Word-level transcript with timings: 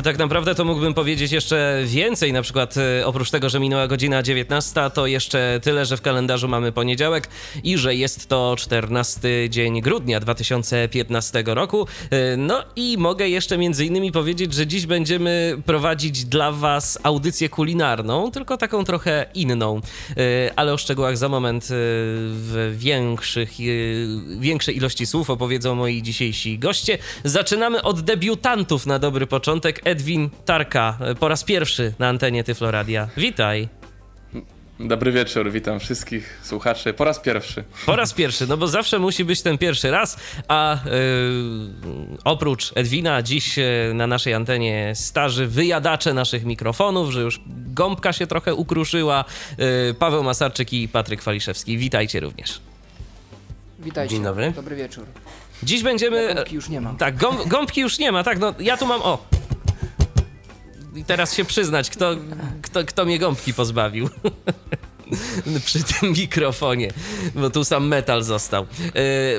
A 0.00 0.02
tak 0.02 0.18
naprawdę 0.18 0.54
to 0.54 0.64
mógłbym 0.64 0.94
powiedzieć 0.94 1.32
jeszcze 1.32 1.82
więcej, 1.84 2.32
na 2.32 2.42
przykład 2.42 2.74
e, 2.76 3.06
oprócz 3.06 3.30
tego, 3.30 3.48
że 3.48 3.60
minęła 3.60 3.86
godzina 3.86 4.22
19, 4.22 4.90
to 4.94 5.06
jeszcze 5.06 5.60
tyle, 5.62 5.86
że 5.86 5.96
w 5.96 6.00
kalendarzu 6.02 6.48
mamy 6.48 6.72
poniedziałek 6.72 7.28
i 7.64 7.78
że 7.78 7.94
jest 7.94 8.28
to 8.28 8.54
14 8.58 9.50
dzień 9.50 9.80
grudnia 9.80 10.20
2015 10.20 11.42
roku. 11.46 11.86
E, 12.10 12.36
No 12.36 12.64
i 12.76 12.96
mogę 12.98 13.28
jeszcze 13.28 13.58
między 13.58 13.86
innymi 13.86 14.12
powiedzieć, 14.12 14.54
że 14.54 14.66
dziś 14.66 14.86
będziemy 14.86 15.56
prowadzić 15.66 16.24
dla 16.24 16.52
Was 16.52 16.98
audycję 17.02 17.48
kulinarną, 17.48 18.30
tylko 18.30 18.56
taką 18.56 18.84
trochę 18.84 19.26
inną, 19.34 19.80
E, 20.16 20.50
ale 20.56 20.72
o 20.72 20.78
szczegółach 20.78 21.16
za 21.16 21.28
moment 21.28 21.66
w 21.70 22.74
większych, 22.78 23.50
większej 24.38 24.76
ilości 24.76 25.06
słów 25.06 25.30
opowiedzą 25.30 25.74
moi 25.74 26.02
dzisiejsi 26.02 26.58
goście. 26.58 26.98
Zaczynamy 27.24 27.82
od 27.82 28.00
debiutantów 28.00 28.86
na 28.86 28.98
dobry 28.98 29.26
początek. 29.26 29.80
Edwin 29.90 30.30
Tarka 30.44 30.98
po 31.20 31.28
raz 31.28 31.44
pierwszy 31.44 31.92
na 31.98 32.08
antenie 32.08 32.44
Tyfloradia. 32.44 33.08
Witaj. 33.16 33.68
Dobry 34.80 35.12
wieczór, 35.12 35.50
witam 35.50 35.80
wszystkich 35.80 36.40
słuchaczy 36.42 36.92
po 36.92 37.04
raz 37.04 37.20
pierwszy. 37.20 37.64
Po 37.86 37.96
raz 37.96 38.12
pierwszy, 38.12 38.46
no 38.46 38.56
bo 38.56 38.68
zawsze 38.68 38.98
musi 38.98 39.24
być 39.24 39.42
ten 39.42 39.58
pierwszy 39.58 39.90
raz, 39.90 40.16
a 40.48 40.78
yy, 40.84 40.90
oprócz 42.24 42.72
Edwina 42.74 43.22
dziś 43.22 43.56
yy, 43.56 43.64
na 43.94 44.06
naszej 44.06 44.34
antenie 44.34 44.92
starzy 44.94 45.46
wyjadacze 45.46 46.14
naszych 46.14 46.44
mikrofonów, 46.44 47.10
że 47.10 47.20
już 47.20 47.40
gąbka 47.46 48.12
się 48.12 48.26
trochę 48.26 48.54
ukruszyła, 48.54 49.24
yy, 49.58 49.94
Paweł 49.98 50.22
Masarczyk 50.22 50.72
i 50.72 50.88
Patryk 50.88 51.22
Waliszewski. 51.22 51.78
Witajcie 51.78 52.20
również. 52.20 52.60
Witajcie. 53.78 54.14
Dzień 54.14 54.24
dobry. 54.24 54.52
Dobry 54.56 54.76
wieczór. 54.76 55.04
Dziś 55.62 55.82
będziemy... 55.82 56.34
Gąbki 56.34 56.54
już 56.54 56.68
nie 56.68 56.80
mam. 56.80 56.96
Tak, 56.96 57.16
gąb, 57.16 57.48
gąbki 57.48 57.80
już 57.80 57.98
nie 57.98 58.12
ma, 58.12 58.24
tak, 58.24 58.38
no 58.38 58.54
ja 58.60 58.76
tu 58.76 58.86
mam, 58.86 59.02
o... 59.02 59.18
Teraz 61.06 61.34
się 61.34 61.44
przyznać, 61.44 61.90
kto, 61.90 62.16
kto, 62.62 62.84
kto 62.84 63.04
mnie 63.04 63.18
gąbki 63.18 63.54
pozbawił. 63.54 64.08
Przy 65.66 65.82
tym 65.84 66.12
mikrofonie, 66.12 66.92
bo 67.34 67.50
tu 67.50 67.64
sam 67.64 67.88
metal 67.88 68.22
został. 68.22 68.62
E, 68.62 68.66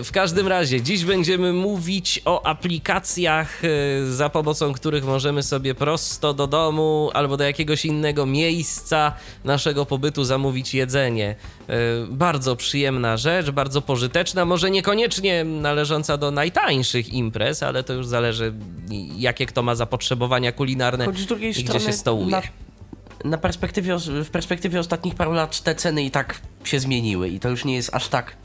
W 0.03 0.09
każdym 0.13 0.47
razie, 0.47 0.81
dziś 0.81 1.05
będziemy 1.05 1.53
mówić 1.53 2.21
o 2.25 2.45
aplikacjach, 2.45 3.61
e, 3.65 3.67
za 4.11 4.29
pomocą 4.29 4.73
których 4.73 5.05
możemy 5.05 5.43
sobie 5.43 5.75
prosto 5.75 6.33
do 6.33 6.47
domu 6.47 7.09
albo 7.13 7.37
do 7.37 7.43
jakiegoś 7.43 7.85
innego 7.85 8.25
miejsca 8.25 9.13
naszego 9.43 9.85
pobytu 9.85 10.23
zamówić 10.23 10.73
jedzenie. 10.73 11.35
E, 11.69 11.73
Bardzo 12.09 12.55
przyjemna 12.55 13.17
rzecz, 13.17 13.49
bardzo 13.51 13.81
pożyteczna, 13.81 14.45
może 14.45 14.71
niekoniecznie 14.71 15.43
należąca 15.43 16.17
do 16.17 16.31
najtańszych 16.31 17.13
imprez, 17.13 17.63
ale 17.63 17.83
to 17.83 17.93
już 17.93 18.05
zależy, 18.07 18.53
jakie 19.17 19.45
kto 19.45 19.63
ma 19.63 19.75
zapotrzebowania 19.75 20.51
kulinarne 20.51 21.05
Choć 21.05 21.19
z 21.19 21.25
drugiej 21.25 21.51
i 21.51 21.53
strony 21.53 21.69
gdzie 21.79 21.87
się 21.87 21.93
stołuje. 21.93 22.31
Na, 22.31 22.41
na 23.25 23.37
perspektywie, 23.37 23.97
w 24.25 24.29
perspektywie 24.29 24.79
ostatnich 24.79 25.15
paru 25.15 25.31
lat 25.31 25.61
te 25.61 25.75
ceny 25.75 26.03
i 26.03 26.11
tak 26.11 26.41
się 26.63 26.79
zmieniły 26.79 27.29
i 27.29 27.39
to 27.39 27.49
już 27.49 27.65
nie 27.65 27.75
jest 27.75 27.95
aż 27.95 28.07
tak 28.07 28.35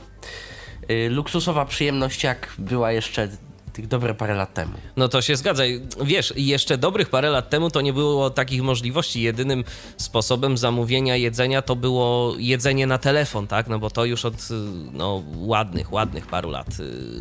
y, 0.91 1.09
luksusowa 1.09 1.65
przyjemność, 1.65 2.23
jak 2.23 2.53
była 2.57 2.91
jeszcze 2.91 3.29
tych 3.77 3.87
dobre 3.87 4.13
parę 4.13 4.35
lat 4.35 4.53
temu. 4.53 4.73
No 4.95 5.07
to 5.07 5.21
się 5.21 5.35
zgadza. 5.35 5.63
Wiesz, 6.03 6.33
jeszcze 6.35 6.77
dobrych 6.77 7.09
parę 7.09 7.29
lat 7.29 7.49
temu 7.49 7.69
to 7.69 7.81
nie 7.81 7.93
było 7.93 8.29
takich 8.29 8.63
możliwości. 8.63 9.21
Jedynym 9.21 9.63
sposobem 9.97 10.57
zamówienia 10.57 11.15
jedzenia 11.15 11.61
to 11.61 11.75
było 11.75 12.35
jedzenie 12.37 12.87
na 12.87 12.97
telefon, 12.97 13.47
tak? 13.47 13.67
No 13.67 13.79
bo 13.79 13.89
to 13.89 14.05
już 14.05 14.25
od 14.25 14.33
y, 14.33 14.53
no, 14.93 15.23
ładnych, 15.35 15.93
ładnych 15.93 16.27
paru 16.27 16.49
lat 16.49 16.67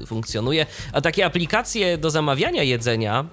y, 0.02 0.06
funkcjonuje. 0.06 0.66
A 0.92 1.00
takie 1.00 1.26
aplikacje 1.26 1.98
do 1.98 2.10
zamawiania 2.10 2.62
jedzenia 2.62 3.24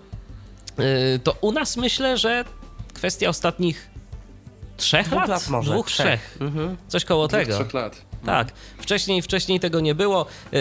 y, 1.16 1.19
to 1.19 1.35
u 1.41 1.51
nas 1.51 1.78
myślę, 1.78 2.17
że 2.17 2.45
kwestia 2.94 3.29
ostatnich 3.29 3.92
trzech 4.78 5.07
Dwóch 5.07 5.19
lat? 5.19 5.29
lat 5.29 5.50
może, 5.50 5.72
Dwóch, 5.72 5.88
trzech. 5.88 6.06
trzech. 6.06 6.38
Mhm. 6.41 6.78
Coś 6.88 7.06
koło 7.06 7.28
Dwóch, 7.28 7.39
tego. 7.39 7.56
trzech 7.56 7.73
lat. 7.73 8.01
Tak, 8.25 8.51
wcześniej, 8.79 9.22
wcześniej 9.22 9.59
tego 9.59 9.79
nie 9.79 9.95
było. 9.95 10.25
Yy, 10.51 10.59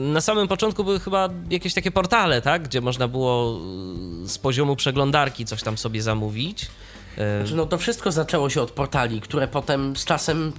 Na 0.00 0.20
samym 0.20 0.48
początku 0.48 0.84
były 0.84 1.00
chyba 1.00 1.28
jakieś 1.50 1.74
takie 1.74 1.90
portale, 1.90 2.42
tak? 2.42 2.62
Gdzie 2.62 2.80
można 2.80 3.08
było 3.08 3.60
yy, 4.22 4.28
z 4.28 4.38
poziomu 4.38 4.76
przeglądarki 4.76 5.44
coś 5.44 5.62
tam 5.62 5.78
sobie 5.78 6.02
zamówić. 6.02 6.62
Yy, 7.16 7.24
Znaczy, 7.40 7.54
no 7.54 7.66
to 7.66 7.78
wszystko 7.78 8.12
zaczęło 8.12 8.50
się 8.50 8.62
od 8.62 8.70
portali, 8.70 9.20
które 9.20 9.48
potem 9.48 9.96
z 9.96 10.04
czasem, 10.04 10.52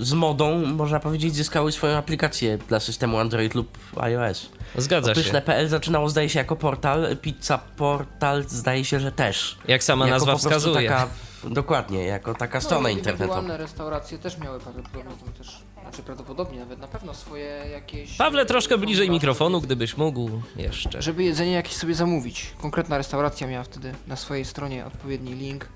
z- 0.00 0.12
modą, 0.12 0.58
można 0.66 1.00
powiedzieć, 1.00 1.34
zyskały 1.36 1.72
swoją 1.72 1.96
aplikację 1.96 2.58
dla 2.68 2.80
systemu 2.80 3.18
Android 3.18 3.54
lub 3.54 3.78
iOS. 3.96 4.48
Zgadza 4.76 5.14
się. 5.14 5.20
Pyszne.pl 5.20 5.68
zaczynało 5.68 6.08
zdaje 6.08 6.28
się 6.28 6.38
jako 6.38 6.56
portal, 6.56 7.16
Pizza 7.22 7.58
Portal 7.58 8.44
zdaje 8.48 8.84
się, 8.84 9.00
że 9.00 9.12
też. 9.12 9.58
Jak 9.68 9.84
sama 9.84 10.04
jako 10.06 10.16
nazwa 10.16 10.36
wskazuje. 10.36 10.88
Taka, 10.88 11.08
dokładnie, 11.50 12.04
jako 12.04 12.34
taka 12.34 12.60
strona 12.60 12.82
no, 12.82 12.88
i 12.88 12.92
internetowa. 12.92 13.34
Indywidualne 13.34 13.64
restauracje 13.64 14.18
też 14.18 14.38
miały 14.38 14.60
prawdopodobnie 14.60 15.16
tam 15.24 15.32
też, 15.32 15.62
znaczy 15.82 16.02
prawdopodobnie 16.02 16.58
nawet 16.58 16.78
na 16.78 16.88
pewno 16.88 17.14
swoje 17.14 17.46
jakieś... 17.72 18.16
Pawle, 18.16 18.46
troszkę 18.46 18.74
e, 18.74 18.78
bliżej 18.78 19.06
formularze, 19.06 19.12
mikrofonu, 19.14 19.60
gdybyś 19.60 19.96
mógł 19.96 20.30
jeszcze. 20.56 21.02
Żeby 21.02 21.24
jedzenie 21.24 21.52
jakieś 21.52 21.76
sobie 21.76 21.94
zamówić. 21.94 22.52
Konkretna 22.62 22.98
restauracja 22.98 23.46
miała 23.46 23.64
wtedy 23.64 23.94
na 24.06 24.16
swojej 24.16 24.44
stronie 24.44 24.86
odpowiedni 24.86 25.34
link 25.34 25.68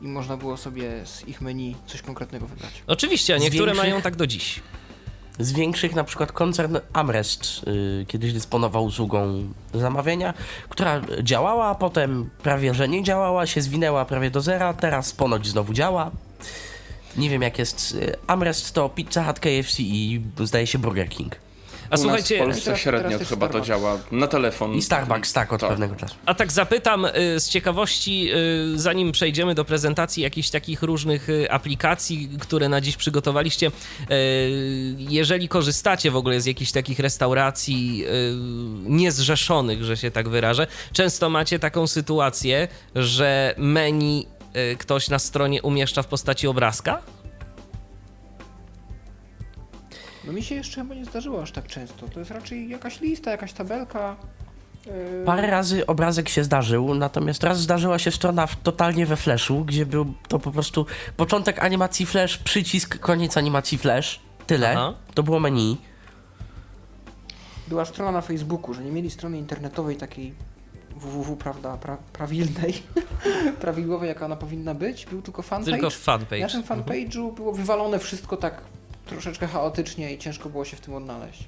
i 0.00 0.08
można 0.08 0.36
było 0.36 0.56
sobie 0.56 1.06
z 1.06 1.28
ich 1.28 1.40
menu 1.40 1.76
coś 1.86 2.02
konkretnego 2.02 2.46
wybrać. 2.46 2.82
Oczywiście, 2.86 3.34
a 3.34 3.38
niektóre 3.38 3.74
mają 3.74 4.02
tak 4.02 4.16
do 4.16 4.26
dziś. 4.26 4.60
Z 5.38 5.52
większych 5.52 5.94
na 5.94 6.04
przykład 6.04 6.32
koncern 6.32 6.78
Amrest 6.92 7.44
y, 7.66 8.04
kiedyś 8.08 8.32
dysponował 8.32 8.84
usługą 8.84 9.44
zamawiania, 9.74 10.34
która 10.68 11.00
działała, 11.22 11.66
a 11.66 11.74
potem 11.74 12.30
prawie 12.42 12.74
że 12.74 12.88
nie 12.88 13.02
działała, 13.02 13.46
się 13.46 13.62
zwinęła 13.62 14.04
prawie 14.04 14.30
do 14.30 14.40
zera, 14.40 14.74
teraz 14.74 15.12
ponoć 15.12 15.46
znowu 15.46 15.72
działa. 15.72 16.10
Nie 17.16 17.30
wiem 17.30 17.42
jak 17.42 17.58
jest. 17.58 17.94
y, 17.94 18.16
Amrest 18.26 18.72
to 18.72 18.88
Pizza 18.88 19.24
Hut, 19.24 19.40
KFC 19.40 19.82
i 19.82 20.22
zdaje 20.44 20.66
się 20.66 20.78
Burger 20.78 21.08
King. 21.08 21.43
A 21.90 21.94
U 21.94 21.98
słuchajcie, 21.98 22.38
nas 22.38 22.44
w 22.44 22.46
Polsce 22.46 22.64
Teraz- 22.64 22.80
średnio 22.80 23.10
teraz 23.10 23.28
chyba 23.28 23.48
to 23.48 23.60
działa 23.60 23.98
na 24.12 24.26
telefon. 24.26 24.74
I 24.74 24.82
Starbucks 24.82 25.32
tak 25.32 25.52
od 25.52 25.60
pewnego 25.60 25.96
czasu. 25.96 26.14
A 26.26 26.34
tak 26.34 26.52
zapytam 26.52 27.04
y, 27.04 27.10
z 27.40 27.48
ciekawości, 27.48 28.30
y, 28.74 28.78
zanim 28.78 29.12
przejdziemy 29.12 29.54
do 29.54 29.64
prezentacji 29.64 30.22
jakichś 30.22 30.50
takich 30.50 30.82
różnych 30.82 31.28
y, 31.28 31.50
aplikacji, 31.50 32.28
które 32.40 32.68
na 32.68 32.80
dziś 32.80 32.96
przygotowaliście, 32.96 33.70
jeżeli 34.98 35.48
korzystacie 35.48 36.10
w 36.10 36.16
ogóle 36.16 36.40
z 36.40 36.46
jakichś 36.46 36.72
takich 36.72 36.98
restauracji 36.98 38.04
niezrzeszonych, 38.86 39.84
że 39.84 39.96
się 39.96 40.10
tak 40.10 40.28
wyrażę, 40.28 40.66
często 40.92 41.30
macie 41.30 41.58
taką 41.58 41.86
sytuację, 41.86 42.68
że 42.94 43.54
menu 43.58 44.26
ktoś 44.78 45.08
na 45.08 45.18
stronie 45.18 45.62
umieszcza 45.62 46.02
w 46.02 46.06
postaci 46.06 46.46
obrazka? 46.46 47.02
No 50.26 50.32
mi 50.32 50.42
się 50.42 50.54
jeszcze 50.54 50.80
chyba 50.80 50.94
nie 50.94 51.04
zdarzyło 51.04 51.42
aż 51.42 51.52
tak 51.52 51.66
często. 51.66 52.08
To 52.08 52.18
jest 52.18 52.30
raczej 52.30 52.68
jakaś 52.68 53.00
lista, 53.00 53.30
jakaś 53.30 53.52
tabelka. 53.52 54.16
yy, 54.86 54.92
Parę 55.26 55.46
razy 55.50 55.86
obrazek 55.86 56.28
się 56.28 56.44
zdarzył, 56.44 56.94
natomiast 56.94 57.44
raz 57.44 57.60
zdarzyła 57.60 57.98
się 57.98 58.10
strona 58.10 58.46
w, 58.46 58.56
totalnie 58.62 59.06
we 59.06 59.16
flashu, 59.16 59.64
gdzie 59.64 59.86
był 59.86 60.14
to 60.28 60.38
po 60.38 60.50
prostu 60.50 60.86
początek 61.16 61.58
animacji 61.64 62.06
flash, 62.06 62.38
przycisk, 62.38 62.98
koniec 62.98 63.36
animacji 63.36 63.78
flash. 63.78 64.20
Tyle. 64.46 64.70
Aha. 64.72 64.94
To 65.14 65.22
było 65.22 65.40
menu. 65.40 65.76
Była 67.68 67.84
strona 67.84 68.12
na 68.12 68.20
Facebooku, 68.20 68.74
że 68.74 68.84
nie 68.84 68.90
mieli 68.92 69.10
strony 69.10 69.38
internetowej 69.38 69.96
takiej 69.96 70.34
www, 70.96 71.36
prawda, 71.36 71.76
pra, 71.76 71.96
prawilnej, 72.12 72.82
prawidłowej, 73.60 74.08
jaka 74.08 74.24
ona 74.26 74.36
powinna 74.36 74.74
być. 74.74 75.06
Był 75.06 75.22
tylko 75.22 75.42
fanpage. 75.42 75.72
Tylko 75.72 75.86
Na 75.86 75.90
fanpage. 75.90 76.48
tym 76.48 76.62
fanpage'u 76.62 77.34
było 77.34 77.52
wywalone 77.52 77.98
wszystko 77.98 78.36
tak 78.36 78.60
troszeczkę 79.06 79.46
chaotycznie 79.46 80.12
i 80.12 80.18
ciężko 80.18 80.48
było 80.48 80.64
się 80.64 80.76
w 80.76 80.80
tym 80.80 80.94
odnaleźć. 80.94 81.44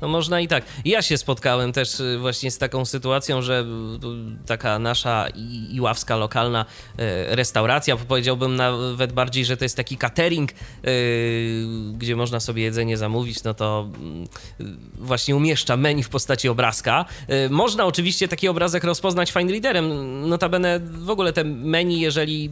No 0.00 0.08
można 0.08 0.40
i 0.40 0.48
tak. 0.48 0.64
Ja 0.84 1.02
się 1.02 1.18
spotkałem 1.18 1.72
też 1.72 2.00
y, 2.00 2.18
właśnie 2.18 2.50
z 2.50 2.58
taką 2.58 2.84
sytuacją, 2.84 3.42
że 3.42 3.64
y, 4.42 4.46
taka 4.46 4.78
nasza 4.78 5.28
iławska 5.70 6.16
lokalna 6.16 6.64
y, 6.64 6.96
restauracja, 7.36 7.96
powiedziałbym 7.96 8.56
nawet 8.56 9.12
bardziej, 9.12 9.44
że 9.44 9.56
to 9.56 9.64
jest 9.64 9.76
taki 9.76 9.96
catering, 9.96 10.50
gdzie 11.92 12.16
można 12.16 12.40
sobie 12.40 12.62
jedzenie 12.62 12.96
zamówić, 12.96 13.44
no 13.44 13.54
to 13.54 13.88
właśnie 14.98 15.36
umieszcza 15.36 15.76
menu 15.76 16.02
w 16.02 16.08
postaci 16.08 16.48
obrazka. 16.48 17.04
Można 17.50 17.84
oczywiście 17.84 18.28
taki 18.28 18.48
obrazek 18.48 18.84
rozpoznać 18.84 19.32
fine 19.32 19.50
readerem. 19.50 20.28
Notabene 20.28 20.80
w 20.80 21.10
ogóle 21.10 21.32
te 21.32 21.44
menu, 21.44 22.00
jeżeli 22.00 22.50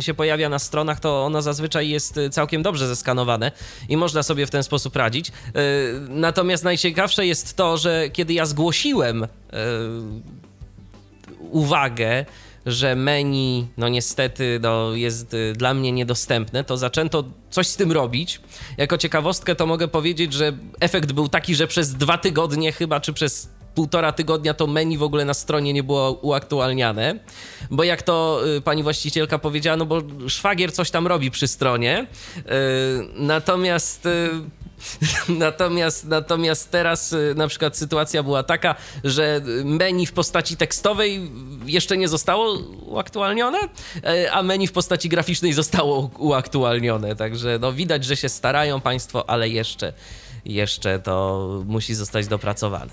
się 0.00 0.14
pojawia 0.14 0.48
na 0.48 0.58
stronach, 0.58 1.00
to 1.00 1.24
ono 1.24 1.42
zazwyczaj 1.42 1.88
jest 1.88 2.20
całkiem 2.30 2.62
dobrze 2.62 2.88
zeskanowane 2.88 3.52
i 3.88 3.96
można 3.96 4.22
sobie 4.22 4.46
w 4.46 4.50
ten 4.50 4.62
sposób 4.62 4.96
radzić. 4.96 5.32
Natomiast 6.08 6.64
najciekawsze 6.88 7.26
jest 7.26 7.56
to, 7.56 7.76
że 7.76 8.10
kiedy 8.10 8.32
ja 8.32 8.46
zgłosiłem 8.46 9.24
y, 9.24 9.28
uwagę, 11.50 12.24
że 12.66 12.96
menu, 12.96 13.66
no 13.76 13.88
niestety, 13.88 14.60
no, 14.62 14.94
jest 14.94 15.34
y, 15.34 15.52
dla 15.56 15.74
mnie 15.74 15.92
niedostępne, 15.92 16.64
to 16.64 16.76
zaczęto 16.76 17.24
coś 17.50 17.66
z 17.66 17.76
tym 17.76 17.92
robić. 17.92 18.40
Jako 18.76 18.98
ciekawostkę 18.98 19.54
to 19.54 19.66
mogę 19.66 19.88
powiedzieć, 19.88 20.32
że 20.32 20.52
efekt 20.80 21.12
był 21.12 21.28
taki, 21.28 21.54
że 21.54 21.66
przez 21.66 21.94
dwa 21.94 22.18
tygodnie 22.18 22.72
chyba, 22.72 23.00
czy 23.00 23.12
przez 23.12 23.48
półtora 23.74 24.12
tygodnia 24.12 24.54
to 24.54 24.66
menu 24.66 24.98
w 24.98 25.02
ogóle 25.02 25.24
na 25.24 25.34
stronie 25.34 25.72
nie 25.72 25.82
było 25.82 26.12
uaktualniane, 26.12 27.18
bo 27.70 27.84
jak 27.84 28.02
to 28.02 28.40
y, 28.56 28.60
pani 28.60 28.82
właścicielka 28.82 29.38
powiedziała, 29.38 29.76
no 29.76 29.86
bo 29.86 30.02
szwagier 30.28 30.72
coś 30.72 30.90
tam 30.90 31.06
robi 31.06 31.30
przy 31.30 31.48
stronie, 31.48 32.06
y, 32.36 32.42
natomiast 33.14 34.06
y, 34.06 34.30
Natomiast, 35.28 36.04
natomiast 36.04 36.70
teraz 36.70 37.12
y, 37.12 37.34
na 37.36 37.48
przykład 37.48 37.76
sytuacja 37.76 38.22
była 38.22 38.42
taka, 38.42 38.74
że 39.04 39.40
menu 39.64 40.06
w 40.06 40.12
postaci 40.12 40.56
tekstowej 40.56 41.30
jeszcze 41.66 41.96
nie 41.96 42.08
zostało 42.08 42.58
uaktualnione, 42.86 43.58
y, 43.96 44.32
a 44.32 44.42
menu 44.42 44.66
w 44.66 44.72
postaci 44.72 45.08
graficznej 45.08 45.52
zostało 45.52 46.10
uaktualnione. 46.18 47.16
Także 47.16 47.58
no, 47.60 47.72
widać, 47.72 48.04
że 48.04 48.16
się 48.16 48.28
starają 48.28 48.80
Państwo, 48.80 49.30
ale 49.30 49.48
jeszcze, 49.48 49.92
jeszcze 50.44 50.98
to 50.98 51.48
musi 51.66 51.94
zostać 51.94 52.26
dopracowane. 52.26 52.92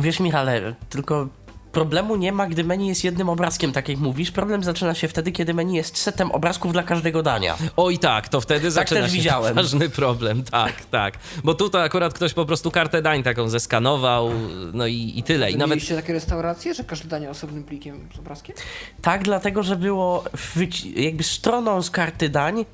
Wiesz, 0.00 0.20
Michale, 0.20 0.74
tylko 0.88 1.28
problemu 1.72 2.16
nie 2.16 2.32
ma, 2.32 2.46
gdy 2.46 2.64
menu 2.64 2.86
jest 2.88 3.04
jednym 3.04 3.28
obrazkiem, 3.28 3.72
tak 3.72 3.88
jak 3.88 3.98
mówisz. 3.98 4.30
Problem 4.30 4.62
zaczyna 4.64 4.94
się 4.94 5.08
wtedy, 5.08 5.32
kiedy 5.32 5.54
menu 5.54 5.74
jest 5.76 5.98
setem 5.98 6.30
obrazków 6.30 6.72
dla 6.72 6.82
każdego 6.82 7.22
dania. 7.22 7.56
Oj 7.76 7.98
tak, 7.98 8.28
to 8.28 8.40
wtedy 8.40 8.62
Tak 8.64 8.72
zaczyna 8.72 9.00
też 9.00 9.10
się 9.10 9.16
widziałem. 9.16 9.54
ważny 9.54 9.88
problem, 9.90 10.42
tak, 10.44 10.84
tak. 10.84 11.14
Bo 11.44 11.54
tutaj 11.54 11.84
akurat 11.84 12.14
ktoś 12.14 12.34
po 12.34 12.46
prostu 12.46 12.70
kartę 12.70 13.02
dań 13.02 13.22
taką 13.22 13.48
zeskanował, 13.48 14.30
no 14.72 14.86
i, 14.86 15.12
i 15.16 15.22
tyle. 15.22 15.50
I 15.50 15.56
nawet 15.56 15.70
Mieliście 15.76 15.96
takie 15.96 16.12
restauracje, 16.12 16.74
że 16.74 16.84
każde 16.84 17.08
danie 17.08 17.30
osobnym 17.30 17.64
plikiem 17.64 18.08
z 18.16 18.18
obrazkiem? 18.18 18.56
Tak, 19.02 19.22
dlatego, 19.22 19.62
że 19.62 19.76
było 19.76 20.24
wyci- 20.56 20.98
jakby 21.00 21.22
stroną 21.24 21.82
z 21.82 21.90
karty 21.90 22.28
dań, 22.28 22.64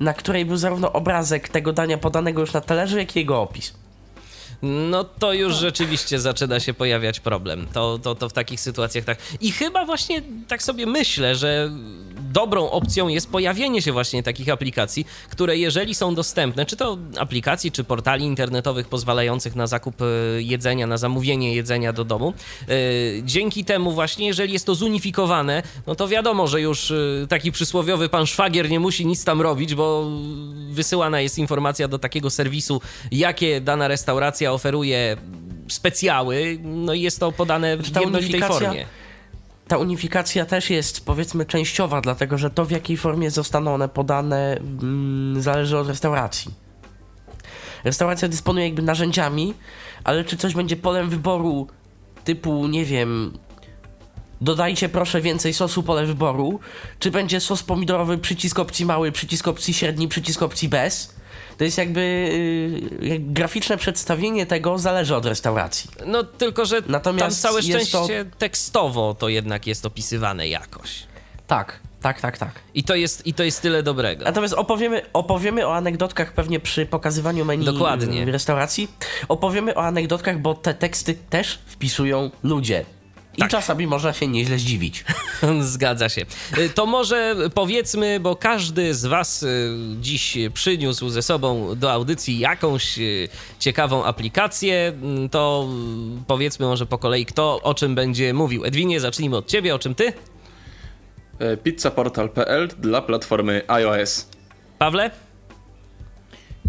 na 0.00 0.14
której 0.14 0.44
był 0.44 0.56
zarówno 0.56 0.92
obrazek 0.92 1.48
tego 1.48 1.72
dania 1.72 1.98
podanego 1.98 2.40
już 2.40 2.52
na 2.52 2.60
talerzu, 2.60 2.98
jak 2.98 3.16
i 3.16 3.18
jego 3.18 3.42
opis. 3.42 3.74
No 4.64 5.04
to 5.04 5.32
już 5.32 5.54
rzeczywiście 5.54 6.18
zaczyna 6.18 6.60
się 6.60 6.74
pojawiać 6.74 7.20
problem. 7.20 7.66
To, 7.72 7.98
to, 7.98 8.14
to 8.14 8.28
w 8.28 8.32
takich 8.32 8.60
sytuacjach 8.60 9.04
tak. 9.04 9.18
I 9.40 9.52
chyba 9.52 9.84
właśnie 9.84 10.22
tak 10.48 10.62
sobie 10.62 10.86
myślę, 10.86 11.34
że 11.34 11.70
dobrą 12.34 12.70
opcją 12.70 13.08
jest 13.08 13.30
pojawienie 13.30 13.82
się 13.82 13.92
właśnie 13.92 14.22
takich 14.22 14.48
aplikacji, 14.48 15.06
które 15.30 15.56
jeżeli 15.56 15.94
są 15.94 16.14
dostępne, 16.14 16.66
czy 16.66 16.76
to 16.76 16.98
aplikacji, 17.18 17.72
czy 17.72 17.84
portali 17.84 18.24
internetowych 18.24 18.88
pozwalających 18.88 19.56
na 19.56 19.66
zakup 19.66 20.02
e, 20.02 20.06
jedzenia, 20.42 20.86
na 20.86 20.96
zamówienie 20.96 21.54
jedzenia 21.54 21.92
do 21.92 22.04
domu. 22.04 22.34
e, 22.68 22.74
Dzięki 23.22 23.64
temu 23.64 23.92
właśnie, 23.92 24.26
jeżeli 24.26 24.52
jest 24.52 24.66
to 24.66 24.74
zunifikowane, 24.74 25.62
no 25.86 25.94
to 25.94 26.08
wiadomo, 26.08 26.46
że 26.46 26.60
już 26.60 26.90
e, 26.90 27.26
taki 27.28 27.52
przysłowiowy 27.52 28.08
pan 28.08 28.26
szwagier 28.26 28.70
nie 28.70 28.80
musi 28.80 29.06
nic 29.06 29.24
tam 29.24 29.40
robić, 29.40 29.74
bo 29.74 30.10
wysyłana 30.70 31.20
jest 31.20 31.38
informacja 31.38 31.88
do 31.88 31.98
takiego 31.98 32.30
serwisu, 32.30 32.80
jakie 33.12 33.60
dana 33.60 33.88
restauracja 33.88 34.52
oferuje 34.52 35.16
specjały, 35.68 36.58
no 36.64 36.94
i 36.94 37.00
jest 37.00 37.20
to 37.20 37.32
podane 37.32 37.76
w 37.76 37.86
Znaczy, 37.86 38.00
jednolitej 38.00 38.42
formie. 38.42 38.86
Ta 39.74 39.78
unifikacja 39.78 40.46
też 40.46 40.70
jest 40.70 41.06
powiedzmy 41.06 41.46
częściowa, 41.46 42.00
dlatego 42.00 42.38
że 42.38 42.50
to 42.50 42.64
w 42.64 42.70
jakiej 42.70 42.96
formie 42.96 43.30
zostaną 43.30 43.74
one 43.74 43.88
podane 43.88 44.56
mm, 44.56 45.42
zależy 45.42 45.78
od 45.78 45.88
restauracji. 45.88 46.54
Restauracja 47.84 48.28
dysponuje 48.28 48.66
jakby 48.66 48.82
narzędziami, 48.82 49.54
ale 50.04 50.24
czy 50.24 50.36
coś 50.36 50.54
będzie 50.54 50.76
polem 50.76 51.10
wyboru 51.10 51.66
typu, 52.24 52.66
nie 52.66 52.84
wiem, 52.84 53.38
dodajcie 54.40 54.88
proszę 54.88 55.20
więcej 55.20 55.54
sosu 55.54 55.82
pole 55.82 56.06
wyboru, 56.06 56.60
czy 56.98 57.10
będzie 57.10 57.40
sos 57.40 57.62
pomidorowy, 57.62 58.18
przycisk 58.18 58.58
opcji 58.58 58.86
mały, 58.86 59.12
przycisk 59.12 59.48
opcji 59.48 59.74
średni, 59.74 60.08
przycisk 60.08 60.42
opcji 60.42 60.68
bez, 60.68 61.13
to 61.58 61.64
jest 61.64 61.78
jakby 61.78 62.00
y, 63.02 63.18
graficzne 63.18 63.76
przedstawienie 63.76 64.46
tego 64.46 64.78
zależy 64.78 65.16
od 65.16 65.26
restauracji. 65.26 65.90
No 66.06 66.24
tylko, 66.24 66.64
że 66.64 66.82
Natomiast 66.88 67.42
tam 67.42 67.50
całe 67.52 67.62
jest 67.62 67.92
to- 67.92 68.04
szczęście 68.04 68.24
tekstowo 68.38 69.14
to 69.18 69.28
jednak 69.28 69.66
jest 69.66 69.86
opisywane 69.86 70.48
jakoś. 70.48 70.90
Tak, 71.46 71.78
tak, 72.02 72.20
tak, 72.20 72.38
tak. 72.38 72.50
I 72.74 72.84
to 72.84 72.94
jest, 72.94 73.26
i 73.26 73.34
to 73.34 73.42
jest 73.44 73.62
tyle 73.62 73.82
dobrego. 73.82 74.24
Natomiast 74.24 74.54
opowiemy, 74.54 75.02
opowiemy 75.12 75.66
o 75.66 75.74
anegdotkach 75.74 76.32
pewnie 76.32 76.60
przy 76.60 76.86
pokazywaniu 76.86 77.44
menu 77.44 77.64
Dokładnie. 77.64 78.26
w 78.26 78.28
restauracji. 78.28 78.88
Opowiemy 79.28 79.74
o 79.74 79.82
anegdotkach, 79.84 80.38
bo 80.38 80.54
te 80.54 80.74
teksty 80.74 81.14
też 81.30 81.58
wpisują 81.66 82.30
ludzie. 82.42 82.84
I 83.36 83.40
Tak. 83.40 83.50
czasami 83.50 83.86
można 83.86 84.12
się 84.12 84.26
nieźle 84.28 84.58
zdziwić. 84.58 85.04
Zgadza 85.60 86.08
się. 86.08 86.22
Y, 86.58 86.68
To 86.70 86.86
może 86.86 87.36
powiedzmy, 87.54 88.20
bo 88.20 88.36
każdy 88.36 88.94
z 88.94 89.06
Was 89.06 89.42
y, 89.42 89.70
dziś 90.00 90.36
przyniósł 90.54 91.08
ze 91.08 91.22
sobą 91.22 91.74
do 91.76 91.92
audycji 91.92 92.38
jakąś 92.38 92.98
y, 92.98 93.28
ciekawą 93.58 94.04
aplikację, 94.04 94.88
mm, 95.02 95.28
to 95.28 95.68
powiedzmy 96.26 96.66
może 96.66 96.86
po 96.86 96.98
kolei, 96.98 97.26
kto 97.26 97.60
o 97.62 97.74
czym 97.74 97.94
będzie 97.94 98.34
mówił. 98.34 98.64
Edwinie, 98.64 99.00
zacznijmy 99.00 99.36
od 99.36 99.46
Ciebie, 99.46 99.74
o 99.74 99.78
czym 99.78 99.94
Ty? 99.94 100.12
E, 101.38 101.56
Pizzaportal.pl 101.56 102.68
dla 102.78 103.02
platformy 103.02 103.62
iOS. 103.68 104.28
Pawle? 104.78 105.10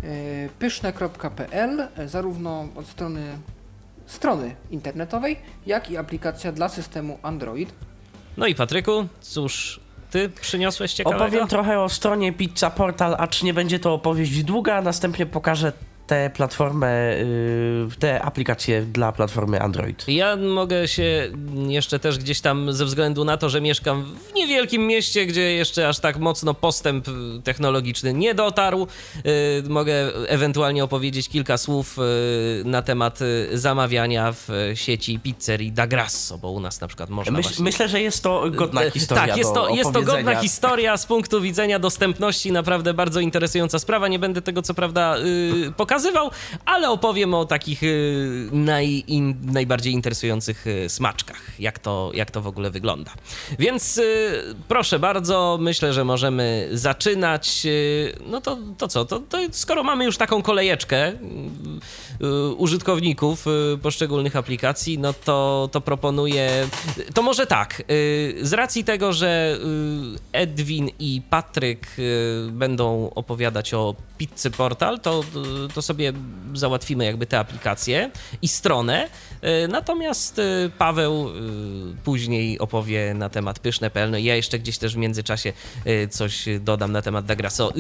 E, 0.04 0.50
Pyszne.pl, 0.60 1.88
e, 1.98 2.08
zarówno 2.08 2.68
od 2.76 2.88
strony 2.88 3.38
strony 4.06 4.56
internetowej, 4.72 5.38
jak 5.66 5.92
i 5.92 5.98
aplikacja 5.98 6.52
dla 6.52 6.70
systemu 6.70 7.20
Android. 7.22 7.74
No 8.38 8.48
i 8.48 8.56
Patryku, 8.56 9.08
cóż 9.22 9.80
Ty 10.12 10.30
przyniosłeś 10.30 10.94
ciekawego? 10.94 11.24
Opowiem 11.24 11.48
trochę 11.48 11.80
o 11.80 11.90
stronie 11.90 12.34
Pizza 12.34 12.70
Portal, 12.70 13.16
acz 13.20 13.44
nie 13.44 13.54
będzie 13.54 13.80
to 13.80 13.94
opowieść 13.94 14.44
długa, 14.44 14.76
a 14.76 14.82
następnie 14.82 15.26
pokażę 15.26 15.72
tę 16.08 16.30
platformę, 16.30 17.14
y, 17.14 17.88
te 18.00 18.22
aplikacje 18.22 18.82
dla 18.82 19.12
platformy 19.12 19.62
Android. 19.62 20.06
Ja 20.08 20.36
mogę 20.36 20.88
się 20.88 21.32
jeszcze 21.68 22.00
też 22.00 22.18
gdzieś 22.18 22.42
tam, 22.42 22.74
ze 22.74 22.86
względu 22.86 23.26
na 23.26 23.38
to, 23.38 23.50
że 23.50 23.62
mieszkam 23.62 24.16
w 24.32 24.34
niewielkim 24.34 24.88
mieście, 24.88 25.26
gdzie 25.26 25.42
jeszcze 25.42 25.90
aż 25.90 26.00
tak 26.00 26.18
mocno 26.18 26.54
postęp 26.54 27.06
technologiczny 27.44 28.14
nie 28.14 28.36
dotarł, 28.36 28.88
y, 29.26 29.70
mogę 29.70 29.94
ewentualnie 30.28 30.84
opowiedzieć 30.84 31.30
kilka 31.30 31.58
słów 31.58 31.98
y, 31.98 32.64
na 32.66 32.82
temat 32.82 33.20
zamawiania 33.54 34.32
w 34.32 34.72
sieci 34.74 35.20
pizzerii 35.20 35.72
Da 35.72 35.88
Grasso, 35.88 36.38
bo 36.38 36.52
u 36.52 36.60
nas 36.60 36.82
na 36.82 36.88
przykład 36.88 37.10
można 37.10 37.38
Myśl, 37.38 37.50
właśnie... 37.50 37.64
myślę, 37.64 37.90
że 37.90 38.02
jest 38.02 38.24
to 38.24 38.52
godna 38.52 38.90
historia. 38.90 39.28
Tak, 39.28 39.38
jest 39.38 39.54
to, 39.54 39.70
jest 39.70 39.94
to 39.94 40.02
godna 40.02 40.36
historia 40.36 40.98
z 40.98 41.06
punktu 41.06 41.42
widzenia 41.42 41.80
dostępności, 41.80 42.52
naprawdę 42.52 42.94
bardzo 42.94 43.20
interesująca 43.20 43.80
sprawa. 43.80 44.08
Nie 44.08 44.20
będę 44.20 44.42
tego 44.42 44.62
co 44.62 44.74
prawda 44.74 45.18
y, 45.18 45.74
pokazywał, 45.96 46.32
ale 46.66 46.90
opowiem 46.90 47.34
o 47.34 47.46
takich 47.46 47.84
y, 47.84 48.50
naj, 48.52 49.04
in, 49.08 49.36
najbardziej 49.44 49.94
interesujących 49.94 50.68
y, 50.68 50.90
smaczkach, 50.90 51.60
jak 51.60 51.80
to, 51.80 52.12
jak 52.14 52.32
to 52.32 52.42
w 52.42 52.48
ogóle 52.48 52.72
wygląda. 52.72 53.12
Więc 53.60 53.98
y, 53.98 54.56
proszę 54.68 55.00
bardzo, 55.00 55.58
myślę, 55.62 55.94
że 55.94 56.04
możemy 56.04 56.70
zaczynać. 56.72 57.68
No 58.28 58.42
to, 58.42 58.58
to 58.78 58.88
co, 58.88 59.06
to, 59.06 59.20
to 59.20 59.38
skoro 59.52 59.84
mamy 59.84 60.06
już 60.06 60.18
taką 60.18 60.42
kolejeczkę, 60.42 61.14
użytkowników 62.58 63.46
poszczególnych 63.82 64.36
aplikacji, 64.36 65.00
no 65.00 65.14
to, 65.14 65.70
to 65.72 65.82
proponuję. 65.82 66.68
To 67.14 67.22
może 67.22 67.46
tak. 67.46 67.84
Z 68.42 68.54
racji 68.54 68.84
tego, 68.84 69.14
że 69.14 69.60
Edwin 70.32 70.90
i 71.00 71.22
Patryk 71.30 71.88
będą 72.52 73.10
opowiadać 73.16 73.74
o 73.74 73.96
Pizzy 74.18 74.52
Portal, 74.52 75.00
to, 75.00 75.24
to 75.74 75.82
sobie 75.82 76.14
załatwimy 76.54 77.06
jakby 77.06 77.26
te 77.26 77.40
aplikacje 77.40 78.12
i 78.42 78.48
stronę. 78.48 79.10
Y, 79.66 79.68
Natomiast 79.68 80.40
y, 80.40 80.72
Paweł 80.78 81.30
y, 81.30 81.32
później 82.04 82.60
opowie 82.60 83.14
na 83.14 83.30
temat 83.30 83.60
pyszne.pl. 83.60 84.12
No 84.12 84.18
ja 84.18 84.36
jeszcze 84.36 84.60
gdzieś 84.60 84.78
też 84.78 84.94
w 84.94 84.98
międzyczasie 84.98 85.54
coś 86.10 86.46
dodam 86.60 86.92
na 86.92 87.02
temat 87.02 87.26
Dagraso. 87.26 87.74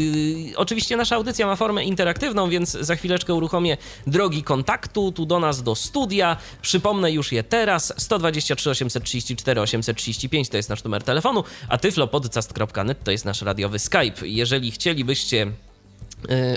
Oczywiście 0.55 0.97
nasza 0.97 1.15
audycja 1.15 1.47
ma 1.47 1.55
formę 1.55 1.83
interaktywną, 1.83 2.49
więc 2.49 2.71
za 2.71 2.95
chwileczkę 2.95 3.33
uruchomię 3.33 3.77
drogi 4.07 4.43
kontaktu 4.43 5.11
tu 5.11 5.25
do 5.25 5.39
nas 5.39 5.63
do 5.63 5.75
studia. 5.75 6.37
Przypomnę 6.61 7.11
już 7.11 7.31
je 7.31 7.43
teraz. 7.43 7.93
123 7.97 8.69
834 8.69 9.61
835 9.61 10.49
to 10.49 10.57
jest 10.57 10.69
nasz 10.69 10.83
numer 10.83 11.03
telefonu, 11.03 11.43
a 11.69 11.77
tyflopodcast.net 11.77 13.03
to 13.03 13.11
jest 13.11 13.25
nasz 13.25 13.41
radiowy 13.41 13.79
Skype. 13.79 14.27
Jeżeli 14.27 14.71
chcielibyście 14.71 15.51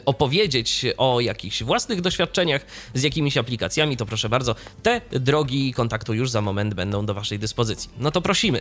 opowiedzieć 0.04 0.86
o 0.96 1.20
jakichś 1.20 1.62
własnych 1.62 2.00
doświadczeniach 2.00 2.66
z 2.94 3.02
jakimiś 3.02 3.36
aplikacjami, 3.36 3.96
to 3.96 4.06
proszę 4.06 4.28
bardzo, 4.28 4.54
te 4.82 5.00
drogi 5.10 5.72
kontaktu 5.72 6.14
już 6.14 6.30
za 6.30 6.40
moment 6.40 6.74
będą 6.74 7.06
do 7.06 7.14
Waszej 7.14 7.38
dyspozycji. 7.38 7.90
No 7.98 8.10
to 8.10 8.20
prosimy. 8.20 8.60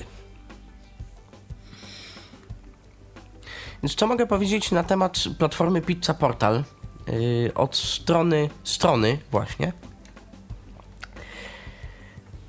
Więc 3.83 3.95
co 3.95 4.07
mogę 4.07 4.27
powiedzieć 4.27 4.71
na 4.71 4.83
temat 4.83 5.23
platformy 5.37 5.81
Pizza 5.81 6.13
Portal? 6.13 6.63
Yy, 7.07 7.53
od 7.55 7.75
strony 7.75 8.49
strony 8.63 9.17
właśnie. 9.31 9.73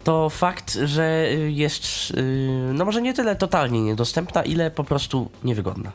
to 0.05 0.31
fakt, 0.31 0.79
że 0.85 1.29
y, 1.33 1.53
jest, 1.53 2.11
y, 2.11 2.71
no 2.75 2.85
może 2.85 3.03
nie 3.03 3.15
tyle 3.15 3.37
totalnie 3.37 3.83
niedostępna, 3.83 4.43
ile 4.43 4.71
po 4.71 4.85
prostu 4.85 5.31
niewygodna. 5.45 5.93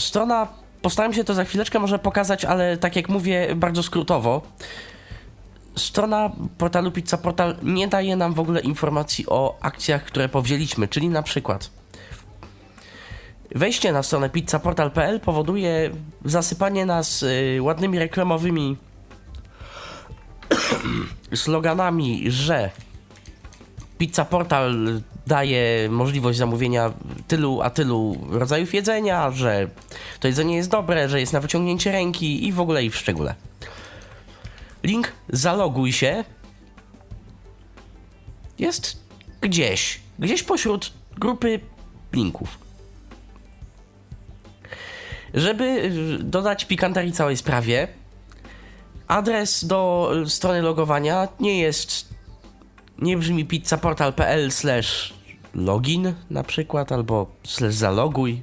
Strona, 0.00 0.46
postaram 0.82 1.12
się 1.12 1.24
to 1.24 1.34
za 1.34 1.44
chwileczkę 1.44 1.78
może 1.78 1.98
pokazać, 1.98 2.44
ale 2.44 2.76
tak 2.76 2.96
jak 2.96 3.08
mówię, 3.08 3.54
bardzo 3.56 3.82
skrótowo. 3.82 4.42
Strona 5.76 6.30
portalu 6.58 6.90
Pizza 6.90 7.18
Portal 7.18 7.56
nie 7.62 7.88
daje 7.88 8.16
nam 8.16 8.34
w 8.34 8.40
ogóle 8.40 8.60
informacji 8.60 9.26
o 9.28 9.58
akcjach, 9.60 10.04
które 10.04 10.28
powzięliśmy, 10.28 10.88
czyli 10.88 11.08
na 11.08 11.22
przykład 11.22 11.70
wejście 13.54 13.92
na 13.92 14.02
stronę 14.02 14.30
pizzaportal.pl 14.30 15.20
powoduje 15.20 15.90
zasypanie 16.24 16.86
nas 16.86 17.22
y, 17.22 17.58
ładnymi 17.62 17.98
reklamowymi 17.98 18.76
sloganami, 21.34 22.30
że 22.30 22.70
Pizza 23.98 24.24
Portal 24.24 25.00
daje 25.28 25.88
możliwość 25.90 26.38
zamówienia 26.38 26.92
tylu 27.28 27.62
a 27.62 27.70
tylu 27.70 28.18
rodzajów 28.30 28.74
jedzenia, 28.74 29.30
że 29.30 29.68
to 30.20 30.28
jedzenie 30.28 30.56
jest 30.56 30.70
dobre, 30.70 31.08
że 31.08 31.20
jest 31.20 31.32
na 31.32 31.40
wyciągnięcie 31.40 31.92
ręki 31.92 32.46
i 32.46 32.52
w 32.52 32.60
ogóle 32.60 32.84
i 32.84 32.90
w 32.90 32.96
szczególe. 32.96 33.34
Link 34.82 35.12
zaloguj 35.28 35.92
się 35.92 36.24
jest 38.58 38.96
gdzieś, 39.40 40.00
gdzieś 40.18 40.42
pośród 40.42 40.92
grupy 41.18 41.60
linków. 42.12 42.58
Żeby 45.34 45.64
y, 45.64 46.24
dodać 46.24 46.64
pikanterii 46.64 47.12
całej 47.12 47.36
sprawie, 47.36 47.88
adres 49.08 49.64
do 49.64 50.12
strony 50.26 50.62
logowania 50.62 51.28
nie 51.40 51.60
jest. 51.60 52.08
Nie 52.98 53.16
brzmi 53.16 53.44
pizzaportal.pl 53.44 54.50
slash 54.52 55.17
login 55.54 56.14
na 56.30 56.42
przykład, 56.42 56.92
albo 56.92 57.26
slash 57.44 57.74
zaloguj. 57.74 58.42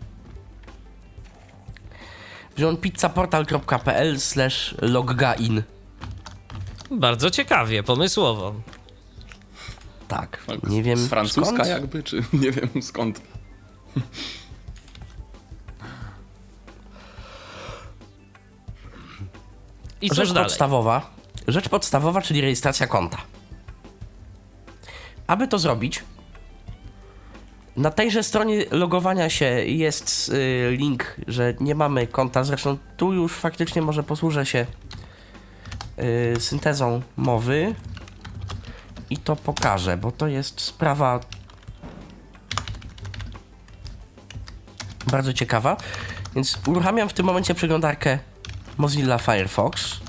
On 2.67 2.77
pizzaportal.pl 2.77 4.19
slash 4.19 4.75
loggain. 4.81 5.63
Bardzo 6.91 7.29
ciekawie, 7.29 7.83
pomysłowo. 7.83 8.53
Tak, 10.07 10.45
nie 10.69 10.83
wiem 10.83 10.97
Z 10.97 11.07
francuska 11.07 11.53
skąd. 11.55 11.67
jakby, 11.69 12.03
czy 12.03 12.24
nie 12.43 12.51
wiem 12.51 12.69
skąd. 12.81 13.21
I 20.01 20.09
Rzecz 20.15 20.29
dalej? 20.33 20.43
podstawowa. 20.43 21.09
Rzecz 21.47 21.69
podstawowa, 21.69 22.21
czyli 22.21 22.41
rejestracja 22.41 22.88
konta. 22.88 23.17
Aby 25.27 25.47
to 25.47 25.59
zrobić, 25.59 26.03
na 27.77 27.91
tejże 27.91 28.24
stronie 28.24 28.65
logowania 28.72 29.29
się 29.29 29.46
jest 29.65 30.29
y, 30.29 30.77
link, 30.77 31.15
że 31.27 31.53
nie 31.60 31.75
mamy 31.75 32.08
konta. 32.08 32.44
Zresztą 32.44 32.77
tu 32.98 33.13
już 33.13 33.34
faktycznie 33.34 33.82
może 33.82 34.03
posłużę 34.03 34.46
się 34.46 34.65
y, 36.36 36.39
syntezą 36.39 37.01
mowy 37.17 37.75
i 39.10 39.17
to 39.17 39.36
pokażę, 39.36 39.98
bo 39.98 40.12
to 40.12 40.27
jest 40.27 40.62
sprawa 40.62 41.20
bardzo 45.08 45.34
ciekawa. 45.34 45.77
Więc 46.36 46.60
uruchamiam 46.67 47.10
w 47.10 47.13
tym 47.13 47.25
momencie 47.25 47.55
przeglądarkę 47.55 48.20
Mozilla 48.77 49.17
Firefox. 49.17 50.04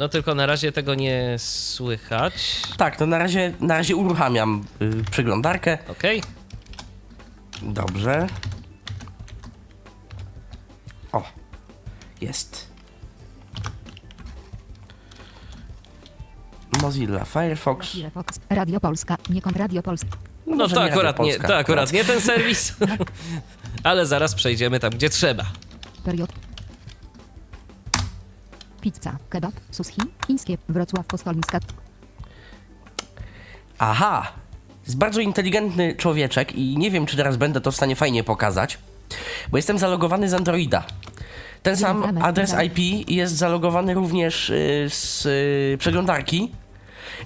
No 0.00 0.08
tylko 0.08 0.34
na 0.34 0.46
razie 0.46 0.72
tego 0.72 0.94
nie 0.94 1.36
słychać. 1.38 2.62
Tak, 2.76 2.96
to 2.96 3.06
na 3.06 3.18
razie, 3.18 3.52
na 3.60 3.76
razie 3.76 3.96
uruchamiam 3.96 4.64
y, 4.82 5.04
przeglądarkę. 5.10 5.78
Okej. 5.88 6.22
Dobrze. 7.62 8.26
O, 11.12 11.22
jest. 12.20 12.70
Mozilla 16.82 17.24
Firefox. 17.24 17.92
Firefox, 17.92 18.40
Radio 18.50 18.80
Polska, 18.80 19.16
niekąd 19.30 19.56
Radio 19.56 19.82
Polska. 19.82 20.16
No 20.46 20.56
może 20.56 20.74
to 20.74 20.84
nie 20.84 20.92
akurat 20.92 21.18
nie, 21.18 21.24
Polska, 21.24 21.48
to 21.48 21.56
akurat 21.56 21.92
nie 21.92 22.04
ten 22.04 22.20
serwis. 22.20 22.76
Ale 23.84 24.06
zaraz 24.06 24.34
przejdziemy 24.34 24.80
tam, 24.80 24.90
gdzie 24.90 25.10
trzeba. 25.10 25.44
Period. 26.04 26.49
Pizza, 28.80 29.18
kebab, 29.30 29.52
sushi, 29.70 30.00
chińskie, 30.26 30.58
Wrocław 30.68 31.06
Postolińska, 31.06 31.60
Aha! 33.78 34.32
Jest 34.86 34.98
bardzo 34.98 35.20
inteligentny 35.20 35.94
człowieczek 35.96 36.54
i 36.54 36.78
nie 36.78 36.90
wiem, 36.90 37.06
czy 37.06 37.16
teraz 37.16 37.36
będę 37.36 37.60
to 37.60 37.72
w 37.72 37.76
stanie 37.76 37.96
fajnie 37.96 38.24
pokazać, 38.24 38.78
bo 39.50 39.58
jestem 39.58 39.78
zalogowany 39.78 40.28
z 40.28 40.34
Androida. 40.34 40.84
Ten 41.62 41.76
sam 41.76 42.18
adres. 42.22 42.54
IP 42.64 43.10
jest 43.10 43.36
zalogowany 43.36 43.94
również 43.94 44.50
y, 44.50 44.86
z 44.90 45.26
y, 45.26 45.78
przeglądarki, 45.78 46.52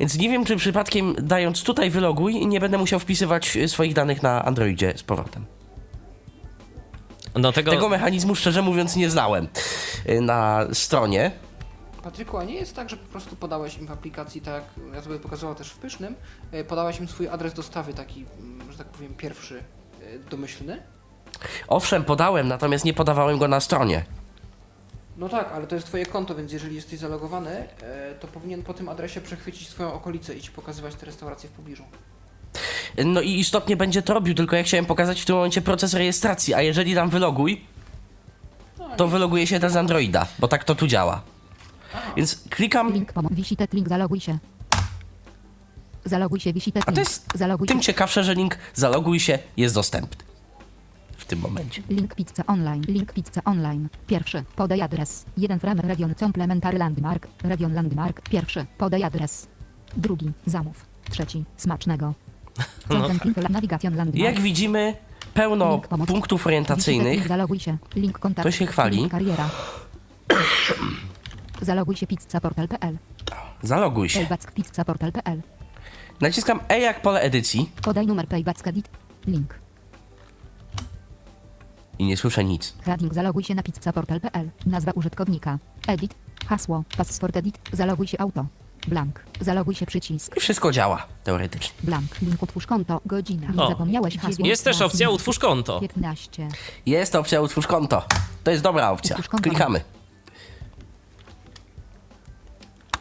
więc 0.00 0.18
nie 0.18 0.28
wiem, 0.28 0.44
czy 0.44 0.56
przypadkiem 0.56 1.14
dając 1.18 1.62
tutaj 1.62 1.90
wyloguj, 1.90 2.46
nie 2.46 2.60
będę 2.60 2.78
musiał 2.78 3.00
wpisywać 3.00 3.56
y, 3.56 3.68
swoich 3.68 3.94
danych 3.94 4.22
na 4.22 4.44
Androidzie 4.44 4.92
z 4.96 5.02
powrotem. 5.02 5.46
No 7.34 7.52
tego, 7.52 7.70
Tego 7.70 7.88
mechanizmu 7.88 8.34
szczerze 8.34 8.62
mówiąc 8.62 8.96
nie 8.96 9.10
znałem 9.10 9.48
na 10.20 10.66
stronie. 10.72 11.30
Patryku, 12.04 12.38
a 12.38 12.44
nie 12.44 12.54
jest 12.54 12.76
tak, 12.76 12.90
że 12.90 12.96
po 12.96 13.06
prostu 13.12 13.36
podałeś 13.36 13.78
im 13.78 13.86
w 13.86 13.90
aplikacji, 13.90 14.40
tak 14.40 14.54
jak 14.54 14.94
ja 14.94 15.02
sobie 15.02 15.18
pokazałem 15.18 15.56
też 15.56 15.70
w 15.70 15.78
Pysznym, 15.78 16.14
e, 16.52 16.64
podałeś 16.64 17.00
im 17.00 17.08
swój 17.08 17.28
adres 17.28 17.54
dostawy, 17.54 17.94
taki, 17.94 18.24
mm, 18.40 18.72
że 18.72 18.78
tak 18.78 18.86
powiem, 18.86 19.14
pierwszy, 19.14 19.64
e, 20.02 20.18
domyślny? 20.30 20.82
Owszem, 21.68 22.04
podałem, 22.04 22.48
natomiast 22.48 22.84
nie 22.84 22.94
podawałem 22.94 23.38
go 23.38 23.48
na 23.48 23.60
stronie. 23.60 24.04
No 25.16 25.28
tak, 25.28 25.52
ale 25.54 25.66
to 25.66 25.74
jest 25.74 25.86
twoje 25.86 26.06
konto, 26.06 26.34
więc 26.34 26.52
jeżeli 26.52 26.74
jesteś 26.74 26.98
zalogowany, 26.98 27.50
e, 27.50 28.14
to 28.20 28.26
powinien 28.26 28.62
po 28.62 28.74
tym 28.74 28.88
adresie 28.88 29.20
przechwycić 29.20 29.68
swoją 29.68 29.92
okolicę 29.92 30.34
i 30.34 30.40
ci 30.40 30.50
pokazywać 30.50 30.94
te 30.94 31.06
restauracje 31.06 31.48
w 31.48 31.52
pobliżu. 31.52 31.84
No 33.04 33.20
i 33.20 33.30
istotnie 33.30 33.76
będzie 33.76 34.02
to 34.02 34.14
robił, 34.14 34.34
tylko 34.34 34.56
ja 34.56 34.62
chciałem 34.62 34.86
pokazać 34.86 35.22
w 35.22 35.24
tym 35.24 35.36
momencie 35.36 35.62
proces 35.62 35.94
rejestracji, 35.94 36.54
a 36.54 36.62
jeżeli 36.62 36.94
dam 36.94 37.10
wyloguj, 37.10 37.64
No, 38.78 38.96
to 38.96 39.08
wyloguje 39.08 39.46
się 39.46 39.60
też 39.60 39.72
z 39.72 39.76
Androida, 39.76 40.26
bo 40.38 40.48
tak 40.48 40.64
to 40.64 40.74
tu 40.74 40.86
działa. 40.86 41.33
Więc 42.16 42.40
klikam, 42.50 42.92
link 42.92 43.12
pomoc, 43.12 43.32
wisi 43.32 43.56
tet 43.56 43.72
link, 43.72 43.88
zaloguj 43.88 44.20
się. 44.20 44.38
Zaloguj 46.04 46.40
się, 46.40 46.52
wisi 46.52 46.72
tet 46.72 46.82
a 46.82 46.86
to 46.86 46.90
link, 46.92 46.98
jest 47.08 47.26
zaloguj 47.34 47.68
tym 47.68 47.78
się. 47.78 47.84
ciekawsze, 47.84 48.24
że 48.24 48.34
link 48.34 48.58
zaloguj 48.74 49.20
się 49.20 49.38
jest 49.56 49.74
dostępny 49.74 50.24
w 51.16 51.24
tym 51.24 51.38
momencie. 51.38 51.82
Link 51.88 52.14
pizza 52.14 52.46
online, 52.46 52.82
link 52.88 53.12
pizza 53.12 53.40
online. 53.44 53.88
Pierwszy, 54.06 54.44
podaj 54.56 54.80
adres. 54.82 55.24
Jeden 55.36 55.60
frame 55.60 55.82
region 55.82 56.14
complementary 56.14 56.78
landmark, 56.78 57.28
region 57.42 57.74
landmark. 57.74 58.28
Pierwszy, 58.28 58.66
podaj 58.78 59.02
adres. 59.02 59.46
Drugi, 59.96 60.32
zamów. 60.46 60.86
Trzeci, 61.10 61.44
smacznego. 61.56 62.14
No 62.90 63.08
tak. 63.08 63.18
Jak 64.14 64.40
widzimy, 64.40 64.96
pełno 65.34 65.70
Link 65.72 66.06
punktów 66.06 66.46
orientacyjnych. 66.46 67.30
link. 67.30 67.94
Link. 67.96 68.18
To 68.42 68.50
się 68.50 68.66
chwali. 68.66 69.08
Zaloguj 71.62 71.96
się 71.96 72.06
pizzaportal.pl. 72.06 72.98
Zaloguj 73.62 74.08
się. 74.08 74.26
Pizzaportal.pl. 74.54 75.42
Naciskam 76.20 76.60
E 76.68 76.80
jak 76.80 77.02
pole 77.02 77.20
edycji 77.20 77.70
Podaj 77.82 78.06
numer 78.06 78.28
Paybacka 78.28 78.72
dit. 78.72 78.88
Link. 79.26 79.54
i 81.98 82.04
nie 82.04 82.16
słyszę 82.16 82.44
nic. 82.44 82.74
Heading 82.84 83.14
zaloguj 83.14 83.44
się 83.44 83.54
na 83.54 83.62
pizzaportal.pl. 83.62 84.50
Nazwa 84.66 84.92
użytkownika. 84.92 85.58
Edit. 85.86 86.14
Hasło. 86.46 86.84
Password 86.96 87.36
edit. 87.36 87.58
Zaloguj 87.72 88.06
się 88.06 88.20
auto. 88.20 88.46
Blank. 88.88 89.24
Zaloguj 89.40 89.74
się 89.74 89.86
przycisk. 89.86 90.36
I 90.36 90.40
wszystko 90.40 90.72
działa, 90.72 91.06
teoretycznie. 91.24 91.74
Blank. 91.82 92.20
Link 92.22 92.42
utwórz 92.42 92.66
konto. 92.66 93.00
Godzina. 93.06 93.64
O. 93.64 93.68
Zapomniałeś 93.68 94.18
hasło. 94.18 94.46
Jest 94.46 94.64
też 94.64 94.80
opcja 94.80 95.10
utwórz 95.10 95.38
konto. 95.38 95.80
15. 95.80 96.48
Jest 96.86 97.14
opcja 97.14 97.40
utwórz 97.40 97.66
konto. 97.66 98.02
To 98.44 98.50
jest 98.50 98.62
dobra 98.62 98.90
opcja. 98.90 99.16
Klikamy. 99.42 99.80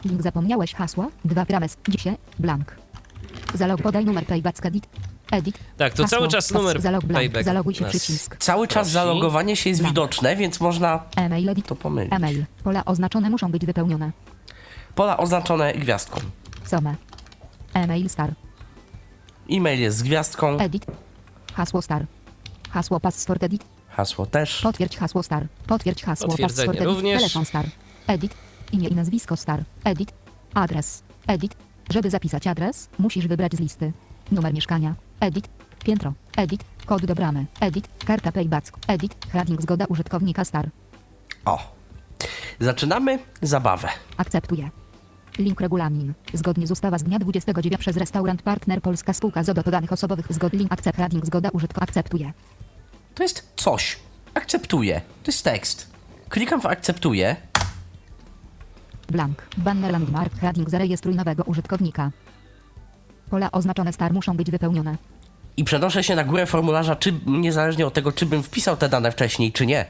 Link 0.04 0.22
zapomniałeś 0.22 0.74
hasła. 0.74 1.08
2 1.24 1.44
grames. 1.44 1.76
Dzisiaj. 1.88 2.16
Blank. 2.38 2.76
Zalog 3.54 3.82
podaj 3.82 4.04
numer 4.04 4.26
Paybacka 4.26 4.70
dit. 4.70 4.86
Edit. 5.32 5.58
Tak, 5.76 5.92
to 5.94 6.02
Hasło. 6.02 6.18
cały 6.18 6.28
czas 6.28 6.50
numer 6.52 6.80
Zalog 6.82 7.04
blank. 7.04 7.18
payback 7.22 7.44
Zaloguj 7.44 7.74
się 7.74 7.82
nas 7.84 7.90
przycisk. 7.96 8.36
Cały 8.36 8.68
czas 8.68 8.74
Prosi. 8.74 8.90
zalogowanie 8.92 9.56
się 9.56 9.70
jest 9.70 9.80
Blank. 9.82 9.92
widoczne, 9.94 10.36
więc 10.36 10.60
można 10.60 11.02
E-mail 11.16 11.48
edit. 11.48 11.66
to 11.66 11.76
pomylić. 11.76 12.12
E-mail. 12.12 12.44
Pola 12.64 12.84
oznaczone 12.84 13.30
muszą 13.30 13.50
być 13.50 13.66
wypełnione. 13.66 14.10
Pola 14.94 15.16
oznaczone 15.16 15.72
gwiazdką. 15.74 16.20
Some. 16.64 16.94
E-mail 17.74 18.08
star. 18.08 18.32
E-mail 19.50 19.80
jest 19.80 19.96
z 19.98 20.02
gwiazdką, 20.02 20.58
Edit. 20.58 20.86
Hasło 21.54 21.82
star. 21.82 22.06
Hasło 22.70 23.00
password 23.00 23.42
edit. 23.42 23.64
hasło 23.88 24.26
też. 24.26 24.60
Potwierdź 24.62 24.96
hasło 24.96 25.22
star. 25.22 25.46
Potwierdź 25.66 26.02
hasło 26.04 26.28
Potwierdzenie 26.28 26.66
password 26.68 26.80
edit. 26.88 26.94
również. 26.96 27.18
Telefon 27.22 27.44
star. 27.44 27.66
Edit. 28.06 28.34
Imię 28.74 28.88
i 28.88 28.94
nazwisko 28.94 29.36
star. 29.36 29.64
Edit. 29.84 30.12
Adres. 30.54 31.02
Edit. 31.26 31.56
Żeby 31.90 32.10
zapisać 32.10 32.46
adres, 32.46 32.88
musisz 32.98 33.26
wybrać 33.26 33.52
z 33.52 33.60
listy. 33.60 33.92
Numer 34.32 34.54
mieszkania. 34.54 34.94
Edit. 35.20 35.48
Piętro. 35.84 36.12
Edit. 36.36 36.64
Kod 36.86 37.04
do 37.04 37.14
bramy. 37.14 37.46
Edit. 37.60 37.88
Karta 38.06 38.32
Payback. 38.32 38.78
Edit. 38.88 39.26
Heading 39.32 39.62
zgoda 39.62 39.84
użytkownika 39.88 40.44
star. 40.44 40.68
O. 41.44 41.58
Zaczynamy 42.60 43.18
zabawę. 43.42 43.88
Akceptuję. 44.16 44.70
Link 45.38 45.60
regulamin. 45.60 46.14
Zgodnie 46.32 46.66
z 46.66 46.70
ustawa 46.70 46.98
z 46.98 47.02
dnia 47.02 47.18
29 47.18 47.76
przez 47.78 47.96
restaurant 47.96 48.42
partner 48.42 48.82
Polska 48.82 49.12
Spółka 49.12 49.42
z 49.42 49.46
do 49.46 49.62
osobowych 49.90 50.26
zgod 50.30 50.52
link 50.52 50.72
akcept 50.72 50.98
heading 50.98 51.26
zgoda 51.26 51.48
użytko 51.52 51.82
akceptuję. 51.82 52.32
To 53.14 53.22
jest 53.22 53.52
coś. 53.56 53.98
Akceptuję. 54.34 55.00
To 55.22 55.30
jest 55.30 55.44
tekst. 55.44 55.90
Klikam 56.28 56.60
w 56.60 56.66
akceptuję. 56.66 57.36
Blank. 59.12 59.42
Banner 59.56 59.92
landmark 59.92 60.40
heading 60.40 60.70
zarejestruj 60.70 61.14
nowego 61.14 61.42
użytkownika. 61.42 62.10
Pola 63.30 63.52
oznaczone 63.52 63.92
star 63.92 64.12
muszą 64.12 64.36
być 64.36 64.50
wypełnione. 64.50 64.96
I 65.56 65.64
przenoszę 65.64 66.04
się 66.04 66.14
na 66.16 66.24
górę 66.24 66.46
formularza, 66.46 66.96
czy 66.96 67.12
niezależnie 67.26 67.86
od 67.86 67.94
tego, 67.94 68.12
czy 68.12 68.26
bym 68.26 68.42
wpisał 68.42 68.76
te 68.76 68.88
dane 68.88 69.12
wcześniej, 69.12 69.52
czy 69.52 69.66
nie. 69.66 69.86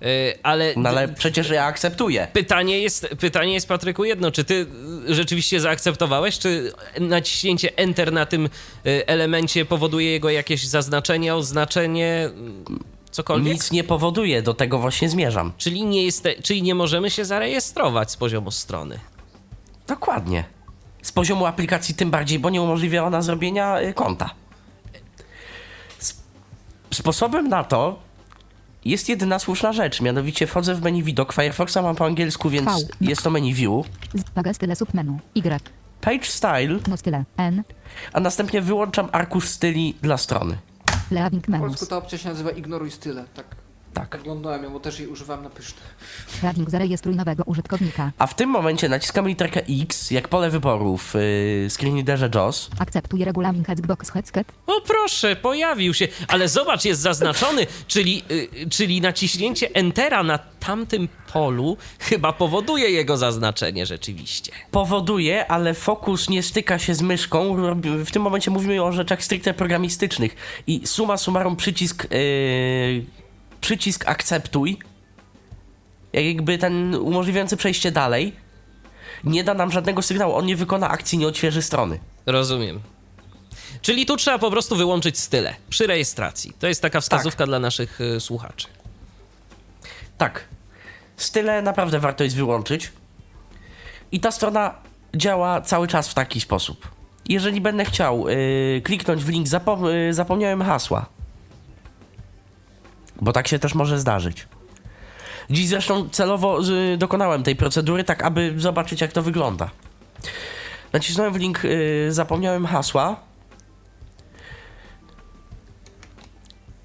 Yy, 0.00 0.08
ale 0.42 0.72
No 0.76 0.88
ale 0.88 1.08
przecież 1.08 1.50
ja 1.50 1.64
akceptuję. 1.64 2.28
pytanie, 2.32 2.78
jest, 2.80 3.08
pytanie 3.20 3.54
jest, 3.54 3.68
Patryku, 3.68 4.04
jedno. 4.04 4.30
Czy 4.30 4.44
ty 4.44 4.66
y, 5.08 5.14
rzeczywiście 5.14 5.60
zaakceptowałeś, 5.60 6.38
czy 6.38 6.72
naciśnięcie 7.00 7.76
Enter 7.76 8.12
na 8.12 8.26
tym 8.26 8.46
y, 8.46 9.06
elemencie 9.06 9.64
powoduje 9.64 10.10
jego 10.12 10.30
jakieś 10.30 10.66
zaznaczenie, 10.66 11.34
oznaczenie, 11.34 12.30
cokolwiek? 13.12 13.52
Nic 13.54 13.70
nie 13.70 13.84
powoduje, 13.84 14.42
do 14.42 14.54
tego 14.54 14.78
właśnie 14.78 15.08
zmierzam. 15.08 15.52
Czyli 15.58 15.84
nie, 15.84 16.04
jest, 16.04 16.28
czyli 16.42 16.62
nie 16.62 16.74
możemy 16.74 17.10
się 17.10 17.24
zarejestrować 17.24 18.10
z 18.10 18.16
poziomu 18.16 18.50
strony. 18.50 18.98
Dokładnie. 19.86 20.44
Z 21.02 21.12
poziomu 21.12 21.46
aplikacji 21.46 21.94
tym 21.94 22.10
bardziej, 22.10 22.38
bo 22.38 22.50
nie 22.50 22.62
umożliwia 22.62 23.04
ona 23.04 23.22
zrobienia 23.22 23.80
y, 23.80 23.94
konta. 23.94 24.30
Sp- 26.08 26.22
Sposobem 26.94 27.48
na 27.48 27.64
to 27.64 27.98
jest 28.84 29.08
jedyna 29.08 29.38
słuszna 29.38 29.72
rzecz, 29.72 30.00
mianowicie 30.00 30.46
wchodzę 30.46 30.74
w 30.74 30.82
menu 30.82 31.02
widok. 31.02 31.32
Firefoxa 31.32 31.76
mam 31.82 31.96
po 31.96 32.06
angielsku, 32.06 32.50
więc 32.50 32.66
V. 32.66 32.88
jest 33.00 33.22
to 33.22 33.30
menu 33.30 33.54
view. 33.54 33.86
Style 34.52 34.76
submenu. 34.76 35.18
Y. 35.36 35.60
Page 36.00 36.24
style, 36.24 36.78
No 36.88 36.96
style. 36.96 37.24
N. 37.36 37.62
a 38.12 38.20
następnie 38.20 38.60
wyłączam 38.60 39.08
arkusz 39.12 39.48
styli 39.48 39.94
dla 40.02 40.16
strony. 40.16 40.58
Leaving 41.12 41.46
W 41.46 41.58
polsku 41.60 41.86
ta 41.86 41.96
opcja 41.96 42.18
się 42.18 42.28
nazywa 42.28 42.50
ignoruj 42.50 42.90
style. 42.90 43.24
Tak 43.34 43.61
Tak. 43.94 44.14
oglądałem 44.14 44.64
ją, 44.64 44.72
bo 44.72 44.80
też 44.80 44.98
jej 44.98 45.08
używałem 45.08 45.44
na 45.44 45.50
pyszne. 45.50 45.80
Heading 46.40 46.70
zarejestruj 46.70 47.16
nowego 47.16 47.42
użytkownika. 47.46 48.12
A 48.18 48.26
w 48.26 48.34
tym 48.36 48.50
momencie 48.50 48.88
naciskam 48.88 49.28
literkę 49.28 49.60
X, 49.82 50.10
jak 50.10 50.28
pole 50.28 50.50
wyboru 50.50 50.96
w 50.96 51.14
yy, 51.14 51.70
screenreaderze 51.70 52.30
JAWS. 52.34 52.70
Akceptuję 52.78 53.24
regulamin 53.24 53.64
Hexbox 53.64 54.10
Headset. 54.10 54.52
O 54.66 54.80
proszę, 54.80 55.36
pojawił 55.36 55.94
się, 55.94 56.08
ale 56.28 56.48
zobacz, 56.48 56.84
jest 56.84 57.00
zaznaczony, 57.00 57.66
czyli, 57.86 58.22
y, 58.30 58.70
czyli 58.70 59.00
naciśnięcie 59.00 59.68
Entera 59.74 60.22
na 60.22 60.38
tamtym 60.38 61.08
polu 61.32 61.76
chyba 61.98 62.32
powoduje 62.32 62.90
jego 62.90 63.16
zaznaczenie 63.16 63.86
rzeczywiście. 63.86 64.52
powoduje, 64.70 65.46
ale 65.46 65.74
fokus 65.74 66.28
nie 66.28 66.42
styka 66.42 66.78
się 66.78 66.94
z 66.94 67.02
myszką. 67.02 67.56
W 68.04 68.10
tym 68.10 68.22
momencie 68.22 68.50
mówimy 68.50 68.82
o 68.82 68.92
rzeczach 68.92 69.24
stricte 69.24 69.54
programistycznych. 69.54 70.36
I 70.66 70.86
suma 70.86 71.16
summarum 71.16 71.56
przycisk, 71.56 72.06
yy, 72.10 73.21
przycisk 73.62 74.08
akceptuj, 74.08 74.78
jak 76.12 76.24
jakby 76.24 76.58
ten 76.58 76.94
umożliwiający 76.94 77.56
przejście 77.56 77.90
dalej, 77.90 78.36
nie 79.24 79.44
da 79.44 79.54
nam 79.54 79.72
żadnego 79.72 80.02
sygnału. 80.02 80.34
On 80.34 80.46
nie 80.46 80.56
wykona 80.56 80.88
akcji, 80.88 81.18
nie 81.18 81.26
odświeży 81.26 81.62
strony. 81.62 81.98
Rozumiem. 82.26 82.80
Czyli 83.82 84.06
tu 84.06 84.16
trzeba 84.16 84.38
po 84.38 84.50
prostu 84.50 84.76
wyłączyć 84.76 85.18
style 85.18 85.54
przy 85.70 85.86
rejestracji. 85.86 86.52
To 86.58 86.66
jest 86.66 86.82
taka 86.82 87.00
wskazówka 87.00 87.46
dla 87.46 87.58
naszych 87.58 88.00
y, 88.00 88.20
słuchaczy. 88.20 88.66
Tak. 90.18 90.44
Style 91.16 91.62
naprawdę 91.62 91.98
warto 91.98 92.24
jest 92.24 92.36
wyłączyć. 92.36 92.92
I 94.12 94.20
ta 94.20 94.30
strona 94.30 94.74
działa 95.16 95.60
cały 95.60 95.88
czas 95.88 96.08
w 96.08 96.14
taki 96.14 96.40
sposób. 96.40 96.88
Jeżeli 97.28 97.60
będę 97.60 97.84
chciał 97.84 98.28
yy, 98.28 98.80
kliknąć 98.84 99.24
w 99.24 99.28
link, 99.28 99.46
zapom- 99.46 99.88
yy, 99.88 100.14
zapomniałem 100.14 100.62
hasła. 100.62 101.06
Bo 103.22 103.32
tak 103.32 103.48
się 103.48 103.58
też 103.58 103.74
może 103.74 103.98
zdarzyć. 103.98 104.46
Dziś 105.50 105.68
zresztą 105.68 106.08
celowo 106.08 106.60
yy, 106.60 106.96
dokonałem 106.96 107.42
tej 107.42 107.56
procedury, 107.56 108.04
tak 108.04 108.22
aby 108.22 108.54
zobaczyć, 108.56 109.00
jak 109.00 109.12
to 109.12 109.22
wygląda. 109.22 109.70
Nacisnąłem 110.92 111.32
w 111.32 111.36
link, 111.36 111.64
yy, 111.64 112.12
zapomniałem 112.12 112.66
hasła. 112.66 113.16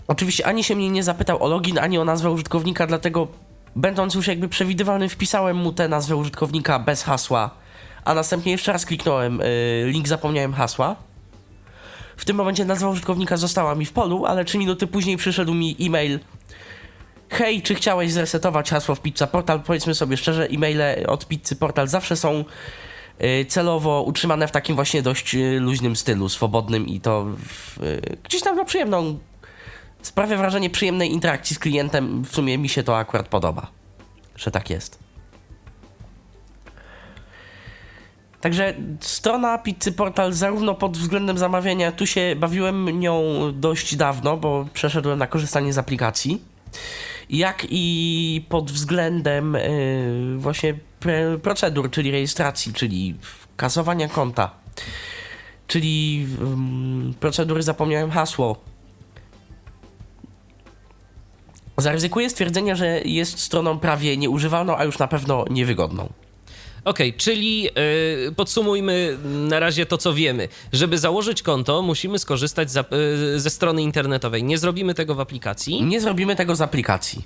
Oczywiście 0.07 0.45
ani 0.45 0.63
się 0.63 0.75
mnie 0.75 0.89
nie 0.89 1.03
zapytał 1.03 1.43
o 1.43 1.47
login, 1.47 1.79
ani 1.79 1.97
o 1.97 2.05
nazwę 2.05 2.31
użytkownika, 2.31 2.87
dlatego 2.87 3.27
będąc 3.75 4.15
już 4.15 4.27
jakby 4.27 4.49
przewidywalnym, 4.49 5.09
wpisałem 5.09 5.57
mu 5.57 5.73
tę 5.73 5.87
nazwę 5.87 6.15
użytkownika 6.15 6.79
bez 6.79 7.03
hasła, 7.03 7.49
a 8.05 8.13
następnie 8.13 8.51
jeszcze 8.51 8.73
raz 8.73 8.85
kliknąłem 8.85 9.41
y, 9.41 9.83
link, 9.87 10.07
zapomniałem 10.07 10.53
hasła. 10.53 10.95
W 12.17 12.25
tym 12.25 12.37
momencie 12.37 12.65
nazwa 12.65 12.89
użytkownika 12.89 13.37
została 13.37 13.75
mi 13.75 13.85
w 13.85 13.91
polu, 13.91 14.25
ale 14.25 14.45
3 14.45 14.57
minuty 14.57 14.87
później 14.87 15.17
przyszedł 15.17 15.53
mi 15.53 15.75
e-mail. 15.79 16.19
Hej, 17.29 17.61
czy 17.61 17.75
chciałeś 17.75 18.11
zresetować 18.11 18.69
hasło 18.69 18.95
w 18.95 19.01
Pizza 19.01 19.27
Portal? 19.27 19.61
Powiedzmy 19.61 19.95
sobie 19.95 20.17
szczerze, 20.17 20.47
e-maile 20.47 21.05
od 21.07 21.27
Pizzy 21.27 21.55
Portal 21.55 21.87
zawsze 21.87 22.15
są 22.15 22.45
y, 23.21 23.45
celowo 23.45 24.03
utrzymane 24.03 24.47
w 24.47 24.51
takim 24.51 24.75
właśnie 24.75 25.01
dość 25.01 25.35
y, 25.35 25.59
luźnym 25.59 25.95
stylu, 25.95 26.29
swobodnym 26.29 26.87
i 26.87 26.99
to 26.99 27.25
w, 27.25 27.83
y, 27.83 28.17
gdzieś 28.23 28.41
tam 28.41 28.55
na 28.55 28.65
przyjemną 28.65 29.19
sprawia 30.01 30.37
wrażenie 30.37 30.69
przyjemnej 30.69 31.11
interakcji 31.11 31.55
z 31.55 31.59
klientem. 31.59 32.23
W 32.23 32.35
sumie 32.35 32.57
mi 32.57 32.69
się 32.69 32.83
to 32.83 32.97
akurat 32.97 33.27
podoba, 33.27 33.67
że 34.35 34.51
tak 34.51 34.69
jest. 34.69 35.06
Także 38.41 38.73
strona 38.99 39.57
Pizzy 39.57 39.91
Portal 39.91 40.33
zarówno 40.33 40.75
pod 40.75 40.97
względem 40.97 41.37
zamawiania, 41.37 41.91
tu 41.91 42.05
się 42.05 42.35
bawiłem 42.39 42.99
nią 42.99 43.23
dość 43.53 43.95
dawno, 43.95 44.37
bo 44.37 44.67
przeszedłem 44.73 45.19
na 45.19 45.27
korzystanie 45.27 45.73
z 45.73 45.77
aplikacji, 45.77 46.41
jak 47.29 47.67
i 47.69 48.45
pod 48.49 48.71
względem 48.71 49.53
yy, 49.53 50.37
właśnie 50.37 50.73
procedur, 51.43 51.91
czyli 51.91 52.11
rejestracji, 52.11 52.73
czyli 52.73 53.15
kasowania 53.57 54.07
konta, 54.07 54.51
czyli 55.67 56.27
ym, 56.41 57.13
procedury 57.19 57.63
zapomniałem 57.63 58.11
hasło, 58.11 58.57
Zaryzykuję 61.79 62.29
stwierdzenie, 62.29 62.75
że 62.75 63.01
jest 63.01 63.39
stroną 63.39 63.79
prawie 63.79 64.17
nieużywaną, 64.17 64.77
a 64.77 64.83
już 64.83 64.99
na 64.99 65.07
pewno 65.07 65.45
niewygodną. 65.49 66.09
Okej, 66.87 67.13
czyli 67.13 67.69
y, 68.27 68.31
podsumujmy 68.35 69.17
na 69.23 69.59
razie 69.59 69.85
to, 69.85 69.97
co 69.97 70.13
wiemy. 70.13 70.47
Żeby 70.73 70.97
założyć 70.97 71.41
konto, 71.41 71.81
musimy 71.81 72.19
skorzystać 72.19 72.71
za, 72.71 72.85
y, 73.35 73.39
ze 73.39 73.49
strony 73.49 73.81
internetowej. 73.81 74.43
Nie 74.43 74.57
zrobimy 74.57 74.93
tego 74.93 75.15
w 75.15 75.19
aplikacji. 75.19 75.83
Nie 75.83 76.01
zrobimy 76.01 76.35
tego 76.35 76.55
z 76.55 76.61
aplikacji. 76.61 77.25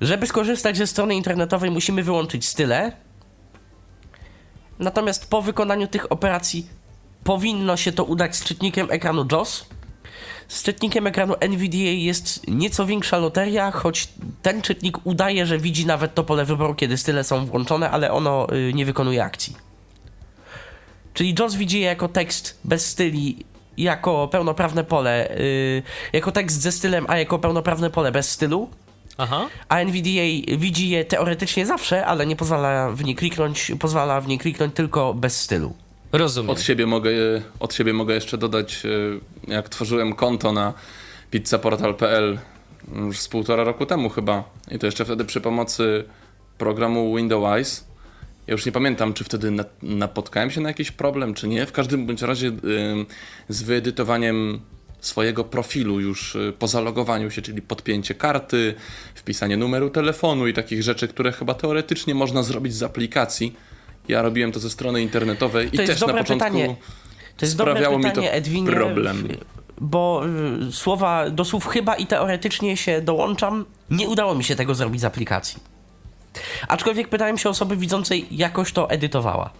Żeby 0.00 0.26
skorzystać 0.26 0.76
ze 0.76 0.86
strony 0.86 1.14
internetowej, 1.14 1.70
musimy 1.70 2.02
wyłączyć 2.02 2.48
style. 2.48 2.92
Natomiast 4.78 5.30
po 5.30 5.42
wykonaniu 5.42 5.86
tych 5.86 6.12
operacji 6.12 6.66
powinno 7.24 7.76
się 7.76 7.92
to 7.92 8.04
udać 8.04 8.36
z 8.36 8.44
czytnikiem 8.44 8.86
ekranu 8.90 9.26
JOS. 9.32 9.66
Z 10.48 10.62
czytnikiem 10.62 11.06
ekranu 11.06 11.34
NVDA 11.40 11.76
jest 11.78 12.48
nieco 12.48 12.86
większa 12.86 13.18
loteria, 13.18 13.70
choć 13.70 14.08
ten 14.42 14.62
czytnik 14.62 15.06
udaje, 15.06 15.46
że 15.46 15.58
widzi 15.58 15.86
nawet 15.86 16.14
to 16.14 16.24
pole 16.24 16.44
wyboru, 16.44 16.74
kiedy 16.74 16.96
style 16.96 17.24
są 17.24 17.46
włączone, 17.46 17.90
ale 17.90 18.12
ono 18.12 18.46
y, 18.52 18.72
nie 18.74 18.86
wykonuje 18.86 19.24
akcji. 19.24 19.56
Czyli 21.14 21.34
JOS 21.38 21.54
widzi 21.54 21.80
je 21.80 21.86
jako 21.86 22.08
tekst 22.08 22.60
bez 22.64 22.86
styli, 22.86 23.44
jako 23.76 24.28
pełnoprawne 24.28 24.84
pole, 24.84 25.30
y, 25.38 25.82
jako 26.12 26.32
tekst 26.32 26.60
ze 26.60 26.72
stylem, 26.72 27.06
a 27.08 27.18
jako 27.18 27.38
pełnoprawne 27.38 27.90
pole 27.90 28.12
bez 28.12 28.30
stylu. 28.30 28.70
Aha. 29.18 29.48
A 29.68 29.78
NVDA 29.84 30.56
widzi 30.56 30.88
je 30.88 31.04
teoretycznie 31.04 31.66
zawsze, 31.66 32.06
ale 32.06 32.26
nie 32.26 32.36
pozwala 32.36 32.90
w 32.90 33.04
nie 33.04 33.14
kliknąć, 33.14 33.72
pozwala 33.78 34.20
w 34.20 34.28
nie 34.28 34.38
kliknąć 34.38 34.74
tylko 34.74 35.14
bez 35.14 35.40
stylu. 35.40 35.72
Rozumiem. 36.12 36.50
Od 36.50 36.60
siebie 36.60 36.86
mogę, 36.86 37.10
od 37.60 37.74
siebie 37.74 37.92
mogę 37.92 38.14
jeszcze 38.14 38.38
dodać, 38.38 38.82
e, 39.46 39.52
jak 39.52 39.68
tworzyłem 39.68 40.14
konto 40.14 40.52
na 40.52 40.74
pizzaportal.pl 41.30 42.38
już 42.96 43.20
z 43.20 43.28
półtora 43.28 43.64
roku 43.64 43.86
temu 43.86 44.08
chyba 44.08 44.44
i 44.70 44.78
to 44.78 44.86
jeszcze 44.86 45.04
wtedy 45.04 45.24
przy 45.24 45.40
pomocy 45.40 46.04
programu 46.58 47.16
Windows. 47.16 47.84
Ja 48.46 48.52
już 48.52 48.66
nie 48.66 48.72
pamiętam, 48.72 49.14
czy 49.14 49.24
wtedy 49.24 49.50
na- 49.50 49.64
napotkałem 49.82 50.50
się 50.50 50.60
na 50.60 50.68
jakiś 50.68 50.90
problem, 50.90 51.34
czy 51.34 51.48
nie. 51.48 51.66
W 51.66 51.72
każdym 51.72 52.06
bądź 52.06 52.22
razie 52.22 52.52
z 53.48 53.62
wyedytowaniem 53.62 54.60
swojego 55.00 55.44
profilu 55.44 56.00
już 56.00 56.34
y, 56.34 56.52
po 56.58 56.68
zalogowaniu 56.68 57.30
się, 57.30 57.42
czyli 57.42 57.62
podpięcie 57.62 58.14
karty, 58.14 58.74
wpisanie 59.14 59.56
numeru 59.56 59.90
telefonu 59.90 60.46
i 60.46 60.52
takich 60.52 60.82
rzeczy, 60.82 61.08
które 61.08 61.32
chyba 61.32 61.54
teoretycznie 61.54 62.14
można 62.14 62.42
zrobić 62.42 62.74
z 62.74 62.82
aplikacji, 62.82 63.56
Ja 64.08 64.22
robiłem 64.22 64.52
to 64.52 64.60
ze 64.60 64.70
strony 64.70 65.02
internetowej 65.02 65.66
i 65.66 65.70
To 65.70 65.82
jest 65.82 65.92
też 65.92 66.00
na 66.00 66.06
początku 66.06 66.32
pytanie. 66.32 66.76
To 67.36 67.46
jest 67.46 67.56
dobre 67.56 67.72
sprawiało 67.72 67.98
mi 67.98 68.04
pytanie, 68.04 68.28
to 68.28 68.34
Edwinie, 68.34 68.70
problem. 68.72 69.28
Bo 69.80 70.22
y, 70.68 70.72
słowa, 70.72 71.30
do 71.30 71.44
słów 71.44 71.66
chyba 71.66 71.94
i 71.94 72.06
teoretycznie 72.06 72.76
się 72.76 73.00
dołączam, 73.00 73.64
nie 73.90 74.08
udało 74.08 74.34
mi 74.34 74.44
się 74.44 74.56
tego 74.56 74.74
zrobić 74.74 75.00
z 75.00 75.04
aplikacji. 75.04 75.60
Aczkolwiek 76.68 77.08
pytałem 77.08 77.38
się 77.38 77.48
osoby 77.48 77.76
widzącej, 77.76 78.26
jakoś 78.30 78.72
to 78.72 78.90
edytowała. 78.90 79.50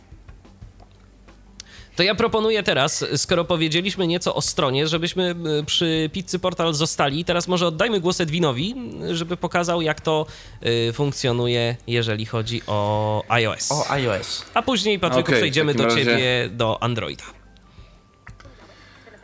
To 2.02 2.06
ja 2.06 2.14
proponuję 2.14 2.62
teraz, 2.62 3.04
skoro 3.16 3.44
powiedzieliśmy 3.44 4.06
nieco 4.06 4.34
o 4.34 4.40
stronie, 4.40 4.86
żebyśmy 4.88 5.34
y, 5.60 5.64
przy 5.64 6.10
Pizzy 6.12 6.38
Portal 6.38 6.74
zostali. 6.74 7.24
Teraz 7.24 7.48
może 7.48 7.66
oddajmy 7.66 8.00
głos 8.00 8.20
Edwinowi, 8.20 8.74
żeby 9.12 9.36
pokazał, 9.36 9.82
jak 9.82 10.00
to 10.00 10.26
y, 10.88 10.92
funkcjonuje, 10.92 11.76
jeżeli 11.86 12.26
chodzi 12.26 12.62
o 12.66 13.22
iOS. 13.28 13.72
O 13.72 13.90
iOS. 13.90 14.44
A 14.54 14.62
później, 14.62 14.98
Patryku, 14.98 15.32
w 15.32 15.34
przejdziemy 15.34 15.74
do 15.74 15.84
razie- 15.84 16.04
ciebie, 16.04 16.48
do 16.50 16.82
Androida. 16.82 17.24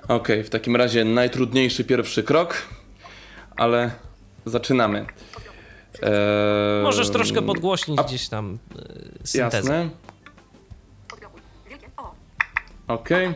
Okej, 0.08 0.44
w 0.44 0.50
takim 0.50 0.76
razie 0.76 1.04
najtrudniejszy 1.04 1.84
pierwszy 1.84 2.22
krok, 2.22 2.62
ale 3.56 3.90
zaczynamy. 4.46 5.06
Eee, 6.02 6.82
Możesz 6.82 7.10
troszkę 7.10 7.42
podgłośnić 7.42 7.98
a- 7.98 8.02
gdzieś 8.04 8.28
tam 8.28 8.58
y, 9.24 9.26
syntezę. 9.28 9.56
Jasne. 9.72 9.90
Okej. 12.88 13.34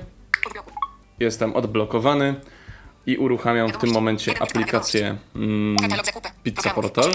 Jestem 1.21 1.57
odblokowany 1.57 2.41
i 3.07 3.17
uruchamiam 3.17 3.69
w 3.69 3.77
tym 3.77 3.91
momencie 3.91 4.43
aplikację 4.43 5.19
mm. 5.35 5.77
Pizza 6.43 6.71
Portal. 6.71 7.13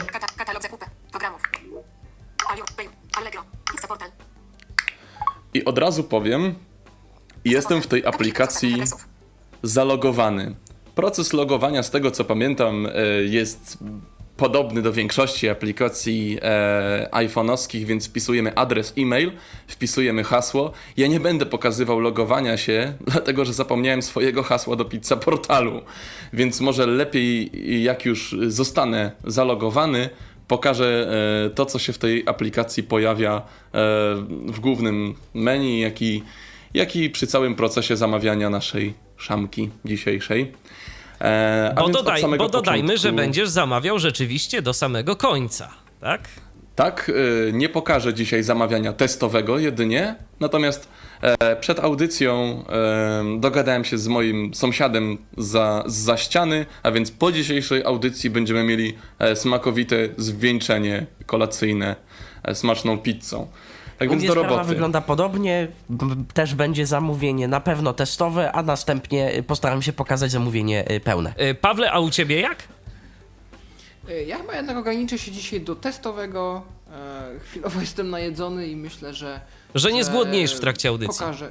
I 5.53 5.65
od 5.65 5.77
razu 5.77 6.03
powiem, 6.03 6.55
jestem 7.45 7.81
w 7.81 7.87
tej 7.87 8.05
aplikacji 8.05 8.83
zalogowany. 9.63 10.55
Proces 10.95 11.33
logowania, 11.33 11.83
z 11.83 11.91
tego 11.91 12.11
co 12.11 12.25
pamiętam, 12.25 12.85
e, 12.85 12.91
jest 13.23 13.77
podobny 14.37 14.81
do 14.81 14.93
większości 14.93 15.49
aplikacji 15.49 16.37
e, 16.41 17.09
iPhone'owskich, 17.11 17.85
więc 17.85 18.07
wpisujemy 18.07 18.55
adres 18.55 18.93
e-mail, 18.97 19.31
wpisujemy 19.67 20.23
hasło. 20.23 20.71
Ja 20.97 21.07
nie 21.07 21.19
będę 21.19 21.45
pokazywał 21.45 21.99
logowania 21.99 22.57
się, 22.57 22.93
dlatego 23.11 23.45
że 23.45 23.53
zapomniałem 23.53 24.01
swojego 24.01 24.43
hasła 24.43 24.75
do 24.75 24.85
pizza 24.85 25.17
portalu, 25.17 25.81
więc 26.33 26.61
może 26.61 26.87
lepiej, 26.87 27.51
jak 27.83 28.05
już 28.05 28.35
zostanę 28.47 29.11
zalogowany, 29.23 30.09
pokażę 30.47 31.09
e, 31.45 31.49
to, 31.49 31.65
co 31.65 31.79
się 31.79 31.93
w 31.93 31.97
tej 31.97 32.23
aplikacji 32.25 32.83
pojawia 32.83 33.35
e, 33.35 33.41
w 34.47 34.59
głównym 34.59 35.15
menu, 35.33 35.79
jak 35.79 36.01
i, 36.01 36.23
jak 36.73 36.95
i 36.95 37.09
przy 37.09 37.27
całym 37.27 37.55
procesie 37.55 37.97
zamawiania 37.97 38.49
naszej 38.49 38.93
szamki 39.17 39.69
dzisiejszej. 39.85 40.51
E, 41.21 41.73
a 41.75 41.81
Bo, 41.81 41.89
dodaj, 41.89 42.21
bo 42.37 42.49
dodajmy, 42.49 42.87
początku- 42.87 43.01
że 43.01 43.11
będziesz 43.11 43.49
zamawiał 43.49 43.99
rzeczywiście 43.99 44.61
do 44.61 44.73
samego 44.73 45.15
końca, 45.15 45.69
tak? 46.01 46.21
Tak, 46.75 47.09
y, 47.09 47.51
nie 47.53 47.69
pokażę 47.69 48.13
dzisiaj 48.13 48.43
zamawiania 48.43 48.93
testowego 48.93 49.59
jedynie, 49.59 50.15
natomiast 50.39 50.87
e, 51.21 51.55
przed 51.55 51.79
audycją 51.79 52.63
e, 52.69 53.39
dogadałem 53.39 53.85
się 53.85 53.97
z 53.97 54.07
moim 54.07 54.53
sąsiadem 54.53 55.17
za, 55.37 55.83
za 55.85 56.17
ściany, 56.17 56.65
a 56.83 56.91
więc 56.91 57.11
po 57.11 57.31
dzisiejszej 57.31 57.83
audycji 57.83 58.29
będziemy 58.29 58.63
mieli 58.63 58.97
e, 59.19 59.35
smakowite 59.35 59.95
zwieńczenie 60.17 61.05
kolacyjne 61.25 61.95
smaczną 62.53 62.97
pizzą. 62.97 63.47
Tak 63.97 64.07
U 64.07 64.11
więc 64.11 64.25
do 64.25 64.31
sprawa 64.31 64.49
roboty. 64.49 64.67
wygląda 64.67 65.01
podobnie. 65.01 65.67
Też 66.33 66.55
będzie 66.55 66.85
zamówienie 66.85 67.47
na 67.47 67.59
pewno 67.59 67.93
testowe, 67.93 68.51
a 68.51 68.63
następnie 68.63 69.35
y, 69.35 69.43
postaram 69.43 69.81
się 69.81 69.93
pokazać 69.93 70.31
zamówienie 70.31 70.91
y, 70.91 70.99
pełne. 70.99 71.33
Y, 71.41 71.55
Pawle, 71.55 71.91
a 71.91 71.99
u 71.99 72.09
ciebie 72.09 72.39
jak? 72.41 72.63
Ja 74.27 74.37
chyba 74.37 74.55
jednak 74.55 74.77
ograniczę 74.77 75.17
się 75.17 75.31
dzisiaj 75.31 75.61
do 75.61 75.75
testowego. 75.75 76.63
E, 76.93 77.39
chwilowo 77.39 77.81
jestem 77.81 78.09
najedzony 78.09 78.67
i 78.67 78.75
myślę, 78.75 79.13
że. 79.13 79.41
Że 79.75 79.91
nie 79.91 80.03
zgłodniejesz 80.03 80.55
w 80.55 80.59
trakcie 80.59 80.89
audycji. 80.89 81.19
Pokażę. 81.19 81.49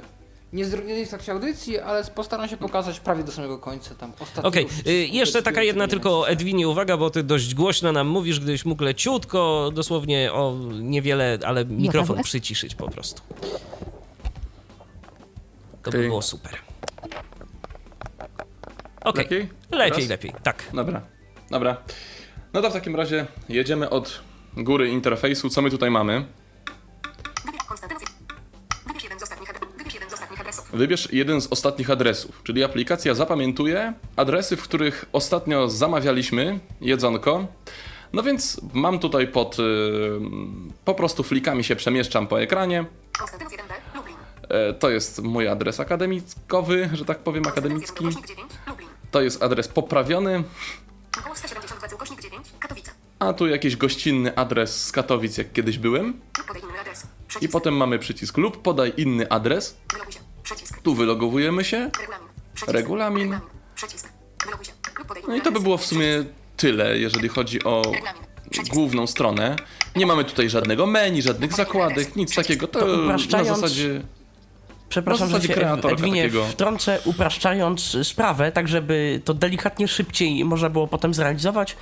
Nie 0.53 0.65
w 1.05 1.09
trakcie 1.09 1.31
audycji, 1.31 1.79
ale 1.79 2.03
postaram 2.03 2.47
się 2.49 2.57
pokazać 2.57 2.99
prawie 2.99 3.23
do 3.23 3.31
samego 3.31 3.57
końca 3.57 3.95
tam 3.95 4.11
ostatniego. 4.19 4.47
Okej, 4.47 4.65
przycisku, 4.65 4.89
y, 4.89 4.93
jeszcze 4.93 5.43
taka 5.43 5.63
jedna 5.63 5.87
tylko 5.87 6.29
Edwinie 6.29 6.67
uwaga, 6.67 6.97
bo 6.97 7.09
ty 7.09 7.23
dość 7.23 7.55
głośno 7.55 7.91
nam 7.91 8.07
mówisz, 8.07 8.39
gdybyś 8.39 8.65
mógł 8.65 8.83
leciutko, 8.83 9.71
dosłownie 9.73 10.33
o 10.33 10.55
niewiele, 10.81 11.37
ale 11.45 11.65
mikrofon 11.65 12.23
przyciszyć 12.23 12.75
po 12.75 12.89
prostu. 12.89 13.21
To 15.83 15.91
by 15.91 15.97
było 16.07 16.21
super. 16.21 16.57
Okej, 19.03 19.23
Lepiej? 19.23 19.49
lepiej, 19.71 19.91
Teraz? 19.91 20.09
lepiej, 20.09 20.33
tak. 20.43 20.69
Dobra, 20.73 21.01
dobra. 21.49 21.77
No 22.53 22.61
to 22.61 22.69
w 22.69 22.73
takim 22.73 22.95
razie 22.95 23.25
jedziemy 23.49 23.89
od 23.89 24.19
góry 24.57 24.89
interfejsu. 24.89 25.49
Co 25.49 25.61
my 25.61 25.69
tutaj 25.71 25.91
mamy? 25.91 26.25
Wybierz 30.73 31.13
jeden 31.13 31.41
z 31.41 31.47
ostatnich 31.47 31.89
adresów, 31.89 32.41
czyli 32.43 32.63
aplikacja 32.63 33.13
zapamiętuje 33.15 33.93
adresy, 34.15 34.57
w 34.57 34.63
których 34.63 35.05
ostatnio 35.13 35.69
zamawialiśmy 35.69 36.59
jedzonko. 36.81 37.47
No 38.13 38.23
więc 38.23 38.61
mam 38.73 38.99
tutaj 38.99 39.27
pod. 39.27 39.59
y, 39.59 39.63
po 40.85 40.95
prostu 40.95 41.23
flikami 41.23 41.63
się 41.63 41.75
przemieszczam 41.75 42.27
po 42.27 42.41
ekranie. 42.41 42.85
Konstantynów 43.19 43.53
1B. 43.53 43.73
Lublin. 43.95 44.15
E, 44.49 44.73
to 44.73 44.89
jest 44.89 45.23
mój 45.23 45.47
adres 45.47 45.79
akademickowy, 45.79 46.89
że 46.93 47.05
tak 47.05 47.19
powiem, 47.19 47.47
akademicki. 47.47 48.05
1 48.05 48.07
ukośnik 48.07 48.27
9. 48.27 48.51
Lublin. 48.67 48.89
To 49.11 49.21
jest 49.21 49.43
adres 49.43 49.67
poprawiony, 49.67 50.43
Około 51.19 51.35
172 51.35 51.95
ukośnik 51.95 52.21
9. 52.21 52.47
Katowice. 52.59 52.91
a 53.19 53.33
tu 53.33 53.47
jakiś 53.47 53.75
gościnny 53.77 54.35
adres 54.37 54.85
z 54.85 54.91
Katowic, 54.91 55.37
jak 55.37 55.51
kiedyś 55.53 55.77
byłem. 55.77 56.19
I 57.41 57.49
potem 57.49 57.77
mamy 57.77 57.99
przycisk 57.99 58.37
lub 58.37 58.61
podaj 58.61 58.93
inny 58.97 59.29
adres. 59.29 59.77
Przycisk. 60.55 60.81
Tu 60.81 60.95
wylogowujemy 60.95 61.63
się. 61.63 61.77
Regulamin. 61.77 62.29
Przycisk. 62.55 62.73
Regulamin. 62.73 63.39
Przycisk. 63.75 64.07
Się. 64.07 64.73
No 65.27 65.35
i 65.35 65.41
to 65.41 65.51
by 65.51 65.59
było 65.59 65.77
w 65.77 65.85
sumie 65.85 66.23
tyle, 66.57 66.97
jeżeli 66.99 67.27
chodzi 67.29 67.63
o 67.63 67.81
główną 68.69 69.07
stronę. 69.07 69.55
Nie 69.95 70.05
mamy 70.05 70.23
tutaj 70.25 70.49
żadnego 70.49 70.85
menu, 70.85 71.21
żadnych 71.21 71.53
zakładek, 71.53 72.15
nic 72.15 72.35
takiego. 72.35 72.67
To, 72.67 72.79
To 72.79 72.87
na 72.87 73.03
upraszczając- 73.03 73.47
zasadzie. 73.59 74.01
Przepraszam, 74.89 75.31
Na 75.31 75.39
że 75.39 75.47
zasadzie 75.47 75.61
się 75.61 75.89
Edwinie 75.89 76.21
takiego. 76.21 76.45
wtrącę, 76.45 76.99
upraszczając 77.05 77.97
sprawę, 78.07 78.51
tak 78.51 78.67
żeby 78.67 79.21
to 79.25 79.33
delikatnie 79.33 79.87
szybciej 79.87 80.45
można 80.45 80.69
było 80.69 80.87
potem 80.87 81.13
zrealizować. 81.13 81.75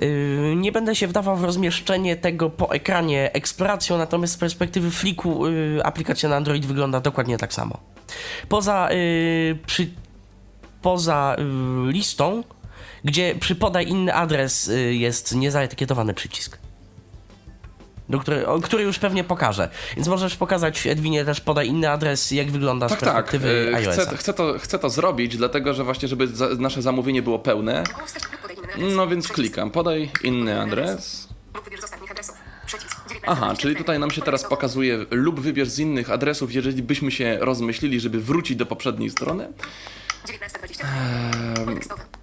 Yy, 0.00 0.56
Nie 0.56 0.72
będę 0.72 0.94
się 0.94 1.06
wdawał 1.06 1.36
w 1.36 1.44
rozmieszczenie 1.44 2.16
tego 2.16 2.50
po 2.50 2.72
ekranie 2.72 3.32
eksploracją, 3.32 3.98
natomiast 3.98 4.32
z 4.32 4.36
perspektywy 4.36 4.90
fliku 4.90 5.48
yy, 5.48 5.80
aplikacja 5.84 6.28
na 6.28 6.36
Android 6.36 6.66
wygląda 6.66 7.00
dokładnie 7.00 7.38
tak 7.38 7.52
samo. 7.52 7.80
Poza, 8.48 8.88
yy, 8.92 9.58
przy, 9.66 9.90
poza 10.82 11.36
listą, 11.86 12.44
gdzie 13.04 13.34
przy 13.40 13.54
podaj 13.54 13.88
inny 13.88 14.14
adres 14.14 14.70
jest 14.90 15.34
niezaetykietowany 15.34 16.14
przycisk. 16.14 16.63
Do 18.08 18.18
który, 18.18 18.46
o, 18.46 18.60
który 18.60 18.82
już 18.84 18.98
pewnie 18.98 19.24
pokażę. 19.24 19.68
Więc 19.96 20.08
możesz 20.08 20.36
pokazać 20.36 20.86
Edwinie 20.86 21.24
też 21.24 21.40
podaj 21.40 21.68
inny 21.68 21.90
adres, 21.90 22.30
jak 22.30 22.50
wygląda 22.50 22.88
Tak, 22.88 22.98
z 22.98 23.00
tak. 23.00 23.14
perspektywy 23.14 23.70
e, 23.72 23.76
iOS-a. 23.76 24.02
Chcę, 24.02 24.16
chcę, 24.16 24.34
to, 24.34 24.58
chcę 24.58 24.78
to 24.78 24.90
zrobić, 24.90 25.36
dlatego 25.36 25.74
że 25.74 25.84
właśnie, 25.84 26.08
żeby 26.08 26.28
za, 26.28 26.48
nasze 26.48 26.82
zamówienie 26.82 27.22
było 27.22 27.38
pełne. 27.38 27.84
Około 27.92 28.08
100 28.08 28.18
lub 28.32 28.40
podaj 28.40 28.56
inny 28.56 28.72
adres. 28.72 28.96
No 28.96 29.06
więc 29.06 29.28
klikam, 29.28 29.70
podaj 29.70 30.10
inny 30.24 30.60
adres. 30.60 31.28
Lub 31.54 31.64
wybierz 31.64 31.80
z 31.80 31.84
ostatnich 31.84 32.10
adresów. 32.10 32.36
Przycisk. 32.66 32.96
19 33.08 33.26
Aha, 33.26 33.46
czyli 33.48 33.74
4. 33.74 33.74
tutaj 33.76 33.98
nam 33.98 34.10
się 34.10 34.22
teraz 34.22 34.44
pokazuje 34.44 35.06
lub 35.10 35.40
wybierz 35.40 35.68
z 35.68 35.78
innych 35.78 36.10
adresów, 36.10 36.54
jeżeli 36.54 36.82
byśmy 36.82 37.10
się 37.10 37.38
rozmyślili, 37.40 38.00
żeby 38.00 38.20
wrócić 38.20 38.56
do 38.56 38.66
poprzedniej 38.66 39.10
strony. 39.10 39.48
1920. 40.26 41.94
Pole 41.94 42.13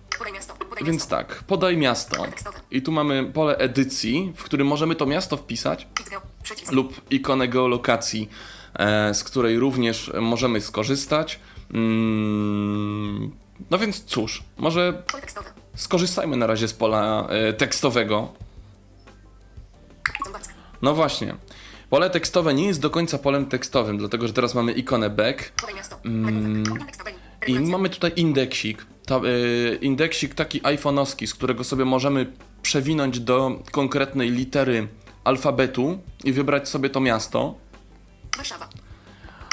Więc 0.83 1.01
miasto. 1.01 1.15
tak, 1.15 1.43
podaj 1.43 1.77
miasto. 1.77 2.25
I 2.71 2.81
tu 2.81 2.91
mamy 2.91 3.25
pole 3.25 3.57
edycji, 3.57 4.33
w 4.35 4.43
którym 4.43 4.67
możemy 4.67 4.95
to 4.95 5.05
miasto 5.05 5.37
wpisać 5.37 5.87
lub 6.71 7.11
ikonę 7.11 7.47
geolokacji, 7.47 8.29
e, 8.73 9.13
z 9.13 9.23
której 9.23 9.59
również 9.59 10.11
możemy 10.21 10.61
skorzystać. 10.61 11.39
Mm, 11.73 13.31
no 13.69 13.77
więc 13.77 14.03
cóż, 14.03 14.43
może 14.57 15.03
skorzystajmy 15.75 16.37
na 16.37 16.47
razie 16.47 16.67
z 16.67 16.73
pola 16.73 17.27
e, 17.29 17.53
tekstowego. 17.53 18.33
No 20.81 20.93
właśnie. 20.93 21.35
Pole 21.89 22.09
tekstowe 22.09 22.53
nie 22.53 22.67
jest 22.67 22.79
do 22.79 22.89
końca 22.89 23.17
polem 23.17 23.45
tekstowym, 23.45 23.97
dlatego 23.97 24.27
że 24.27 24.33
teraz 24.33 24.55
mamy 24.55 24.71
ikonę 24.71 25.09
back. 25.09 25.51
Mm, 26.05 26.63
i 27.47 27.59
mamy 27.59 27.89
tutaj 27.89 28.11
indeksik. 28.15 28.85
Ta, 29.11 29.17
e, 29.17 29.75
indeksik 29.75 30.35
taki 30.35 30.61
iPhone'owski, 30.61 31.27
z 31.27 31.33
którego 31.33 31.63
sobie 31.63 31.85
możemy 31.85 32.33
przewinąć 32.61 33.19
do 33.19 33.63
konkretnej 33.71 34.31
litery 34.31 34.87
alfabetu 35.23 35.99
i 36.23 36.33
wybrać 36.33 36.69
sobie 36.69 36.89
to 36.89 36.99
miasto. 36.99 37.55
Warszawa. 38.37 38.69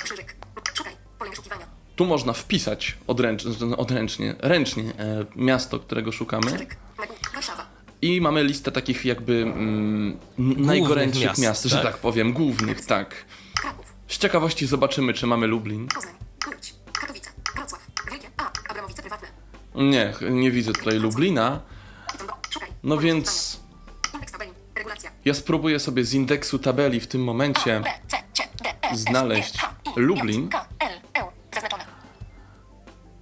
Krzyżyk. 0.05 0.37
Szukaj. 0.75 0.92
Pole 1.18 1.31
wyszukiwania. 1.31 1.66
Tu 1.97 2.07
można 2.07 2.33
wpisać 2.33 2.99
odręcznie, 3.07 3.77
odręcznie 3.77 4.35
ręcznie 4.38 4.83
e, 4.99 5.27
miasto, 5.37 5.79
którego 5.79 6.12
szukamy. 6.12 6.47
Krzyżyk. 6.47 6.77
Warszawa. 7.35 7.66
I 8.03 8.21
mamy 8.21 8.44
listę 8.44 8.73
takich 8.73 9.05
jakby 9.05 9.42
mm, 9.42 10.18
najgorętszych 10.38 11.25
miast, 11.25 11.42
miast, 11.42 11.64
że 11.64 11.77
tak? 11.77 11.85
tak 11.85 11.99
powiem, 11.99 12.33
głównych, 12.33 12.87
tak. 12.87 13.25
Kraków. 13.61 13.87
Z 14.09 14.18
ciekawości 14.18 14.66
zobaczymy, 14.66 15.14
czy 15.14 15.27
mamy 15.27 15.47
Lublin. 15.47 15.88
Poznań. 15.88 16.14
Łódź. 16.47 16.75
Katowice. 17.01 17.31
Wrocław. 17.57 17.87
Wielkie. 18.11 18.29
A. 18.37 18.71
Abramowice 18.71 19.03
prywatne. 19.03 19.29
Nie, 19.79 20.14
nie 20.31 20.51
widzę 20.51 20.73
tutaj 20.73 20.99
Lublina. 20.99 21.61
No 22.83 22.99
więc 22.99 23.61
ja 25.25 25.35
spróbuję 25.35 25.81
sobie 25.81 26.05
z 26.05 26.14
indeksu 26.14 26.59
tabeli 26.59 27.01
w 27.01 27.07
tym 27.07 27.25
momencie 27.25 27.83
znaleźć 28.93 29.59
Lublin. 29.97 30.51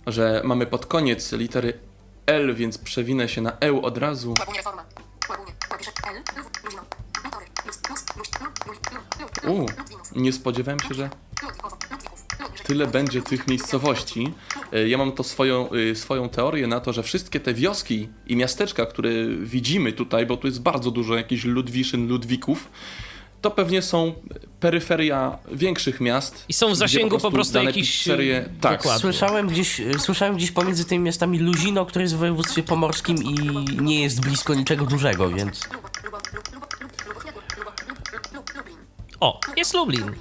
Że 0.06 0.42
mamy 0.44 0.66
pod 0.66 0.86
koniec 0.86 1.32
litery 1.32 1.78
L, 2.26 2.54
więc 2.54 2.78
przewinę 2.78 3.28
się 3.28 3.40
na 3.40 3.52
E 3.60 3.82
od 3.82 3.98
razu. 3.98 4.34
U, 9.48 9.66
nie 10.16 10.32
spodziewałem 10.32 10.80
się, 10.80 10.94
że. 10.94 11.10
Tyle 12.66 12.86
będzie 12.86 13.22
tych 13.22 13.48
miejscowości. 13.48 14.32
E, 14.72 14.88
Ja 14.88 14.98
mam 14.98 15.12
to 15.12 15.22
swoją, 15.22 15.72
y, 15.72 15.94
swoją 15.96 16.28
teorię 16.28 16.66
na 16.66 16.80
to, 16.80 16.92
że 16.92 17.02
wszystkie 17.02 17.40
te 17.40 17.54
wioski 17.54 18.08
i 18.26 18.36
miasteczka, 18.36 18.86
które 18.86 19.10
widzimy 19.40 19.92
tutaj, 19.92 20.26
bo 20.26 20.36
tu 20.36 20.46
jest 20.46 20.62
bardzo 20.62 20.90
dużo 20.90 21.16
jakichś 21.16 21.44
Ludwiszyn, 21.44 22.08
Ludwików, 22.08 22.70
to 23.42 23.50
pewnie 23.50 23.82
są 23.82 24.14
peryferia 24.60 25.38
większych 25.52 26.00
miast. 26.00 26.44
I 26.48 26.52
są 26.52 26.70
w 26.70 26.76
zasięgu 26.76 27.18
po 27.18 27.30
prostu 27.30 27.54
dane 27.54 27.64
jakichś, 27.64 28.06
pizzerie- 28.06 28.44
Tak, 28.60 28.76
dokładnie. 28.78 29.00
Słyszałem 29.00 29.48
gdzieś, 29.48 29.80
e, 29.80 29.98
słyszałem 29.98 30.36
gdzieś 30.36 30.50
pomiędzy 30.50 30.84
tymi 30.84 31.04
miastami 31.04 31.38
Luzino, 31.38 31.86
które 31.86 32.02
jest 32.02 32.14
w 32.14 32.18
województwie 32.18 32.62
pomorskim 32.62 33.16
i 33.22 33.34
nie 33.82 34.02
jest 34.02 34.20
blisko 34.20 34.54
niczego 34.54 34.86
dużego, 34.86 35.28
więc... 35.30 35.60
O, 39.20 39.40
jest 39.56 39.74
Lublin. 39.74 40.12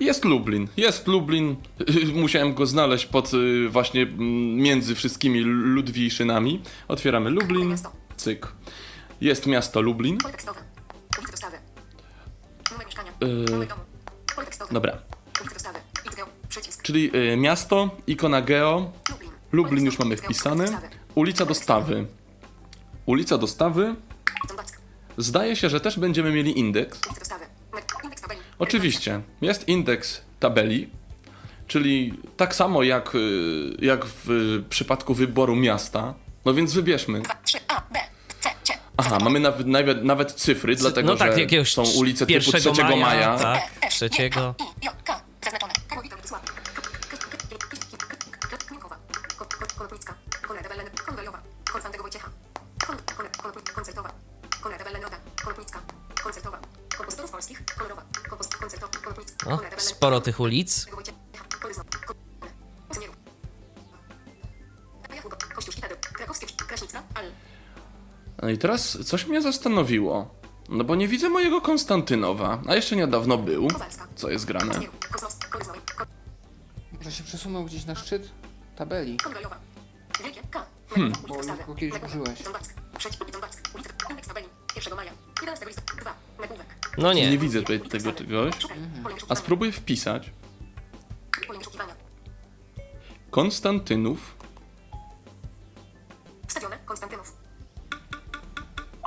Jest 0.00 0.24
Lublin, 0.24 0.68
jest 0.76 1.06
Lublin. 1.06 1.56
Musiałem 2.14 2.54
go 2.54 2.66
znaleźć 2.66 3.06
pod 3.06 3.34
y, 3.34 3.68
właśnie 3.68 4.06
między 4.56 4.94
wszystkimi 4.94 5.40
Ludwiszynami. 5.40 6.62
Otwieramy 6.88 7.30
Lublin, 7.30 7.76
cyk. 8.16 8.52
Jest 9.20 9.46
miasto 9.46 9.80
Lublin. 9.80 10.18
Yy. 13.20 13.44
Tekstowe. 14.36 14.70
Dobra, 14.72 14.98
czyli 16.82 17.16
y, 17.16 17.36
miasto, 17.36 17.90
ikona 18.06 18.42
geo, 18.42 18.92
Lublin. 19.52 19.84
Już 19.84 19.98
mamy 19.98 20.16
wpisany. 20.16 20.64
Ulica 21.14 21.46
dostawy. 21.46 22.06
Ulica 23.06 23.38
dostawy. 23.38 23.94
Zdaje 25.18 25.56
się, 25.56 25.68
że 25.68 25.80
też 25.80 25.98
będziemy 25.98 26.32
mieli 26.32 26.58
indeks. 26.58 27.00
Ulice 27.06 27.20
dostawy. 27.20 27.44
Numer. 27.72 27.84
Indeks 28.04 28.22
tabeli. 28.22 28.40
Oczywiście, 28.58 29.20
jest 29.42 29.68
indeks 29.68 30.20
tabeli, 30.40 30.88
czyli 31.66 32.14
tak 32.36 32.54
samo 32.54 32.82
jak, 32.82 33.14
y, 33.14 33.18
jak 33.82 34.04
w 34.04 34.30
y, 34.30 34.62
przypadku 34.68 35.14
wyboru 35.14 35.56
miasta. 35.56 36.14
No 36.44 36.54
więc 36.54 36.74
wybierzmy. 36.74 37.20
2, 37.20 37.34
3, 37.44 37.58
A, 37.68 37.82
B, 37.92 37.98
C, 38.40 38.50
C. 38.62 38.74
Aha, 38.96 39.18
mamy 39.22 39.40
nawet, 39.40 39.66
nawet, 39.66 40.04
nawet 40.04 40.32
cyfry, 40.32 40.76
dlatego 40.76 41.08
no 41.08 41.16
tak, 41.16 41.50
że 41.50 41.64
są 41.64 41.82
ulice 41.82 42.26
typu 42.26 42.56
1 42.56 42.74
3 42.74 42.82
maja. 42.82 42.96
maja, 42.96 43.38
tak, 43.38 43.62
E, 43.82 43.86
S, 43.86 43.94
trzeciego. 43.94 44.40
J, 44.40 44.56
K, 44.58 44.64
I, 44.82 44.84
J, 44.84 44.94
K. 45.04 45.20
Zaznaczone. 45.44 45.73
Sporo 59.84 60.20
tych 60.20 60.40
ulic. 60.40 60.86
No 68.42 68.50
i 68.50 68.58
teraz 68.58 68.98
coś 69.04 69.26
mnie 69.26 69.42
zastanowiło. 69.42 70.34
No 70.68 70.84
bo 70.84 70.94
nie 70.94 71.08
widzę 71.08 71.28
mojego 71.28 71.60
Konstantynowa, 71.60 72.62
a 72.68 72.74
jeszcze 72.74 72.96
niedawno 72.96 73.38
był. 73.38 73.68
Co 74.16 74.30
jest 74.30 74.44
grane? 74.44 74.80
Może 76.92 77.12
się 77.12 77.24
przesunął 77.24 77.64
gdzieś 77.64 77.84
na 77.84 77.94
szczyt 77.94 78.30
tabeli. 78.76 79.16
Hmm. 80.88 81.12
Bo 81.66 81.74
kiedyś 81.74 82.02
użyłeś. 82.02 82.38
Ząback. 84.74 84.80
Trzeci. 84.80 84.90
Ząback. 84.90 84.90
Ulica. 84.90 84.90
Indeks 84.90 84.90
tabeli. 84.90 84.90
1 84.90 84.96
maja. 84.96 85.12
11 85.40 85.66
lista. 85.66 85.82
2. 86.00 86.14
Nagłówek. 86.40 86.66
No 86.98 87.12
Nie 87.12 87.30
nie. 87.30 87.38
widzę 87.38 87.60
tutaj 87.60 87.80
tego 87.80 88.12
czegoś. 88.12 88.54
Pole 89.02 89.14
A 89.28 89.34
spróbuję 89.34 89.72
wpisać. 89.72 90.30
Konstantynów. 93.30 94.36
Wstawione. 96.48 96.78
Konstantynów. 96.84 97.32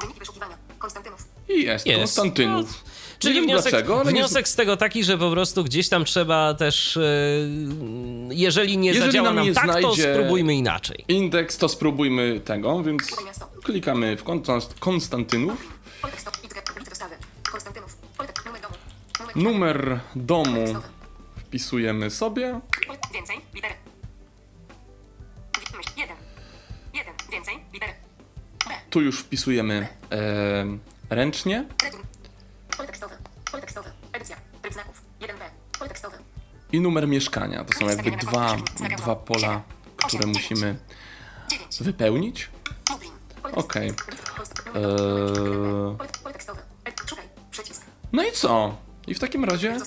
Wyniki 0.01 0.19
wyszukiwania. 0.19 0.57
Konstantynów. 0.79 1.25
I 1.49 1.63
jest, 1.63 1.85
Jest. 1.85 1.99
Konstantynów. 1.99 2.83
Czyli 3.19 3.41
wniosek, 3.41 3.71
dlaczego, 3.71 3.95
ale 3.99 4.13
nie- 4.13 4.19
wniosek 4.19 4.47
z 4.47 4.55
tego 4.55 4.77
taki, 4.77 5.03
że 5.03 5.17
po 5.17 5.31
prostu 5.31 5.63
gdzieś 5.63 5.89
tam 5.89 6.05
trzeba 6.05 6.53
też, 6.53 6.97
e, 6.97 7.01
jeżeli 8.29 8.77
nie 8.77 8.87
Jeżeli 8.89 9.05
zadziała 9.05 9.27
nam 9.27 9.35
nam 9.35 9.45
nie 9.45 9.53
tak, 9.53 9.81
to 9.81 9.95
spróbujmy 9.95 10.55
inaczej. 10.55 11.05
Indeks 11.07 11.57
to 11.57 11.69
spróbujmy 11.69 12.39
tego, 12.45 12.83
więc 12.83 13.15
klikamy 13.63 14.17
w 14.17 14.23
Konst- 14.23 14.79
Konstantynów. 14.79 15.77
Numer 19.35 19.99
domu. 20.15 20.65
Wpisujemy 21.37 22.09
sobie. 22.09 22.59
Więcej. 23.13 23.37
Litery. 23.55 23.73
Myśl. 25.77 25.89
Jeden. 25.97 26.15
Jeden. 26.93 27.13
Więcej. 27.31 27.55
Litery. 27.73 27.93
B. 28.67 28.73
Tu 28.89 29.01
już 29.01 29.19
wpisujemy 29.19 29.87
e, 30.11 30.65
ręcznie. 31.09 31.65
Return. 31.83 32.03
Pole 32.77 32.87
tekstowe. 33.61 33.91
Edycja. 34.13 34.35
Tryb 34.61 34.73
znaków. 34.73 35.01
1B. 35.21 35.41
Pole 35.79 35.89
tekstowe. 35.89 36.17
i 36.71 36.79
numer 36.81 37.07
mieszkania. 37.07 37.63
To 37.65 37.79
są 37.79 37.87
jakby 37.89 38.11
dwa, 38.11 38.55
dwa 38.97 39.15
pola, 39.15 39.61
które 40.07 40.25
musimy 40.27 40.77
9. 41.49 41.77
wypełnić. 41.81 42.49
Tekstowe. 44.35 44.61
Eee, 44.75 45.97
no 48.13 48.23
i 48.23 48.31
co? 48.31 48.75
I 49.07 49.13
w 49.13 49.19
takim 49.19 49.45
razie. 49.45 49.77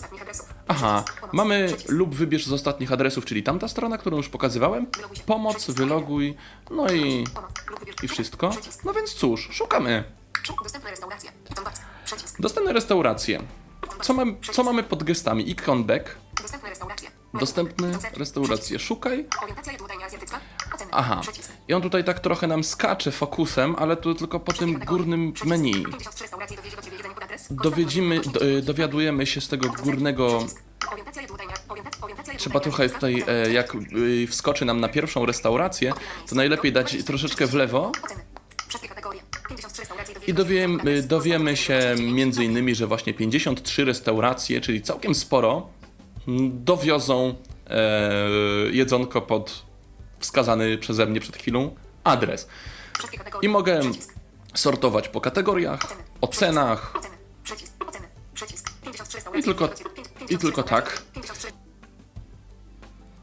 Aha, 0.69 1.05
mamy 1.33 1.75
lub 1.89 2.15
wybierz 2.15 2.47
z 2.47 2.53
ostatnich 2.53 2.93
adresów, 2.93 3.25
czyli 3.25 3.43
tamta 3.43 3.69
strona, 3.69 3.99
którą 3.99 4.17
już 4.17 4.29
pokazywałem. 4.29 4.87
Pomoc, 5.27 5.71
wyloguj, 5.71 6.37
no 6.71 6.93
i, 6.93 7.25
i 8.03 8.09
wszystko. 8.09 8.51
No 8.85 8.93
więc 8.93 9.15
cóż, 9.15 9.49
szukamy. 9.53 10.05
Szuk- 10.47 10.63
Dostępne 10.63 10.91
restauracje. 10.91 11.33
Dostępne 12.39 12.73
restauracje. 12.73 13.43
Co, 14.03 14.15
mam, 14.15 14.37
co 14.53 14.65
mamy 14.65 14.83
pod 14.83 15.05
gestami? 15.05 15.51
Icon 15.51 15.85
back. 15.85 16.17
Dostępne 16.43 16.69
restauracje. 16.69 17.11
Dostępne 17.35 17.93
restauracje. 18.17 18.79
Szukaj. 18.79 19.27
Aha. 20.93 21.21
I 21.69 21.75
on 21.75 21.83
tutaj 21.83 22.05
tak 22.05 22.21
trochę 22.21 22.47
nam 22.47 22.65
skacze 22.65 23.11
fokusem, 23.11 23.77
ale 23.79 23.97
tu 23.97 24.15
tylko 24.15 24.41
po 24.41 24.53
tym 24.53 24.79
górnym 24.79 25.33
menu. 25.45 25.73
53 25.73 26.25
restauracji 26.25 26.57
dowiezie 26.57 26.77
do 26.77 26.83
ciebie 26.83 26.97
jedzenie 26.97 27.15
pod 27.15 27.25
adres. 27.25 27.47
Dowiedzimy, 27.51 28.21
do, 28.21 28.41
e, 28.41 28.63
dowiadujemy 28.63 29.27
się 29.27 29.41
z 29.41 29.49
tego 29.49 29.69
górnego. 29.69 30.47
Trzeba 32.37 32.61
trochę 32.61 32.89
tutaj, 32.89 33.25
e, 33.27 33.53
jak 33.53 33.75
e, 33.75 33.79
wskoczy 34.27 34.65
nam 34.65 34.81
na 34.81 34.89
pierwszą 34.89 35.27
restaurację, 35.27 35.93
to 36.29 36.35
najlepiej 36.35 36.73
dać 36.73 37.05
troszeczkę 37.05 37.47
w 37.47 37.55
lewo. 37.55 37.93
I 40.27 40.35
dowiemy, 40.35 41.03
dowiemy 41.03 41.57
się 41.57 41.95
między 41.99 42.45
innymi, 42.45 42.75
że 42.75 42.87
właśnie 42.87 43.15
53 43.15 43.85
restauracje, 43.85 44.61
czyli 44.61 44.83
całkiem 44.83 45.15
sporo, 45.15 45.69
m, 46.29 46.65
dowiozą 46.65 47.35
e, 47.67 47.81
jedzonko 48.71 49.23
pod 49.23 49.67
wskazany 50.19 50.79
przeze 50.79 51.07
mnie 51.07 51.21
przed 51.21 51.37
chwilą 51.37 51.75
adres. 52.05 52.49
I 53.43 53.49
mogę 53.49 53.81
sortować 54.55 55.09
po 55.09 55.21
kategoriach, 55.21 55.81
ocenach 56.21 56.97
Oceny. 56.97 57.17
Przycisk. 57.45 57.73
Oceny. 57.89 58.09
Przycisk. 58.35 58.71
53 58.83 59.19
i 59.39 59.43
tylko, 59.43 59.65
i 59.65 59.69
53 59.69 60.39
tylko 60.39 60.63
tak. 60.63 60.85
restauracji. 60.85 61.15
53 61.15 61.49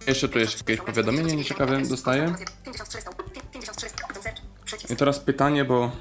Jeszcze 0.08 0.30
tu 0.30 0.40
jest 0.40 0.70
jakieś 0.70 0.86
powiadomienie 0.86 1.36
nieciekawe 1.36 1.82
dostaję. 1.82 2.36
53 2.66 2.98
restauracji. 2.98 3.42
53 3.54 3.88
koncert. 4.14 4.42
Przycisk. 4.66 4.92
I 4.92 4.96
teraz 4.96 5.20
pytanie, 5.20 5.66
bo 5.66 5.92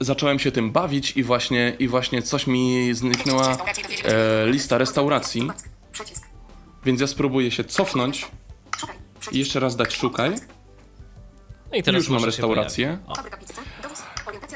zacząłem 0.00 0.38
się 0.38 0.52
tym 0.52 0.72
bawić 0.72 1.16
i 1.16 1.22
właśnie, 1.22 1.76
i 1.78 1.88
właśnie 1.88 2.22
coś 2.22 2.46
mi 2.46 2.94
zniknęła 2.94 3.56
e, 4.04 4.46
lista 4.46 4.78
restauracji, 4.78 5.50
więc 6.84 7.00
ja 7.00 7.06
spróbuję 7.06 7.50
się 7.50 7.64
cofnąć 7.64 8.28
i 9.32 9.38
jeszcze 9.38 9.60
raz 9.60 9.76
dać 9.76 9.94
szukaj. 9.94 10.34
No 11.70 11.76
i 11.76 11.82
teraz 11.82 12.02
Już 12.02 12.10
mam 12.10 12.24
restaurację. 12.24 12.98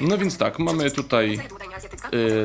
No 0.01 0.19
więc 0.19 0.39
tak, 0.39 0.59
mamy 0.59 0.91
tutaj, 0.91 1.41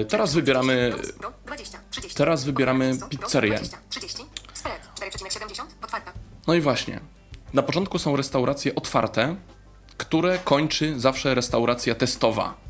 e, 0.01 0.05
teraz 0.05 0.33
wybieramy, 0.33 0.89
Dowóz 0.91 1.17
do 1.21 1.33
20, 1.45 1.79
30. 1.91 2.17
teraz 2.17 2.43
wybieramy 2.43 2.97
pizzerię. 3.09 3.49
20, 3.49 3.77
30. 3.89 4.23
Spread 4.53 4.89
4,70. 4.99 5.63
Otwarta. 5.83 6.13
No 6.47 6.53
i 6.53 6.61
właśnie. 6.61 6.99
Na 7.53 7.63
początku 7.63 7.99
są 7.99 8.15
restauracje 8.15 8.75
otwarte, 8.75 9.35
które 9.97 10.39
kończy 10.39 10.99
zawsze 10.99 11.35
restauracja 11.35 11.95
testowa. 11.95 12.68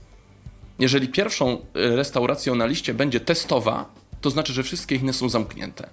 Jeżeli 0.79 1.07
pierwszą 1.07 1.53
y, 1.53 1.59
restauracją 1.95 2.55
na 2.55 2.65
liście 2.65 2.93
będzie 2.93 3.19
testowa, 3.19 3.85
to 4.21 4.29
znaczy, 4.29 4.53
że 4.53 4.63
wszystkie 4.63 4.95
inne 4.95 5.13
są 5.13 5.29
zamknięte. 5.29 5.89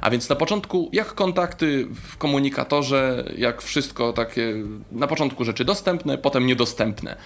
A 0.00 0.10
więc 0.10 0.28
na 0.28 0.36
początku, 0.36 0.90
jak 0.92 1.14
kontakty 1.14 1.86
w 2.10 2.16
komunikatorze, 2.16 3.24
jak 3.36 3.62
wszystko 3.62 4.12
takie, 4.12 4.54
na 4.92 5.06
początku 5.06 5.44
rzeczy 5.44 5.64
dostępne, 5.64 6.18
potem 6.18 6.46
niedostępne. 6.46 7.16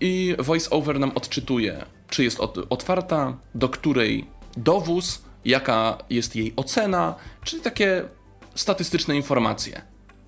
I 0.00 0.36
voiceover 0.38 1.00
nam 1.00 1.12
odczytuje, 1.14 1.84
czy 2.08 2.24
jest 2.24 2.38
ot- 2.40 2.66
otwarta, 2.70 3.36
do 3.54 3.68
której 3.68 4.26
dowóz, 4.56 5.22
jaka 5.44 5.98
jest 6.10 6.36
jej 6.36 6.52
ocena, 6.56 7.14
czyli 7.44 7.62
takie 7.62 8.04
statystyczne 8.54 9.16
informacje. 9.16 9.82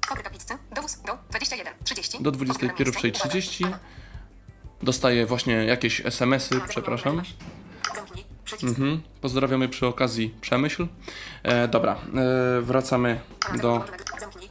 Fabryka 0.09 0.31
pizzy. 0.31 0.55
Dowóz 0.75 1.01
do 1.07 1.19
21, 1.31 1.75
30. 1.85 2.23
Do 2.23 2.33
21.30 2.33 3.73
dostaję 4.83 5.27
właśnie 5.27 5.55
jakieś 5.55 6.07
SMS-y, 6.07 6.61
przepraszam. 6.69 7.23
Zamknij. 7.95 8.25
Przycisk. 8.45 8.69
Mhm. 8.79 9.03
Pozdrawiamy 9.21 9.69
przy 9.69 9.87
okazji 9.87 10.35
Przemyśl. 10.41 10.87
E, 11.43 11.69
dobra, 11.69 11.93
e, 12.59 12.61
wracamy 12.63 13.21
do. 13.63 13.85
Zamknij. 14.21 14.49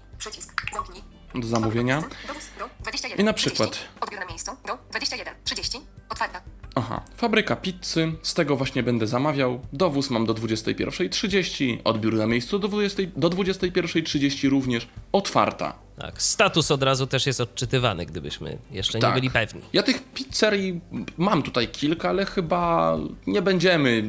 do 1.35 1.47
zamówienia. 1.47 2.01
Do 2.01 2.69
21, 2.79 3.19
I 3.19 3.23
na 3.23 3.33
przykład- 3.33 3.71
30. 3.71 3.89
Odbiór 4.01 4.19
na 4.19 4.25
miejscu 4.25 4.51
do 4.67 4.77
21, 4.91 5.33
30. 5.43 5.79
Otwarta. 6.09 6.41
Aha, 6.77 7.01
fabryka 7.15 7.55
pizzy, 7.55 8.11
z 8.21 8.33
tego 8.33 8.55
właśnie 8.55 8.83
będę 8.83 9.07
zamawiał. 9.07 9.59
Dowóz 9.73 10.09
mam 10.09 10.25
do 10.25 10.33
21.30, 10.33 11.77
odbiór 11.83 12.13
na 12.15 12.27
miejscu 12.27 12.59
do, 12.59 12.67
20, 12.67 13.03
do 13.15 13.29
21.30 13.29 14.49
również, 14.49 14.87
otwarta. 15.11 15.73
Tak, 15.99 16.21
status 16.21 16.71
od 16.71 16.83
razu 16.83 17.07
też 17.07 17.25
jest 17.25 17.41
odczytywany, 17.41 18.05
gdybyśmy 18.05 18.57
jeszcze 18.71 18.97
nie 18.97 19.01
Tak. 19.01 19.13
byli 19.13 19.29
pewni. 19.29 19.61
Ja 19.73 19.83
tych 19.83 20.03
pizzerii 20.03 20.81
mam 21.17 21.43
tutaj 21.43 21.67
kilka, 21.67 22.09
ale 22.09 22.25
chyba 22.25 22.97
nie 23.27 23.41
będziemy 23.41 24.03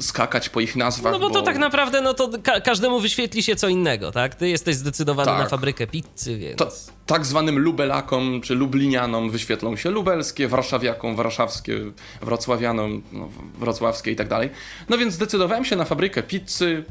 skakać 0.00 0.48
po 0.48 0.60
ich 0.60 0.76
nazwach. 0.76 1.12
No 1.12 1.18
bo 1.18 1.30
to 1.30 1.42
tak 1.42 1.58
naprawdę, 1.58 2.00
no 2.00 2.14
to 2.14 2.30
ka- 2.42 2.60
każdemu 2.60 3.00
wyświetli 3.00 3.42
się 3.42 3.56
co 3.56 3.68
innego, 3.68 4.12
tak? 4.12 4.34
Ty 4.34 4.48
jesteś 4.48 4.76
zdecydowany 4.76 5.26
Tak. 5.26 5.38
na 5.38 5.48
fabrykę 5.48 5.86
pizzy, 5.86 6.38
więc... 6.38 6.56
To, 6.58 6.68
tak 7.06 7.26
zwanym 7.26 7.58
lubelakom 7.58 8.40
czy 8.40 8.54
lublinianom 8.54 9.30
wyświetlą 9.30 9.76
się 9.76 9.90
lubelskie, 9.90 10.48
warszawiakom 10.48 11.16
warszawskie, 11.16 11.78
wrocławianom 12.22 13.02
no, 13.12 13.28
wrocławskie 13.58 14.10
i 14.10 14.16
tak 14.16 14.28
dalej. 14.28 14.50
No 14.88 14.98
więc 14.98 15.14
zdecydowałem 15.14 15.64
się 15.64 15.76
na 15.76 15.84
fabrykę 15.84 16.22
pizzy, 16.22 16.84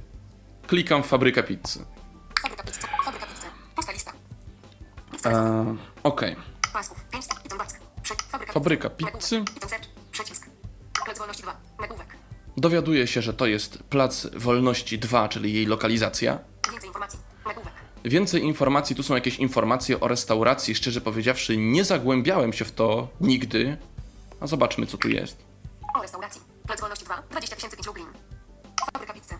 klikam 0.67 1.03
w 1.03 1.07
fabrykę 1.07 1.43
pizzy. 1.43 1.85
Fabryka 2.41 2.63
pizzy. 2.63 2.79
Fabryka 3.05 3.25
pizzy. 3.25 3.47
Pusta 3.75 3.91
lista. 3.91 4.11
Eee, 5.25 5.77
Okej, 6.03 6.35
Pasków. 6.73 7.03
5. 7.11 7.25
Python 7.43 7.57
Back. 7.57 7.79
Przy. 8.03 8.13
Fabryka, 8.29 8.53
Fabryka 8.53 8.89
pizzy. 8.89 9.43
Przycisk. 10.11 10.45
Plac 11.05 11.17
wolności 11.17 11.43
2. 11.43 11.57
Nagłówek. 11.79 12.20
Dowiaduję 12.57 13.07
się, 13.07 13.21
że 13.21 13.33
to 13.33 13.45
jest 13.45 13.77
Plac 13.83 14.27
Wolności 14.35 14.99
2, 14.99 15.29
czyli 15.29 15.53
jej 15.53 15.65
lokalizacja. 15.65 16.39
Więcej 16.71 16.87
informacji. 16.87 17.19
Nagłówek. 17.47 17.73
Więcej 18.05 18.43
informacji, 18.43 18.95
tu 18.95 19.03
są 19.03 19.15
jakieś 19.15 19.35
informacje 19.37 19.99
o 19.99 20.07
restauracji. 20.07 20.75
Szczerze 20.75 21.01
powiedziawszy, 21.01 21.57
nie 21.57 21.83
zagłębiałem 21.83 22.53
się 22.53 22.65
w 22.65 22.71
to 22.71 23.07
nigdy. 23.21 23.77
A 24.39 24.47
zobaczmy, 24.47 24.85
co 24.87 24.97
tu 24.97 25.09
jest. 25.09 25.37
O 25.95 26.01
restauracji. 26.01 26.41
Plac 26.67 26.79
wolności 26.81 27.05
2. 27.05 27.23
20 27.31 27.55
tysięcy 27.55 27.75
5 27.77 27.87
Lublin. 27.87 28.05
Fabryka 28.93 29.13
pizzy. 29.13 29.35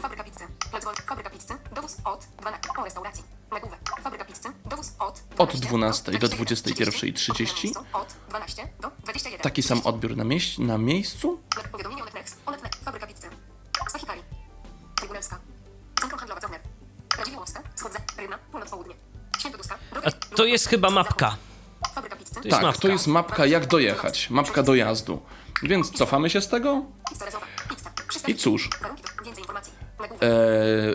Fabryka 0.00 0.24
pizzy. 0.24 0.44
Plac 0.70 0.84
wolności. 0.84 1.06
Fabryka 1.08 1.30
pizzy. 1.30 1.54
Dowóz 1.74 1.96
od 2.04 2.26
12. 2.40 2.68
O 2.78 2.84
restauracji. 2.84 3.24
Nagłówek. 3.52 3.78
Fabryka 4.02 4.24
pizzy. 4.24 4.48
Dowóz 4.70 4.92
od 4.98 5.22
Od 5.38 5.56
12 5.56 6.12
do 6.18 6.26
21:30. 6.28 7.72
Od 7.92 8.14
12 8.28 8.68
do 8.80 8.90
21. 9.04 9.40
Taki 9.40 9.62
sam 9.62 9.80
odbiór 9.84 10.16
na, 10.16 10.24
mieś- 10.24 10.58
na 10.58 10.78
miejscu? 10.78 11.40
Powiadomienie 11.72 12.02
o 12.02 12.04
Netflix. 12.04 12.36
A 20.04 20.10
to 20.36 20.44
jest 20.44 20.66
chyba 20.68 20.90
mapka. 20.90 21.36
To 22.34 22.40
jest 22.40 22.50
Tak, 22.50 22.62
mapka. 22.62 22.80
to 22.80 22.88
jest 22.88 23.06
mapka 23.06 23.46
jak 23.46 23.66
dojechać, 23.66 24.30
mapka 24.30 24.62
dojazdu. 24.62 25.22
Więc 25.62 25.90
cofamy 25.90 26.30
się 26.30 26.40
z 26.40 26.48
tego. 26.48 26.82
I 28.28 28.34
cóż, 28.34 28.68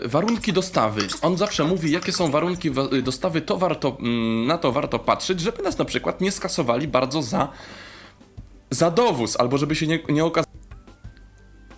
e, 0.04 0.08
warunki 0.08 0.52
dostawy. 0.52 1.06
On 1.22 1.36
zawsze 1.36 1.64
mówi, 1.64 1.90
jakie 1.90 2.12
są 2.12 2.30
warunki 2.30 2.70
wa- 2.70 2.88
dostawy, 3.02 3.40
to 3.40 3.56
warto, 3.56 3.96
mm, 4.00 4.46
na 4.46 4.58
to 4.58 4.72
warto 4.72 4.98
patrzeć, 4.98 5.40
żeby 5.40 5.62
nas 5.62 5.78
na 5.78 5.84
przykład 5.84 6.20
nie 6.20 6.32
skasowali 6.32 6.88
bardzo 6.88 7.22
za, 7.22 7.48
za 8.70 8.90
dowóz, 8.90 9.36
albo 9.36 9.58
żeby 9.58 9.76
się 9.76 9.86
nie, 9.86 9.98
nie 10.08 10.24
okazało 10.24 10.47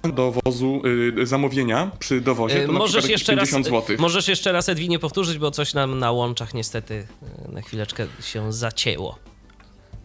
dowozu, 0.02 0.82
y, 1.18 1.26
zamówienia 1.26 1.90
przy 1.98 2.20
dowozie, 2.20 2.62
E, 2.62 2.66
to 2.66 2.72
Możesz 2.72 3.08
jeszcze, 3.08 3.34
raz, 3.34 3.50
50 3.50 3.66
zł. 3.66 3.96
możesz 3.98 4.28
jeszcze 4.28 4.52
raz 4.52 4.68
Edwinie 4.68 4.98
powtórzyć, 4.98 5.38
bo 5.38 5.50
coś 5.50 5.74
nam 5.74 5.98
na 5.98 6.12
łączach 6.12 6.54
niestety 6.54 7.06
e, 7.48 7.52
na 7.52 7.62
chwileczkę 7.62 8.06
się 8.22 8.52
zacięło. 8.52 9.18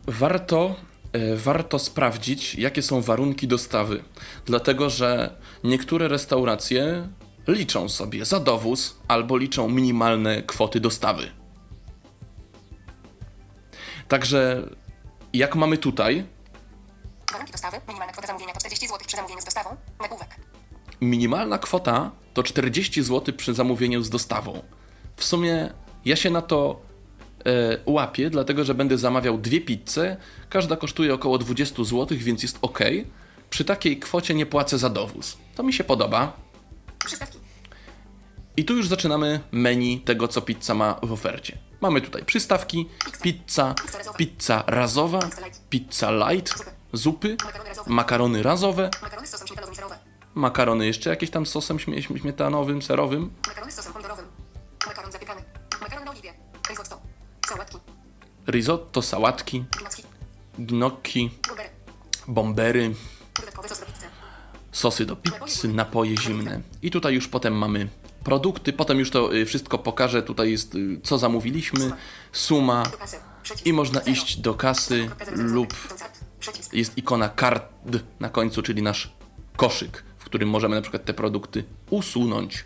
Warto, 0.07 0.75
warto 1.35 1.79
sprawdzić, 1.79 2.55
jakie 2.55 2.81
są 2.81 3.01
warunki 3.01 3.47
dostawy, 3.47 4.03
dlatego 4.45 4.89
że 4.89 5.35
niektóre 5.63 6.07
restauracje 6.07 7.07
liczą 7.47 7.89
sobie 7.89 8.25
za 8.25 8.39
dowóz 8.39 8.97
albo 9.07 9.37
liczą 9.37 9.69
minimalne 9.69 10.43
kwoty 10.43 10.79
dostawy. 10.79 11.27
Także 14.07 14.69
jak 15.33 15.55
mamy 15.55 15.77
tutaj, 15.77 16.25
Warunki 17.35 17.51
dostawy. 17.51 17.77
Minimalna 17.87 18.11
kwota 18.13 18.27
zamówienia 18.27 18.53
to 18.53 18.59
40 18.59 18.87
zł 18.87 18.99
przy 19.07 19.15
zamówieniu 19.17 19.41
z 19.41 19.45
dostawą. 19.45 19.75
Nagłówek. 20.01 20.35
minimalna 21.01 21.57
kwota 21.57 22.11
to 22.33 22.43
40 22.43 23.03
zł 23.03 23.35
przy 23.37 23.53
zamówieniu 23.53 24.03
z 24.03 24.09
dostawą. 24.09 24.63
W 25.15 25.23
sumie 25.23 25.73
ja 26.05 26.15
się 26.15 26.29
na 26.29 26.41
to 26.41 26.81
e, 27.45 27.77
łapię, 27.85 28.29
dlatego 28.29 28.63
że 28.63 28.73
będę 28.75 28.97
zamawiał 28.97 29.37
dwie 29.37 29.61
pizze, 29.61 30.17
każda 30.49 30.75
kosztuje 30.75 31.13
około 31.13 31.37
20 31.37 31.83
zł, 31.83 32.07
więc 32.11 32.43
jest 32.43 32.57
ok. 32.61 32.79
Przy 33.49 33.65
takiej 33.65 33.99
kwocie 33.99 34.33
nie 34.33 34.45
płacę 34.45 34.77
za 34.77 34.89
dowóz. 34.89 35.37
To 35.55 35.63
mi 35.63 35.73
się 35.73 35.83
podoba. 35.83 36.33
Przystawki. 37.05 37.39
I 38.57 38.65
tu 38.65 38.77
już 38.77 38.87
zaczynamy 38.87 39.39
menu 39.51 39.99
tego, 39.99 40.27
co 40.27 40.41
pizza 40.41 40.73
ma 40.73 40.99
w 41.03 41.11
ofercie. 41.11 41.57
Mamy 41.81 42.01
tutaj 42.01 42.25
przystawki, 42.25 42.89
pizza, 43.21 43.75
pizza 44.17 44.63
razowa, 44.67 45.19
pizza 45.69 46.11
light, 46.11 46.75
zupy, 46.97 47.37
makarony 47.87 48.43
razowe, 48.43 48.89
Makarony 50.35 50.85
jeszcze 50.85 51.09
jakieś 51.09 51.29
tam 51.29 51.45
sosem 51.45 51.77
śmie- 51.79 52.01
śmie- 52.01 52.19
śmietanowym, 52.19 52.81
serowym, 52.81 53.31
Makarony 53.47 53.71
z 53.71 53.75
sosem 53.75 53.93
pomidorowym. 53.93 54.25
Makaron 54.87 55.11
zapiekany. 55.11 55.41
Makaron 55.81 56.05
na 56.05 56.11
oliwie. 56.11 56.33
Risotto. 56.69 57.01
Sałatki. 57.47 57.77
risotto, 58.47 59.01
sałatki, 59.01 59.65
Gnocchi. 60.59 61.31
bombery, 62.27 62.95
sosy 64.71 65.05
do 65.05 65.15
pizzy, 65.15 65.67
napoje 65.67 66.17
zimne. 66.17 66.61
I 66.81 66.91
tutaj 66.91 67.13
już 67.13 67.27
potem 67.27 67.53
mamy 67.57 67.87
produkty, 68.23 68.73
potem 68.73 68.99
już 68.99 69.11
to 69.11 69.35
y, 69.35 69.45
wszystko 69.45 69.77
pokażę. 69.79 70.23
Tutaj 70.23 70.51
jest 70.51 70.75
y, 70.75 70.99
co 71.03 71.17
zamówiliśmy, 71.17 71.91
suma 72.31 72.83
i 73.65 73.73
można 73.73 73.99
iść 74.01 74.37
do 74.39 74.53
kasy 74.53 75.09
lub. 75.31 75.73
Przycisk. 76.51 76.73
jest 76.73 76.97
ikona 76.97 77.29
card 77.29 77.63
na 78.19 78.29
końcu, 78.29 78.61
czyli 78.61 78.81
nasz 78.81 79.13
koszyk, 79.55 80.03
w 80.17 80.25
którym 80.25 80.49
możemy 80.49 80.75
na 80.75 80.81
przykład 80.81 81.05
te 81.05 81.13
produkty 81.13 81.63
usunąć. 81.89 82.65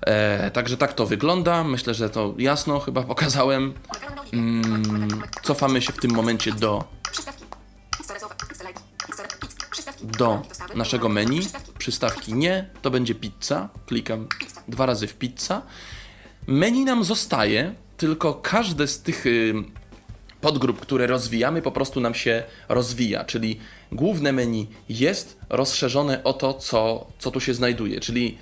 E, 0.00 0.50
także 0.50 0.76
tak 0.76 0.92
to 0.92 1.06
wygląda. 1.06 1.64
Myślę, 1.64 1.94
że 1.94 2.10
to 2.10 2.34
jasno 2.38 2.80
chyba 2.80 3.02
pokazałem. 3.02 3.74
Mm, 4.32 5.22
cofamy 5.42 5.82
się 5.82 5.92
w 5.92 5.96
tym 5.96 6.14
momencie 6.14 6.52
do, 6.52 6.84
do 10.02 10.42
naszego 10.74 11.08
menu. 11.08 11.40
Przystawki. 11.40 11.72
Przystawki 11.78 12.34
nie, 12.34 12.70
to 12.82 12.90
będzie 12.90 13.14
pizza. 13.14 13.68
Klikam 13.86 14.28
dwa 14.68 14.86
razy 14.86 15.06
w 15.06 15.14
pizza. 15.14 15.62
Menu 16.46 16.84
nam 16.84 17.04
zostaje, 17.04 17.74
tylko 17.96 18.34
każde 18.34 18.86
z 18.86 19.02
tych 19.02 19.26
y, 19.26 19.54
podgrup, 20.46 20.80
które 20.80 21.06
rozwijamy, 21.06 21.62
po 21.62 21.72
prostu 21.72 22.00
nam 22.00 22.14
się 22.14 22.42
rozwija. 22.68 23.24
Czyli 23.24 23.60
główne 23.92 24.32
menu 24.32 24.68
jest 24.88 25.38
rozszerzone 25.48 26.24
o 26.24 26.32
to, 26.32 26.54
co, 26.54 27.06
co 27.18 27.30
tu 27.30 27.40
się 27.40 27.54
znajduje. 27.54 28.00
Czyli 28.00 28.38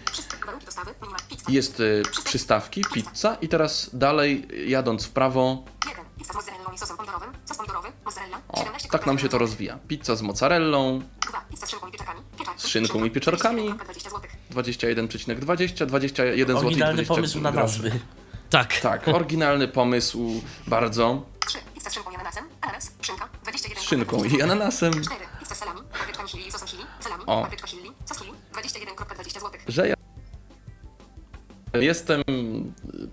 jest 1.49 1.81
y, 1.81 2.03
przystawki, 2.25 2.83
pizza 2.95 3.37
i 3.41 3.49
teraz 3.49 3.91
dalej 3.93 4.49
jadąc 4.67 5.05
w 5.05 5.11
prawo, 5.11 5.65
1. 5.89 6.05
Pizza 6.19 6.33
z 6.33 6.37
mozzarellą 6.37 6.73
i 6.75 6.79
sosem 6.79 6.97
pomidorowym. 6.97 7.31
Sos 7.45 7.57
pomidorowy. 7.57 7.89
Mozzarella. 8.05 8.41
o, 8.49 8.59
17 8.59 8.89
tak 8.89 9.07
nam 9.07 9.19
się 9.19 9.29
to 9.29 9.39
rozwija. 9.39 9.79
Pizza 9.89 10.17
z 10.17 10.23
mozzarellą, 10.23 11.01
2. 11.29 11.45
Pizza 11.51 11.67
z 11.67 11.71
szynką 11.71 11.89
i 11.89 11.91
pieczarkami. 11.91 12.23
Pieczarki. 12.39 12.63
Z 12.63 12.67
szynką 12.67 13.05
i 13.05 13.11
pieczarkami. 13.11 13.75
20 13.75 14.11
zł. 14.11 14.21
21,20, 14.51 15.87
21 15.87 16.57
zł. 16.57 16.67
Oryginalny 16.67 17.05
pomysł 17.05 17.41
na 17.41 17.51
nazwy. 17.51 17.91
Tak. 18.51 18.81
Tak, 18.81 19.09
oryginalny 19.09 19.69
pomysł, 19.69 20.43
bardzo. 20.67 21.23
3. 21.91 21.91
Pizza 21.91 21.91
z 21.91 21.95
szynką 21.95 22.11
i 22.11 22.15
ananasem. 22.15 22.45
Ananas. 22.61 22.93
Szynka. 23.03 23.29
21 23.43 23.83
Z 23.83 23.87
szynką 23.87 24.25
i 24.25 24.43
ananasem. 24.43 24.93
4. 24.93 25.07
Pizza 25.41 25.55
z 25.55 25.59
salami. 25.59 25.81
Papryczkami 25.93 26.29
chili 26.29 26.53
sosem 26.53 26.69
chili. 26.69 26.83
Salami. 27.01 27.23
O. 27.27 27.43
Papryczka 27.43 27.67
chili. 27.67 27.91
Sos 28.05 28.19
chili. 28.19 28.33
21,20 28.53 29.33
zł. 29.33 29.51
że 29.69 29.89
ja 29.89 29.95
jestem, 31.75 32.23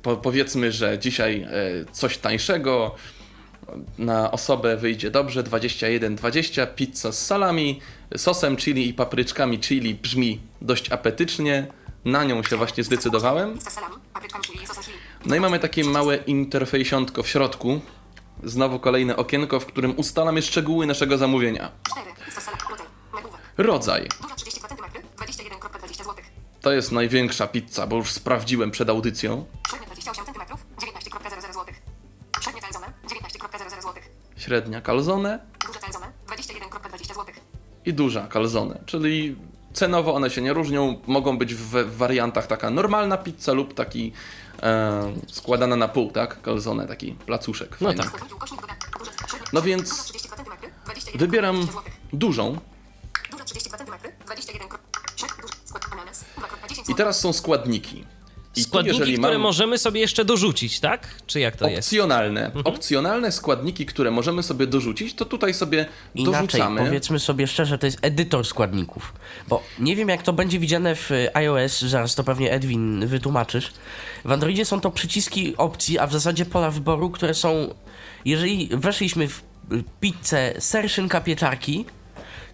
po, 0.02 0.18
powiedzmy, 0.18 0.72
że 0.72 1.00
dzisiaj 1.00 1.42
e, 1.42 1.50
coś 1.92 2.18
tańszego 2.18 2.96
na 3.98 4.32
osobę 4.32 4.78
wyjdzie 4.78 5.12
dobrze, 5.12 5.44
21,20, 5.44 6.68
pizza 6.76 7.12
z 7.12 7.26
salami, 7.26 7.82
sosem 8.18 8.58
chili 8.58 8.88
i 8.88 8.94
papryczkami 8.94 9.60
chili 9.60 9.96
brzmi 9.96 10.40
dość 10.62 10.92
apetycznie, 10.92 11.68
na 12.06 12.24
nią 12.24 12.44
się 12.44 12.58
właśnie 12.58 12.84
zdecydowałem. 12.84 13.60
No 15.26 15.36
i 15.36 15.40
mamy 15.40 15.60
takie 15.60 15.84
małe 15.84 16.16
interfejsiątko 16.16 17.24
w 17.24 17.28
środku, 17.28 17.82
znowu 18.44 18.80
kolejne 18.80 19.16
okienko, 19.16 19.60
w 19.60 19.66
którym 19.66 19.94
ustalamy 20.00 20.42
szczegóły 20.42 20.86
naszego 20.86 21.18
zamówienia. 21.18 21.72
4. 21.92 22.12
Pizza 22.26 22.42
z 22.42 22.44
salami. 22.44 22.62
Rodzaj. 22.70 22.88
Nagłówek. 23.14 23.42
Rodzaj. 23.58 24.08
Duża 24.22 24.36
32 24.36 24.68
cm. 24.68 24.78
21,20 25.18 25.98
zł. 25.98 26.16
To 26.62 26.72
jest 26.72 26.92
największa 26.92 27.48
pizza, 27.48 27.88
bo 27.88 27.96
już 27.96 28.12
sprawdziłem 28.12 28.72
przed 28.72 28.89
audycją. 28.89 29.46
Średnia 29.70 29.88
28 29.88 30.26
cm. 30.26 30.42
19,00 30.42 31.54
zł. 31.54 31.66
Średnia 32.42 32.62
calzone. 32.62 32.88
19,00 33.08 33.82
zł. 33.82 33.94
Średnia 34.38 34.82
calzone 34.82 35.39
Duża 35.68 35.80
calzone. 35.80 36.12
21,20 36.28 37.08
zł. 37.08 37.26
i 37.86 37.94
duża 37.94 38.28
calzone, 38.28 38.80
czyli 38.86 39.36
cenowo 39.74 40.14
one 40.14 40.30
się 40.30 40.42
nie 40.42 40.54
różnią, 40.54 41.00
mogą 41.08 41.38
być 41.38 41.56
w 41.56 41.98
wariantach 41.98 42.48
taka 42.48 42.70
normalna 42.70 43.18
pizza 43.18 43.54
lub 43.54 43.74
taki 43.74 44.12
e, 44.64 45.14
składana 45.32 45.76
na 45.76 45.88
pół, 45.88 46.12
tak? 46.12 46.41
Calzone, 46.41 46.88
taki 46.88 47.12
placuszek. 47.12 47.78
No 47.82 47.88
fajny. 47.89 48.03
tak. 48.03 48.12
Duże- 48.22 49.12
średnia- 49.12 49.49
No 49.53 49.62
więc 49.62 49.89
Duża 49.89 50.03
32 50.03 50.36
cm. 50.36 50.51
21,20 50.86 51.18
Wybieram 51.18 51.68
dużą 52.14 52.59
Duża 53.32 53.43
32 53.45 53.78
cm. 53.78 53.93
21 54.26 54.68
krop. 54.70 54.82
Średnia 55.16 55.41
duży 55.41 55.53
skład 55.66 55.86
ananas. 55.93 56.26
2,10 56.68 56.91
i 56.91 56.95
teraz 56.95 57.20
są 57.20 57.34
składniki. 57.34 58.05
Składniki, 58.54 58.97
jeżeli 58.97 59.18
które 59.18 59.34
mam 59.34 59.41
możemy 59.41 59.78
sobie 59.78 60.02
jeszcze 60.02 60.26
dorzucić, 60.26 60.80
tak? 60.80 61.08
Czy 61.28 61.39
jak 61.39 61.56
to 61.56 61.70
jest? 61.70 61.88
opcjonalne, 61.88 62.52
opcjonalne 62.64 63.32
składniki, 63.32 63.86
które 63.86 64.12
możemy 64.12 64.43
sobie 64.43 64.68
dorzucić, 64.68 65.14
to 65.14 65.26
tutaj 65.26 65.54
sobie 65.54 65.86
Inaczej, 66.16 66.41
dorzucamy. 66.41 66.86
powiedzmy 66.86 67.20
sobie 67.20 67.47
szczerze, 67.47 67.78
to 67.78 67.86
jest 67.86 67.97
edytor 68.02 68.45
składników. 68.45 69.14
Bo 69.47 69.64
nie 69.80 69.95
wiem, 69.95 70.10
jak 70.10 70.24
to 70.24 70.34
będzie 70.34 70.60
widziane 70.60 70.95
w 70.95 71.12
y, 71.12 71.36
iOS, 71.36 71.82
zaraz 71.82 72.16
to 72.16 72.24
pewnie 72.24 72.52
Edwin 72.52 73.08
wytłumaczysz. 73.08 73.72
W 74.26 74.32
Androidzie 74.32 74.66
są 74.66 74.82
to 74.82 74.91
przyciski 74.91 75.58
opcji, 75.58 75.99
a 75.99 76.08
w 76.08 76.12
zasadzie 76.14 76.45
pola 76.45 76.72
wyboru, 76.72 77.10
które 77.10 77.34
są. 77.34 77.74
Jeżeli 78.26 78.70
weszliśmy 78.72 79.28
w 79.28 79.41
y, 79.72 79.84
pizzę 80.02 80.54
ser, 80.60 80.89
szynka, 80.89 81.22
pieczarki, 81.22 81.86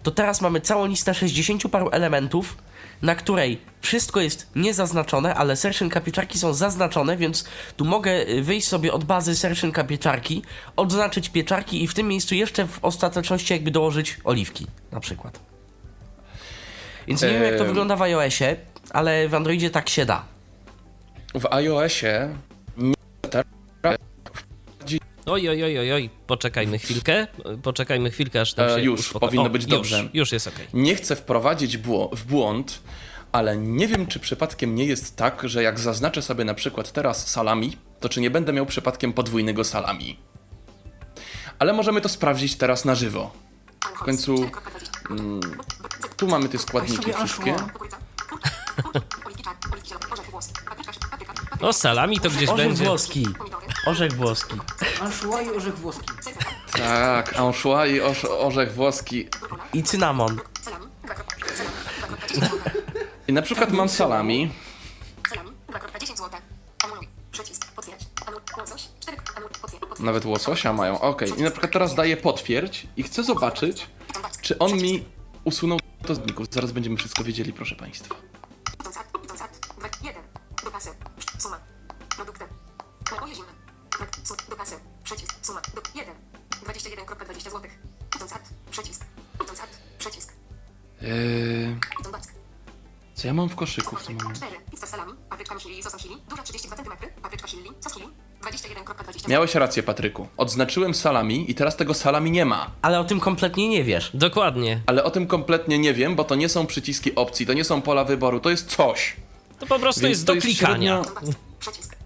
to 0.02 0.10
teraz 0.10 0.40
mamy 0.40 0.60
całą 0.60 0.86
listę 0.86 1.14
60 1.14 1.62
paru 1.70 1.88
elementów, 1.92 2.56
na 3.02 3.14
której 3.14 3.58
wszystko 3.80 4.20
jest 4.20 4.50
niezaznaczone, 4.56 5.34
ale 5.34 5.56
ser, 5.56 5.74
szynka, 5.74 6.00
pieczarki 6.00 6.38
są 6.38 6.54
zaznaczone, 6.54 7.16
więc 7.16 7.44
tu 7.76 7.84
mogę 7.84 8.10
y, 8.28 8.42
wyjść 8.42 8.68
sobie 8.68 8.92
od 8.92 9.04
bazy 9.04 9.36
ser, 9.36 9.56
szynka, 9.56 9.84
pieczarki, 9.84 10.42
odznaczyć 10.76 11.28
pieczarki 11.28 11.82
i 11.82 11.88
w 11.88 11.94
tym 11.94 12.08
miejscu 12.08 12.34
jeszcze 12.34 12.66
w 12.66 12.78
ostateczności 12.84 13.52
jakby 13.52 13.70
dołożyć 13.70 14.16
oliwki 14.24 14.66
na 14.92 15.00
przykład. 15.00 15.40
Więc 17.08 17.22
nie 17.22 17.28
wiem 17.28 17.42
jak 17.42 17.58
to 17.58 17.64
wygląda 17.64 17.96
w 17.96 18.02
iOSie, 18.02 18.56
ale 18.90 19.28
w 19.28 19.34
Androidzie 19.34 19.70
tak 19.70 19.88
się 19.88 20.04
da. 20.06 20.24
W 21.34 21.46
iOSie 21.46 22.28
Oj, 25.30 25.48
oj, 25.48 25.64
oj, 25.64 25.78
oj, 25.78 25.92
oj, 25.92 26.10
poczekajmy 26.26 26.78
chwilkę, 26.78 27.26
poczekajmy 27.62 28.10
chwilkę, 28.10 28.40
aż 28.40 28.54
tam 28.54 28.66
E, 28.68 28.74
się 28.74 28.80
już, 28.80 29.00
uspoko- 29.00 29.18
powinno 29.20 29.46
o, 29.46 29.50
być 29.50 29.62
już, 29.62 29.70
dobrze. 29.70 30.08
Już 30.14 30.32
jest 30.32 30.46
okej. 30.48 30.66
nie 30.74 30.94
chcę 30.94 31.16
wprowadzić 31.16 31.78
bło- 31.78 32.16
w 32.16 32.24
błąd, 32.24 32.80
ale 33.32 33.56
nie 33.56 33.88
wiem, 33.88 34.06
czy 34.06 34.20
przypadkiem 34.20 34.74
nie 34.74 34.84
jest 34.84 35.16
tak, 35.16 35.42
że 35.48 35.62
jak 35.62 35.78
zaznaczę 35.80 36.22
sobie 36.22 36.44
na 36.44 36.54
przykład 36.54 36.92
teraz 36.92 37.28
salami, 37.30 37.76
to 38.00 38.08
czy 38.08 38.20
nie 38.20 38.30
będę 38.30 38.52
miał 38.52 38.66
przypadkiem 38.66 39.12
podwójnego 39.12 39.64
salami. 39.64 40.18
Ale 41.58 41.72
możemy 41.72 42.00
to 42.00 42.08
sprawdzić 42.08 42.56
teraz 42.56 42.84
na 42.84 42.94
żywo. 42.94 43.30
W 43.96 43.98
końcu 43.98 44.50
mm, 45.10 45.40
tu 46.16 46.26
mamy 46.28 46.48
te 46.48 46.58
składniki 46.58 47.12
wszystkie. 47.12 47.54
O, 51.60 51.72
salami 51.72 52.20
to 52.20 52.30
gdzieś 52.30 52.48
Orzech 52.48 52.66
będzie. 52.66 52.84
włoski. 52.84 53.26
Orzech 53.86 54.12
włoski. 54.12 54.54
Anchois 55.00 55.46
i 55.46 55.50
orzech 55.50 55.78
włoski. 55.78 56.04
Tak, 56.72 57.36
anchois 57.36 57.90
i 57.92 58.00
orz- 58.00 58.28
orzech 58.38 58.72
włoski. 58.74 59.28
I 59.72 59.82
cynamon. 59.82 60.38
Salami. 60.62 60.86
2,10 61.04 61.14
Salami. 62.00 62.16
2,20 62.18 62.40
zł. 62.40 62.72
I 63.28 63.32
na 63.32 63.42
przykład 63.42 63.72
mam 63.72 63.88
salami. 63.88 64.50
Salami. 65.28 65.50
2,10 65.68 66.06
zł. 66.16 66.40
Anuluj. 66.84 67.08
Przycisk. 67.32 67.72
Potwierdź. 67.72 68.00
Anul. 68.26 68.40
Łosoś. 68.58 68.88
4. 69.00 69.16
Anul. 69.36 69.48
Potwierdź. 69.48 69.80
Potwierdź. 69.80 70.00
Nawet 70.00 70.24
łososia 70.24 70.72
mają. 70.72 71.00
Okej. 71.00 71.32
I 71.38 71.42
na 71.42 71.50
przykład 71.50 71.72
teraz 71.72 71.94
daję 71.94 72.16
potwierdź 72.16 72.86
i 72.96 73.02
chcę 73.02 73.24
zobaczyć, 73.24 73.86
czy 74.42 74.58
on 74.58 74.72
mi 74.72 75.04
usunął 75.44 75.78
to 76.06 76.14
z 76.14 76.18
zników. 76.24 76.46
Zaraz 76.50 76.72
będziemy 76.72 76.96
wszystko 76.96 77.24
wiedzieli, 77.24 77.52
proszę 77.52 77.74
Państwa. 77.76 78.14
Suma. 85.48 85.60
Do 85.74 85.80
jeden. 86.00 86.14
21,20 86.66 87.42
zł. 87.50 87.60
Idąc 88.16 88.32
ad. 88.32 88.42
Przycisk. 88.70 89.04
Idąc 89.44 89.60
ad. 89.60 89.68
Przycisk. 89.98 90.32
Eee, 91.02 91.76
co 93.14 93.26
ja 93.26 93.34
mam 93.34 93.48
w 93.48 93.56
koszyku 93.56 93.96
w 93.96 94.06
tym 94.06 94.16
momencie? 94.16 94.40
4. 94.40 94.56
Pizza 94.70 94.86
z 94.86 94.90
salami. 94.90 95.12
Papryczkami 95.30 95.60
chili 95.60 95.78
i 95.78 95.82
sosem 95.82 96.00
chili. 96.00 96.16
Duża 96.30 96.42
32 96.42 96.76
cm. 96.76 96.92
Papryczka 97.22 97.48
chili. 97.48 97.70
Sos 97.80 97.92
chili. 97.94 98.06
21,20 98.42 99.12
zł. 99.12 99.14
Miałeś 99.28 99.54
rację, 99.54 99.82
Patryku. 99.82 100.28
Odznaczyłem 100.36 100.94
salami 100.94 101.50
i 101.50 101.54
teraz 101.54 101.76
tego 101.76 101.94
salami 101.94 102.30
nie 102.30 102.44
ma. 102.44 102.70
Ale 102.82 103.00
o 103.00 103.04
tym 103.04 103.20
kompletnie 103.20 103.68
nie 103.68 103.84
wiesz. 103.84 104.10
Dokładnie. 104.14 104.80
Ale 104.86 105.04
o 105.04 105.10
tym 105.10 105.26
kompletnie 105.26 105.78
nie 105.78 105.94
wiem, 105.94 106.16
bo 106.16 106.24
to 106.24 106.34
nie 106.34 106.48
są 106.48 106.66
przyciski 106.66 107.14
opcji, 107.14 107.46
to 107.46 107.52
nie 107.52 107.64
są 107.64 107.82
pola 107.82 108.04
wyboru, 108.04 108.40
to 108.40 108.50
jest 108.50 108.66
coś. 108.76 109.16
To 109.58 109.66
po 109.66 109.78
prostu 109.78 110.00
Więc 110.00 110.10
jest 110.10 110.24
do 110.24 110.34
jest 110.34 110.46
klikania. 110.46 111.02
średnio- 111.02 111.14
back. 111.14 111.38
Przycisk. 111.58 111.96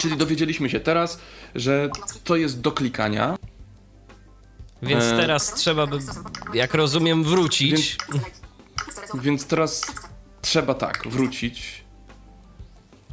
Czyli 0.00 0.16
dowiedzieliśmy 0.16 0.70
się 0.70 0.80
teraz, 0.80 1.18
że 1.54 1.90
to 2.24 2.36
jest 2.36 2.60
do 2.60 2.72
klikania. 2.72 3.36
Więc 4.82 5.04
E. 5.04 5.16
teraz 5.16 5.54
trzeba 5.54 5.86
by, 5.86 5.98
jak 6.54 6.74
rozumiem, 6.74 7.24
wrócić. 7.24 7.96
Rysowa. 8.86 9.22
Więc 9.22 9.46
teraz 9.46 9.82
trzeba 10.42 10.74
tak, 10.74 11.08
wrócić. 11.08 11.84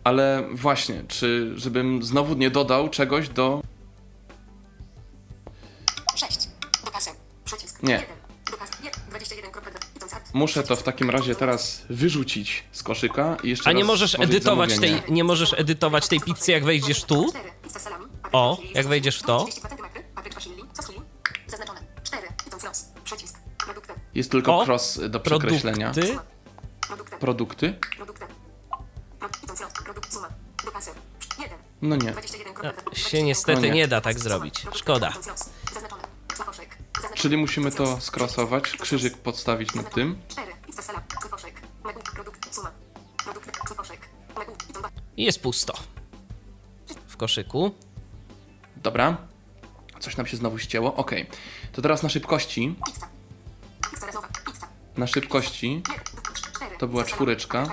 Ale 0.03 0.43
właśnie, 0.53 1.03
czy 1.07 1.53
żebym 1.55 2.03
znowu 2.03 2.35
nie 2.35 2.49
dodał 2.49 2.89
czegoś 2.89 3.29
do. 3.29 3.61
6. 6.15 6.49
Do 6.85 6.91
kasy. 6.91 7.09
Przycisk. 7.45 7.83
Nie. 7.83 7.93
1. 7.93 8.07
Do 8.51 8.57
kasy. 8.57 8.73
21,20 9.11 9.97
Idąc 9.97 10.13
ad. 10.13 10.33
Muszę 10.33 10.63
to 10.63 10.75
w 10.75 10.83
takim 10.83 11.09
razie 11.09 11.35
teraz 11.35 11.81
wyrzucić 11.89 12.63
z 12.71 12.83
koszyka 12.83 13.37
i 13.43 13.49
jeszcze 13.49 13.69
A 13.69 13.73
nie 13.73 13.79
raz 13.79 13.87
możesz 13.87 14.19
edytować 14.19 14.79
tej, 14.79 15.01
nie 15.09 15.23
możesz 15.23 15.53
edytować 15.53 16.07
tej 16.07 16.19
pizzy, 16.21 16.51
jak 16.51 16.65
wejdziesz 16.65 17.03
tu? 17.03 17.31
4. 18.37 18.57
Pizza 18.57 18.61
z 18.61 18.61
salami. 18.61 18.61
Papryczka 18.61 18.73
O, 18.73 18.77
jak 18.77 18.87
wejdziesz 18.87 19.19
w 19.19 19.23
to? 19.23 19.45
32 19.45 19.69
cm. 19.89 20.03
Papryczka 20.15 20.41
chili. 20.41 20.63
Sos 20.73 20.87
chili. 20.87 21.01
Zaznaczone. 21.47 21.81
4. 22.03 22.27
Idąc 22.47 22.63
los. 22.63 22.85
Przycisk. 23.03 23.37
Produkty. 23.65 23.93
Jest 24.13 24.31
tylko 24.31 24.59
O, 24.59 24.65
cross 24.65 24.99
do 25.09 25.19
przekreślenia. 25.19 25.91
Produkty. 25.91 26.19
Produkty. 26.87 27.17
Produkty? 27.19 27.73
Produkty. 27.95 28.25
Pro, 29.19 29.29
idąc 29.43 29.59
los. 29.61 29.73
Produkt. 29.73 30.13
Suma. 30.13 30.29
Do 30.65 30.71
kasy. 30.71 30.91
1. 31.39 31.57
No 31.81 31.95
nie. 31.95 32.11
21 32.11 32.53
No, 32.63 32.95
się 32.95 33.23
niestety 33.23 33.61
No 33.61 33.67
nie. 33.67 33.71
nie 33.73 33.87
da 33.87 34.01
tak 34.01 34.19
zrobić. 34.19 34.65
Szkoda. 34.75 35.13
Czyli 37.15 37.37
musimy 37.37 37.71
to 37.71 38.01
skrosować, 38.01 38.63
krzyżyk 38.63 39.17
podstawić 39.17 39.73
nad 39.75 39.93
tym. 39.93 40.21
4. 40.27 40.51
Pizza 40.65 40.81
sala. 40.81 41.01
Zakoszek. 41.23 41.61
Megu. 41.85 41.99
Produkt. 42.15 42.55
Suma. 42.55 42.71
Produkt. 43.23 43.69
Zakoszek. 43.69 43.99
Megu. 44.37 44.51
Idąc 44.69 44.83
back. 44.83 44.93
I 45.17 45.23
jest 45.23 45.41
pusto. 45.41 45.73
W 47.07 47.17
koszyku. 47.17 47.71
Dobra. 48.83 49.17
coś 49.99 50.17
nam 50.17 50.27
się 50.27 50.37
znowu 50.37 50.57
ścięło. 50.57 50.95
Ok, 50.95 51.11
to 51.71 51.81
teraz 51.81 52.03
na 52.03 52.09
szybkości. 52.09 52.75
Na 54.97 55.07
szybkości. 55.07 55.81
To 56.79 56.87
była 56.87 57.03
czwóreczka. 57.03 57.67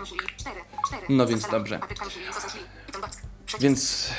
No 1.08 1.26
więc 1.26 1.48
dobrze. 1.50 1.80
Więc 3.60 4.10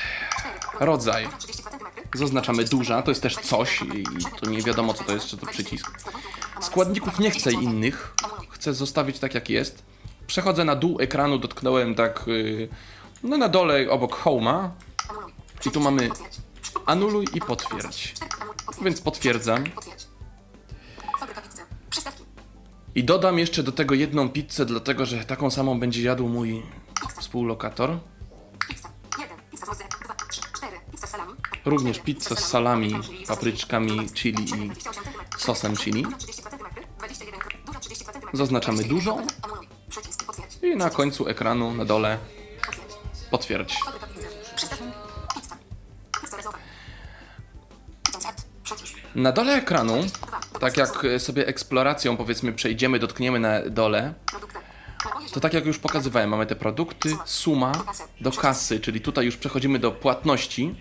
rodzaj. 0.80 1.24
Dobra, 1.24 1.38
32 1.38 1.70
centymetry. 1.80 2.20
Zaznaczamy 2.20 2.64
duża, 2.64 3.02
to 3.02 3.12
jest 3.12 3.22
też 3.22 3.36
coś 3.36 3.82
i 3.82 4.04
to 4.42 4.50
nie 4.50 4.62
wiadomo 4.62 4.94
co 4.94 5.04
to 5.04 5.14
jest, 5.14 5.28
czy 5.28 5.38
to 5.38 5.46
przycisk. 5.46 5.92
Składników 6.62 7.20
nie 7.20 7.32
chcę 7.32 7.52
innych, 7.52 8.14
chcę 8.50 8.74
zostawić 8.74 9.20
tak 9.20 9.34
jak 9.36 9.50
jest. 9.50 9.84
Przechodzę 10.28 10.66
na 10.66 10.76
dół 10.76 11.00
ekranu, 11.02 11.38
dotknąłem 11.38 11.96
tak 11.96 12.24
yy, 12.28 12.70
no 13.24 13.38
na 13.38 13.50
dole 13.50 13.90
obok 13.90 14.24
Home'a 14.24 14.70
i 15.66 15.72
tu 15.72 15.80
mamy. 15.80 16.10
Anuluj 16.86 17.28
i 17.34 17.42
potwierdź. 17.42 18.14
Więc 18.82 19.02
potwierdzam 19.02 19.64
i 22.96 23.04
dodam 23.04 23.40
jeszcze 23.40 23.64
do 23.64 23.72
tego 23.72 23.96
jedną 23.96 24.30
pizzę, 24.30 24.66
dlatego 24.66 25.06
że 25.06 25.26
taką 25.26 25.50
samą 25.50 25.80
będzie 25.80 26.04
jadł 26.04 26.28
mój 26.28 26.64
współlokator. 27.20 28.00
Również 31.66 32.00
pizza 32.00 32.36
z 32.36 32.48
salami, 32.48 32.94
papryczkami, 33.28 34.10
chili 34.14 34.44
i 34.44 34.46
28 34.46 35.04
centymetrów. 35.04 35.42
sosem 35.42 35.78
chili. 35.78 36.04
Duża 36.04 36.18
32 36.18 36.50
centymetry. 36.50 36.84
21. 36.98 37.40
Duża 37.66 37.80
32 37.80 38.14
centymetry. 38.14 38.38
Zaznaczamy 38.38 38.84
21. 38.84 38.98
dużą. 38.98 39.28
I 40.62 40.76
na 40.76 40.90
końcu 40.90 41.28
ekranu 41.28 41.74
na 41.74 41.86
dole 41.86 42.20
Potwierdź. 43.32 43.80
Na 49.16 49.32
dole 49.32 49.54
ekranu, 49.54 49.94
tak 50.60 50.78
jak 50.78 51.06
sobie 51.18 51.48
eksploracją 51.48 52.18
powiedzmy 52.18 52.54
przejdziemy, 52.54 53.00
dotkniemy 53.00 53.40
na 53.40 53.62
dole, 53.70 54.14
to 55.34 55.40
tak 55.40 55.54
jak 55.54 55.66
już 55.66 55.80
pokazywałem, 55.80 56.30
mamy 56.30 56.46
te 56.46 56.56
produkty, 56.56 57.18
suma 57.26 57.72
do 58.22 58.32
kasy, 58.32 58.80
czyli 58.80 59.02
tutaj 59.02 59.26
już 59.26 59.38
przechodzimy 59.38 59.80
do 59.80 59.92
płatności. 59.92 60.76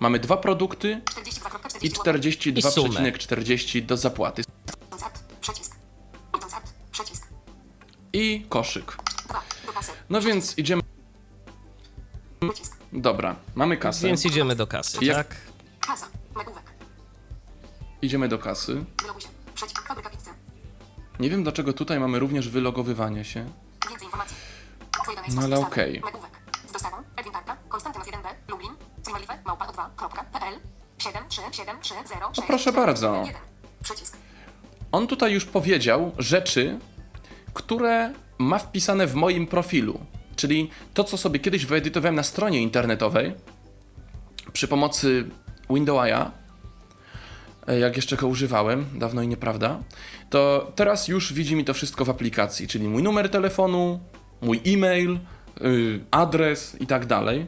Mamy 0.00 0.18
dwa 0.18 0.36
produkty 0.36 1.00
42,40 1.82 2.48
i 2.48 2.60
42,40 3.16 3.86
do 3.86 3.96
zapłaty. 3.96 4.42
I 8.12 8.46
koszyk. 8.48 8.96
No 10.10 10.20
więc 10.20 10.58
idziemy. 10.58 10.82
Dobra, 12.92 13.36
mamy 13.54 13.76
kasę. 13.76 14.06
Więc 14.06 14.24
idziemy 14.26 14.56
do 14.56 14.66
kasy, 14.66 15.04
Jak- 15.04 15.16
tak? 15.16 15.36
Kasa. 15.80 16.06
Idziemy 18.02 18.28
do 18.28 18.38
kasy. 18.38 18.84
Nie 21.20 21.30
wiem 21.30 21.42
dlaczego 21.42 21.72
tutaj 21.72 22.00
mamy 22.00 22.18
również 22.18 22.48
wylogowywanie 22.48 23.24
się. 23.24 23.46
No 25.34 25.42
ale 25.42 25.58
okej. 25.58 25.92
dostawy. 25.92 26.12
Nagłówek. 26.12 26.30
Z 26.68 26.72
dostawą. 26.72 26.96
Edwin 27.16 27.32
Tarka. 27.32 27.56
Konstantynów 27.68 28.08
1B. 28.08 28.28
Lublin. 28.48 28.70
Cymalife. 29.02 29.38
Małpa 29.46 29.66
o2.pl 29.66 30.54
73730 30.98 32.42
proszę 32.46 32.72
bardzo. 32.72 33.22
1. 33.26 33.34
Przycisk. 33.82 34.16
On 34.92 35.06
tutaj 35.06 35.32
już 35.32 35.44
powiedział 35.44 36.12
rzeczy, 36.18 36.78
które 37.54 38.12
ma 38.38 38.58
wpisane 38.58 39.06
w 39.06 39.14
moim 39.14 39.46
profilu. 39.46 40.00
Czyli 40.36 40.70
to, 40.94 41.04
co 41.04 41.16
sobie 41.16 41.40
kiedyś 41.40 41.66
wyedytowałem 41.66 42.14
na 42.14 42.22
stronie 42.22 42.62
internetowej 42.62 43.34
przy 44.52 44.68
pomocy 44.68 45.28
Windowsa, 45.70 46.30
jak 47.74 47.96
jeszcze 47.96 48.16
go 48.16 48.26
używałem, 48.26 48.86
dawno 48.94 49.22
i 49.22 49.28
nieprawda, 49.28 49.78
to 50.30 50.72
teraz 50.76 51.08
już 51.08 51.32
widzi 51.32 51.56
mi 51.56 51.64
to 51.64 51.74
wszystko 51.74 52.04
w 52.04 52.10
aplikacji, 52.10 52.68
czyli 52.68 52.88
mój 52.88 53.02
numer 53.02 53.30
telefonu, 53.30 54.00
mój 54.40 54.60
e-mail, 54.66 55.18
yy, 55.60 56.00
adres 56.10 56.76
i 56.80 56.86
tak 56.86 57.06
dalej. 57.06 57.46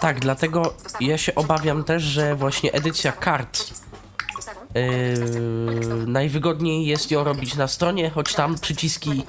Tak, 0.00 0.20
dlatego 0.20 0.74
ja 1.00 1.18
się 1.18 1.34
obawiam 1.34 1.84
też, 1.84 2.02
że 2.02 2.34
właśnie 2.34 2.72
edycja 2.72 3.12
kart. 3.12 3.60
Yy, 4.74 6.06
najwygodniej 6.06 6.86
jest 6.86 7.10
ją 7.10 7.24
robić 7.24 7.54
na 7.54 7.68
stronie, 7.68 8.10
choć 8.10 8.34
tam 8.34 8.58
przyciski 8.58 9.22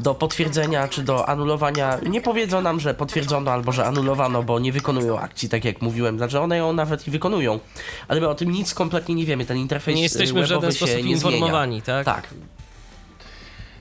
do 0.00 0.14
potwierdzenia 0.14 0.88
czy 0.88 1.02
do 1.02 1.28
anulowania 1.28 1.98
nie 2.08 2.20
powiedzą 2.20 2.62
nam, 2.62 2.80
że 2.80 2.94
potwierdzono 2.94 3.50
albo 3.50 3.72
że 3.72 3.84
anulowano, 3.86 4.42
bo 4.42 4.58
nie 4.58 4.72
wykonują 4.72 5.18
akcji, 5.18 5.48
tak 5.48 5.64
jak 5.64 5.82
mówiłem. 5.82 6.18
Znaczy 6.18 6.40
one 6.40 6.56
ją 6.56 6.72
nawet 6.72 7.08
i 7.08 7.10
wykonują, 7.10 7.60
ale 8.08 8.20
my 8.20 8.28
o 8.28 8.34
tym 8.34 8.50
nic 8.50 8.74
kompletnie 8.74 9.14
nie 9.14 9.26
wiemy. 9.26 9.46
Ten 9.46 9.56
interfejs 9.56 9.96
Nie 9.96 10.02
jesteśmy 10.02 10.44
w 10.44 10.48
webowy 10.48 10.48
żaden 10.48 10.72
sposób 10.72 11.04
nie 11.04 11.10
informowani, 11.10 11.80
zmienia. 11.80 12.04
tak? 12.04 12.16
Tak. 12.16 12.34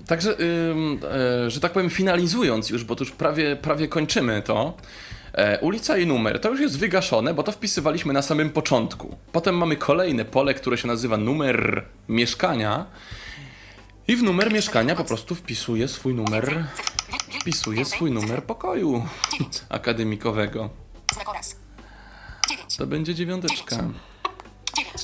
Także, 0.07 0.35
e, 1.45 1.49
że 1.51 1.59
tak 1.59 1.71
powiem, 1.71 1.89
finalizując 1.89 2.69
już, 2.69 2.83
bo 2.83 2.95
tu 2.95 3.03
już 3.03 3.13
prawie, 3.13 3.55
prawie 3.55 3.87
kończymy 3.87 4.41
to. 4.41 4.73
E, 5.33 5.59
ulica 5.59 5.97
i 5.97 6.05
numer 6.07 6.39
to 6.41 6.49
już 6.49 6.59
jest 6.59 6.79
wygaszone, 6.79 7.33
bo 7.33 7.43
to 7.43 7.51
wpisywaliśmy 7.51 8.13
na 8.13 8.21
samym 8.21 8.49
początku. 8.49 9.17
Potem 9.31 9.57
mamy 9.57 9.75
kolejne 9.75 10.25
pole, 10.25 10.53
które 10.53 10.77
się 10.77 10.87
nazywa 10.87 11.17
numer 11.17 11.83
mieszkania. 12.09 12.85
I 14.07 14.15
w 14.15 14.23
numer 14.23 14.53
mieszkania 14.53 14.95
po 14.95 15.03
prostu 15.03 15.35
wpisuję 15.35 15.87
swój 15.87 16.13
numer. 16.13 16.65
Wpisuję 17.41 17.85
swój 17.85 18.11
numer 18.11 18.43
pokoju 18.43 19.05
akademikowego. 19.69 20.69
Znak 21.13 21.29
oraz. 21.29 21.55
9. 22.49 22.75
To 22.77 22.87
będzie 22.87 23.15
dziewiąteczka. 23.15 23.75
9. 23.75 23.91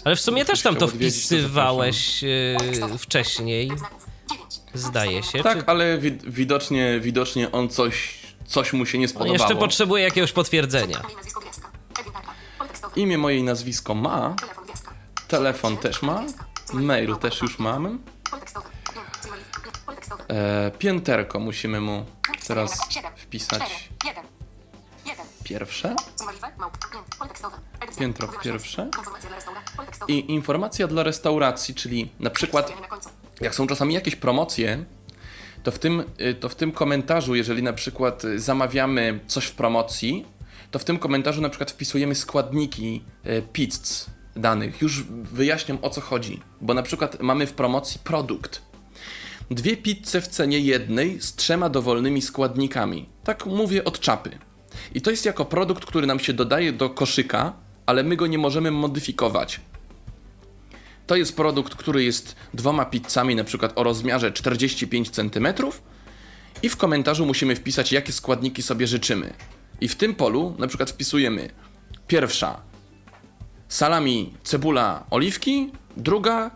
Ale 0.06 0.16
w 0.16 0.22
sumie 0.22 0.46
też 0.46 0.62
tam 0.62 0.76
to 0.76 0.88
wpisywałeś 0.88 2.24
yy, 2.24 2.98
wcześniej, 2.98 3.68
Znaków. 3.78 4.08
9. 4.32 4.54
zdaje 4.74 5.24
się. 5.24 5.44
Tak, 5.44 5.58
Czy... 5.60 5.66
ale 5.66 5.98
wi- 5.98 6.18
widocznie, 6.28 7.00
widocznie 7.00 7.52
on 7.52 7.70
coś, 7.70 8.20
coś 8.46 8.74
mu 8.74 8.86
się 8.86 8.98
nie 8.98 9.06
On 9.06 9.10
spodobało. 9.10 9.34
jeszcze 9.34 9.56
potrzebuje 9.56 10.04
jakiegoś 10.04 10.32
potwierdzenia. 10.32 11.02
Imię, 12.96 13.18
moje 13.18 13.38
i 13.38 13.44
nazwisko 13.44 13.96
ma. 13.96 14.36
Telefon 15.28 15.78
też 15.78 16.02
ma. 16.02 16.24
Mail 16.74 17.16
też 17.16 17.42
już 17.42 17.60
mam. 17.60 18.00
E, 20.32 20.72
pięterko 20.80 21.40
musimy 21.40 21.82
mu 21.82 22.06
teraz 22.48 22.80
wpisać. 23.16 23.90
Pierwsze. 25.44 25.96
Piętro 28.00 28.28
pierwsze. 28.28 28.90
I 30.08 30.32
informacja 30.32 30.88
dla 30.88 31.04
restauracji, 31.04 31.76
czyli 31.76 32.12
na 32.20 32.30
przykład 32.30 32.74
jak 33.42 33.56
są 33.56 33.68
czasami 33.68 33.94
jakieś 33.94 34.16
promocje, 34.16 34.86
to 35.64 35.72
w 35.72 35.80
tym, 35.80 36.04
y, 36.22 36.34
to 36.34 36.50
w 36.50 36.56
tym 36.56 36.72
komentarzu, 36.72 37.36
jeżeli 37.36 37.64
na 37.64 37.74
przykład 37.74 38.24
zamawiamy 38.36 39.20
coś 39.28 39.46
w 39.46 39.56
promocji, 39.56 40.26
to 40.72 40.80
w 40.80 40.84
tym 40.84 41.00
komentarzu 41.00 41.42
na 41.42 41.50
przykład 41.50 41.72
wpisujemy 41.72 42.16
składniki 42.16 43.04
y, 43.26 43.44
pizz 43.54 44.06
danych. 44.36 44.82
Już 44.82 45.04
wyjaśniam 45.10 45.78
o 45.82 45.90
co 45.90 46.02
chodzi, 46.02 46.42
bo 46.62 46.74
na 46.74 46.84
przykład 46.84 47.22
mamy 47.22 47.48
w 47.48 47.54
promocji 47.54 48.00
produkt. 48.04 48.71
Dwie 49.52 49.78
pizze 49.78 50.22
w 50.22 50.28
cenie 50.28 50.60
jednej 50.60 51.22
z 51.22 51.36
trzema 51.36 51.70
dowolnymi 51.70 52.22
składnikami. 52.22 53.10
Tak 53.24 53.46
mówię 53.46 53.84
od 53.84 54.00
czapy. 54.00 54.38
I 54.96 55.02
to 55.02 55.12
jest 55.12 55.26
jako 55.26 55.46
produkt, 55.46 55.86
który 55.86 56.08
nam 56.08 56.20
się 56.20 56.34
dodaje 56.34 56.74
do 56.74 56.90
koszyka, 56.90 57.54
ale 57.86 58.04
my 58.04 58.16
go 58.16 58.28
nie 58.28 58.38
możemy 58.38 58.72
modyfikować. 58.72 59.60
To 61.08 61.16
jest 61.16 61.36
produkt, 61.36 61.76
który 61.76 62.04
jest 62.04 62.36
dwoma 62.54 62.86
pizzami, 62.86 63.36
na 63.36 63.44
przykład 63.44 63.72
o 63.76 63.84
rozmiarze 63.84 64.32
45 64.32 65.10
cm, 65.10 65.48
i 66.64 66.70
w 66.70 66.78
komentarzu 66.78 67.26
musimy 67.26 67.56
wpisać, 67.56 67.92
jakie 67.92 68.12
składniki 68.12 68.62
sobie 68.62 68.88
życzymy. 68.88 69.34
I 69.82 69.88
w 69.88 69.96
tym 69.96 70.16
polu 70.16 70.56
na 70.60 70.68
przykład 70.68 70.90
wpisujemy 70.90 71.50
pierwsza 72.08 72.62
salami, 73.68 74.34
cebula, 74.44 75.06
oliwki, 75.10 75.72
druga 75.98 76.52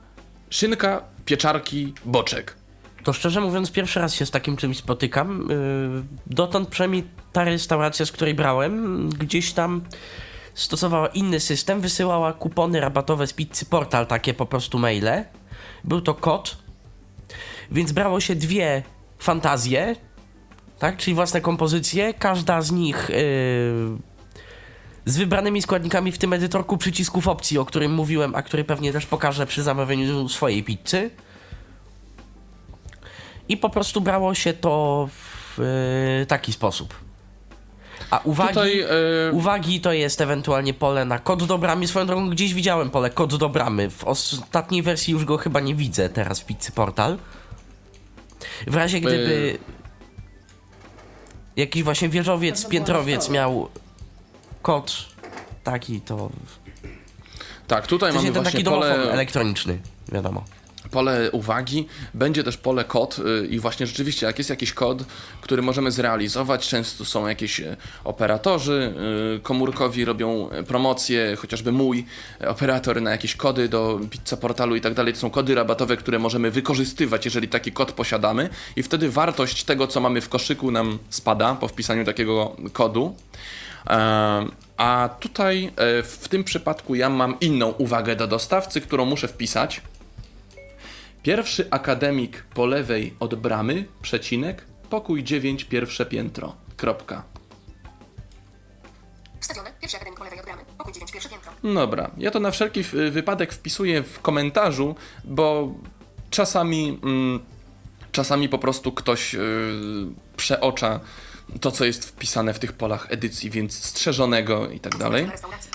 szynka, 0.50 1.02
pieczarki, 1.26 1.94
boczek. 2.06 2.65
To 3.06 3.14
szczerze 3.14 3.42
mówiąc, 3.42 3.72
pierwszy 3.72 4.00
raz 4.00 4.14
się 4.14 4.26
z 4.26 4.32
takim 4.32 4.58
czymś 4.58 4.78
spotykam. 4.78 5.48
Yy, 5.50 6.04
Dotąd 6.28 6.70
przynajmniej 6.70 7.04
ta 7.34 7.44
restauracja, 7.44 8.06
z 8.06 8.12
której 8.12 8.34
brałem, 8.34 9.10
gdzieś 9.10 9.54
tam 9.54 9.82
stosowała 10.54 11.08
inny 11.08 11.40
system, 11.40 11.82
wysyłała 11.82 12.34
kupony 12.34 12.80
rabatowe 12.80 13.28
z 13.28 13.34
pizzy 13.34 13.66
portal, 13.66 14.08
takie 14.08 14.34
po 14.34 14.46
prostu 14.46 14.80
maile. 14.80 15.26
Był 15.84 16.02
to 16.02 16.14
kod, 16.14 16.58
więc 17.72 17.92
brało 17.92 18.20
się 18.20 18.36
dwie 18.36 18.84
fantazje, 19.20 19.96
tak, 20.80 20.98
czyli 20.98 21.16
własne 21.16 21.42
kompozycje, 21.42 22.14
każda 22.14 22.62
z 22.62 22.72
nich 22.72 23.10
yy, 23.10 23.16
z 25.06 25.18
wybranymi 25.18 25.62
składnikami 25.62 26.12
w 26.12 26.18
tym 26.18 26.34
edytorku 26.34 26.78
przycisków 26.78 27.28
opcji, 27.28 27.58
o 27.58 27.66
którym 27.66 27.94
mówiłem, 27.94 28.36
a 28.36 28.42
który 28.42 28.64
pewnie 28.64 28.94
też 28.94 29.06
pokażę 29.06 29.46
przy 29.46 29.64
zamawianiu 29.64 30.30
swojej 30.30 30.64
pizzy. 30.64 31.12
I 33.50 33.58
po 33.58 33.70
prostu 33.70 34.02
brało 34.02 34.34
się 34.34 34.54
to 34.54 35.08
w 35.12 35.60
e, 36.22 36.26
taki 36.26 36.54
sposób. 36.54 36.94
A 38.12 38.20
uwagi, 38.24 38.54
Tutaj, 38.54 38.80
e, 38.80 39.32
uwagi 39.32 39.82
to 39.82 39.94
jest 39.94 40.22
ewentualnie 40.22 40.74
pole 40.74 41.06
na 41.06 41.20
kod 41.20 41.44
do 41.44 41.58
bramy. 41.58 41.88
Swoją 41.88 42.06
drogą 42.06 42.30
gdzieś 42.30 42.54
widziałem 42.54 42.90
pole 42.90 43.10
kod 43.10 43.36
do 43.36 43.50
bramy. 43.50 43.90
W 43.90 44.04
ostatniej 44.04 44.82
wersji 44.82 45.14
już 45.14 45.26
go 45.26 45.38
chyba 45.38 45.60
nie 45.60 45.76
widzę 45.76 46.10
teraz 46.10 46.40
w 46.40 46.46
Pizzy 46.46 46.72
Portal. 46.72 47.18
W 48.68 48.76
razie 48.76 49.00
gdyby 49.00 49.58
jakiś 51.56 51.84
właśnie 51.84 52.10
wieżowiec, 52.10 52.66
piętrowiec 52.66 53.30
miał 53.30 53.70
kod 54.62 55.06
taki, 55.64 56.02
to 56.02 56.30
Tak, 57.68 57.88
tutaj 57.88 58.12
w 58.12 58.14
sensie 58.14 58.32
mamy 58.32 58.34
ten 58.34 58.44
właśnie 58.44 58.52
taki 58.52 58.64
domofon 58.64 58.90
pole, 58.90 59.12
elektroniczny, 59.12 59.78
wiadomo. 60.12 60.44
Pole 60.96 61.32
uwagi, 61.32 61.88
będzie 62.14 62.44
też 62.44 62.58
pole 62.58 62.84
kod 62.84 63.20
y, 63.20 63.48
i 63.48 63.60
właśnie 63.60 63.88
rzeczywiście 63.88 64.26
jak 64.26 64.38
jest 64.38 64.50
jakiś 64.50 64.74
kod, 64.74 65.04
który 65.42 65.62
możemy 65.62 65.92
zrealizować, 65.92 66.68
często 66.70 67.06
są 67.06 67.28
jakieś 67.28 67.60
y, 67.60 67.78
operatorzy 68.04 68.94
y, 69.38 69.40
komórkowi, 69.40 70.06
robią 70.06 70.50
y, 70.52 70.64
promocje, 70.64 71.36
chociażby 71.36 71.72
mój 71.72 72.06
y, 72.42 72.50
operator 72.50 73.02
na 73.02 73.12
jakieś 73.12 73.36
kody 73.36 73.70
do 73.70 74.00
pizza 74.10 74.38
portalu 74.38 74.76
i 74.76 74.82
tak 74.82 74.94
dalej, 74.94 75.14
to 75.14 75.20
są 75.20 75.30
kody 75.30 75.56
rabatowe, 75.56 75.98
które 75.98 76.20
możemy 76.20 76.52
wykorzystywać, 76.52 77.26
jeżeli 77.26 77.48
taki 77.48 77.72
kod 77.72 77.92
posiadamy 77.92 78.50
i 78.76 78.84
wtedy 78.84 79.10
wartość 79.10 79.64
tego, 79.64 79.88
co 79.88 80.00
mamy 80.00 80.22
w 80.22 80.30
koszyku 80.30 80.72
nam 80.72 81.00
spada 81.10 81.56
po 81.56 81.68
wpisaniu 81.68 82.06
takiego 82.06 82.56
kodu. 82.74 83.16
E, 83.90 84.46
A 84.78 85.10
tutaj 85.20 85.72
e, 85.76 86.04
w 86.04 86.28
tym 86.30 86.44
przypadku 86.44 86.96
ja 86.96 87.10
mam 87.10 87.40
inną 87.40 87.70
uwagę 87.78 88.16
do 88.16 88.28
dostawcy, 88.28 88.82
którą 88.82 89.06
muszę 89.06 89.28
wpisać. 89.28 89.82
Pierwszy 91.26 91.68
akademik 91.72 92.44
po 92.54 92.66
lewej 92.66 93.14
od 93.20 93.36
bramy, 93.36 93.86
przecinek, 94.02 94.66
pokój 94.90 95.24
9, 95.24 95.64
pierwsze 95.64 96.06
piętro. 96.06 96.56
Kropka. 96.78 97.24
Wstawione. 99.40 99.74
Pierwszy 99.82 99.98
akademik 99.98 100.18
po 100.20 100.24
lewej 100.24 100.40
od 100.40 100.46
bramy. 100.46 100.62
Pokój 100.78 100.94
9, 100.94 101.12
pierwsze 101.12 101.30
piętro. 101.30 101.52
Dobra, 101.74 102.12
ja 102.18 102.32
to 102.32 102.40
na 102.40 102.52
wszelki 102.52 102.84
wypadek 103.12 103.54
wpisuję 103.54 104.04
w 104.04 104.20
komentarzu, 104.20 104.96
bo 105.24 105.74
czasami, 106.30 107.00
mm, 107.04 107.40
czasami 108.12 108.50
po 108.50 108.58
prostu 108.60 108.92
ktoś 108.92 109.34
yy, 109.34 109.42
przeocza 110.38 111.00
to, 111.62 111.72
co 111.72 111.86
jest 111.86 112.06
wpisane 112.06 112.54
w 112.54 112.60
tych 112.60 112.74
polach 112.74 113.08
edycji, 113.10 113.50
więc 113.50 113.86
strzeżonego 113.86 114.70
i 114.70 114.80
tak 114.80 114.98
dalej. 114.98 115.30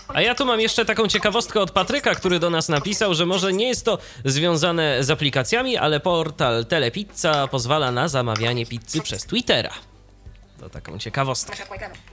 A 0.09 0.21
ja 0.21 0.35
tu 0.35 0.47
mam 0.47 0.61
jeszcze 0.61 0.85
taką 0.85 1.09
ciekawostkę 1.09 1.61
od 1.61 1.71
Patryka, 1.71 2.15
który 2.15 2.39
do 2.39 2.51
nas 2.51 2.69
napisał, 2.69 3.15
że 3.15 3.27
może 3.27 3.53
nie 3.53 3.69
jest 3.69 3.85
to 3.85 3.99
związane 4.25 5.05
z 5.05 5.11
aplikacjami, 5.11 5.77
ale 5.77 6.01
portal 6.01 6.67
Telepizza 6.67 7.49
pozwala 7.49 7.93
na 7.93 8.09
zamawianie 8.09 8.67
pizzy 8.67 9.01
przez 9.01 9.25
Twittera. 9.25 9.71
To 10.61 10.71
taką 10.71 10.99
ciekawostkę. 10.99 11.57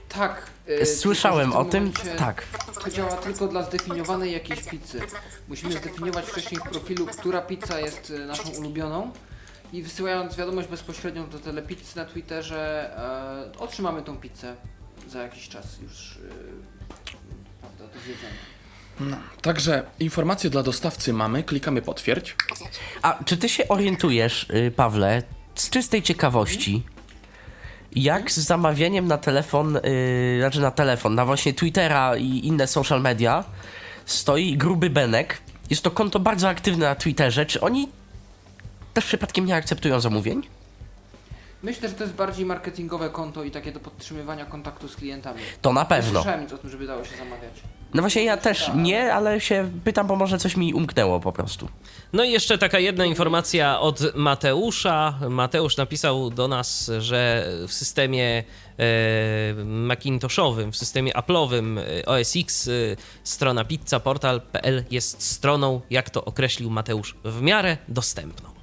Tak. 0.08 0.46
y, 0.68 0.86
Słyszałem 0.86 1.52
o 1.52 1.64
tym, 1.64 1.84
momencie 1.84 2.14
tak. 2.18 2.44
To 2.84 2.90
działa 2.90 3.16
tylko 3.16 3.48
dla 3.48 3.62
zdefiniowanej 3.62 4.32
jakiejś 4.32 4.62
pizzy. 4.62 5.00
Musimy 5.48 5.72
zdefiniować 5.72 6.24
wcześniej 6.26 6.60
w 6.60 6.70
profilu, 6.70 7.06
która 7.06 7.40
pizza 7.40 7.80
jest 7.80 8.10
y, 8.10 8.26
naszą 8.26 8.48
ulubioną 8.50 9.12
i 9.72 9.82
wysyłając 9.82 10.36
wiadomość 10.36 10.68
bezpośrednią 10.68 11.28
do 11.28 11.38
telepizzy 11.38 11.96
na 11.96 12.04
Twitterze 12.04 12.90
e, 13.54 13.58
otrzymamy 13.58 14.02
tą 14.02 14.16
pizzę 14.16 14.56
za 15.08 15.22
jakiś 15.22 15.48
czas 15.48 15.78
już 15.82 16.16
y, 16.16 16.20
prawda, 17.60 17.94
do 17.94 18.00
zjedzenia. 18.00 18.58
Także 19.42 19.84
informacje 20.00 20.50
dla 20.50 20.62
dostawcy 20.62 21.12
mamy, 21.12 21.42
klikamy 21.42 21.82
potwierdź. 21.82 22.36
Potwierdź. 22.48 22.78
A 23.02 23.24
czy 23.24 23.36
ty 23.36 23.48
się 23.48 23.68
orientujesz, 23.68 24.46
y, 24.50 24.70
Pawle, 24.76 25.22
z 25.54 25.70
czystej 25.70 26.02
ciekawości, 26.02 26.82
jak 27.92 28.30
z 28.30 28.38
zamawianiem 28.38 29.06
na 29.06 29.18
telefon, 29.18 29.74
yy, 29.74 30.40
znaczy 30.40 30.60
na 30.60 30.70
telefon, 30.70 31.14
na 31.14 31.24
właśnie 31.24 31.54
Twittera 31.54 32.16
i 32.16 32.46
inne 32.46 32.66
social 32.66 33.00
media 33.00 33.44
stoi 34.04 34.56
gruby 34.56 34.90
Benek. 34.90 35.38
Jest 35.70 35.82
to 35.82 35.90
konto 35.90 36.20
bardzo 36.20 36.48
aktywne 36.48 36.86
na 36.86 36.94
Twitterze. 36.94 37.46
Czy 37.46 37.60
oni 37.60 37.88
też 38.98 39.04
przypadkiem 39.06 39.46
nie 39.46 39.56
akceptują 39.56 40.00
zamówień? 40.00 40.42
Myślę, 41.62 41.88
że 41.88 41.94
to 41.94 42.04
jest 42.04 42.14
bardziej 42.16 42.46
marketingowe 42.46 43.10
konto 43.10 43.44
i 43.44 43.50
takie 43.50 43.72
do 43.72 43.80
podtrzymywania 43.80 44.44
kontaktu 44.44 44.88
z 44.88 44.96
klientami. 44.96 45.40
To 45.62 45.72
na 45.72 45.80
Nie 45.80 45.86
pewno. 45.86 46.20
słyszałem 46.20 46.40
nic 46.42 46.52
o 46.52 46.58
tym, 46.58 46.70
żeby 46.70 46.86
dało 46.86 47.04
się 47.04 47.16
zamawiać. 47.16 47.52
No 47.94 48.02
właśnie 48.02 48.24
ja 48.24 48.36
też 48.36 48.70
nie, 48.74 49.14
ale 49.14 49.40
się 49.40 49.70
pytam, 49.84 50.06
bo 50.06 50.16
może 50.16 50.38
coś 50.38 50.56
mi 50.56 50.74
umknęło 50.74 51.20
po 51.20 51.32
prostu. 51.32 51.68
No 52.12 52.24
i 52.24 52.30
jeszcze 52.30 52.58
taka 52.58 52.78
jedna 52.78 53.04
informacja 53.04 53.80
od 53.80 54.14
Mateusza. 54.14 55.18
Mateusz 55.30 55.76
napisał 55.76 56.30
do 56.30 56.48
nas, 56.48 56.90
że 56.98 57.48
w 57.68 57.72
systemie 57.72 58.44
e, 58.78 58.84
Macintoshowym, 59.64 60.72
w 60.72 60.76
systemie 60.76 61.12
Apple'owym 61.12 61.78
e, 61.78 62.06
OS 62.06 62.36
X 62.36 62.68
e, 62.68 62.70
strona 63.24 63.64
pizzaportal.pl 63.64 64.84
jest 64.90 65.22
stroną, 65.22 65.80
jak 65.90 66.10
to 66.10 66.24
określił 66.24 66.70
Mateusz, 66.70 67.16
w 67.24 67.42
miarę 67.42 67.76
dostępną. 67.88 68.57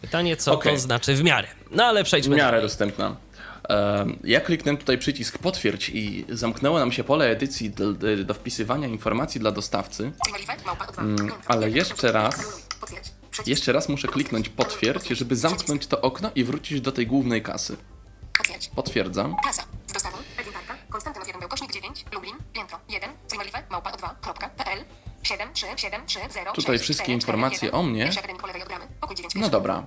Pytanie, 0.00 0.36
co 0.36 0.52
Okej. 0.52 0.72
to 0.74 0.78
znaczy 0.80 1.14
w 1.14 1.22
miarę? 1.22 1.48
No 1.70 1.84
ale 1.84 2.04
W 2.04 2.06
przejdźmy 2.06 2.36
miarę 2.36 2.50
dalej. 2.50 2.62
dostępna. 2.62 3.16
Ja 4.24 4.40
kliknąłem 4.40 4.76
tutaj 4.76 4.98
przycisk 4.98 5.38
potwierdź 5.38 5.88
i 5.88 6.24
zamknęło 6.28 6.78
nam 6.78 6.92
się 6.92 7.04
pole 7.04 7.30
edycji 7.30 7.70
do, 7.70 7.92
do 8.24 8.34
wpisywania 8.34 8.88
informacji 8.88 9.40
dla 9.40 9.52
dostawcy. 9.52 10.12
Mm, 10.98 11.32
ale 11.46 11.70
jeszcze 11.70 12.12
raz. 12.12 12.62
Jeszcze 13.46 13.72
raz 13.72 13.88
muszę 13.88 14.08
kliknąć 14.08 14.48
potwierdź, 14.48 15.08
żeby 15.08 15.36
zamknąć 15.36 15.86
to 15.86 16.00
okno 16.00 16.30
i 16.34 16.44
wrócić 16.44 16.80
do 16.80 16.92
tej 16.92 17.06
głównej 17.06 17.42
kasy. 17.42 17.76
Potwierdzam. 18.74 19.36
Kasa. 19.44 19.62
Z 19.86 19.92
dostawą. 19.92 20.16
Edynarka. 20.38 20.74
Konstantynów 20.90 21.26
1 21.28 21.40
Bełkośnik 21.40 21.72
9. 21.72 22.04
Lublin. 22.12 22.34
Piętro. 22.52 22.78
1. 22.88 23.10
Dreamalive, 23.28 23.70
małpa 23.70 23.92
o 23.92 23.96
dwa. 23.96 24.14
Kropka. 24.20 24.48
PL. 24.48 24.84
7 25.22 25.52
3 25.52 25.66
7 25.76 26.06
3 26.06 26.18
0 26.30 26.52
Tutaj 26.52 26.74
6, 26.78 26.84
wszystkie 26.84 27.04
4, 27.04 27.12
informacje 27.12 27.58
4, 27.58 27.66
1. 27.66 27.80
o 27.80 27.82
mnie. 27.82 28.04
Pierwszy 28.04 28.18
akademik 28.18 28.40
po 28.40 28.46
lewej 28.46 28.62
od 28.62 28.68
bramy. 28.68 28.86
Pokój 29.00 29.16
9, 29.16 29.34
No 29.34 29.48
dobra. 29.48 29.86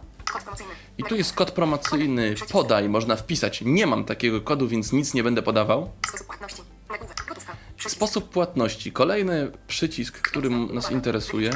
I 0.98 1.04
tu 1.04 1.16
jest 1.16 1.34
kod 1.34 1.52
promocyjny 1.52 2.36
podaj, 2.52 2.90
można 2.90 3.16
wpisać. 3.16 3.62
Nie 3.66 3.88
mam 3.88 4.06
takiego 4.06 4.42
kodu, 4.42 4.68
więc 4.68 4.92
nic 4.92 5.14
nie 5.14 5.24
będę 5.24 5.42
podawał. 5.42 5.92
Sposób 7.88 8.30
płatności. 8.30 8.92
Kolejny 8.92 9.52
przycisk, 9.68 10.22
który 10.22 10.50
nas 10.50 10.92
interesuje. 10.92 11.52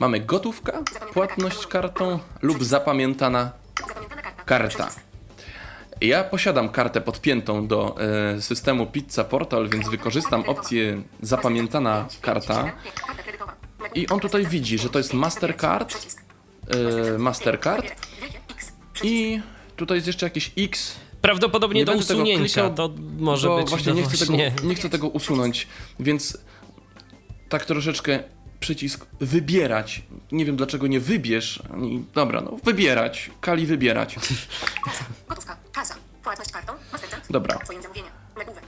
Mamy 0.00 0.20
gotówka, 0.20 0.82
płatność 1.12 1.66
kartą 1.66 2.18
lub 2.42 2.64
Zapamiętana 2.64 3.52
karta. 4.46 4.90
Ja 6.00 6.24
posiadam 6.24 6.68
kartę 6.68 7.00
podpiętą 7.00 7.66
do 7.66 7.96
e, 8.36 8.40
systemu 8.42 8.86
Pizza 8.86 9.24
Portal, 9.24 9.68
więc 9.68 9.88
wykorzystam 9.88 10.42
opcję 10.46 11.02
zapamiętana 11.22 12.08
karta. 12.20 12.72
I 13.94 14.08
on 14.08 14.20
tutaj 14.20 14.46
widzi, 14.46 14.78
że 14.78 14.88
to 14.88 14.98
jest 14.98 15.14
Mastercard, 15.14 16.16
e, 17.14 17.18
Mastercard 17.18 17.86
i 19.02 19.40
tutaj 19.76 19.96
jest 19.96 20.06
jeszcze 20.06 20.26
jakieś 20.26 20.52
X, 20.58 20.96
Prawdopodobnie 21.20 21.80
Nie 21.80 21.84
do 21.84 21.92
usunięcia. 21.92 22.44
klikał, 22.44 22.74
to 22.74 22.94
może 23.18 23.48
bo 23.48 23.56
być 23.56 23.68
właśnie 23.68 23.92
no 23.92 23.98
nie 23.98 24.06
chcę, 24.06 24.26
właśnie- 24.26 24.50
Tego, 24.50 24.68
nie 24.68 24.74
chcę 24.74 24.90
tego 24.90 25.08
usunąć, 25.08 25.66
więc 26.00 26.38
tak 27.48 27.64
troszeczkę 27.64 28.22
przycisk 28.60 29.06
wybierać. 29.20 30.02
Nie 30.32 30.44
wiem 30.44 30.56
dlaczego 30.56 30.86
nie 30.86 31.00
wybierz. 31.00 31.62
ani- 31.74 32.04
Dobra, 32.14 32.40
no 32.40 32.56
wybierać. 32.64 33.30
Kali 33.40 33.66
wybierać. 33.66 34.16
Gotówka. 35.28 35.56
Kasa. 35.72 35.94
Płatność 36.22 36.52
kartą. 36.52 36.72
Mastercard. 36.92 37.30
Dobra. 37.32 37.58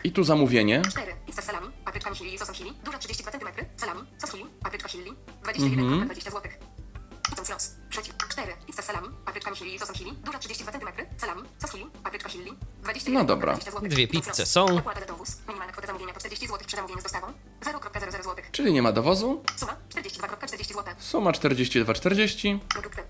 I 0.04 0.12
tu 0.12 0.24
zamówienie. 0.24 0.82
4. 0.90 1.12
Pizza 1.26 1.42
z 1.42 1.44
salami, 1.44 1.66
papryczkami 1.84 2.16
chili 2.16 2.34
i 2.34 2.38
sosem 2.38 2.54
chili, 2.54 2.72
duża 2.84 2.98
32 2.98 3.30
cm, 3.32 3.48
salami, 3.76 4.00
sos 4.18 4.30
chili, 4.30 4.44
papryczka 4.62 4.88
chili, 4.88 5.10
21,20 5.44 6.30
zł. 6.30 6.42
Idąc 7.32 7.48
los. 7.50 7.74
Przycisk. 7.90 8.26
4. 8.28 8.52
Pizza 8.66 8.82
z 8.82 8.84
salami, 8.84 9.08
papryczkami 9.24 9.56
chili 9.56 9.74
i 9.74 9.78
sosem 9.78 9.94
chili, 9.94 10.12
duża 10.12 10.38
32 10.38 10.72
cm, 10.72 10.88
salami, 11.18 11.42
sos 11.58 11.70
chili, 11.72 11.86
papryczka 12.04 12.28
chili, 12.28 12.52
21,20 12.82 13.12
No 13.12 13.24
dobra. 13.24 13.56
zł. 13.56 13.80
Dwie 13.88 14.08
pizze 14.08 14.46
są. 14.46 14.66
Opłata 17.62 18.00
za 18.00 18.18
dowóz. 18.18 18.22
Minimalna 18.22 18.22
kwota 18.22 18.22
zamówienia 18.22 18.22
to 18.22 18.22
40 18.22 18.22
zł 18.22 18.22
przy 18.22 18.22
zamówieniu 18.22 18.22
z 18.22 18.22
dostawą. 18.22 18.22
0,00 18.22 18.22
zł. 18.22 18.44
Czyli 18.52 18.72
nie 18.72 18.82
ma 18.82 18.92
dowozu. 18.92 19.42
Suma 19.56 19.76
42,40 19.88 20.74
zł. 20.74 20.94
Suma 20.98 21.32
42,40. 21.32 22.58
Produkty. 22.58 23.02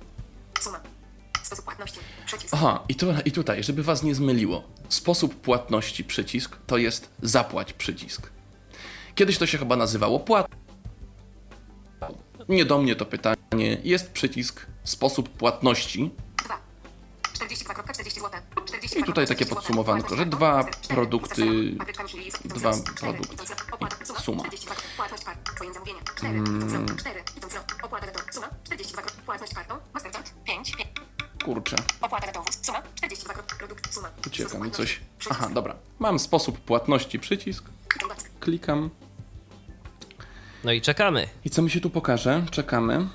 Suma. 0.60 0.80
Sposób 1.42 1.64
płatności. 1.64 1.98
Przycisk. 2.26 2.54
Aha, 2.54 2.84
i, 2.88 2.94
tu, 2.94 3.06
i 3.24 3.32
tutaj, 3.32 3.62
żeby 3.64 3.82
was 3.82 4.02
nie 4.02 4.14
zmyliło. 4.14 4.62
Sposób 4.88 5.34
płatności 5.34 6.04
przycisk 6.04 6.56
to 6.66 6.76
jest 6.76 7.10
zapłać 7.22 7.72
przycisk. 7.72 8.30
Kiedyś 9.14 9.38
to 9.38 9.46
się 9.46 9.58
chyba 9.58 9.76
nazywało 9.76 10.20
płat. 10.20 10.46
Nie 12.48 12.64
do 12.64 12.78
mnie 12.78 12.96
to 12.96 13.06
pytanie. 13.06 13.78
Jest 13.84 14.12
przycisk 14.12 14.66
sposób 14.84 15.28
płatności. 15.28 16.10
2. 17.34 17.46
42,40 17.46 18.10
zł. 18.14 18.30
I 19.00 19.04
tutaj 19.04 19.26
takie 19.26 19.46
podsumowanko, 19.46 20.16
że 20.16 20.26
dwa 20.26 20.64
produkty, 20.88 21.72
dwa 22.44 22.72
produkty 23.00 23.36
i 24.16 24.22
suma. 24.22 24.42
Płatność 24.96 25.24
kartą. 25.24 25.54
Twoje 25.54 25.72
zamówienie. 25.74 26.00
4. 26.16 26.42
4. 26.96 27.22
Opłata 27.82 28.06
za 28.06 28.12
to. 28.12 28.32
Suma. 28.32 28.48
42. 28.64 29.02
Płatność 29.26 29.54
kartą. 29.54 29.74
Mastercard. 29.94 30.32
5. 30.44 30.72
Kurczę, 31.44 31.76
Opłata 32.00 32.26
za 32.26 32.32
dowóz. 32.32 32.58
Suma 32.62 32.82
42 32.94 33.34
kro- 33.34 33.56
produkt. 33.58 33.94
Suma. 33.94 34.10
ucieka 34.26 34.58
mi 34.58 34.70
coś. 34.70 35.00
Aha, 35.30 35.48
dobra. 35.54 35.74
Mam 35.98 36.18
sposób 36.18 36.58
płatności, 36.60 37.18
przycisk. 37.18 37.64
Klikam. 38.40 38.90
No 40.64 40.72
i 40.72 40.80
czekamy. 40.80 41.28
I 41.44 41.50
co 41.50 41.62
mi 41.62 41.70
się 41.70 41.80
tu 41.80 41.90
pokaże? 41.90 42.46
Czekamy. 42.50 43.08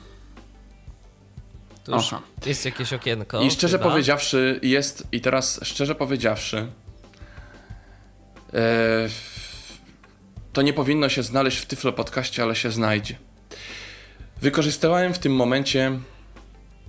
Tu 1.88 1.94
już 1.94 2.14
Aha. 2.14 2.22
jest 2.46 2.66
jakieś 2.66 2.94
okienko. 2.94 3.42
I 3.42 3.52
szczerze 3.52 3.78
chyba. 3.78 3.90
powiedziawszy, 3.90 4.60
jest. 4.64 5.08
I 5.12 5.22
teraz 5.22 5.60
szczerze 5.64 5.96
powiedziawszy. 5.96 6.68
E, 8.54 9.10
to 10.54 10.62
nie 10.62 10.74
powinno 10.74 11.10
się 11.10 11.24
znaleźć 11.24 11.58
w 11.58 11.66
Tyflo 11.66 11.94
Podcaście, 11.94 12.44
ale 12.44 12.56
się 12.56 12.72
znajdzie. 12.72 13.16
Wykorzystałem 14.42 15.14
w 15.14 15.20
tym 15.20 15.36
momencie 15.36 16.00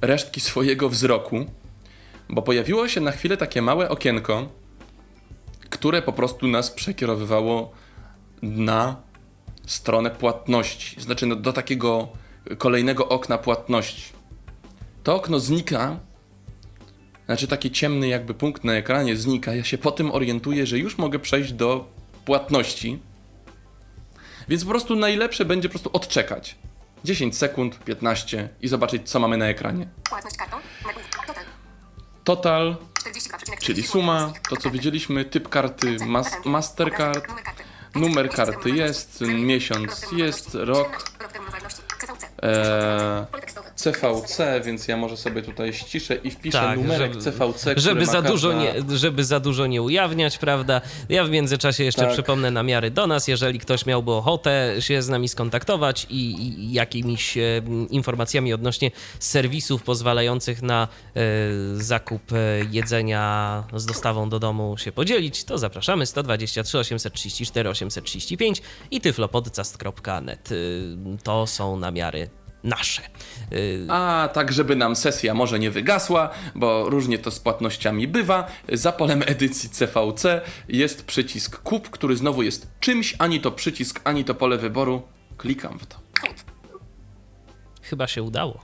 resztki 0.01 0.41
swojego 0.41 0.89
wzroku, 0.89 1.47
bo 2.29 2.43
pojawiło 2.43 2.89
się 2.89 3.01
na 3.01 3.11
chwilę 3.13 3.37
takie 3.37 3.63
małe 3.63 3.89
okienko, 3.89 4.49
które 5.71 6.03
po 6.03 6.13
prostu 6.13 6.49
nas 6.49 6.71
przekierowywało 6.71 7.73
na 8.43 8.97
stronę 9.67 10.11
płatności. 10.11 11.01
Znaczy 11.01 11.27
no, 11.27 11.37
do 11.37 11.53
takiego 11.53 12.09
kolejnego 12.59 13.09
okna 13.09 13.39
płatności. 13.39 14.18
To 15.03 15.15
okno 15.15 15.41
znika, 15.41 15.97
znaczy 17.27 17.49
taki 17.49 17.71
ciemny 17.71 18.09
jakby 18.09 18.35
punkt 18.35 18.65
na 18.65 18.73
ekranie 18.73 19.17
znika. 19.17 19.55
Ja 19.55 19.65
się 19.65 19.79
po 19.79 19.93
tym 19.93 20.11
orientuję, 20.11 20.67
że 20.67 20.79
już 20.79 20.99
mogę 20.99 21.19
przejść 21.19 21.53
do 21.53 21.89
płatności. 22.25 22.99
Więc 24.49 24.65
po 24.65 24.71
prostu 24.71 24.97
najlepsze 24.97 25.45
będzie 25.45 25.69
po 25.69 25.73
prostu 25.73 25.91
odczekać. 25.93 26.57
10 27.05 27.37
sekund, 27.37 27.79
15 27.79 28.49
i 28.61 28.69
zobaczyć 28.69 29.11
co 29.11 29.21
mamy 29.21 29.37
na 29.37 29.47
ekranie. 29.47 29.89
Płatność 30.09 30.37
kartą. 30.37 30.57
Total. 31.25 31.45
Total, 32.25 32.77
42,40 33.01 33.59
czyli 33.61 33.83
suma, 33.83 34.33
to 34.51 34.57
co 34.57 34.71
widzieliśmy, 34.71 35.25
typ 35.25 35.49
karty 35.49 35.97
mas 36.07 36.45
Mastercard, 36.45 37.27
Numer 37.95 38.31
karty. 38.31 38.71
jest, 38.71 39.21
miesiąc 39.21 40.07
jest, 40.13 40.55
rok, 40.55 41.11
ważności. 41.53 41.83
CVC. 43.79 44.61
więc 44.65 44.89
ja 44.89 44.97
może 44.97 45.17
sobie 45.17 45.43
tutaj 45.43 45.73
ściszę 45.73 46.15
i 46.15 46.31
wpiszę 46.31 46.59
Tak, 46.59 46.79
numerek 46.79 47.13
żeby- 47.15 47.25
CVC, 47.25 47.75
Żeby 47.77 48.01
ma 48.07 48.13
za, 48.13 48.23
dużo 48.23 48.49
każda- 48.51 48.63
nie, 48.93 48.97
żeby 48.99 49.25
za 49.25 49.41
dużo 49.41 49.67
nie 49.67 49.83
ujawniać, 49.83 50.39
prawda? 50.39 50.81
Ja 51.09 51.25
w 51.25 51.31
międzyczasie 51.31 51.85
jeszcze 51.85 52.03
Tak. 52.03 52.13
przypomnę 52.13 52.51
namiary 52.51 52.91
do 52.91 53.07
nas, 53.07 53.29
jeżeli 53.29 53.59
ktoś 53.59 53.87
miałby 53.87 54.13
ochotę 54.13 54.75
się 54.81 55.03
z 55.03 55.09
nami 55.09 55.29
skontaktować 55.29 56.07
i, 56.11 56.43
i 56.43 56.73
jakimiś 56.73 57.37
e, 57.39 57.41
informacjami 57.91 58.53
odnośnie 58.53 58.91
serwisów 59.21 59.83
pozwalających 59.83 60.63
na 60.63 60.89
e, 61.17 61.21
zakup 61.75 62.33
e, 62.33 62.37
jedzenia 62.71 63.65
z 63.75 63.87
dostawą 63.87 64.29
do 64.29 64.39
domu 64.39 64.77
się 64.79 64.93
podzielić, 64.93 65.45
to 65.45 65.59
zapraszamy 65.59 66.07
123 66.07 66.79
834 66.79 67.71
835 67.71 68.63
i 68.91 69.01
tyflopodcast.net. 69.01 70.53
Y, 70.53 70.97
To 71.23 71.47
są 71.47 71.77
namiary 71.77 72.31
nasze. 72.65 73.03
Y, 73.53 73.87
A 73.89 74.29
tak, 74.33 74.53
żeby 74.53 74.77
nam 74.77 74.97
sesja 74.97 75.35
może 75.35 75.59
nie 75.59 75.71
wygasła, 75.71 76.31
bo 76.55 76.91
różnie 76.91 77.19
to 77.19 77.31
z 77.31 77.41
płatnościami 77.41 78.09
bywa, 78.09 78.47
za 78.73 78.93
polem 78.93 79.23
edycji 79.27 79.71
CVC 79.71 80.41
jest 80.69 81.07
przycisk 81.07 81.63
kup, 81.63 81.91
który 81.91 82.17
znowu 82.17 82.43
jest 82.43 82.67
czymś, 82.81 83.15
ani 83.19 83.41
to 83.41 83.51
przycisk, 83.53 84.01
ani 84.05 84.25
to 84.25 84.35
pole 84.35 84.59
wyboru. 84.59 85.03
Klikam 85.37 85.79
w 85.79 85.87
to. 85.87 85.97
Chyba 87.83 88.07
się 88.07 88.23
udało. 88.23 88.61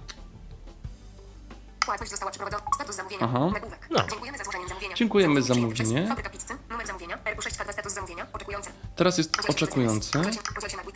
Płatność 1.84 2.10
została 2.10 2.30
przeprowadzona. 2.30 2.70
Status 2.74 2.96
zamówienia. 2.96 3.22
Aha. 3.24 3.50
Nagłówek. 3.54 3.88
No. 3.90 4.00
Dziękujemy 4.10 4.38
za 4.38 4.44
złożenie 4.44 4.68
zamówienia. 4.68 4.94
Dziękujemy 4.94 5.42
za 5.42 5.54
Zamówienie. 5.54 6.06
Fabryka 6.08 6.30
pizzy. 6.30 6.54
Numer 6.70 6.86
zamówienia. 6.86 7.18
RQ6 7.24 7.72
status 7.72 7.92
zamówienia. 7.92 8.26
Oczekujące. 8.32 8.70
Teraz 8.96 9.18
jest 9.18 9.50
oczekujący. 9.50 10.18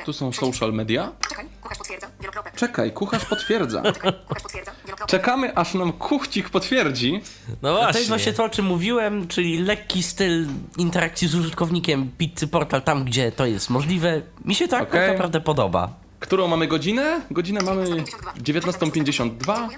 Tu 0.04 0.12
są 0.12 0.32
social 0.32 0.72
media. 0.72 1.12
Czekaj. 1.28 1.46
Kucharz 1.60 1.78
potwierdza. 1.78 2.06
Wielokropek. 2.20 2.56
Czekaj, 2.56 2.92
kucharz 2.92 3.24
potwierdza. 3.24 3.82
Czekaj. 3.82 4.12
Kucharz 4.28 4.42
potwierdza. 4.42 4.72
Czekamy, 5.06 5.56
aż 5.56 5.74
nam 5.74 5.92
kuchcik 5.92 6.50
potwierdzi. 6.50 7.20
No 7.62 7.72
właśnie. 7.72 7.92
To 7.92 7.98
jest 7.98 8.08
właśnie 8.08 8.32
to, 8.32 8.44
o 8.44 8.48
czym 8.48 8.64
mówiłem, 8.66 9.28
czyli 9.28 9.58
lekki 9.58 10.02
styl 10.02 10.46
interakcji 10.76 11.28
z 11.28 11.34
użytkownikiem 11.34 12.10
Pizzy 12.18 12.48
Portal 12.48 12.82
tam, 12.82 13.04
gdzie 13.04 13.32
to 13.32 13.46
jest 13.46 13.70
możliwe. 13.70 14.22
Mi 14.44 14.54
się 14.54 14.68
to 14.68 14.76
akurat 14.76 15.02
Okej. 15.04 15.12
naprawdę 15.12 15.40
podoba. 15.40 15.88
Którą 16.20 16.48
mamy 16.48 16.66
godzinę? 16.66 17.20
Godzinę 17.30 17.60
mamy 17.62 17.84
19.52, 17.84 19.68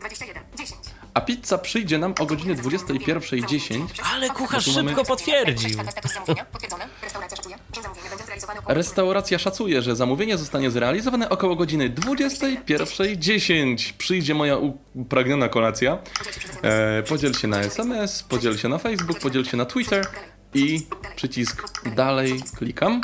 zamówienia. 0.00 0.02
21. 0.08 0.42
10. 0.58 0.80
a 1.14 1.20
pizza 1.20 1.58
przyjdzie 1.58 1.98
nam 1.98 2.14
o 2.20 2.26
godzinie 2.26 2.54
21.10. 2.54 3.86
Ale 4.14 4.30
kucharz 4.30 4.76
mamy- 4.76 4.88
szybko 4.88 5.04
potwierdził. 5.04 5.70
Status 5.90 6.12
zamówienia. 6.14 6.44
Potwierdzone. 6.44 6.86
Restauracja 7.02 7.36
szacuje, 7.36 7.56
że 7.74 7.82
zamówienie 7.82 8.08
będzie 8.10 8.24
zrealizowane 8.24 8.60
około 8.60 8.74
Restauracja 8.74 9.38
szacuje, 9.38 9.82
że 9.82 9.96
zamówienie 9.96 10.38
zostanie 10.38 10.70
zrealizowane 10.70 11.28
około 11.28 11.56
godziny 11.56 11.90
21.10. 11.90 13.92
Przyjdzie 13.98 14.34
moja 14.34 14.56
upragniona 14.94 15.48
kolacja. 15.48 15.98
E, 16.62 17.02
podziel 17.02 17.34
się 17.34 17.48
na 17.48 17.60
SMS, 17.60 18.22
podziel 18.22 18.58
się 18.58 18.68
na 18.68 18.78
Facebook, 18.78 19.18
podziel 19.18 19.44
się 19.44 19.56
na 19.56 19.64
Twitter 19.64 20.06
i 20.54 20.86
przycisk 21.16 21.80
dalej 21.96 22.42
klikam. 22.56 23.00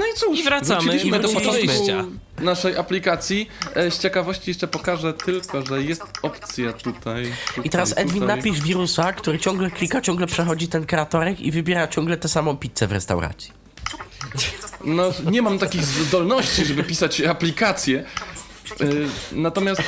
No 0.00 0.06
i 0.06 0.14
cóż, 0.14 0.38
I 0.40 0.42
wracamy 0.42 0.80
wróciliśmy 0.82 1.18
i 1.18 1.22
do 1.22 1.28
wyjścia. 1.28 2.04
naszej 2.38 2.76
aplikacji. 2.76 3.48
E, 3.74 3.90
z 3.90 3.98
ciekawości 3.98 4.50
jeszcze 4.50 4.68
pokażę 4.68 5.12
tylko, 5.12 5.66
że 5.66 5.82
jest 5.82 6.02
opcja 6.22 6.72
tutaj. 6.72 7.32
tutaj 7.46 7.64
I 7.64 7.70
teraz 7.70 7.92
Edwin 7.96 8.20
tutaj. 8.20 8.36
napisz 8.36 8.60
wirusa, 8.60 9.12
który 9.12 9.38
ciągle 9.38 9.70
klika, 9.70 10.00
ciągle 10.00 10.26
przechodzi 10.26 10.68
ten 10.68 10.86
kreatorek 10.86 11.40
i 11.40 11.50
wybiera 11.52 11.88
ciągle 11.88 12.16
tę 12.16 12.28
samą 12.28 12.56
pizzę 12.56 12.86
w 12.86 12.92
restauracji. 12.92 13.52
No, 14.84 15.12
nie 15.30 15.42
mam 15.42 15.58
takich 15.58 15.84
zdolności, 15.84 16.64
żeby 16.64 16.84
pisać 16.84 17.20
aplikacje. 17.20 18.04
E, 18.80 18.84
natomiast 19.32 19.82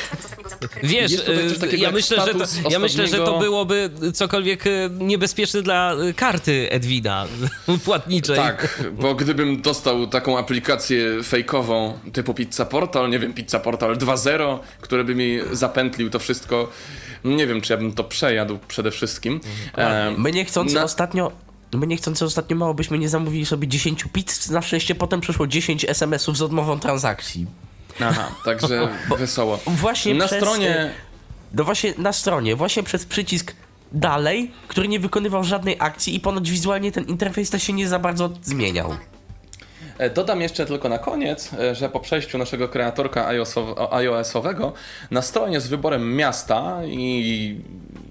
Wiesz, 0.83 1.11
y, 1.13 1.77
ja 1.77 1.91
myślę, 1.91 2.17
że 2.25 2.33
to, 2.33 2.69
ja 2.69 2.79
myślę, 2.79 3.07
że 3.07 3.17
to 3.17 3.39
byłoby 3.39 3.89
cokolwiek 4.13 4.67
y, 4.67 4.89
niebezpieczne 4.99 5.61
dla 5.61 5.95
y, 6.09 6.13
karty 6.13 6.67
Edwina 6.71 7.27
płatniczej. 7.85 8.35
Tak, 8.35 8.83
bo 8.91 9.15
gdybym 9.15 9.61
dostał 9.61 10.07
taką 10.07 10.37
aplikację 10.37 11.23
fejkową 11.23 11.99
typu 12.13 12.33
Pizza 12.33 12.65
Portal, 12.65 13.09
nie 13.09 13.19
wiem, 13.19 13.33
Pizza 13.33 13.59
Portal 13.59 13.97
2.0, 13.97 14.59
który 14.81 15.03
by 15.03 15.15
mi 15.15 15.39
zapętlił 15.51 16.09
to 16.09 16.19
wszystko, 16.19 16.69
nie 17.25 17.47
wiem, 17.47 17.61
czy 17.61 17.73
ja 17.73 17.77
bym 17.77 17.93
to 17.93 18.03
przejadł 18.03 18.59
przede 18.67 18.91
wszystkim. 18.91 19.39
E, 19.77 20.13
My 20.17 20.31
niechcący 20.31 20.75
na- 20.75 20.83
ostatnio... 20.83 21.31
My 21.73 21.87
niechcący 21.87 22.25
ostatnio 22.25 22.55
mało 22.55 22.73
byśmy 22.73 22.99
nie 22.99 23.09
zamówili 23.09 23.45
sobie 23.45 23.67
10 23.67 24.05
pizz, 24.13 24.49
na 24.49 24.61
szczęście 24.61 24.95
potem 24.95 25.21
przyszło 25.21 25.47
10 25.47 25.85
SMS-ów 25.89 26.37
z 26.37 26.41
odmową 26.41 26.79
transakcji. 26.79 27.47
Aha, 28.01 28.31
także 28.45 28.87
wesoło. 29.17 29.59
Właśnie 29.67 30.13
Na 30.13 30.25
przez, 30.27 30.37
stronie... 30.37 30.91
No 31.53 31.63
właśnie 31.63 31.93
na 31.97 32.13
stronie, 32.13 32.55
właśnie 32.55 32.83
przez 32.83 33.05
przycisk 33.05 33.53
dalej, 33.91 34.51
który 34.67 34.87
nie 34.87 34.99
wykonywał 34.99 35.43
żadnej 35.43 35.75
akcji 35.79 36.15
i 36.15 36.19
ponoć 36.19 36.51
wizualnie 36.51 36.91
ten 36.91 37.03
interfejs 37.03 37.49
też 37.49 37.63
się 37.63 37.73
nie 37.73 37.87
za 37.87 37.99
bardzo 37.99 38.29
zmieniał. 38.43 38.95
E, 39.97 40.09
Dodam 40.09 40.41
jeszcze 40.41 40.65
tylko 40.65 40.89
na 40.89 40.97
koniec, 40.97 41.53
e, 41.53 41.75
że 41.75 41.89
po 41.89 41.99
przejściu 41.99 42.37
naszego 42.37 42.69
kreatorka 42.69 43.27
iOS-ow- 43.27 43.87
iOS-owego 43.93 44.73
na 45.11 45.21
stronie 45.21 45.61
z 45.61 45.67
wyborem 45.67 46.15
miasta 46.15 46.77
i 46.85 47.55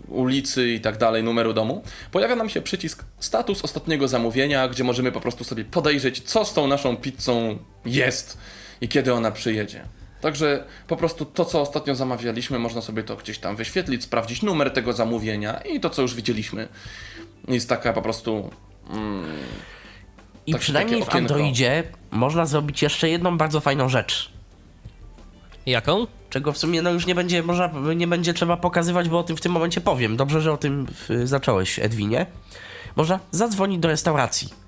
ulicy 0.09 0.69
i 0.71 0.81
tak 0.81 0.97
dalej, 0.99 1.23
numeru 1.25 1.53
domu, 1.53 1.83
pojawia 2.13 2.37
nam 2.37 2.49
się 2.49 2.63
przycisk 2.63 3.05
status 3.19 3.65
ostatniego 3.65 4.09
zamówienia, 4.09 4.69
gdzie 4.69 4.85
możemy 4.85 5.13
po 5.13 5.21
prostu 5.21 5.45
sobie 5.45 5.65
podejrzeć, 5.65 6.21
co 6.21 6.45
z 6.45 6.55
tą 6.55 6.67
naszą 6.67 6.97
pizzą 6.97 7.59
jest 7.85 8.39
i 8.83 8.89
kiedy 8.89 9.15
ona 9.15 9.31
przyjedzie. 9.31 9.85
Także 10.21 10.65
po 10.89 10.97
prostu 10.97 11.25
to, 11.25 11.45
co 11.45 11.61
ostatnio 11.61 11.95
zamawialiśmy, 11.95 12.59
można 12.59 12.81
sobie 12.81 13.03
to 13.03 13.17
gdzieś 13.17 13.39
tam 13.39 13.57
wyświetlić, 13.57 14.03
sprawdzić 14.03 14.43
numer 14.43 14.71
tego 14.71 14.93
zamówienia 14.93 15.61
i 15.61 15.81
to, 15.81 15.91
co 15.91 16.03
już 16.03 16.15
widzieliśmy, 16.15 16.69
jest 17.49 17.69
taka 17.69 17.93
po 17.93 18.03
prostu 18.03 18.51
I 20.47 20.53
Tak- 20.53 20.61
przynajmniej 20.61 21.05
w. 21.05 21.15
Androidzie 21.15 21.83
można 22.11 22.47
zrobić 22.47 22.83
jeszcze 22.83 23.09
jedną 23.09 23.39
bardzo 23.39 23.61
fajną 23.61 23.89
rzecz. 23.89 24.33
Jaką? 25.67 26.07
Czego 26.31 26.53
w 26.53 26.59
sumie 26.59 26.83
no 26.83 26.91
już 26.91 27.07
nie 27.07 27.15
będzie, 27.15 27.43
można, 27.43 27.71
nie 27.97 28.07
będzie 28.07 28.35
trzeba 28.35 28.57
pokazywać, 28.57 29.09
bo 29.09 29.19
o 29.19 29.23
tym 29.23 29.37
w 29.37 29.41
tym 29.41 29.53
momencie 29.53 29.81
powiem. 29.81 30.17
Dobrze, 30.17 30.41
że 30.41 30.53
o 30.53 30.57
tym 30.57 30.87
y, 31.11 31.27
zacząłeś, 31.27 31.79
Edwinie. 31.79 32.27
Można 32.97 33.21
zadzwonić 33.31 33.79
do 33.79 33.89
restauracji. 33.89 34.62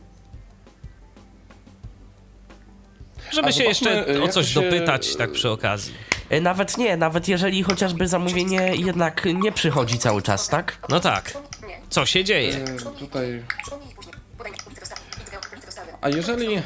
Żeby 3.32 3.48
A 3.48 3.52
się 3.52 3.64
jeszcze 3.64 4.06
o 4.22 4.28
coś 4.28 4.48
się- 4.48 4.60
dopytać, 4.62 5.16
tak 5.16 5.32
przy 5.32 5.50
okazji. 5.50 5.94
Y, 6.32 6.40
Nawet 6.40 6.78
nie, 6.78 6.96
nawet 6.96 7.28
jeżeli 7.28 7.62
chociażby 7.62 8.08
zamówienie 8.08 8.72
jednak 8.76 9.24
nie 9.34 9.52
przychodzi 9.52 9.98
cały 9.98 10.22
czas, 10.22 10.48
tak? 10.48 10.76
No 10.88 11.00
tak. 11.00 11.32
Co 11.90 12.06
się 12.06 12.24
dzieje? 12.24 12.56
e, 12.56 12.98
tutaj. 12.98 13.42
A 16.00 16.08
jeżeli 16.08 16.62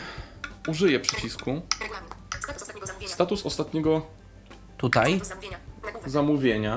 użyję 0.68 1.00
przycisku. 1.00 1.62
Status 3.06 3.46
ostatniego 3.46 4.06
Tutaj. 4.78 5.20
Zamówienia. 5.24 5.58
Nagłówek. 5.84 6.10
zamówienia, 6.10 6.70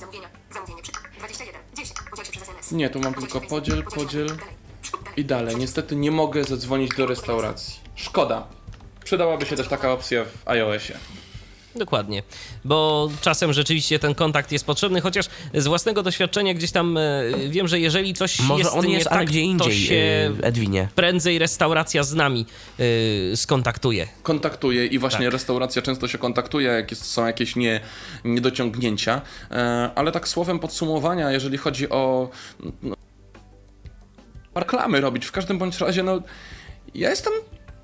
zamówienia. 0.00 0.28
Zamówienie 0.54 0.82
przy 0.82 0.92
21. 1.18 1.60
10. 1.76 1.98
Podziel 2.10 2.24
się 2.24 2.30
przez 2.32 2.42
SMS. 2.42 2.72
Nie, 2.72 2.90
tu 2.90 3.00
mam 3.00 3.14
tylko 3.14 3.40
podziel, 3.40 3.84
podziel 3.84 4.36
i 5.16 5.24
dalej. 5.24 5.56
Niestety 5.56 5.96
nie 5.96 6.10
mogę 6.10 6.44
zadzwonić 6.44 6.90
do 6.96 7.06
restauracji. 7.06 7.80
Szkoda. 7.98 8.46
Przydałaby 9.04 9.46
się 9.46 9.56
też 9.56 9.68
taka 9.68 9.92
opcja 9.92 10.24
w 10.24 10.48
iOSie. 10.48 10.94
Dokładnie, 11.76 12.22
bo 12.64 13.08
czasem 13.20 13.52
rzeczywiście 13.52 13.98
ten 13.98 14.14
kontakt 14.14 14.52
jest 14.52 14.66
potrzebny, 14.66 15.00
chociaż 15.00 15.26
z 15.54 15.66
własnego 15.66 16.02
doświadczenia 16.02 16.54
gdzieś 16.54 16.72
tam 16.72 16.96
e, 16.96 17.22
wiem, 17.48 17.68
że 17.68 17.80
jeżeli 17.80 18.14
coś 18.14 18.40
Może 18.40 18.62
jest 18.64 18.76
on 18.76 18.86
nie 18.86 18.94
jest, 18.94 19.08
tak, 19.08 19.26
gdzie 19.26 19.40
to 19.40 19.44
indziej, 19.44 19.86
się 19.86 19.94
y, 19.94 20.44
Edwinie. 20.46 20.88
prędzej 20.94 21.38
restauracja 21.38 22.02
z 22.02 22.14
nami 22.14 22.46
y, 22.80 23.32
skontaktuje. 23.36 24.08
kontaktuje 24.22 24.86
i 24.86 24.98
właśnie 24.98 25.24
Tak. 25.24 25.32
restauracja 25.32 25.82
często 25.82 26.08
się 26.08 26.18
kontaktuje, 26.18 26.68
jak 26.68 26.90
jest, 26.90 27.04
są 27.04 27.26
jakieś 27.26 27.56
nie, 27.56 27.80
niedociągnięcia. 28.24 29.20
E, 29.50 29.90
ale 29.94 30.12
tak 30.12 30.28
słowem 30.28 30.58
podsumowania, 30.58 31.30
jeżeli 31.30 31.58
chodzi 31.58 31.88
o 31.88 32.30
no, 32.82 32.96
reklamy 34.54 35.00
robić, 35.00 35.26
w 35.26 35.32
każdym 35.32 35.58
bądź 35.58 35.78
razie, 35.78 36.02
no 36.02 36.22
ja 36.94 37.10
jestem 37.10 37.32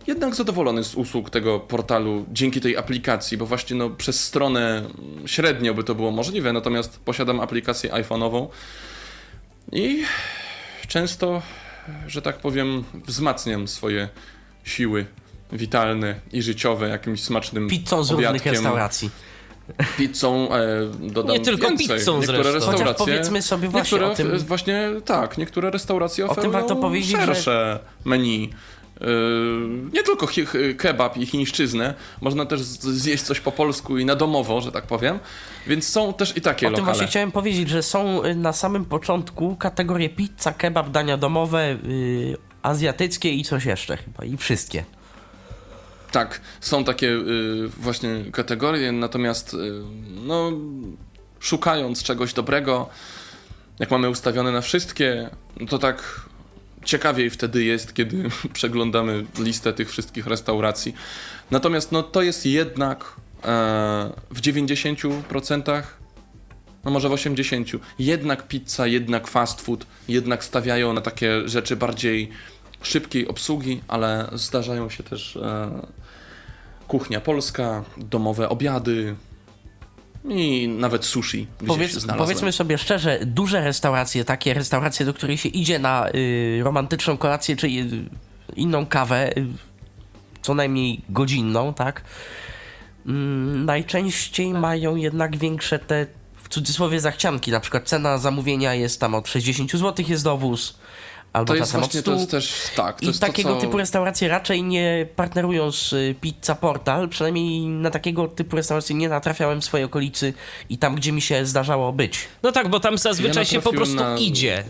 jednak 0.07 0.35
zadowolony 0.35 0.85
z 0.85 0.95
usług 0.95 1.31
tego 1.31 1.61
portalu 1.61 2.25
dzięki 2.33 2.61
tej 2.61 2.77
aplikacji, 2.77 3.37
bo 3.37 3.47
właśnie 3.47 3.77
no, 3.77 3.91
przez 3.91 4.25
stronę 4.25 4.83
średnio 5.27 5.75
by 5.75 5.85
to 5.85 5.95
było 5.95 6.11
możliwe, 6.11 6.53
natomiast 6.53 6.99
posiadam 7.05 7.41
aplikację 7.41 7.91
iPhone'ową 7.91 8.49
i 9.73 10.03
często, 10.89 11.43
że 12.07 12.23
tak 12.23 12.37
powiem, 12.39 12.85
wzmacniam 13.07 13.69
swoje 13.69 14.09
siły 14.65 15.07
witalne 15.53 16.15
i 16.33 16.43
życiowe 16.43 16.89
jakimś 16.89 17.23
smacznym 17.23 17.69
Pizzą 17.69 18.05
z 18.05 18.11
różnych 18.11 18.45
restauracji. 18.47 19.11
Pizzą, 19.99 20.49
e, 20.55 20.61
dodam 21.01 21.37
Nie 21.37 21.41
tylko 21.45 21.69
więcej. 21.69 21.99
pizzą 21.99 22.17
Niektóre 22.19 22.43
zresztą. 22.43 22.53
restauracje, 22.55 22.85
Chociaż 22.85 22.97
powiedzmy 23.07 23.43
sobie 23.43 23.69
właśnie 23.69 23.99
niektóre, 23.99 24.13
o 24.13 24.15
tym- 24.39 24.47
Właśnie 24.47 24.91
tak, 25.05 25.39
niektóre 25.39 25.71
restauracje 25.71 26.25
O 26.25 26.29
tym 26.29 26.33
oferują 26.33 26.53
warto 26.53 26.77
powiedzieć, 26.77 27.11
że- 27.11 27.27
szersze 27.27 27.79
menu. 28.05 28.51
Yy, 29.01 29.07
nie 29.93 30.03
tylko 30.03 30.29
kebab 30.79 31.17
i 31.17 31.27
chińszczyznę, 31.27 31.95
można 32.21 32.47
też 32.47 32.61
zjeść 32.63 33.23
coś 33.23 33.41
po 33.41 33.53
polsku 33.53 33.99
i 33.99 34.05
na 34.05 34.17
domowo, 34.17 34.61
że 34.61 34.73
tak 34.73 34.87
powiem. 34.87 35.19
Więc 35.67 35.89
są 35.89 36.15
też 36.15 36.37
i 36.37 36.41
takie 36.41 36.67
O 36.67 36.71
tym 36.71 36.73
lokale. 36.73 36.85
właśnie 36.85 37.07
chciałem 37.07 37.33
powiedzieć, 37.33 37.69
że 37.69 37.83
są 37.83 38.25
y, 38.25 38.35
na 38.35 38.53
samym 38.53 38.85
początku 38.85 39.57
kategorie 39.57 40.09
pizza, 40.09 40.53
kebab, 40.53 40.91
dania 40.91 41.17
domowe, 41.17 41.73
y, 41.85 42.37
azjatyckie 42.63 43.31
i 43.31 43.45
coś 43.45 43.65
jeszcze 43.65 43.97
chyba. 43.97 44.25
I 44.25 44.37
wszystkie. 44.37 44.85
Tak, 46.13 46.41
są 46.61 46.85
takie 46.85 47.09
y, 47.09 47.69
właśnie 47.77 48.25
kategorie, 48.33 48.93
natomiast 48.93 49.55
y, 49.55 49.59
no, 50.27 50.53
szukając 51.41 52.03
czegoś 52.03 52.33
dobrego, 52.33 52.89
jak 53.79 53.91
mamy 53.91 54.09
ustawione 54.11 54.53
na 54.53 54.61
wszystkie, 54.61 55.31
no 55.61 55.67
to 55.67 55.79
tak 55.79 56.21
ciekawiej 56.85 57.31
wtedy 57.31 57.65
jest, 57.65 57.95
kiedy 57.95 58.29
przeglądamy 58.53 59.25
listę 59.39 59.73
tych 59.73 59.91
wszystkich 59.91 60.27
restauracji. 60.27 60.95
Natomiast 61.51 61.93
no, 61.93 62.03
to 62.03 62.23
jest 62.23 62.47
jednak 62.47 63.05
e, 63.45 64.11
w 64.31 64.41
90%, 64.41 65.83
no 66.85 66.91
może 66.91 67.09
w 67.09 67.13
80%, 67.13 67.79
jednak 67.99 68.49
pizza, 68.49 68.87
jednak 68.87 69.27
fast 69.27 69.61
food, 69.61 69.87
jednak 70.09 70.45
stawiają 70.45 70.93
na 70.93 71.01
takie 71.01 71.49
rzeczy 71.49 71.77
bardziej 71.77 72.31
szybkiej 72.83 73.29
obsługi, 73.29 73.81
ale 73.89 74.29
zdarzają 74.33 74.91
się 74.91 75.03
też 75.03 75.37
e, 75.37 75.71
kuchnia 76.89 77.21
polska, 77.21 77.85
domowe 77.97 78.49
obiady 78.49 79.17
i 80.29 80.69
nawet 80.69 81.05
sushi. 81.05 81.47
gdzieś 81.57 81.69
Powiedz, 81.69 82.07
powiedzmy 82.19 82.53
sobie 82.53 82.79
szczerze, 82.79 83.19
duże 83.27 83.65
restauracje, 83.65 84.25
takie 84.25 84.55
restauracje, 84.55 85.07
do 85.07 85.15
których 85.15 85.41
się 85.41 85.49
idzie 85.49 85.79
na 85.79 86.09
y, 86.15 86.61
romantyczną 86.65 87.17
kolację 87.17 87.57
czy 87.57 87.67
y, 87.67 87.89
inną 88.57 88.87
kawę, 88.87 89.37
y, 89.37 89.47
co 90.43 90.55
najmniej 90.55 91.01
godzinną, 91.09 91.75
tak? 91.75 92.03
Mm, 93.07 93.65
najczęściej 93.65 94.55
mają 94.55 94.97
jednak 94.97 95.37
większe 95.37 95.79
te, 95.79 96.07
w 96.43 96.49
cudzysłowie, 96.49 97.01
zachcianki. 97.01 97.51
Na 97.51 97.61
przykład 97.61 97.89
cena 97.89 98.19
zamówienia 98.19 98.75
jest 98.75 99.01
tam 99.01 99.15
od 99.15 99.29
60 99.29 99.73
zł 99.73 100.05
jest 100.09 100.25
dowóz, 100.25 100.79
albo 101.35 101.47
To 101.49 101.55
jest 101.55 101.67
czasem 101.73 101.81
właśnie, 101.81 102.01
od 102.01 102.05
100. 102.07 102.11
to 102.13 102.19
jest 102.19 102.31
też, 102.31 102.71
tak, 102.77 102.97
to 102.99 103.05
I 103.05 103.07
jest 103.09 103.21
to, 103.21 103.27
takiego 103.27 103.55
co... 103.55 103.61
typu 103.61 103.77
restauracje 103.77 104.29
raczej 104.29 104.63
nie 104.63 105.07
partnerują 105.17 105.73
z 105.73 105.93
y, 105.93 106.15
Pizza 106.21 106.55
Portal, 106.55 107.09
przynajmniej 107.09 107.61
na 107.67 107.91
takiego 107.91 108.29
typu 108.29 108.57
restauracje 108.57 108.97
nie 108.97 109.09
natrafiałem 109.09 109.61
w 109.61 109.65
swojej 109.65 109.85
okolicy 109.85 110.33
i 110.69 110.79
tam, 110.79 110.95
gdzie 110.95 111.13
mi 111.13 111.23
się 111.23 111.47
zdarzało 111.47 111.93
być. 111.93 112.19
No 112.43 112.53
tak, 112.53 112.69
bo 112.69 112.81
tam 112.81 112.99
zazwyczaj 112.99 113.43
Ja 113.43 113.45
się 113.45 113.61
po 113.63 113.73
prostu 113.73 113.95
na- 113.97 114.17
idzie. 114.19 114.65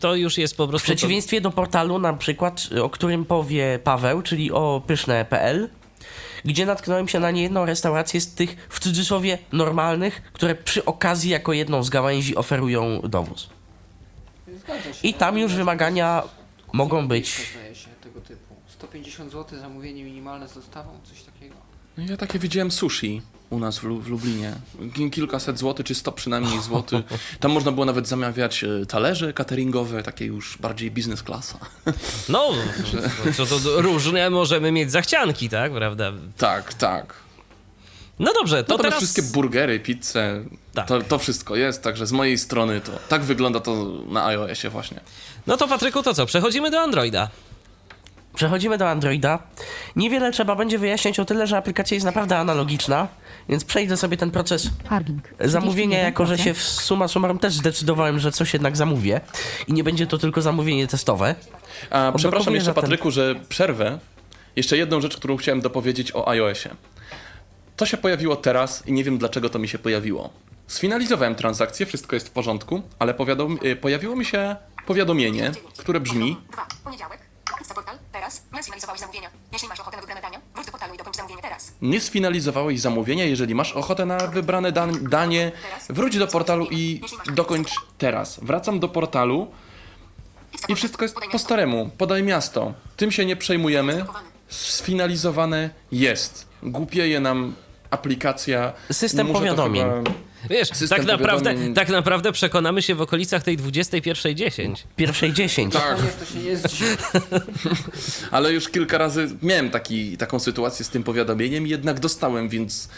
To 0.00 0.14
już 0.14 0.38
jest 0.38 0.56
po 0.56 0.66
W 0.66 0.68
prostu... 0.70 0.84
przeciwieństwie 0.84 1.40
do 1.40 1.50
portalu 1.50 1.98
na 1.98 2.12
przykład, 2.12 2.68
o 2.82 2.90
którym 2.90 3.24
powie 3.24 3.78
Paweł, 3.84 4.22
czyli 4.22 4.52
o 4.52 4.82
pyszne.pl, 4.86 5.68
gdzie 6.44 6.66
natknąłem 6.66 7.08
się 7.08 7.20
na 7.20 7.30
niejedną 7.30 7.64
restaurację 7.64 8.20
z 8.20 8.34
tych, 8.34 8.56
w 8.70 8.80
cudzysłowie, 8.80 9.38
normalnych, 9.52 10.22
które 10.32 10.54
przy 10.54 10.84
okazji 10.84 11.30
jako 11.30 11.52
jedną 11.52 11.82
z 11.82 11.90
gałęzi 11.90 12.36
oferują 12.36 13.00
dowóz. 13.00 13.48
I 15.02 15.14
tam 15.14 15.38
już 15.38 15.54
wymagania 15.54 16.22
mogą 16.72 17.08
być... 17.08 17.50
zdaje 17.54 17.74
się, 17.74 17.88
tego 18.02 18.20
typu. 18.20 18.54
150 18.68 19.32
zł 19.32 19.58
zamówienie 19.58 20.04
minimalne 20.04 20.48
z 20.48 20.54
dostawą, 20.54 20.90
coś 21.04 21.22
takiego. 21.22 21.54
No 21.98 22.04
Ja 22.08 22.16
takie 22.16 22.38
widziałem 22.38 22.70
sushi 22.70 23.22
u 23.50 23.58
nas 23.58 23.78
w, 23.78 23.82
Lu- 23.82 24.00
w 24.00 24.08
Lublinie. 24.08 24.54
Ki- 24.94 25.10
Kilkaset 25.10 25.58
złotych, 25.58 25.86
czy 25.86 25.94
sto 25.94 26.12
przynajmniej 26.12 26.60
złotych. 26.62 27.00
Tam 27.40 27.52
można 27.52 27.72
było 27.72 27.86
nawet 27.86 28.08
zamawiać 28.08 28.64
e, 28.64 28.86
talerze 28.86 29.32
cateringowe, 29.32 30.02
takie 30.02 30.24
już 30.24 30.58
bardziej 30.58 30.90
biznes 30.90 31.22
klasa. 31.22 31.58
No, 32.28 32.50
co 33.36 33.46
to 33.46 33.82
różne 33.82 34.30
możemy 34.30 34.72
mieć 34.72 34.90
zachcianki, 34.90 35.48
tak, 35.48 35.72
prawda? 35.72 36.12
tak, 36.36 36.74
tak. 36.74 37.23
No 38.18 38.32
dobrze, 38.32 38.64
to 38.64 38.72
No 38.72 38.76
to 38.78 38.82
teraz... 38.84 38.98
wszystkie 38.98 39.22
burgery, 39.22 39.80
pizze, 39.80 40.44
Tak. 40.74 40.86
to, 40.88 41.02
to 41.02 41.18
wszystko 41.18 41.56
jest, 41.56 41.82
także 41.82 42.06
z 42.06 42.12
mojej 42.12 42.38
strony 42.38 42.80
to 42.80 42.92
tak 43.08 43.22
wygląda 43.22 43.60
to 43.60 43.84
na 44.08 44.26
iOSie 44.26 44.70
właśnie. 44.70 45.00
No 45.46 45.56
to 45.56 45.68
Patryku, 45.68 46.02
to 46.02 46.14
co? 46.14 46.26
Przechodzimy 46.26 46.70
do 46.70 46.80
Androida. 46.80 47.28
Przechodzimy 48.34 48.78
do 48.78 48.88
Androida. 48.90 49.38
Niewiele 49.96 50.32
trzeba 50.32 50.56
będzie 50.56 50.78
wyjaśniać 50.78 51.20
o 51.20 51.24
tyle, 51.24 51.46
że 51.46 51.56
aplikacja 51.56 51.94
jest 51.94 52.04
naprawdę 52.06 52.38
analogiczna, 52.38 53.08
więc 53.48 53.64
przejdę 53.64 53.96
sobie 53.96 54.16
ten 54.16 54.30
proces 54.30 54.68
zamówienia, 55.40 55.98
jako 55.98 56.26
że 56.26 56.34
31%. 56.34 56.44
się 56.44 56.54
w 56.54 56.62
summa 56.62 57.08
summarum 57.08 57.38
też 57.38 57.54
zdecydowałem, 57.54 58.18
że 58.18 58.32
coś 58.32 58.52
jednak 58.52 58.76
zamówię 58.76 59.20
i 59.68 59.72
nie 59.72 59.84
będzie 59.84 60.06
to 60.06 60.18
tylko 60.18 60.42
zamówienie 60.42 60.86
testowe. 60.86 61.34
A, 61.90 62.12
przepraszam 62.16 62.54
jeszcze 62.54 62.66
zatem- 62.70 62.82
Patryku, 62.82 63.10
że 63.10 63.34
przerwę. 63.48 63.98
Jeszcze 64.56 64.76
jedną 64.76 65.00
rzecz, 65.00 65.16
którą 65.16 65.36
chciałem 65.36 65.60
dopowiedzieć 65.60 66.12
o 66.14 66.28
iOSie. 66.28 66.70
To 67.76 67.86
się 67.86 67.96
pojawiło 67.96 68.36
teraz 68.36 68.86
i 68.86 68.92
nie 68.92 69.04
wiem 69.04 69.18
dlaczego 69.18 69.50
to 69.50 69.58
mi 69.58 69.68
się 69.68 69.78
pojawiło. 69.78 70.30
Sfinalizowałem 70.66 71.34
transakcję, 71.34 71.86
wszystko 71.86 72.16
jest 72.16 72.28
w 72.28 72.30
porządku, 72.30 72.82
ale 72.98 73.14
powiadom- 73.14 73.64
y, 73.66 73.76
pojawiło 73.76 74.16
mi 74.16 74.24
się 74.24 74.56
powiadomienie, 74.86 75.52
które 75.78 76.00
brzmi 76.00 76.36
2. 76.52 76.66
Poniedziałek. 76.84 77.18
Pizza 77.58 77.74
Portal. 77.74 77.98
Teraz. 78.12 78.42
Nie 78.52 78.62
sfinalizowałeś 78.62 79.00
zamówienia. 79.00 79.30
Jeśli 79.52 79.68
masz 79.68 79.80
ochotę 79.80 79.96
na 79.96 80.02
wybrane 80.02 80.20
dania, 80.22 80.40
wróć 80.54 80.66
do 80.66 80.72
portalu 80.72 80.94
i 80.94 80.98
dokończ 80.98 81.16
zamówienie 81.16 81.42
teraz. 81.42 81.72
Nie 81.82 82.00
sfinalizowałeś 82.00 82.80
zamówienia, 82.80 83.24
jeżeli 83.24 83.54
masz 83.54 83.72
ochotę 83.72 84.06
na 84.06 84.18
wybrane 84.26 84.72
dan- 84.72 85.04
danie, 85.08 85.52
wróć 85.88 86.18
do 86.18 86.26
portalu 86.26 86.66
i 86.70 87.00
dokończ 87.34 87.70
teraz. 87.98 88.40
Wracam 88.42 88.80
do 88.80 88.88
portalu 88.88 89.50
i 90.68 90.74
wszystko 90.74 91.04
jest 91.04 91.16
po 91.32 91.38
staremu. 91.38 91.90
Podaj 91.98 92.22
miasto. 92.22 92.72
Tym 92.96 93.10
się 93.12 93.26
nie 93.26 93.36
przejmujemy. 93.36 94.04
Sfinalizowane 94.48 95.70
jest. 95.92 96.46
Głupieje 96.62 97.20
nam 97.20 97.54
aplikacja. 97.94 98.72
System 98.92 99.26
powiadomień. 99.26 99.84
chyba- 99.84 100.10
Wiesz, 100.50 100.68
System 100.68 100.88
tak 100.88 101.06
naprawdę, 101.06 101.50
powiadomień. 101.50 101.74
tak 101.74 101.88
naprawdę 101.88 102.32
przekonamy 102.32 102.82
się 102.82 102.94
w 102.94 103.00
okolicach 103.00 103.42
tej 103.42 103.58
21.10. 103.58 104.84
Pierwszej 104.96 105.32
10. 105.32 105.72
Tak, 105.72 105.96
to 106.18 106.24
się 106.24 106.56
zdziwi. 106.56 106.90
ale 108.30 108.52
już 108.52 108.68
kilka 108.68 108.98
razy 108.98 109.28
miałem 109.42 109.70
taki, 109.70 110.16
taką 110.16 110.38
sytuację 110.38 110.84
z 110.84 110.88
tym 110.88 111.02
powiadomieniem 111.02 111.66
i 111.66 111.70
jednak 111.70 112.00
dostałem, 112.00 112.48
więc 112.48 112.88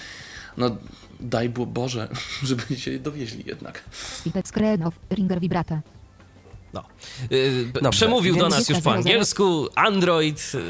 no 0.57 0.77
daj 1.21 1.49
Bo- 1.49 1.67
Boże, 1.67 2.09
żeby 2.43 2.77
się 2.77 2.99
dowieźli 2.99 3.45
jednak. 3.47 3.83
Spitec 3.93 4.49
screen 4.49 4.83
of 4.83 4.95
ringer 5.15 5.41
vibrata. 5.41 5.81
No. 6.77 6.85
Yy, 7.31 7.65
p- 7.73 7.81
Dobrze, 7.81 7.91
przemówił 7.91 8.37
do 8.37 8.49
nas 8.49 8.69
już 8.69 8.81
po 8.81 8.93
angielsku, 8.93 9.69
Android, 9.75 10.55
yy, 10.55 10.61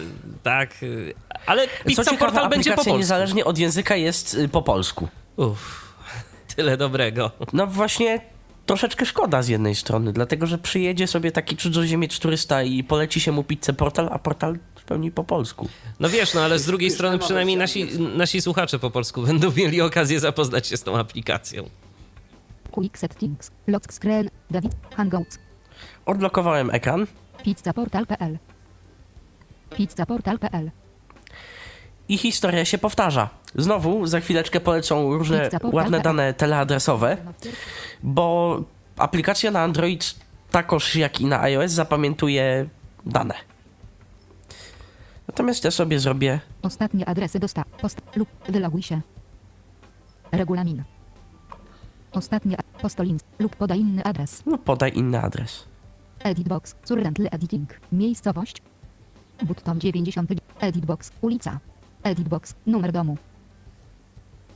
tak, 0.42 0.82
yy, 0.82 1.14
ale 1.46 1.68
Co 1.68 1.84
Pizza 1.84 2.04
ciekawe, 2.04 2.18
Portal 2.18 2.50
będzie 2.50 2.70
po 2.70 2.76
polsku. 2.76 2.96
niezależnie 2.98 3.44
od 3.44 3.58
języka 3.58 3.96
jest 3.96 4.34
y, 4.34 4.48
po 4.48 4.62
polsku. 4.62 5.08
Uff, 5.36 5.94
tyle 6.56 6.76
dobrego. 6.76 7.30
No 7.52 7.66
właśnie 7.66 8.20
troszeczkę 8.66 9.06
szkoda 9.06 9.42
z 9.42 9.48
jednej 9.48 9.74
strony, 9.74 10.12
dlatego 10.12 10.46
że 10.46 10.58
przyjedzie 10.58 11.06
sobie 11.06 11.32
taki 11.32 11.56
cudzoziemiec 11.56 12.18
turysta 12.18 12.62
i 12.62 12.84
poleci 12.84 13.20
się 13.20 13.32
mu 13.32 13.44
pizzę 13.44 13.72
portal, 13.72 14.08
a 14.12 14.18
portal 14.18 14.58
w 14.74 14.84
pełni 14.84 15.10
po 15.10 15.24
polsku. 15.24 15.68
No 16.00 16.08
wiesz, 16.08 16.34
no 16.34 16.40
ale 16.40 16.58
z 16.58 16.66
drugiej 16.66 16.90
strony 16.90 17.18
przynajmniej 17.18 17.56
nasi, 17.56 17.86
nasi 18.16 18.40
słuchacze 18.40 18.78
po 18.78 18.90
polsku 18.90 19.22
będą 19.26 19.52
mieli 19.56 19.80
okazję 19.80 20.20
zapoznać 20.20 20.66
się 20.66 20.76
z 20.76 20.82
tą 20.82 20.98
aplikacją. 20.98 21.70
Quick 22.70 22.98
Settings. 22.98 23.50
Lock 23.66 23.92
screen. 23.92 24.30
David. 24.50 24.72
Hangouts. 24.96 25.38
Odblokowałem 26.06 26.70
ekran 26.70 27.06
Pizzaportal.pl 27.42 28.38
Pizzaportal.pl 29.70 30.70
i 32.08 32.18
historia 32.18 32.64
się 32.64 32.78
powtarza. 32.78 33.28
Znowu 33.54 34.06
za 34.06 34.20
chwileczkę 34.20 34.60
polecą 34.60 35.18
różne 35.18 35.50
ładne 35.62 36.00
dane 36.00 36.34
teleadresowe, 36.34 37.16
bo 38.02 38.60
aplikacja 38.96 39.50
na 39.50 39.60
Android 39.60 40.14
takoż 40.50 40.96
jak 40.96 41.20
i 41.20 41.26
na 41.26 41.40
iOS 41.40 41.72
zapamiętuje 41.72 42.68
dane. 43.06 43.34
Natomiast 45.28 45.64
ja 45.64 45.70
sobie 45.70 46.00
zrobię 46.00 46.40
Ostatnie 46.62 47.08
adresy 47.08 47.38
dostaw. 47.38 47.64
Post 47.66 48.00
lub 48.16 48.28
wyloguj 48.48 48.82
się. 48.82 49.00
Regulamin. 50.32 50.82
Ostatnie 52.12 52.56
postolin 52.82 53.18
lub 53.38 53.56
podaj 53.56 53.80
inny 53.80 54.04
adres. 54.04 54.42
lub 54.46 54.64
podaj 54.64 54.92
inny 54.94 55.20
adres. 55.22 55.64
Editbox. 56.26 56.74
Currently 56.88 57.28
editing. 57.30 57.68
Miejscowość. 57.92 58.62
Button 59.42 59.80
90. 59.80 60.30
Editbox. 60.60 61.12
Ulica. 61.20 61.60
Editbox. 62.02 62.54
Numer 62.66 62.92
domu. 62.92 63.16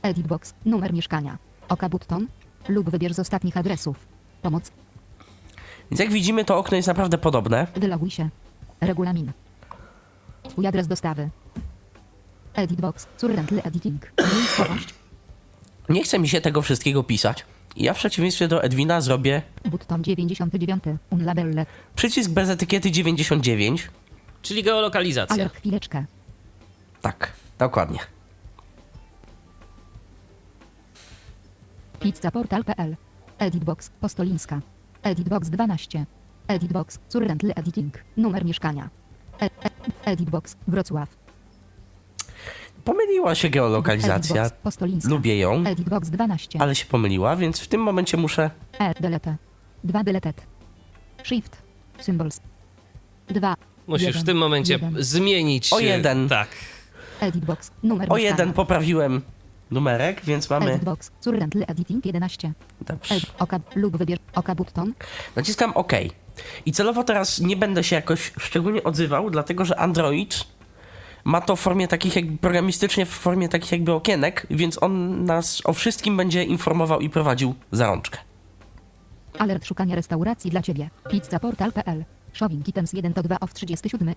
Editbox. 0.01 0.53
Numer 0.65 0.93
mieszkania. 0.93 1.37
Oka 1.69 1.89
Button. 1.89 2.27
Lub 2.69 2.89
wybierz 2.89 3.13
z 3.13 3.19
ostatnich 3.19 3.57
adresów. 3.57 3.97
Pomoc. 4.41 4.71
Więc 5.91 5.99
jak 5.99 6.11
widzimy, 6.11 6.45
to 6.45 6.57
okno 6.57 6.77
jest 6.77 6.87
naprawdę 6.87 7.17
podobne. 7.17 7.67
Wyloguj 7.75 8.09
się. 8.09 8.29
Regulamin. 8.81 9.31
Twój 10.43 10.67
adres 10.67 10.87
dostawy. 10.87 11.29
Editbox. 12.53 13.07
Currently 13.17 13.63
editing. 13.63 14.11
Miejscowość. 14.35 14.93
Nie 15.89 16.03
chce 16.03 16.19
mi 16.19 16.29
się 16.29 16.41
tego 16.41 16.61
wszystkiego 16.61 17.03
pisać. 17.03 17.45
Ja 17.75 17.93
w 17.93 17.97
przeciwieństwie 17.97 18.47
do 18.47 18.63
Edwina 18.63 19.01
zrobię 19.01 19.41
Button 19.65 20.03
99. 20.03 20.83
Unlabellet. 21.09 21.69
przycisk 21.95 22.31
bez 22.31 22.49
etykiety 22.49 22.91
99. 22.91 23.89
Czyli 24.41 24.63
geolokalizacja. 24.63 25.35
Ale 25.35 25.49
chwileczkę. 25.49 26.05
Tak, 27.01 27.31
dokładnie. 27.59 27.99
Pizzaportal.pl 31.99 32.95
Editbox. 33.37 33.89
Postolińska. 33.89 34.61
Editbox 35.03 35.49
12. 35.49 36.05
Editbox. 36.47 36.99
Currently 37.11 37.55
editing. 37.55 37.93
Numer 38.17 38.45
mieszkania. 38.45 38.89
E 39.41 39.45
e 39.45 40.11
Editbox. 40.11 40.55
Wrocław. 40.67 41.20
Pomyliła 42.83 43.35
się 43.35 43.49
geolokalizacja. 43.49 44.49
Lubię 45.05 45.37
ją, 45.37 45.63
Editbox 45.65 46.09
12. 46.09 46.61
ale 46.61 46.75
się 46.75 46.85
pomyliła, 46.85 47.35
więc 47.35 47.59
w 47.59 47.67
tym 47.67 47.81
momencie 47.81 48.17
muszę 48.17 48.51
E 48.79 48.93
delete. 49.01 49.35
2 49.83 50.03
deleted. 50.03 50.41
Shift. 51.23 51.57
Symbols. 51.99 52.41
2. 53.27 53.55
Musisz 53.87 54.07
jeden, 54.07 54.21
w 54.21 54.25
tym 54.25 54.37
momencie 54.37 54.73
jeden. 54.73 55.03
zmienić. 55.03 55.73
O 55.73 55.79
e, 55.79 55.83
jeden. 55.83 56.29
Tak. 56.29 56.47
Editbox. 57.19 57.71
Numer 57.83 58.13
o 58.13 58.17
jeden 58.17 58.53
poprawiłem 58.53 59.21
numerek, 59.71 60.25
więc 60.25 60.49
mamy. 60.49 60.71
Editbox. 60.71 61.11
Currently 61.23 61.67
editing 61.67 62.05
11. 62.05 62.53
Dobrze. 62.81 63.15
Ed 63.15 63.23
oka 63.39 63.59
lub 63.75 63.97
wybierz 63.97 64.19
oka 64.35 64.55
button. 64.55 64.93
Naciskam 65.35 65.71
OK. 65.75 65.91
I 66.65 66.71
celowo 66.71 67.03
teraz 67.03 67.39
nie 67.39 67.57
będę 67.57 67.83
się 67.83 67.95
jakoś 67.95 68.33
szczególnie 68.39 68.83
odzywał, 68.83 69.29
dlatego 69.29 69.65
że 69.65 69.79
Android 69.79 70.45
ma 71.23 71.41
to 71.41 71.55
w 71.55 71.59
formie 71.59 71.87
takich 71.87 72.15
jakby 72.15 72.37
programistycznie 72.37 73.05
w 73.05 73.09
formie 73.09 73.49
takich 73.49 73.71
jakby 73.71 73.93
okienek, 73.93 74.47
więc 74.49 74.83
on 74.83 75.25
nas 75.25 75.61
o 75.65 75.73
wszystkim 75.73 76.17
będzie 76.17 76.43
informował 76.43 76.99
i 76.99 77.09
prowadził 77.09 77.55
za 77.71 77.87
rączkę. 77.87 78.19
Alert 79.39 79.65
szukania 79.65 79.95
restauracji 79.95 80.51
dla 80.51 80.61
Ciebie. 80.61 80.89
Pizzaportal.pl 81.09 82.05
Shopping 82.33 82.67
items 82.67 82.93
1 82.93 83.13
to 83.13 83.23
2 83.23 83.39
off 83.39 83.53
37. 83.53 84.13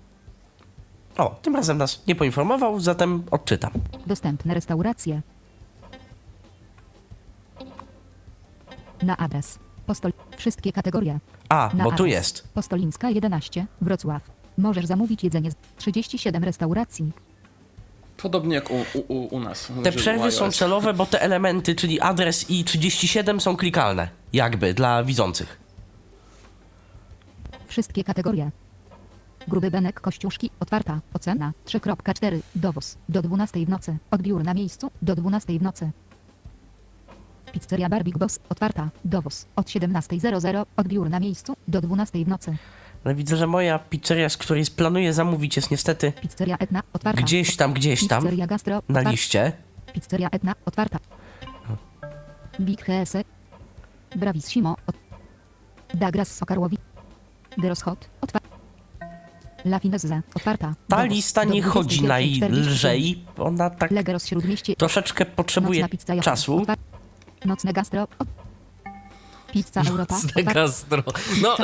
O, 1.19 1.37
tym 1.43 1.57
razem 1.57 1.79
nas 1.79 2.03
nie 2.07 2.15
poinformował, 2.15 2.81
zatem 2.81 3.23
odczytam. 3.31 3.71
Dostępne 4.07 4.55
restauracje. 4.55 5.21
Na 9.03 9.17
adres. 9.17 9.59
Postol. 9.87 10.13
Wszystkie 10.37 10.73
kategorie. 10.73 11.19
A, 11.49 11.71
Na 11.75 11.85
bo 11.85 11.91
tu 11.91 11.95
adres. 12.03 12.13
jest. 12.13 12.49
Postolińska 12.55 13.11
11, 13.11 13.67
Wrocław. 13.81 14.23
Możesz 14.59 14.87
zamówić 14.87 15.25
jedzenie 15.25 15.51
z 15.51 15.55
37 15.77 16.45
restauracji. 16.45 17.13
Podobnie 18.17 18.55
jak 18.55 18.71
u, 18.71 18.75
u, 18.75 19.15
u, 19.15 19.35
u 19.37 19.41
nas. 19.41 19.73
Te 19.83 19.93
przerwy 19.93 20.33
są 20.33 20.51
celowe, 20.51 20.95
bo 20.95 21.07
te 21.07 21.23
elementy, 21.23 21.75
czyli 21.75 22.01
adres 22.01 22.51
i 22.51 22.65
37 22.65 23.41
są 23.41 23.57
klikalne. 23.57 24.09
Jakby, 24.33 24.75
dla 24.75 25.05
widzących. 25.05 25.59
Wszystkie 27.67 28.05
kategorie. 28.05 28.51
Gruby 29.49 29.71
Benek 29.71 30.01
Kościuszki, 30.01 30.51
otwarta, 30.61 31.01
ocena, 31.15 31.53
3.4, 31.67 32.41
dowóz, 32.55 32.97
do 33.09 33.23
12 33.23 33.67
w 33.67 33.69
nocy, 33.69 33.97
odbiór 34.11 34.45
na 34.45 34.55
miejscu, 34.55 34.91
do 35.03 35.15
12 35.15 35.59
w 35.59 35.63
nocy. 35.63 35.91
Pizzeria 37.53 37.89
Barbie 37.89 38.13
Boss, 38.19 38.41
otwarta, 38.49 38.91
dowóz, 39.05 39.47
od 39.57 39.67
17.00, 39.67 40.67
odbiór 40.77 41.11
na 41.11 41.21
miejscu, 41.21 41.57
do 41.69 41.81
12 41.81 42.25
w 42.25 42.29
nocy. 42.29 42.57
Ale 43.05 43.15
widzę, 43.15 43.37
że 43.37 43.47
moja 43.47 43.79
pizzeria, 43.79 44.29
z 44.29 44.37
której 44.37 44.65
planuję 44.77 45.13
zamówić, 45.13 45.57
jest 45.57 45.71
niestety 45.71 46.13
Pizzeria 46.13 46.57
Etna, 46.59 46.83
otwarta. 46.93 47.23
gdzieś 47.23 47.57
tam, 47.57 47.73
gdzieś 47.73 48.09
tam 48.09 48.23
Pizzeria 48.23 48.47
Gastro, 48.47 48.83
na 48.89 49.01
liście. 49.01 49.53
Pizzeria 49.93 50.29
Etna, 50.31 50.55
otwarta. 50.67 50.99
Big 52.61 52.83
Hese. 52.85 53.25
Bravis 54.17 54.49
Simo. 54.49 54.77
Ot... 54.87 54.97
Dagras 55.95 56.37
Sokarłowi. 56.37 56.79
Deros 57.59 57.83
Hot. 57.83 58.09
Otwarta. 58.21 58.49
La 59.65 59.79
Finezze. 59.79 60.23
Otwarta. 60.35 60.75
Ta 60.89 60.97
Dowóz. 60.97 61.13
lista 61.15 61.45
nie 61.45 61.63
chodzi 61.63 62.01
21:45. 62.01 62.09
najlżej. 62.09 63.25
Ona 63.39 63.71
tak 63.71 63.91
Legeros 63.91 64.31
troszeczkę 64.79 65.27
potrzebuje 65.27 65.89
czasu. 66.23 66.67
Nocne 67.45 67.73
gastro. 67.73 68.03
Ot... 68.03 68.44
Pizza 69.55 69.83
Europa. 69.91 70.21
Gastro. 70.55 71.03
No, 71.43 71.57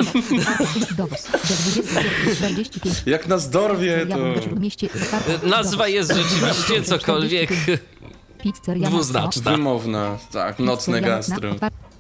Dowóz. 0.97 1.23
Do 1.23 1.35
21:45. 1.35 3.07
Jak 3.07 3.29
nas 3.29 3.51
dorwie, 3.51 4.07
to... 4.07 4.17
Nazwa 5.47 5.89
jest 5.89 6.13
rzeczywiście 6.13 6.83
cokolwiek. 6.83 7.51
Pizzeria 8.43 8.89
dwuznaczna. 8.89 9.51
Wymowna, 9.51 10.19
tak, 10.33 10.59
nocne 10.59 11.01
gastro. 11.01 11.55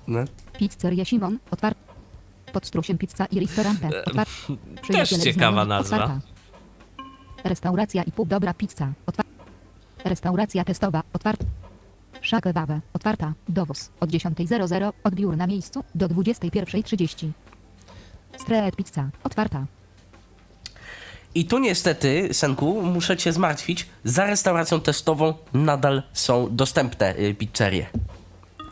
No. 0.07 0.25
Pizzeria 0.59 1.05
Simon, 1.05 1.39
otwarta. 1.51 1.81
Pod 2.53 2.67
strusiem 2.67 2.99
pizza 2.99 3.27
i 3.27 3.45
otwarta. 3.45 4.25
Przyjaciele 4.83 5.23
ciekawa 5.23 5.65
nazwa. 5.65 5.97
Otwarta. 5.97 6.21
Restauracja 7.45 8.03
i 8.03 8.13
pół 8.13 8.27
dobra 8.27 8.55
pizza, 8.55 8.93
otwarta. 9.07 9.33
Restauracja 10.05 10.65
testowa, 10.65 11.03
otwarta. 11.13 11.45
Szakewawe, 12.23 12.81
otwarta. 12.93 13.33
Dowóz, 13.49 13.91
od 14.01 14.11
10.00, 14.11 14.93
odbiór 15.05 15.37
na 15.37 15.47
miejscu, 15.47 15.85
do 15.95 16.09
21.30. 16.09 17.31
Street 18.39 18.77
pizza, 18.77 19.11
otwarta. 19.25 19.67
I 21.35 21.45
tu 21.45 21.59
niestety, 21.59 22.29
Senku, 22.35 22.83
muszę 22.83 23.17
cię 23.17 23.33
zmartwić. 23.33 23.87
Za 24.05 24.27
restauracją 24.27 24.81
testową 24.81 25.35
nadal 25.55 26.03
są 26.13 26.49
dostępne 26.51 27.15
y, 27.19 27.35
pizzerie. 27.35 27.87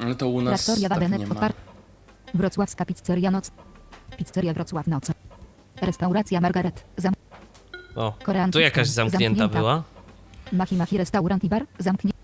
Ale 0.01 0.15
to 0.15 0.29
u 0.29 0.41
nas 0.41 0.65
Traktoria 0.65 0.89
tak 0.89 1.01
nie 1.19 1.27
ma. 1.27 1.35
otwarta. 1.35 1.61
Wrocławska 2.35 2.85
pizzeria 2.85 3.31
noc. 3.31 3.51
Pizzeria 4.17 4.53
Wrocław 4.55 4.87
noc. 4.87 5.05
Restauracja 5.81 6.41
Margaret, 6.41 6.85
zam... 6.97 7.15
O, 7.97 8.13
Korean 8.23 8.51
tu 8.53 8.61
jakaś 8.61 8.89
zamknięta 8.89 9.39
zamknięta. 9.39 9.59
była. 9.59 9.83
Machi 10.53 10.77
Machi 10.77 10.99
restaurant 10.99 11.45
i 11.45 11.49
bar, 11.49 11.67
zamknięta. 11.79 12.19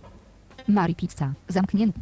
Mari 0.68 0.94
Pizza, 0.94 1.32
zamknięta. 1.48 2.00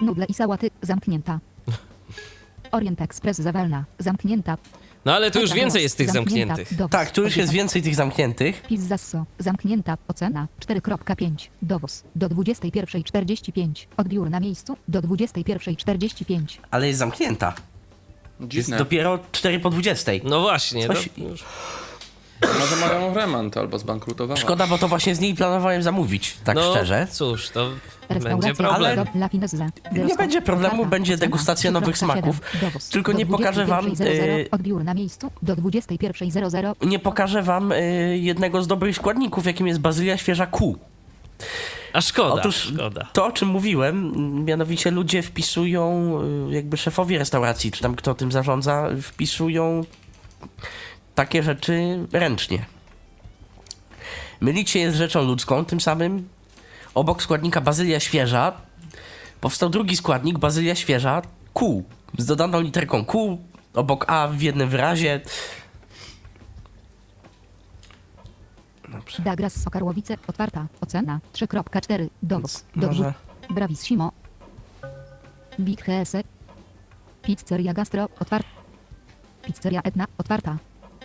Nudle 0.00 0.26
i 0.26 0.34
sałaty, 0.34 0.70
zamknięta. 0.82 1.40
Orient 2.72 3.00
Express 3.00 3.38
Zawalna, 3.38 3.84
zamknięta. 3.98 4.56
No 5.04 5.14
ale 5.14 5.30
tu 5.30 5.40
już 5.40 5.52
więcej 5.52 5.82
jest 5.82 5.96
tych 5.98 6.10
zamknięta. 6.10 6.54
zamkniętych. 6.56 6.78
Dowóz, 6.78 6.90
Tak, 6.92 7.10
tu 7.10 7.22
już 7.22 7.36
jest 7.36 7.52
więcej 7.52 7.82
tych 7.82 7.94
zamkniętych. 7.94 8.62
Pizzasso, 8.62 9.24
zamknięta, 9.38 9.96
ocena 10.08 10.48
4.5, 10.60 11.48
dowóz 11.62 12.02
do 12.16 12.28
21.45, 12.28 13.86
odbiór 13.96 14.30
na 14.30 14.40
miejscu 14.40 14.76
do 14.88 15.00
21.45. 15.02 16.58
Ale 16.70 16.86
jest 16.86 16.98
zamknięta. 16.98 17.54
Jest 18.40 18.50
Dziwne. 18.52 18.78
dopiero 18.78 19.18
4 19.32 19.60
po 19.60 19.70
20. 19.70 20.12
No 20.24 20.40
właśnie. 20.40 20.86
Coś- 20.86 21.08
to 21.16 21.20
już- 21.22 21.44
Może 22.42 22.76
mają 22.76 23.14
remont 23.14 23.56
albo 23.56 23.78
zbankrutowała. 23.78 24.40
Szkoda, 24.40 24.66
bo 24.66 24.78
to 24.78 24.88
właśnie 24.88 25.14
z 25.14 25.20
niej 25.20 25.34
planowałem 25.34 25.82
zamówić, 25.82 26.36
tak 26.44 26.56
no, 26.56 26.70
szczerze. 26.70 27.06
cóż, 27.10 27.48
to 27.50 27.68
będzie 28.08 28.54
problem. 28.54 28.74
Ale- 28.74 29.04
Nie 29.92 30.16
będzie 30.16 30.42
problemu, 30.42 30.86
będzie 30.86 31.16
degustacja 31.16 31.70
nowych 31.70 31.98
smaków. 31.98 32.40
Tylko 32.90 33.12
nie 33.12 33.26
pokażę 33.26 33.66
wam, 33.66 33.86
y- 34.00 34.48
Odbiór 34.50 34.84
na 34.84 34.94
miejscu 34.94 35.30
do 35.42 35.56
21.00. 35.56 36.86
Nie 36.86 36.98
pokażę 36.98 37.42
wam 37.42 37.72
y, 37.72 38.18
jednego 38.22 38.62
z 38.62 38.66
dobrych 38.66 38.96
składników, 38.96 39.46
jakim 39.46 39.66
jest 39.66 39.80
bazylia 39.80 40.16
świeża 40.16 40.46
Q. 40.46 40.78
A 41.92 42.00
szkoda, 42.00 42.34
Otóż 42.34 42.56
szkoda. 42.56 43.08
to, 43.12 43.26
o 43.26 43.32
czym 43.32 43.48
mówiłem, 43.48 44.12
mianowicie 44.44 44.90
ludzie 44.90 45.22
wpisują, 45.22 46.18
y, 46.50 46.54
jakby 46.54 46.76
szefowie 46.76 47.18
restauracji, 47.18 47.72
czy 47.72 47.82
tam 47.82 47.94
kto 47.94 48.14
tym 48.14 48.32
zarządza, 48.32 48.88
wpisują 49.02 49.84
takie 51.14 51.42
rzeczy 51.42 52.06
ręcznie. 52.12 52.64
Mylicie 54.40 54.80
jest 54.80 54.96
rzeczą 54.96 55.22
ludzką, 55.22 55.64
tym 55.64 55.80
samym 55.80 56.28
obok 56.94 57.22
składnika 57.22 57.60
bazylia 57.60 58.00
świeża 58.00 58.52
powstał 59.44 59.70
drugi 59.70 59.96
składnik, 59.96 60.38
bazylia 60.38 60.74
świeża, 60.74 61.22
Q, 61.54 61.84
z 62.18 62.26
dodaną 62.26 62.60
literką 62.60 63.04
Q, 63.04 63.38
obok 63.74 64.04
A 64.08 64.28
w 64.28 64.40
jednym 64.40 64.68
wyrazie. 64.68 65.20
Dobrze. 68.88 69.22
Dagras 69.22 69.62
Sokarłowice, 69.62 70.16
otwarta, 70.26 70.66
ocena, 70.80 71.20
3.4, 71.32 72.08
dowóz, 72.22 72.64
do 72.76 72.86
Może... 72.86 73.02
dwóch, 73.02 73.54
Bravissimo. 73.54 74.12
Big 75.60 75.82
Hese. 75.82 76.22
Pizzeria 77.22 77.74
Gastro, 77.74 78.08
otwarta. 78.20 78.48
Pizzeria 79.42 79.80
Etna, 79.82 80.04
otwarta. 80.18 80.56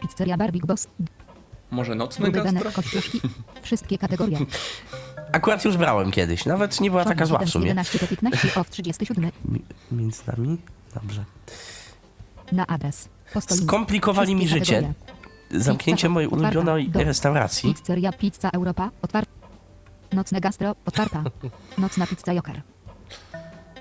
Pizzeria 0.01 0.37
Barbie 0.37 0.59
Boss, 0.67 0.87
Może 1.71 1.95
nocny 1.95 2.31
gastro? 2.31 2.71
Kościuszki, 2.71 3.21
wszystkie 3.61 3.97
kategorie. 3.97 4.37
Akurat 5.31 5.65
już 5.65 5.77
brałem 5.77 6.11
kiedyś, 6.11 6.45
nawet 6.45 6.81
nie 6.81 6.89
była 6.89 7.05
taka 7.05 7.25
zła 7.25 7.39
w 7.39 7.49
sumie. 7.49 7.67
11 7.67 7.99
do 7.99 8.07
15 8.07 8.55
off 8.55 8.69
37 8.69 9.31
Mi- 9.45 9.61
Między 9.91 10.21
nami? 10.27 10.57
Dobrze. 10.95 11.25
na 12.51 12.67
adres. 12.67 13.09
Postoliński. 13.33 13.67
Skomplikowali 13.67 14.35
mi 14.35 14.41
Wszystkie 14.47 14.59
życie. 14.65 14.75
kategorie. 14.81 15.63
Zamknięcie 15.63 16.09
mojej 16.09 16.29
otwarta, 16.29 16.59
ulubionej 16.59 16.89
do- 16.89 17.03
restauracji. 17.03 17.75
Pizzeria 17.75 18.11
Pizza 18.13 18.49
Europa, 18.49 18.89
otwarta. 19.01 19.31
Nocne 20.13 20.41
gastro, 20.41 20.75
otwarta. 20.85 21.23
Nocna 21.77 22.07
pizza 22.07 22.33
Joker. 22.33 22.61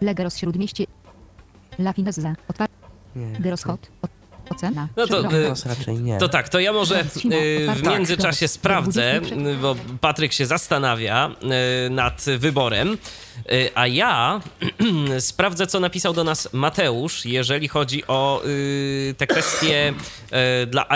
Legeros 0.01 0.37
Śródmieście. 0.37 0.85
La 1.79 1.93
Finezza, 1.93 2.35
otwarta. 2.49 2.75
Nie. 3.17 3.33
Geros 3.41 3.63
Hot, 3.63 3.89
ocena. 4.51 4.89
No 4.97 5.07
to, 5.07 5.21
y, 5.89 5.93
nie. 5.93 6.19
To 6.19 6.29
tak, 6.29 6.49
to 6.49 6.61
ja 6.61 6.73
może 6.73 7.01
y, 7.01 7.05
w 7.75 7.83
międzyczasie 7.83 8.49
sprawdzę, 8.49 9.21
bo 9.63 9.77
Patryk 10.01 10.33
się 10.33 10.47
zastanawia 10.47 11.31
y, 11.87 11.91
nad 11.91 12.25
wyborem, 12.39 12.99
y, 13.53 13.71
a 13.75 13.87
ja 13.87 14.41
sprawdzę, 15.19 15.67
co 15.67 15.81
napisał 15.81 16.13
do 16.13 16.25
nas 16.25 16.49
Mateusz, 16.53 17.25
jeżeli 17.27 17.69
chodzi 17.69 18.07
o 18.07 18.43
y, 18.47 19.15
te 19.19 19.27
kwestie 19.27 19.93
y, 20.63 20.67
dla, 20.67 20.87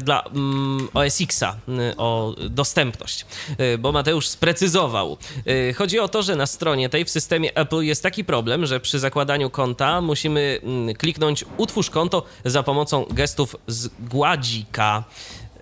dla 0.00 0.22
mm, 0.22 0.88
OS 0.94 1.20
Xa, 1.20 1.56
y, 1.68 1.96
o 1.96 2.34
dostępność, 2.50 3.26
Y, 3.60 3.78
bo 3.78 3.92
Mateusz 3.92 4.26
sprecyzował. 4.28 5.16
Y, 5.46 5.74
Chodzi 5.74 5.98
o 5.98 6.08
to, 6.08 6.22
że 6.22 6.36
na 6.36 6.46
stronie 6.46 6.88
tej 6.88 7.04
w 7.04 7.10
systemie 7.10 7.56
Apple 7.56 7.80
jest 7.80 8.02
taki 8.02 8.24
problem, 8.24 8.66
że 8.66 8.80
przy 8.80 8.98
zakładaniu 8.98 9.50
konta 9.50 10.00
musimy 10.00 10.60
mm, 10.62 10.94
kliknąć 10.94 11.44
utwórz 11.56 11.90
konto 11.90 12.22
za 12.44 12.62
pomocą 12.62 12.69
gestów 13.10 13.56
z 13.66 13.88
gładzika. 14.00 15.04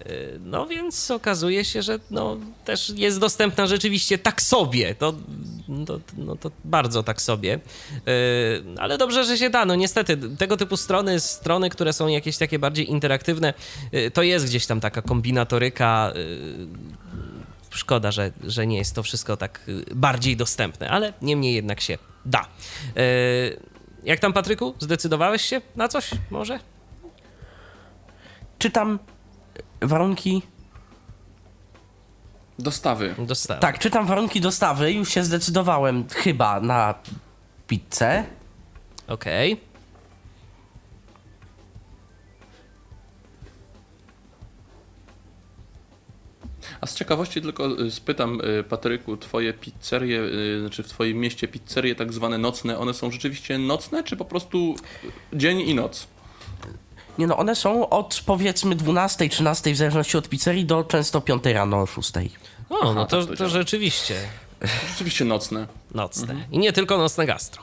Y, 0.07 0.39
No 0.45 0.67
więc 0.67 1.11
okazuje 1.11 1.65
się, 1.65 1.83
że 1.83 1.99
no, 2.11 2.37
też 2.65 2.93
jest 2.97 3.19
dostępna 3.21 3.67
rzeczywiście 3.67 4.19
tak 4.19 4.43
sobie. 4.43 4.95
To, 4.95 5.13
to, 5.87 6.01
no, 6.17 6.37
to 6.37 6.51
bardzo 6.65 7.03
tak 7.03 7.23
sobie. 7.23 7.55
Y, 8.09 8.65
Ale 8.79 8.99
dobrze, 8.99 9.25
że 9.25 9.39
się 9.39 9.51
da. 9.51 9.65
No 9.65 9.75
niestety, 9.75 10.17
tego 10.39 10.57
typu 10.57 10.77
strony, 10.77 11.21
strony, 11.21 11.71
które 11.71 11.93
są 11.93 12.09
jakieś 12.09 12.37
takie 12.37 12.59
bardziej 12.59 12.91
interaktywne, 12.91 13.55
y, 13.95 14.11
to 14.11 14.23
jest 14.23 14.47
gdzieś 14.47 14.67
tam 14.67 14.81
taka 14.81 15.03
kombinatoryka. 15.03 16.13
y, 16.17 16.67
Szkoda, 17.71 18.13
że, 18.13 18.33
że 18.45 18.67
nie 18.67 18.77
jest 18.79 18.95
to 18.95 19.03
wszystko 19.03 19.37
tak 19.37 19.61
bardziej 19.95 20.37
dostępne, 20.37 20.91
ale 20.91 21.13
niemniej 21.23 21.55
jednak 21.55 21.81
się 21.81 21.99
da. 22.25 22.47
Jak 24.05 24.21
tam, 24.21 24.33
Patryku? 24.33 24.75
Zdecydowałeś 24.79 25.43
się 25.43 25.61
na 25.77 25.89
coś 25.89 26.11
może? 26.31 26.59
Czytam 28.59 28.99
warunki. 29.81 30.43
Dostawy. 32.59 33.15
Dostałem. 33.19 33.61
Tak, 33.61 33.79
czytam 33.79 34.07
warunki 34.07 34.41
dostawy. 34.41 34.93
Już 34.93 35.09
się 35.09 35.25
zdecydowałem 35.25 36.09
chyba 36.09 36.61
na 36.61 36.95
pizzę. 37.67 38.25
Okej. 39.09 39.61
A 46.81 46.87
z 46.87 46.95
ciekawości 46.95 47.43
tylko 47.43 47.81
y, 47.81 47.91
spytam, 47.91 48.41
y, 48.61 48.65
Patryku, 48.65 49.17
twoje 49.17 49.53
pizzerie, 49.55 50.21
y, 50.21 50.61
znaczy 50.61 50.83
w 50.83 50.89
twoim 50.89 51.19
mieście 51.19 51.49
pizzerie 51.49 51.95
tak 51.95 52.13
zwane 52.13 52.39
nocne, 52.39 52.79
one 52.79 52.95
są 52.95 53.11
rzeczywiście 53.11 53.59
nocne, 53.59 54.05
czy 54.05 54.17
po 54.17 54.25
prostu 54.25 54.75
dzień 55.33 55.61
i 55.61 55.75
noc? 55.75 56.07
Nie 57.19 57.27
no, 57.27 57.37
one 57.37 57.57
są 57.57 57.89
od 57.89 58.23
powiedzmy 58.27 58.75
12, 58.77 59.29
13 59.29 59.73
w 59.73 59.77
zależności 59.77 60.17
od 60.17 60.29
pizzerii 60.29 60.65
do 60.65 60.85
często 60.85 61.21
5 61.21 61.45
rano, 61.45 61.87
6. 61.87 62.13
O, 62.71 62.79
Aha, 62.83 62.93
no 62.95 63.07
to, 63.07 63.27
to 63.27 63.49
rzeczywiście 63.49 64.15
Rzeczywiście 64.89 65.25
nocne. 65.25 65.67
nocne. 65.95 66.35
I 66.51 66.59
nie 66.59 66.73
tylko 66.73 66.99
nocne 66.99 67.27
gastro. 67.27 67.63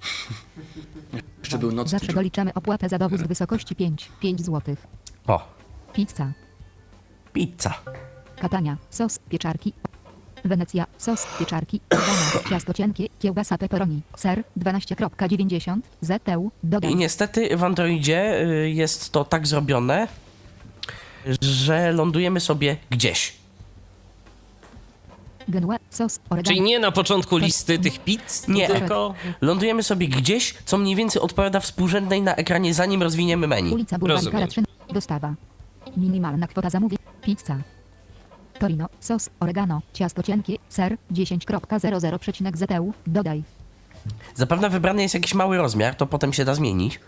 Jeszcze 1.38 1.58
był 1.58 1.72
nocny 1.72 1.98
Zawsze 1.98 2.12
doliczamy 2.12 2.54
opłatę 2.54 2.88
za 2.88 2.98
dowóz 2.98 3.20
w 3.20 3.26
wysokości 3.26 3.76
5, 3.76 4.08
5 4.20 4.40
zł. 4.40 4.76
O, 5.26 5.48
Pizza. 5.92 6.32
pizza. 7.32 7.74
Katania, 8.40 8.76
sos, 8.90 9.18
pieczarki. 9.28 9.72
Wenecja, 10.44 10.86
sos, 10.98 11.26
pieczarki, 11.38 11.80
oregano, 11.90 12.48
ciasto 12.50 12.74
cienkie, 12.74 13.08
kiełbasa 13.18 13.58
pepperoni, 13.58 14.00
ser, 14.16 14.44
12.90, 14.60 15.76
ZTU, 16.00 16.50
dodaj. 16.62 16.90
I 16.92 16.96
niestety 16.96 17.56
w 17.56 17.64
Androidzie 17.64 18.40
y, 18.42 18.70
jest 18.70 19.12
to 19.12 19.24
tak 19.24 19.46
zrobione, 19.46 20.08
że 21.40 21.92
lądujemy 21.92 22.40
sobie 22.40 22.76
gdzieś. 22.90 23.32
Genue, 25.48 25.76
sos, 25.90 26.20
oregano. 26.30 26.42
Czyli 26.54 26.60
nie 26.60 26.78
na 26.78 26.92
początku 26.92 27.36
listy 27.36 27.78
tych 27.78 27.98
pizz, 27.98 28.48
Nie. 28.48 28.66
tylko... 28.68 29.14
Lądujemy 29.40 29.82
sobie 29.82 30.08
gdzieś, 30.08 30.54
co 30.64 30.78
mniej 30.78 30.96
więcej 30.96 31.22
odpowiada 31.22 31.60
współrzędnej 31.60 32.22
na 32.22 32.34
ekranie, 32.34 32.74
zanim 32.74 33.02
rozwiniemy 33.02 33.46
menu. 33.46 33.72
Ulica 33.72 33.98
Rozumiem. 34.00 34.48
3, 34.48 34.62
dostawa. 34.92 35.34
Minimalna 35.96 36.46
kwota 36.46 36.70
zamówień, 36.70 36.98
pizza. 37.22 37.58
Torino, 38.58 38.88
sos, 39.00 39.30
oregano, 39.40 39.82
ciasto 39.92 40.22
cienkie, 40.22 40.56
ser, 40.68 40.98
10.00, 41.12 42.56
ZTU, 42.56 42.92
dodaj. 43.06 43.42
Zapewne 44.34 44.70
wybrany 44.70 45.02
jest 45.02 45.14
jakiś 45.14 45.34
mały 45.34 45.56
rozmiar, 45.56 45.94
to 45.94 46.06
potem 46.06 46.32
się 46.32 46.44
da 46.44 46.54
zmienić. 46.54 47.00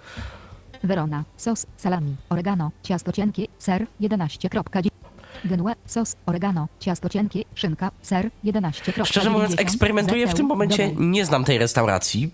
Verona, 0.85 1.25
sos, 1.37 1.67
salami, 1.77 2.17
oregano, 2.29 2.71
ciasto 2.83 3.13
cienkie, 3.13 3.47
ser, 3.59 3.87
11.9. 4.01 4.89
Genue, 5.45 5.73
sos, 5.87 6.17
oregano, 6.27 6.69
ciasto 6.81 7.09
cienkie, 7.09 7.45
szynka, 7.55 7.91
ser, 8.03 8.31
11.90. 8.45 9.05
Szczerze 9.05 9.31
mówiąc, 9.31 9.55
eksperymentuję 9.59 10.29
w 10.29 10.35
tym 10.35 10.47
momencie, 10.47 10.93
nie 10.97 11.25
znam 11.25 11.45
tej 11.45 11.59
restauracji. 11.59 12.31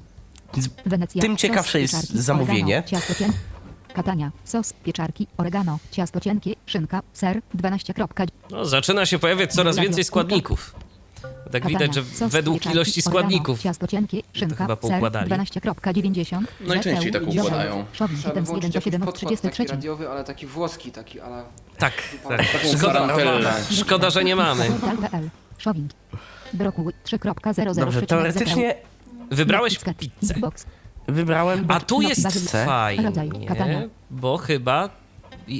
Wenecja, 0.86 1.22
tym 1.22 1.36
ciekawsze 1.36 1.80
jest 1.80 2.10
zamówienie. 2.10 2.82
Oregano. 2.86 3.53
Katania, 3.94 4.32
sos, 4.44 4.72
pieczarki, 4.72 5.26
oregano, 5.36 5.78
ciasto 5.90 6.20
cienkie, 6.20 6.54
szynka, 6.66 7.02
ser, 7.12 7.40
12.9. 7.54 8.26
No, 8.50 8.64
zaczyna 8.64 9.06
się 9.06 9.18
pojawiać 9.18 9.52
coraz 9.52 9.78
więcej 9.78 10.04
składników. 10.04 10.74
Tak 11.22 11.62
Katania, 11.62 11.68
widać, 11.78 11.94
że 11.94 12.04
sos, 12.04 12.32
według 12.32 12.66
ilości 12.66 13.00
oregano, 13.00 13.10
składników 13.10 13.62
Ciasto 13.62 13.86
cienkie, 13.86 14.22
szynka, 14.32 14.56
chyba 14.56 14.74
ser, 14.74 14.78
poukładali. 14.78 15.30
12.90. 15.30 16.44
Najczęściej 16.60 17.12
tak 17.12 17.22
ZTU, 17.22 17.30
układają. 17.30 17.84
Szowin, 17.92 18.18
Trzeba 18.18 18.34
by 18.34 18.40
1 18.40 18.44
włączyć 18.44 18.74
jakiś 18.74 18.86
1 18.86 19.00
podkład 19.00 19.22
taki 19.22 19.36
33. 19.36 19.74
radiowy, 19.74 20.08
ale 20.08 20.24
taki 20.24 20.46
włoski 20.46 20.92
taki, 20.92 21.20
ale... 21.20 21.44
Tak, 21.78 21.92
tak. 22.28 22.42
Szkoda, 22.76 23.08
szkoda, 23.70 24.10
że 24.10 24.24
nie 24.24 24.36
mamy. 24.36 24.70
Szowin. 25.58 25.88
Brokuły 26.52 26.92
3.00. 27.04 27.74
Dobrze, 27.74 28.02
teoretycznie 28.02 28.74
Wybrałeś 29.30 29.78
pizzę. 29.98 30.34
Wybrałem... 31.08 31.64
A 31.68 31.80
tu 31.80 32.02
jest 32.02 32.50
fajnie, 32.64 33.46
katana. 33.46 33.82
bo 34.10 34.36
chyba 34.36 34.88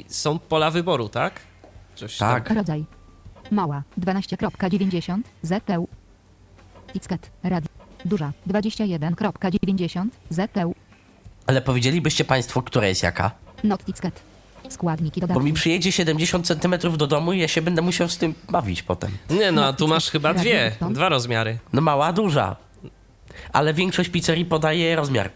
są 0.07 0.39
pola 0.39 0.71
wyboru, 0.71 1.09
tak? 1.09 1.33
Coś 1.95 2.17
tam. 2.17 2.41
Tak. 2.41 2.49
Rodzaj. 2.55 2.85
Mała 3.51 3.83
12.90 3.99 5.19
ZTU. 5.41 5.87
Icket. 6.93 7.31
Radio. 7.43 7.69
Duża 8.05 8.31
21.90 8.47 10.05
ZTU. 10.29 10.75
Ale 11.47 11.61
powiedzielibyście 11.61 12.25
państwo, 12.25 12.61
która 12.61 12.87
jest 12.87 13.03
jaka? 13.03 13.31
Not 13.63 13.89
Icket. 13.89 14.21
Składniki 14.69 15.21
Bo 15.21 15.27
dodatki. 15.27 15.45
mi 15.45 15.53
przyjedzie 15.53 15.91
70 15.91 16.47
cm 16.47 16.97
do 16.97 17.07
domu 17.07 17.33
i 17.33 17.39
ja 17.39 17.47
się 17.47 17.61
będę 17.61 17.81
musiał 17.81 18.09
z 18.09 18.17
tym 18.17 18.33
bawić 18.49 18.83
potem. 18.83 19.11
Nie 19.29 19.51
no, 19.51 19.65
a 19.65 19.73
tu 19.73 19.87
masz 19.87 20.09
chyba 20.09 20.33
dwie, 20.33 20.71
dwa 20.91 21.09
rozmiary. 21.09 21.57
No 21.73 21.81
mała, 21.81 22.13
duża. 22.13 22.55
Ale 23.55 23.73
większość 23.73 24.09
pizzerii 24.09 24.45
podaje 24.45 24.95
rozmiar. 24.95 25.29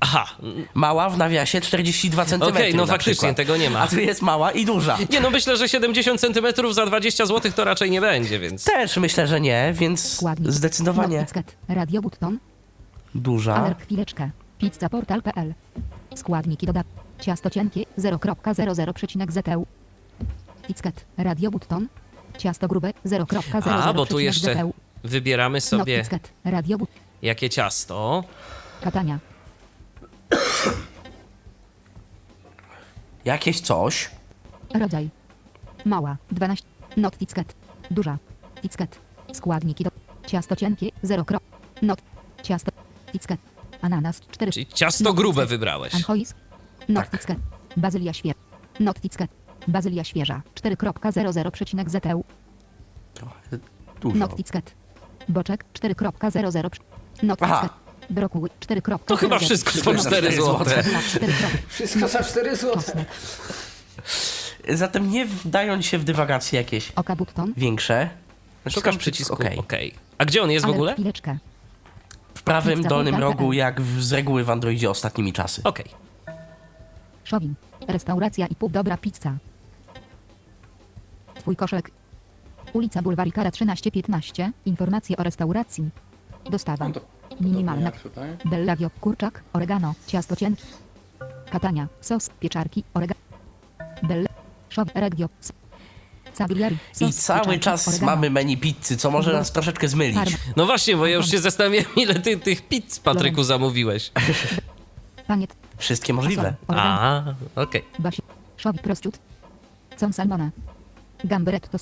Aha, 0.00 0.26
Mała 0.74 1.10
w 1.10 1.18
nawiasie 1.18 1.60
42 1.60 2.24
cm. 2.24 2.42
okej, 2.42 2.74
no 2.74 2.82
na 2.82 2.86
faktycznie, 2.92 3.12
przykład. 3.14 3.36
tego 3.36 3.56
nie 3.56 3.70
ma. 3.70 3.80
A 3.80 3.86
tu 3.86 4.00
jest 4.00 4.22
mała 4.22 4.50
i 4.52 4.64
duża. 4.64 4.98
Nie, 5.10 5.20
no 5.20 5.30
myślę, 5.30 5.56
że 5.56 5.68
70 5.68 6.20
cm 6.20 6.72
za 6.72 6.86
20 6.86 7.26
zł 7.26 7.52
to 7.56 7.64
raczej 7.64 7.90
nie 7.90 8.00
będzie, 8.00 8.38
więc... 8.38 8.64
Też 8.64 8.96
myślę, 8.96 9.26
że 9.26 9.40
nie, 9.40 9.72
więc 9.76 10.12
Składnik. 10.14 10.52
zdecydowanie. 10.52 11.26
Radio 11.68 12.02
Button. 12.02 12.38
duża. 13.14 13.54
Alert 13.54 13.82
chwileczkę. 13.82 14.30
Pizzaportal.pl. 14.58 15.54
Składniki 16.14 16.66
doda. 16.66 16.82
Ciasto 17.20 17.50
cienkie 17.50 17.84
0.00,ZU. 17.98 19.66
Ticket. 20.66 21.04
Radio 21.18 21.50
Button. 21.50 21.88
Ciasto 22.38 22.68
grube 22.68 22.92
0.00. 23.06 23.70
A, 23.70 23.92
bo 23.92 24.06
tu 24.06 24.18
jeszcze 24.18 24.70
wybieramy 25.04 25.60
sobie 25.60 25.98
Notticet. 25.98 26.32
Radio 26.44 26.78
Button. 26.78 27.05
Jakie 27.26 27.48
ciasto. 27.50 28.24
Katania. 28.80 29.18
Jakieś 33.24 33.60
coś. 33.60 34.10
Rodzaj. 34.74 35.08
Mała. 35.84 36.16
12. 36.30 36.64
Not 36.96 37.18
ticket. 37.18 37.54
Duża. 37.90 38.18
Ticket. 38.62 38.98
Składniki 39.32 39.84
do. 39.84 39.90
Ciasto 40.26 40.56
cienkie 40.56 40.90
0. 41.02 41.24
Krop. 41.24 41.42
Not. 41.82 42.02
Ciasto. 42.42 42.70
Ticket. 43.12 43.40
Ananas 43.82 44.20
4. 44.20 44.52
Czyli 44.52 44.66
ciasto 44.66 45.04
Not 45.04 45.16
grube 45.16 45.34
ticket. 45.34 45.48
wybrałeś. 45.48 45.94
Anchois. 45.94 46.34
Not 46.88 47.10
Tak. 47.10 47.20
ticket. 47.20 47.38
Bazylia 47.76 48.12
świeża. 48.12 48.34
Not 48.80 49.00
ticket. 49.00 49.30
Bazylia 49.68 50.04
świeża 50.04 50.42
4.00,ZU. 50.54 52.24
Trochę 53.14 53.58
dużo. 54.00 54.16
Not 54.16 54.36
ticket. 54.36 54.74
Boczek 55.28 55.64
4.00. 55.72 56.70
Not 57.22 57.42
Aha. 57.42 57.60
ticket. 57.62 57.86
Brokuły 58.10 58.48
4. 58.60 58.82
To 59.06 59.16
chyba 59.16 59.38
wszystko 59.38 59.70
po 59.84 59.94
4 59.94 60.32
zł. 60.32 60.66
Wszystko 61.68 62.08
za 62.08 62.24
4 62.24 62.56
zł. 62.56 62.74
Czosnek. 62.74 63.08
Zatem 64.68 65.10
nie 65.10 65.26
wdając 65.26 65.86
się 65.86 65.98
w 65.98 66.04
dywagacje 66.04 66.58
jakieś 66.58 66.92
Oka 66.96 67.16
button. 67.16 67.52
większe. 67.56 68.08
Szukasz 68.58 68.64
naciskam 68.64 68.98
przycisku 68.98 69.34
OK. 69.34 69.44
OK. 69.56 69.72
A 70.18 70.24
gdzie 70.24 70.42
on 70.42 70.50
jest 70.50 70.64
w 70.64 70.68
Ale 70.68 70.74
ogóle? 70.74 70.92
chwileczkę. 70.94 71.38
W 72.34 72.42
prawym 72.42 72.76
Pizza 72.76 72.88
dolnym 72.88 73.14
rogu, 73.16 73.52
jak 73.52 73.80
w, 73.80 74.02
z 74.04 74.12
reguły 74.12 74.44
w 74.44 74.50
Androidzie 74.50 74.90
ostatnimi 74.90 75.32
czasy. 75.32 75.60
Okej. 75.64 75.86
Szowin. 77.24 77.54
Restauracja 77.88 78.46
i 78.46 78.54
pół 78.54 78.68
dobra 78.68 78.96
pizza. 78.96 79.36
Twój 81.34 81.56
koszek. 81.56 81.90
Ulica 82.72 83.02
Bulwarikara 83.02 83.50
1315. 83.50 84.52
Informacje 84.66 85.16
o 85.16 85.22
restauracji. 85.22 85.88
Dostawa. 86.50 86.88
No 86.88 87.00
Minimalna. 87.40 87.92
Bellagio, 88.44 88.90
kurczak, 89.00 89.42
oregano, 89.52 89.94
ciasto 90.06 90.36
cienkie. 90.36 90.64
Katania, 91.50 91.88
sos, 92.00 92.30
pieczarki, 92.40 92.84
oregano. 92.94 93.20
Bella, 94.02 94.28
szow, 94.68 94.88
regio, 94.94 95.28
I 97.00 97.12
cały 97.12 97.58
czas 97.58 98.00
mamy 98.00 98.30
menu 98.30 98.56
pizzy, 98.56 98.96
co 98.96 99.10
może 99.10 99.32
nas 99.32 99.52
troszeczkę 99.52 99.88
zmylić. 99.88 100.36
No 100.56 100.66
właśnie, 100.66 100.96
bo 100.96 101.06
ja 101.06 101.16
już 101.16 101.30
się 101.30 101.38
zastanawiam, 101.38 101.84
ile 101.96 102.14
ty 102.14 102.36
tych 102.36 102.68
pizz, 102.68 102.98
Patryku, 102.98 103.42
zamówiłeś. 103.42 104.12
Wszystkie 105.78 106.12
możliwe. 106.12 106.54
A, 106.68 107.22
okej. 107.56 107.84
basi, 107.98 108.22
szowi 108.56 108.78
prosciut, 108.78 109.18
con 110.00 110.12
salmone, 110.12 110.50
gamberetto, 111.24 111.78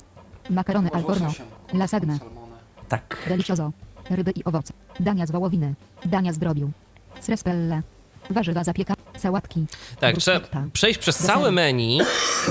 makarony 0.49 0.89
al 0.91 1.03
forno, 1.03 1.33
lasagne, 1.73 2.19
Salmone. 2.19 2.55
Tak. 2.89 3.25
delicioso, 3.27 3.71
ryby 4.09 4.31
i 4.31 4.43
owoce, 4.43 4.73
dania 4.99 5.25
z 5.25 5.31
wołowiny, 5.31 5.73
dania 6.05 6.33
z 6.33 6.37
drobiu, 6.37 6.71
srespelle, 7.19 7.81
warzywa 8.29 8.63
zapieka, 8.63 8.93
sałatki, 9.17 9.65
Tak, 9.99 10.17
trzeba 10.17 10.39
przejść 10.73 10.99
przez 10.99 11.17
Deser. 11.17 11.35
całe 11.35 11.51
menu, 11.51 11.99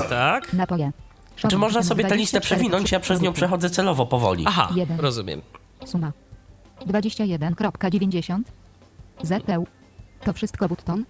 tak? 0.09 0.53
napoje. 0.53 0.91
Czy 1.49 1.57
można 1.57 1.83
sobie 1.83 2.03
tę 2.05 2.15
listę 2.17 2.39
24 2.39 2.45
przewinąć? 2.61 2.91
Ja 2.91 2.99
przez 2.99 3.21
nią 3.21 3.33
przechodzę 3.33 3.69
celowo 3.69 4.05
powoli. 4.05 4.43
Aha, 4.47 4.69
Jeden. 4.75 4.99
rozumiem. 4.99 5.41
Suma 5.85 6.11
21.90 6.87 8.39
ZTU. 9.23 9.67
To 10.23 10.33
wszystko 10.33 10.67
button. 10.69 11.05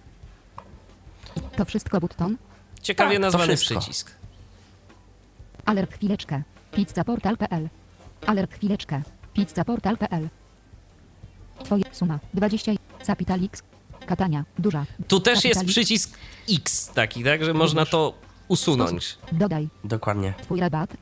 To 1.56 1.64
wszystko 1.64 2.00
button. 2.00 2.36
Ciekawie 2.82 3.12
Tak, 3.12 3.20
nazwany 3.22 3.56
przycisk. 3.56 4.10
Alert 5.64 5.94
chwileczkę. 5.94 6.42
Pizzaportal.pl. 6.72 7.68
Alert 8.26 8.54
chwileczkę. 8.54 9.02
Pizzaportal.pl. 9.36 10.28
Twoje 11.64 11.84
suma 11.92 12.18
20. 12.34 12.72
Capitalix. 13.02 13.62
Katania. 14.06 14.44
Duża. 14.58 14.84
Tu 15.08 15.20
też 15.20 15.44
jest 15.44 15.64
przycisk 15.64 16.18
X 16.50 16.90
taki, 16.94 17.24
tak, 17.24 17.44
że 17.44 17.54
można 17.54 17.86
to 17.86 18.14
usunąć. 18.48 19.18
Dodaj. 19.32 19.68
Dokładnie. 19.84 20.34
Twój 20.42 20.60
rabat. 20.60 20.96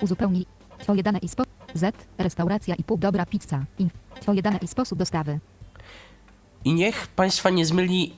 Uzupełnij. 0.00 0.46
Twoje 0.78 1.02
dane 1.02 1.18
i 1.18 1.28
sposób. 1.28 1.52
Z. 1.74 1.94
Restauracja 2.18 2.74
i 2.74 2.84
pół 2.84 2.98
dobra 2.98 3.26
pizza. 3.26 3.64
Inf. 3.78 3.92
Twoje 4.20 4.42
dane 4.42 4.58
i 4.62 4.68
sposób 4.68 4.98
dostawy. 4.98 5.38
I 6.64 6.74
niech 6.74 7.06
Państwa 7.06 7.50
nie 7.50 7.66
zmyli 7.66 8.14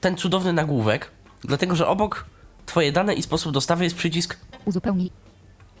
ten 0.00 0.16
cudowny 0.16 0.52
nagłówek, 0.52 1.10
dlatego 1.44 1.76
że 1.76 1.88
obok 1.88 2.26
Twoje 2.66 2.92
dane 2.92 3.14
i 3.14 3.22
sposób 3.22 3.52
dostawy 3.52 3.84
jest 3.84 3.96
przycisk 3.96 4.36
Uzupełnij. 4.64 5.10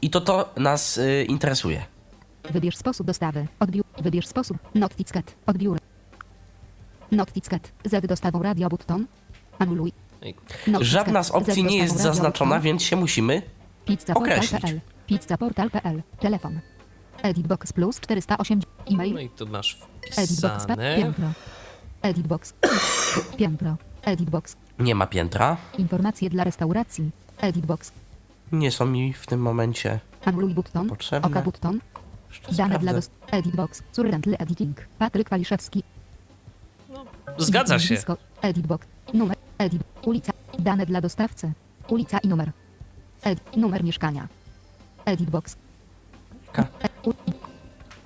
i 0.02 0.10
to 0.10 0.20
to 0.20 0.48
nas 0.56 0.98
y, 0.98 1.24
interesuje. 1.28 1.95
Wybierz 2.50 2.76
sposób 2.76 3.06
dostawy. 3.06 3.46
Odbiór. 3.60 3.84
Wybierz 4.02 4.26
sposób. 4.26 4.56
Notticet. 4.74 5.36
Odbiór. 5.46 5.78
Notticet. 7.12 7.72
Z 7.84 8.06
dostawą 8.06 8.42
radio 8.42 8.68
button. 8.68 9.06
Anuluj. 9.58 9.92
Żadna 10.80 11.22
z 11.22 11.30
opcji 11.30 11.64
nie 11.64 11.76
jest 11.76 11.96
zaznaczona, 11.96 12.60
więc 12.60 12.82
się 12.82 12.96
musimy 12.96 13.42
określić. 14.14 14.62
Pizzaportal.pl. 15.06 16.02
Telefon. 16.20 16.60
Editbox 17.22 17.72
plus 17.72 18.00
408. 18.00 18.60
No 18.90 18.94
E-mail. 18.94 19.18
i 19.26 19.30
tu 19.30 19.46
masz 19.46 19.78
Editbox. 20.16 20.62
wpisane. 20.64 20.96
Piętro. 20.96 21.30
Editbox. 22.02 22.54
Piętro. 23.38 23.76
Editbox. 24.02 24.56
Nie 24.78 24.94
ma 24.94 25.06
piętra. 25.06 25.56
Informacje 25.78 26.30
dla 26.30 26.44
restauracji. 26.44 27.10
Editbox. 27.38 27.92
Nie 28.52 28.70
są 28.70 28.86
mi 28.86 29.12
w 29.12 29.26
tym 29.26 29.40
momencie 29.40 30.00
Anuluj 30.24 30.54
button. 30.54 30.88
Potrzebne. 30.88 31.28
Oka 31.28 31.42
button. 31.42 31.80
Dane 32.40 32.78
dla 32.78 32.78
sprawdzę. 32.78 32.92
dost... 32.92 33.10
Editbox. 33.30 33.82
Currently 33.96 34.38
editing. 34.38 34.86
Patryk 34.98 35.28
Waliszewski. 35.30 35.82
Zgadza 37.38 37.78
się. 37.78 37.94
Nazwisko, 37.94 38.16
Editbox. 38.42 38.86
Numer. 39.14 39.36
Edit. 39.58 39.82
Ulica. 40.02 40.32
Dane 40.58 40.86
dla 40.86 41.00
dostawcy. 41.00 41.52
Ulica 41.88 42.18
i 42.18 42.28
numer. 42.28 42.52
Ed. 43.22 43.56
Numer 43.56 43.84
mieszkania. 43.84 44.28
Editbox. 45.04 45.56
Jaka 46.46 46.62
E, 46.62 46.88
u, 47.08 47.12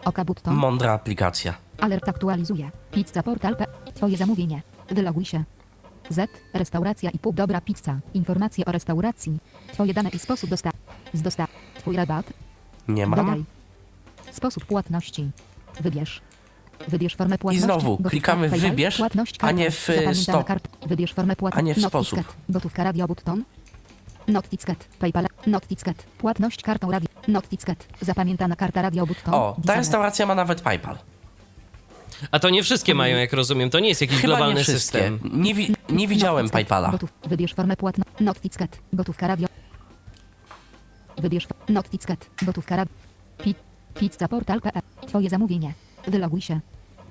Oka 0.05 0.25
button. 0.25 0.55
mądra 0.55 0.93
aplikacja. 0.93 1.55
Alert 1.81 2.09
aktualizuje. 2.09 2.71
Pizza 2.93 3.23
portal. 3.23 3.57
P. 3.57 3.67
Twoje 3.95 4.17
zamówienie. 4.17 4.63
Wyloguj 4.89 5.25
się. 5.25 5.45
Z. 6.11 6.31
Restauracja 6.55 7.11
i 7.11 7.19
pół 7.19 7.33
dobra 7.33 7.61
pizza. 7.61 7.99
Informacje 8.15 8.65
o 8.65 8.73
restauracji. 8.73 9.39
Twoje 9.73 9.95
dane 9.95 10.09
i 10.11 10.19
sposób 10.19 10.51
dostawy. 10.51 10.77
Z 11.15 11.23
dostaw. 11.23 11.51
Twój 11.79 11.97
rabat. 11.97 12.33
Nie 12.89 13.07
mam. 13.07 13.19
Dodaj. 13.27 13.45
Sposób 14.33 14.65
płatności. 14.65 15.31
Wybierz. 15.81 16.21
Wybierz 16.89 17.17
formę 17.17 17.35
I 17.35 17.39
płatności. 17.39 17.65
znowu 17.65 17.91
Gotówka, 17.91 18.11
klikamy 18.11 18.49
w 18.49 18.53
wybierz, 18.61 18.97
płatność 18.97 19.37
a 19.41 19.51
nie 19.51 19.71
w, 19.71 19.81
Zapamiętana 19.87 20.15
stop. 20.15 20.47
Kart. 20.47 20.69
Wybierz 20.87 21.13
formę 21.15 21.37
płatności. 21.37 21.65
A 21.65 21.67
nie 21.67 21.75
w 21.75 21.89
sposób. 21.89 22.21
Gotówka 22.49 22.85
radio 22.85 23.07
button. 23.07 23.45
Notticet. 24.29 24.85
PayPal. 24.99 25.27
Notticet. 25.47 26.03
Płatność 26.19 26.63
kartą 26.63 26.91
radio. 26.91 27.09
Notticet. 27.29 27.87
Zapamiętana 28.01 28.57
karta 28.57 28.83
radio 28.83 29.07
button. 29.07 29.35
O, 29.35 29.57
ta 29.67 29.75
restauracja 29.75 30.27
ma 30.27 30.35
nawet 30.35 30.61
PayPal. 30.61 30.99
A 32.31 32.39
to 32.39 32.51
nie 32.51 32.63
wszystkie 32.63 32.95
mają, 32.95 33.17
jak 33.19 33.33
rozumiem. 33.33 33.71
To 33.71 33.81
nie 33.81 33.89
jest 33.89 34.01
jakiś 34.01 34.17
Chyba 34.21 34.27
globalny 34.37 34.55
nie 34.55 34.63
wszystkie. 34.65 34.79
system. 34.99 35.21
Nie, 35.33 35.55
wi- 35.55 35.75
nie 35.89 36.09
widziałem 36.09 36.37
Notticet. 36.47 36.53
PayPala. 36.53 36.91
Gotów. 36.91 37.13
Wybierz 37.25 37.55
formę 37.55 37.77
płatności. 37.77 38.25
Notticet. 38.25 38.79
Gotówka 38.93 39.27
radio. 39.27 39.49
Wybierz 41.19 41.47
Notticet. 41.69 42.31
Gotówka 42.43 42.77
radio. 42.77 42.95
Pi- 43.45 43.55
Pizza 43.95 44.29
portal.pl. 44.29 44.83
Twoje 45.07 45.31
zamówienie. 45.31 45.73
Wyloguj 46.09 46.41
się. 46.41 46.61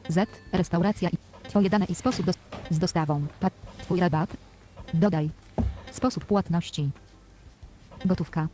Z. 0.10 0.30
Restauracja 0.52 1.10
i 1.10 1.18
Twoje 1.50 1.70
dane 1.70 1.86
i 1.86 1.96
sposób 1.96 2.26
dos- 2.26 2.36
z 2.70 2.80
dostawą. 2.80 3.28
Pa- 3.40 3.50
Twój 3.82 4.00
rabat. 4.00 4.38
Dodaj. 4.94 5.30
Sposób 5.92 6.26
płatności. 6.26 6.90
Gotówka. 8.06 8.48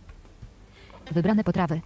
Wybrane 1.11 1.43
potrawy. 1.43 1.81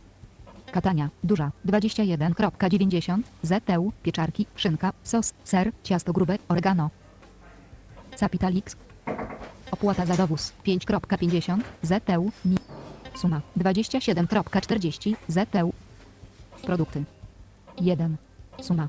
Katania, 0.71 1.09
duża, 1.23 1.51
21.90, 1.65 3.21
ZTU, 3.43 3.91
pieczarki, 4.03 4.45
szynka, 4.55 4.93
sos, 5.03 5.33
ser, 5.43 5.71
ciasto 5.83 6.13
grube, 6.13 6.37
oregano. 6.47 6.89
Capitalix. 8.19 8.75
Opłata 9.71 10.05
za 10.05 10.17
dowóz 10.17 10.53
5.50, 10.65 11.59
ZTU, 11.83 12.31
mi. 12.45 12.57
Suma 13.15 13.41
27.40, 13.57 15.15
ZTU. 15.27 15.73
Produkty. 16.61 17.03
1. 17.81 18.17
Suma 18.61 18.87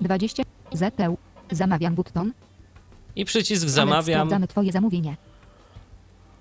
20, 0.00 0.42
ZTU. 0.72 1.18
Zamawiam 1.50 1.94
button. 1.94 2.32
I 3.16 3.24
przycisk 3.24 3.68
zamawiam. 3.68 4.20
Sprawdzamy 4.20 4.48
twoje 4.48 4.72
zamówienie. 4.72 5.16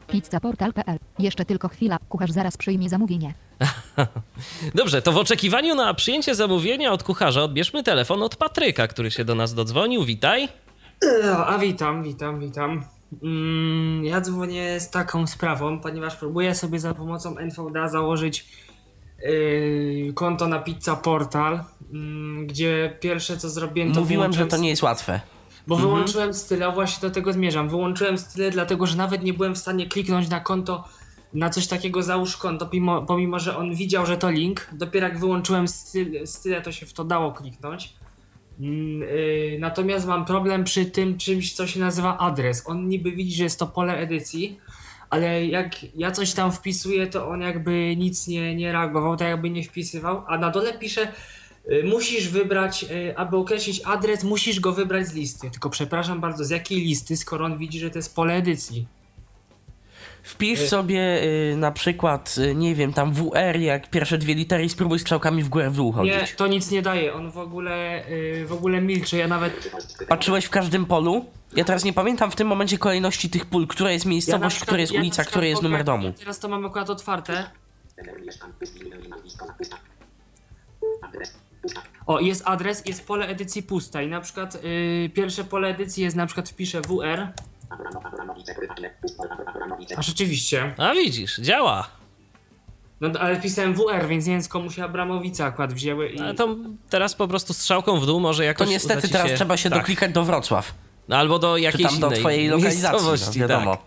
Pizzaportal.pl. 0.08 1.00
Jeszcze 1.20 1.46
tylko 1.46 1.70
chwila. 1.70 1.98
Kucharz 2.10 2.32
zaraz 2.32 2.58
przyjmie 2.58 2.90
zamówienie. 2.90 3.34
Dobrze, 4.76 5.02
to 5.02 5.12
w 5.12 5.18
oczekiwaniu 5.18 5.76
na 5.76 5.94
przyjęcie 5.94 6.36
zamówienia 6.36 6.92
od 6.92 7.04
kucharza 7.04 7.44
odbierzmy 7.44 7.84
telefon 7.84 8.24
od 8.24 8.36
Patryka, 8.36 8.88
który 8.88 9.12
się 9.12 9.26
do 9.26 9.36
nas 9.36 9.54
dodzwonił. 9.54 10.04
Witaj. 10.06 10.50
E, 11.24 11.38
A 11.38 11.58
witam, 11.60 12.04
witam, 12.04 12.40
witam. 12.40 12.84
Mm, 13.24 14.06
ja 14.06 14.22
dzwonię 14.22 14.80
z 14.80 14.90
taką 14.90 15.28
sprawą, 15.28 15.80
ponieważ 15.80 16.16
próbuję 16.16 16.56
sobie 16.56 16.80
za 16.80 16.94
pomocą 16.94 17.38
NVDA 17.38 17.88
założyć 17.88 18.46
konto 20.14 20.48
na 20.48 20.60
Pizza 20.60 20.96
Portal, 20.96 21.64
mm, 21.94 22.48
gdzie 22.48 22.98
pierwsze 23.00 23.38
co 23.38 23.50
zrobiłem 23.50 23.94
to 23.94 24.00
Mówiłem, 24.00 24.34
że 24.34 24.48
to 24.48 24.58
nie 24.58 24.70
jest 24.70 24.84
łatwe. 24.84 25.22
Bo 25.68 25.76
wyłączyłem 25.76 26.34
style, 26.34 26.66
a 26.66 26.72
właśnie 26.72 27.10
do 27.10 27.14
tego 27.14 27.34
zmierzam. 27.34 27.70
Wyłączyłem 27.70 28.18
style, 28.18 28.52
dlatego 28.52 28.86
że 28.86 28.98
nawet 28.98 29.24
nie 29.24 29.34
byłem 29.34 29.56
w 29.56 29.58
stanie 29.58 29.88
kliknąć 29.88 30.30
na 30.30 30.40
konto, 30.40 30.84
na 31.34 31.50
coś 31.50 31.68
takiego 31.68 32.04
załóż 32.04 32.38
konto, 32.38 32.66
pomimo, 32.66 33.02
pomimo 33.02 33.40
że 33.40 33.58
on 33.58 33.76
widział, 33.76 34.06
że 34.06 34.18
to 34.18 34.30
link. 34.30 34.68
Dopiero 34.72 35.08
jak 35.08 35.20
wyłączyłem 35.20 35.68
style, 35.68 36.28
style 36.28 36.62
to 36.62 36.72
się 36.72 36.86
w 36.86 36.94
to 36.94 37.04
dało 37.04 37.32
kliknąć. 37.32 37.94
Mm, 38.60 39.02
yy, 39.02 39.58
natomiast 39.60 40.08
mam 40.08 40.26
problem 40.26 40.64
przy 40.64 40.86
tym 40.86 41.18
czymś, 41.18 41.54
co 41.54 41.68
się 41.68 41.80
nazywa 41.80 42.18
adres. 42.18 42.64
On 42.66 42.90
niby 42.90 43.12
widzi, 43.12 43.36
że 43.36 43.44
jest 43.44 43.60
to 43.60 43.68
pole 43.68 43.98
edycji, 43.98 44.60
ale 45.12 45.46
jak 45.46 45.76
ja 45.96 46.12
coś 46.12 46.34
tam 46.34 46.52
wpisuję, 46.52 47.08
to 47.08 47.30
on 47.30 47.42
jakby 47.42 47.96
nic 47.98 48.28
nie, 48.28 48.56
nie 48.56 48.72
reagował, 48.72 49.18
tak 49.18 49.28
jakby 49.28 49.50
nie 49.50 49.64
wpisywał, 49.64 50.24
a 50.28 50.38
na 50.38 50.50
dole 50.50 50.74
pisze 50.74 51.12
y, 51.72 51.84
musisz 51.84 52.30
wybrać, 52.30 52.84
y, 52.84 53.18
aby 53.18 53.38
określić 53.38 53.82
adres, 53.86 54.24
musisz 54.24 54.60
go 54.60 54.72
wybrać 54.72 55.08
z 55.08 55.14
listy. 55.14 55.52
Tylko 55.52 55.70
przepraszam 55.70 56.22
bardzo, 56.22 56.44
z 56.44 56.50
jakiej 56.50 56.82
listy, 56.82 57.18
skoro 57.18 57.46
on 57.46 57.58
widzi, 57.58 57.80
że 57.80 57.90
to 57.90 58.00
jest 58.00 58.16
pole 58.16 58.34
edycji? 58.34 58.88
Wpisz 60.24 60.60
sobie 60.60 61.24
y, 61.24 61.56
na 61.58 61.72
przykład, 61.72 62.36
y, 62.38 62.56
nie 62.56 62.76
wiem, 62.76 62.94
tam 62.94 63.14
WR 63.14 63.60
jak 63.60 63.90
pierwsze 63.90 64.18
dwie 64.18 64.36
litery 64.36 64.64
i 64.66 64.70
spróbuj 64.70 65.00
strzałkami 65.00 65.44
w 65.44 65.50
górę 65.50 65.70
w 65.70 65.76
dół 65.76 65.88
Nie, 66.04 66.14
chodzić. 66.20 66.36
to 66.36 66.48
nic 66.48 66.72
nie 66.72 66.82
daje, 66.82 67.14
on 67.14 67.32
w 67.32 67.38
ogóle, 67.38 68.08
y, 68.10 68.46
w 68.46 68.54
ogóle 68.54 68.82
milczy, 68.82 69.18
ja 69.18 69.28
nawet... 69.28 69.72
Patrzyłeś 70.08 70.46
w 70.46 70.50
każdym 70.50 70.86
polu? 70.86 71.26
Ja 71.56 71.64
teraz 71.64 71.84
nie 71.84 71.94
pamiętam 71.94 72.32
w 72.32 72.36
tym 72.36 72.48
momencie 72.48 72.78
kolejności 72.78 73.30
tych 73.30 73.46
pól, 73.46 73.68
która 73.68 73.92
jest 73.92 74.06
Ja 74.06 74.10
na 74.10 74.12
miejscowość, 74.12 74.56
przykład- 74.56 74.68
która 74.68 74.82
jest 74.82 74.94
ja 74.94 75.00
na 75.00 75.02
ulica, 75.02 75.14
przykład 75.16 75.28
która 75.32 75.46
jest 75.46 75.62
numer 75.62 75.84
domu. 75.84 76.14
Teraz 76.20 76.40
to 76.40 76.50
mam 76.50 76.66
akurat 76.66 76.90
otwarte. 76.90 77.44
O, 82.06 82.20
jest 82.20 82.42
adres, 82.46 82.84
jest 82.86 83.08
pole 83.08 83.28
edycji 83.28 83.64
pusta 83.64 84.02
i 84.02 84.08
na 84.08 84.22
przykład 84.22 84.56
y, 84.56 85.10
pierwsze 85.14 85.44
pole 85.44 85.68
edycji 85.68 86.04
jest 86.04 86.16
na 86.16 86.26
przykład 86.26 86.50
wpiszę 86.50 86.82
WR. 86.82 87.28
A 89.98 90.02
rzeczywiście. 90.02 90.74
A 90.78 90.94
widzisz, 90.94 91.38
działa. 91.38 91.88
No 93.02 93.20
ale 93.20 93.40
wpisałem 93.40 93.74
WR, 93.74 94.08
więc 94.08 94.26
nie 94.26 94.34
wiem 94.34 94.42
skąd 94.44 94.74
się 94.74 94.84
Abramowice 94.84 95.46
akurat 95.46 95.74
wzięły 95.74 96.10
i... 96.10 96.20
Ale 96.20 96.34
to 96.34 96.56
teraz 96.90 97.16
po 97.16 97.28
prostu 97.28 97.54
strzałką 97.54 98.00
w 98.00 98.06
dół 98.06 98.20
może 98.20 98.38
To 98.38 98.44
jakoś 98.44 98.68
uda 98.68 98.74
niestety 98.74 99.10
teraz 99.10 99.28
się... 99.28 99.36
trzeba 99.36 99.58
się 99.58 99.70
tak. 99.70 99.80
doklikać 99.80 100.12
do 100.12 100.24
Wrocław. 100.24 100.74
No, 101.08 101.18
Albo 101.18 101.40
do 101.40 101.56
Czy 101.56 101.62
jakiejś 101.62 101.90
tam 101.90 102.00
do 102.00 102.08
innej 102.08 102.20
twojej 102.20 102.48
lokalizacji, 102.48 102.84
no, 102.84 102.92
miejscowości, 102.92 103.40
wiadomo. 103.40 103.76
tak. 103.76 103.86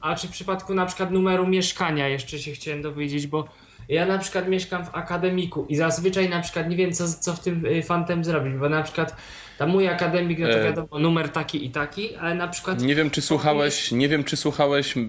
A 0.00 0.14
czy 0.14 0.28
w 0.28 0.30
przypadku 0.30 0.74
na 0.74 0.86
przykład 0.86 1.10
numeru 1.10 1.46
mieszkania 1.46 2.08
jeszcze 2.08 2.38
się 2.38 2.52
chciałem 2.52 2.82
dowiedzieć, 2.82 3.26
bo 3.26 3.44
ja 3.88 4.06
na 4.06 4.18
przykład 4.18 4.48
mieszkam 4.48 4.84
w 4.86 4.94
akademiku 4.94 5.66
i 5.68 5.76
zazwyczaj 5.76 6.28
na 6.28 6.40
przykład 6.40 6.68
nie 6.68 6.76
wiem 6.76 6.92
co, 6.92 7.04
co 7.08 7.32
w 7.34 7.40
tym 7.40 7.66
y, 7.66 7.82
fantem 7.82 8.24
zrobić, 8.24 8.54
bo 8.54 8.68
na 8.68 8.82
przykład 8.82 9.16
tam 9.62 9.70
mój 9.70 9.88
akademik, 9.88 10.38
no 10.38 10.46
to 10.46 10.60
E. 10.60 10.64
wiadomo, 10.64 10.98
numer 10.98 11.28
taki 11.28 11.66
i 11.66 11.70
taki, 11.70 12.16
ale 12.16 12.34
na 12.34 12.48
przykład 12.48 12.82
Nie 12.82 12.94
wiem, 12.94 13.10
czy 13.10 13.22
słuchałeś, 13.22 13.92
nie 13.92 14.08
wiem, 14.08 14.24
czy 14.24 14.36
słuchałeś 14.36 14.96
y, 14.96 15.00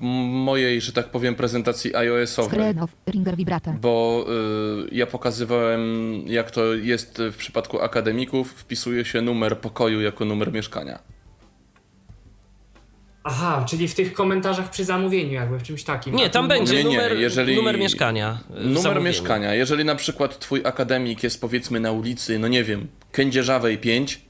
mojej, 0.00 0.80
że 0.80 0.92
tak 0.92 1.10
powiem, 1.10 1.34
prezentacji 1.34 1.96
iOS-owej. 1.96 2.50
Screen 2.50 2.78
of 2.78 2.90
Ringer 3.10 3.36
Vibrator. 3.36 3.74
Bo 3.74 4.26
y, 4.88 4.94
ja 4.94 5.06
pokazywałem, 5.06 5.82
jak 6.26 6.50
to 6.50 6.74
jest 6.74 7.22
w 7.32 7.36
przypadku 7.36 7.80
akademików, 7.80 8.52
wpisuje 8.52 9.04
się 9.04 9.22
numer 9.22 9.58
pokoju 9.58 10.00
jako 10.00 10.24
numer 10.24 10.52
mieszkania. 10.52 10.98
Aha, 13.24 13.64
czyli 13.68 13.88
w 13.88 13.94
tych 13.94 14.12
komentarzach 14.12 14.70
przy 14.70 14.84
zamówieniu 14.84 15.32
jakby, 15.32 15.58
w 15.58 15.62
czymś 15.62 15.84
takim. 15.84 16.14
Nie, 16.14 16.30
tam 16.30 16.48
będzie 16.48 16.74
Nie, 16.74 16.84
nie, 16.84 16.90
numer, 16.96 17.16
jeżeli- 17.18 17.56
numer 17.56 17.78
mieszkania. 17.78 18.38
w 18.50 18.64
Numer 18.64 18.82
zamówieniu. 18.82 19.04
mieszkania. 19.06 19.54
Jeżeli 19.54 19.84
na 19.84 19.94
przykład 19.94 20.38
twój 20.38 20.60
akademik 20.64 21.22
jest 21.22 21.40
powiedzmy 21.40 21.80
na 21.80 21.92
ulicy, 21.92 22.38
no 22.38 22.48
nie 22.48 22.64
wiem, 22.64 22.86
Kędzierzawej 23.12 23.78
5, 23.78 24.20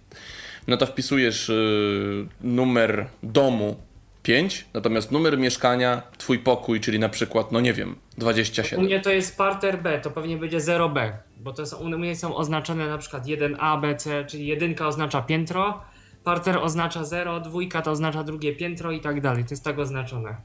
no 0.68 0.76
to 0.76 0.86
wpisujesz 0.86 1.48
y, 1.48 2.26
numer 2.40 3.06
domu 3.22 3.76
5, 4.22 4.64
natomiast 4.74 5.10
numer 5.12 5.38
mieszkania, 5.38 6.02
twój 6.18 6.38
pokój, 6.38 6.80
czyli 6.80 6.98
na 6.98 7.08
przykład, 7.08 7.52
no 7.52 7.60
nie 7.60 7.72
wiem, 7.72 7.96
U 8.16 8.20
27. 8.20 8.84
mnie 8.84 9.00
to 9.00 9.10
jest 9.10 9.36
parter 9.38 9.82
B, 9.82 10.00
to 10.00 10.10
pewnie 10.10 10.36
będzie 10.36 10.58
0B, 10.60 11.12
bo 11.40 11.52
to 11.52 11.66
są, 11.66 11.76
u 11.76 11.88
mnie 11.98 12.16
są 12.16 12.36
oznaczone 12.36 12.86
na 12.88 12.98
przykład 12.98 13.26
1A, 13.26 13.80
B, 13.80 13.96
C, 13.96 14.24
czyli 14.24 14.46
jedynka 14.46 14.86
oznacza 14.88 15.22
piętro, 15.22 15.80
parter 16.24 16.56
oznacza 16.58 17.04
0, 17.04 17.40
dwójka 17.40 17.82
to 17.82 17.90
oznacza 17.90 18.24
drugie 18.24 18.56
piętro 18.56 18.90
i 18.90 19.00
tak 19.00 19.20
dalej, 19.20 19.44
to 19.44 19.50
jest 19.50 19.64
tak 19.64 19.78
oznaczone. 19.78 20.36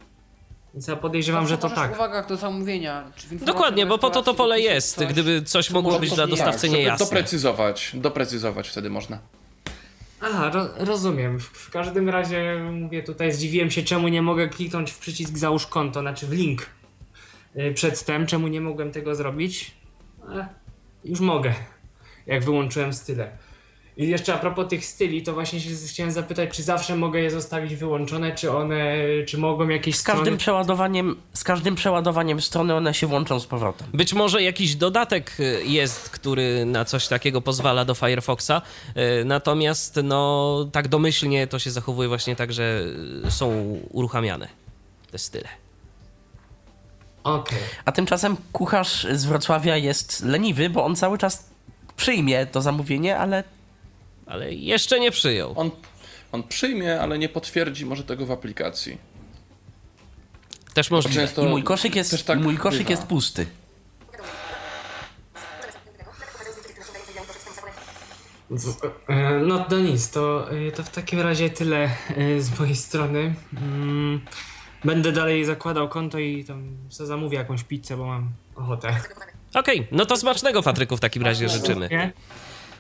Więc 0.73 0.87
ja 0.87 0.95
podejrzewam, 0.95 1.47
Zawsze 1.47 1.55
że 1.55 1.69
to 1.69 1.75
tak. 1.75 1.91
w 1.91 1.95
uwagach 1.95 2.27
do 2.27 2.35
zamówienia. 2.35 3.11
Dokładnie, 3.31 3.85
bo 3.85 3.97
po 3.97 4.09
to 4.09 4.21
to 4.23 4.33
pole 4.33 4.59
jest. 4.59 4.95
coś, 4.95 5.07
Gdyby 5.07 5.41
coś 5.41 5.67
co 5.67 5.73
mogło 5.73 5.99
być 5.99 6.15
dla 6.15 6.27
dostawcy 6.27 6.61
Tak, 6.67 6.75
niejasne. 6.77 7.05
doprecyzować, 7.05 7.91
doprecyzować 7.93 8.69
wtedy 8.69 8.89
można. 8.89 9.19
Aha, 10.21 10.51
ro, 10.53 10.67
rozumiem. 10.77 11.39
W, 11.39 11.43
w 11.43 11.69
każdym 11.69 12.09
razie 12.09 12.59
mówię 12.71 13.03
tutaj, 13.03 13.31
zdziwiłem 13.31 13.71
się, 13.71 13.83
czemu 13.83 14.07
nie 14.07 14.21
mogę 14.21 14.47
kliknąć 14.49 14.91
w 14.91 14.99
przycisk 14.99 15.37
załóż 15.37 15.67
konto, 15.67 16.01
znaczy 16.01 16.27
w 16.27 16.31
link 16.31 16.65
y, 17.55 17.73
przedtem, 17.73 18.27
czemu 18.27 18.47
nie 18.47 18.61
mogłem 18.61 18.91
tego 18.91 19.15
zrobić. 19.15 19.71
Ale 20.29 20.47
już 21.03 21.19
mogę, 21.19 21.53
jak 22.27 22.43
wyłączyłem 22.43 22.93
style. 22.93 23.37
I 23.97 24.07
jeszcze 24.07 24.33
a 24.33 24.37
propos 24.37 24.67
tych 24.67 24.85
styli, 24.85 25.23
to 25.23 25.33
właśnie 25.33 25.61
się 25.61 25.69
chciałem 25.87 26.11
zapytać, 26.11 26.49
czy 26.49 26.63
zawsze 26.63 26.95
mogę 26.95 27.19
je 27.19 27.31
zostawić 27.31 27.75
wyłączone, 27.75 28.35
czy 28.35 28.51
one, 28.51 28.95
czy 29.27 29.37
mogą 29.37 29.69
jakieś 29.69 29.95
Z 29.95 30.03
każdym 30.03 30.23
strony... 30.23 30.37
przeładowaniem, 30.37 31.15
z 31.33 31.43
każdym 31.43 31.75
przeładowaniem 31.75 32.41
strony 32.41 32.75
one 32.75 32.93
się 32.93 33.07
włączą 33.07 33.39
z 33.39 33.45
powrotem. 33.45 33.87
Być 33.93 34.13
może 34.13 34.43
jakiś 34.43 34.75
dodatek 34.75 35.39
y, 35.39 35.63
jest, 35.65 36.09
który 36.09 36.65
na 36.65 36.85
coś 36.85 37.07
takiego 37.07 37.41
pozwala 37.41 37.85
do 37.85 37.95
Firefoxa, 37.95 38.51
y, 39.21 39.25
natomiast 39.25 39.99
no 40.03 40.69
tak 40.71 40.87
domyślnie 40.87 41.47
to 41.47 41.59
się 41.59 41.71
zachowuje 41.71 42.09
właśnie 42.09 42.35
tak, 42.35 42.53
że 42.53 42.83
y, 43.27 43.31
są 43.31 43.77
uruchamiane 43.91 44.47
te 45.11 45.17
style. 45.17 45.47
Okej. 47.23 47.59
A 47.85 47.91
tymczasem 47.91 48.37
kucharz 48.51 49.07
z 49.13 49.25
Wrocławia 49.25 49.77
jest 49.77 50.23
leniwy, 50.23 50.69
bo 50.69 50.85
on 50.85 50.95
cały 50.95 51.17
czas 51.17 51.49
przyjmie 51.95 52.45
to 52.45 52.61
zamówienie, 52.61 53.17
ale 53.17 53.43
Ale 54.27 54.53
jeszcze 54.53 54.99
nie 54.99 55.11
przyjął. 55.11 55.53
On, 55.55 55.71
on 56.31 56.43
przyjmie, 56.43 57.01
ale 57.01 57.19
nie 57.19 57.29
potwierdzi 57.29 57.85
może 57.85 58.03
tego 58.03 58.25
w 58.25 58.31
aplikacji. 58.31 58.97
Też 60.73 60.91
możliwe. 60.91 61.21
Często 61.21 61.45
i 61.45 61.49
mój 61.49 61.63
koszyk 61.63 61.95
jest, 61.95 62.27
tak 62.27 62.39
i 62.39 62.43
mój 62.43 62.57
koszyk 62.57 62.79
bywa. 62.79 62.91
jest 62.91 63.03
pusty. 63.03 63.45
No 69.45 69.59
to 69.59 69.79
nic, 69.79 70.09
to, 70.11 70.53
y, 70.53 70.71
to 70.71 70.83
w 70.83 70.89
takim 70.89 71.19
razie 71.21 71.49
tyle 71.49 71.89
y, 72.17 72.41
z 72.41 72.59
mojej 72.59 72.75
strony. 72.75 73.35
Mm, 73.53 74.21
Będę 74.85 75.11
dalej 75.11 75.45
zakładał 75.45 75.89
konto 75.89 76.19
i 76.19 76.43
tam 76.43 76.77
sobie 76.89 77.07
zamówię 77.07 77.37
jakąś 77.37 77.63
pizzę, 77.63 77.97
bo 77.97 78.05
mam 78.05 78.31
ochotę. 78.55 78.95
Okej, 79.53 79.87
no 79.91 80.05
to 80.05 80.17
smacznego 80.17 80.63
Patryku 80.63 80.97
w 80.97 80.99
takim 80.99 81.23
razie 81.23 81.49
życzymy. 81.49 81.87
Nie? 81.91 82.13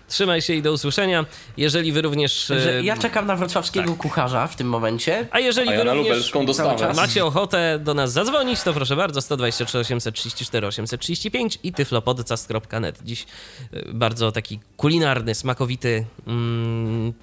Trzymaj 0.07 0.41
się 0.41 0.53
i 0.53 0.61
do 0.61 0.71
usłyszenia. 0.71 1.25
Jeżeli 1.57 1.91
wy 1.91 2.01
również... 2.01 2.51
E, 2.51 2.83
ja 2.83 2.97
czekam 2.97 3.25
na 3.27 3.35
wrocławskiego 3.35 3.95
kucharza 3.95 4.47
w 4.47 4.55
tym 4.55 4.69
momencie. 4.69 5.27
A 5.31 5.39
jeżeli 5.39 5.69
A 5.69 5.71
ja 5.73 5.79
wy 5.79 5.85
na 5.85 5.93
również 5.93 6.15
lubelską 6.15 6.45
dostawę. 6.45 6.79
czas. 6.79 6.97
macie 6.97 7.25
ochotę 7.25 7.79
do 7.79 7.93
nas 7.93 8.11
zadzwonić, 8.11 8.61
to 8.63 8.73
proszę 8.73 8.95
bardzo 8.95 9.21
123 9.21 9.77
834 9.79 10.67
835 10.67 11.59
i 11.63 11.73
tyflopodcast.net. 11.73 12.99
Dziś 13.03 13.25
e, 13.73 13.93
bardzo 13.93 14.31
taki 14.31 14.59
kulinarny, 14.77 15.35
smakowity 15.35 16.05
mm, 16.27 17.13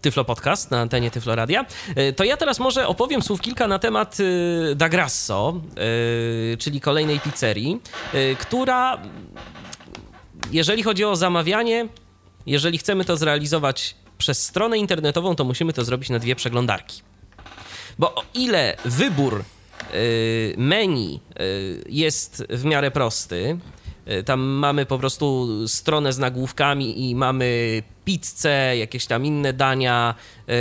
Tyflo 0.00 0.24
Podcast 0.24 0.70
na 0.70 0.80
antenie 0.80 1.10
Tyflo 1.10 1.34
Radia. 1.34 1.64
E, 1.96 2.12
To 2.12 2.24
ja 2.24 2.36
teraz 2.36 2.58
może 2.58 2.86
opowiem 2.88 3.22
słów 3.22 3.40
kilka 3.40 3.68
na 3.68 3.78
temat 3.78 4.16
Da 4.76 4.88
Grasso, 4.88 5.60
czyli 6.58 6.80
kolejnej 6.80 7.20
pizzerii, 7.20 7.80
która 8.38 8.98
jeżeli 10.52 10.82
chodzi 10.82 11.04
o 11.04 11.16
zamawianie, 11.16 11.88
jeżeli 12.46 12.78
chcemy 12.78 13.04
to 13.04 13.16
zrealizować 13.16 13.94
przez 14.18 14.42
stronę 14.42 14.78
internetową, 14.78 15.36
to 15.36 15.44
musimy 15.44 15.72
to 15.72 15.84
zrobić 15.84 16.10
na 16.10 16.18
dwie 16.18 16.36
przeglądarki. 16.36 17.02
Bo 17.98 18.14
o 18.14 18.24
ile 18.34 18.76
wybór 18.84 19.44
y, 19.94 20.54
menu 20.56 21.20
y, 21.40 21.84
jest 21.88 22.44
w 22.50 22.64
miarę 22.64 22.90
prosty, 22.90 23.58
Y, 24.10 24.22
Tam 24.22 24.40
mamy 24.40 24.86
po 24.86 24.98
prostu 24.98 25.48
stronę 25.68 26.12
z 26.12 26.18
nagłówkami 26.18 27.10
i 27.10 27.14
mamy 27.14 27.82
pizzę, 28.04 28.76
jakieś 28.76 29.06
tam 29.06 29.24
inne 29.24 29.52
dania 29.52 30.14
yy, 30.48 30.54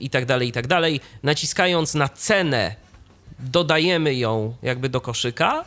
i 0.00 0.10
tak 0.10 0.26
dalej, 0.26 0.48
i 0.48 0.52
tak 0.52 0.66
dalej. 0.66 1.00
Naciskając 1.22 1.94
na 1.94 2.08
cenę, 2.08 2.74
dodajemy 3.38 4.14
ją 4.14 4.54
jakby 4.62 4.88
do 4.88 5.00
koszyka. 5.00 5.64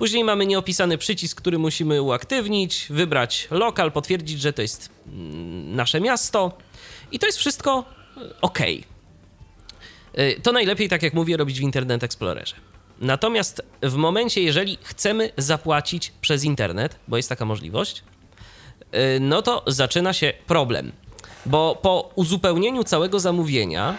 Później 0.00 0.24
mamy 0.24 0.46
nieopisany 0.46 0.98
przycisk, 0.98 1.40
który 1.40 1.58
musimy 1.58 2.02
uaktywnić, 2.02 2.86
wybrać 2.90 3.48
lokal, 3.50 3.92
potwierdzić, 3.92 4.40
że 4.40 4.52
to 4.52 4.62
jest 4.62 4.90
mm, 5.06 5.76
nasze 5.76 6.00
miasto. 6.00 6.58
I 7.12 7.18
to 7.18 7.26
jest 7.26 7.38
wszystko 7.38 7.84
ok. 8.40 8.58
To 10.42 10.52
najlepiej, 10.52 10.88
tak 10.88 11.02
jak 11.02 11.14
mówię, 11.14 11.36
robić 11.36 11.58
w 11.60 11.62
Internet 11.62 12.04
Explorerze. 12.04 12.54
Natomiast 13.00 13.62
w 13.82 13.94
momencie, 13.94 14.42
jeżeli 14.42 14.78
chcemy 14.82 15.30
zapłacić 15.36 16.12
przez 16.20 16.44
internet, 16.44 16.96
bo 17.08 17.16
jest 17.16 17.28
taka 17.28 17.44
możliwość, 17.44 18.02
y, 18.94 19.20
no 19.20 19.42
to 19.42 19.64
zaczyna 19.66 20.12
się 20.12 20.32
problem. 20.46 20.92
Bo 21.46 21.78
po 21.82 22.12
uzupełnieniu 22.14 22.84
całego 22.84 23.20
zamówienia, 23.20 23.96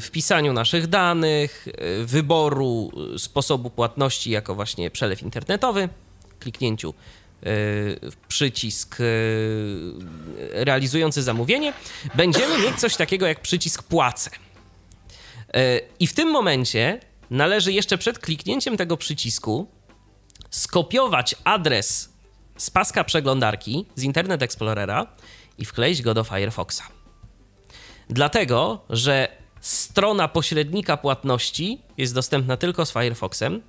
wpisaniu 0.00 0.52
naszych 0.52 0.86
danych, 0.86 1.68
y, 1.68 2.04
wyboru 2.04 2.90
y, 3.14 3.18
sposobu 3.18 3.70
płatności 3.70 4.30
jako 4.30 4.54
właśnie 4.54 4.90
przelew 4.90 5.22
internetowy, 5.22 5.88
kliknięciu 6.40 6.94
przycisk 8.28 8.98
realizujący 10.52 11.22
zamówienie, 11.22 11.72
będziemy 12.14 12.58
mieć 12.58 12.80
coś 12.80 12.96
takiego 12.96 13.26
jak 13.26 13.40
przycisk 13.40 13.82
płacę. 13.82 14.30
E, 15.54 15.80
I 16.00 16.06
w 16.06 16.12
tym 16.12 16.30
momencie 16.30 17.00
należy 17.30 17.72
jeszcze 17.72 17.98
przed 17.98 18.18
kliknięciem 18.18 18.76
tego 18.76 18.96
przycisku 18.96 19.68
skopiować 20.50 21.34
adres 21.44 22.12
z 22.56 22.70
paska 22.70 23.04
przeglądarki 23.04 23.86
z 23.94 24.02
Internet 24.02 24.42
Explorera 24.42 25.06
i 25.58 25.64
wkleić 25.64 26.02
go 26.02 26.14
do 26.14 26.24
Firefoxa. 26.24 26.95
Dlatego, 28.10 28.84
że 28.90 29.28
strona 29.60 30.28
pośrednika 30.28 30.96
płatności 30.96 31.80
jest 31.98 32.14
dostępna 32.14 32.56
tylko 32.56 32.86
z 32.86 32.92
Firefoxem, 32.92 33.62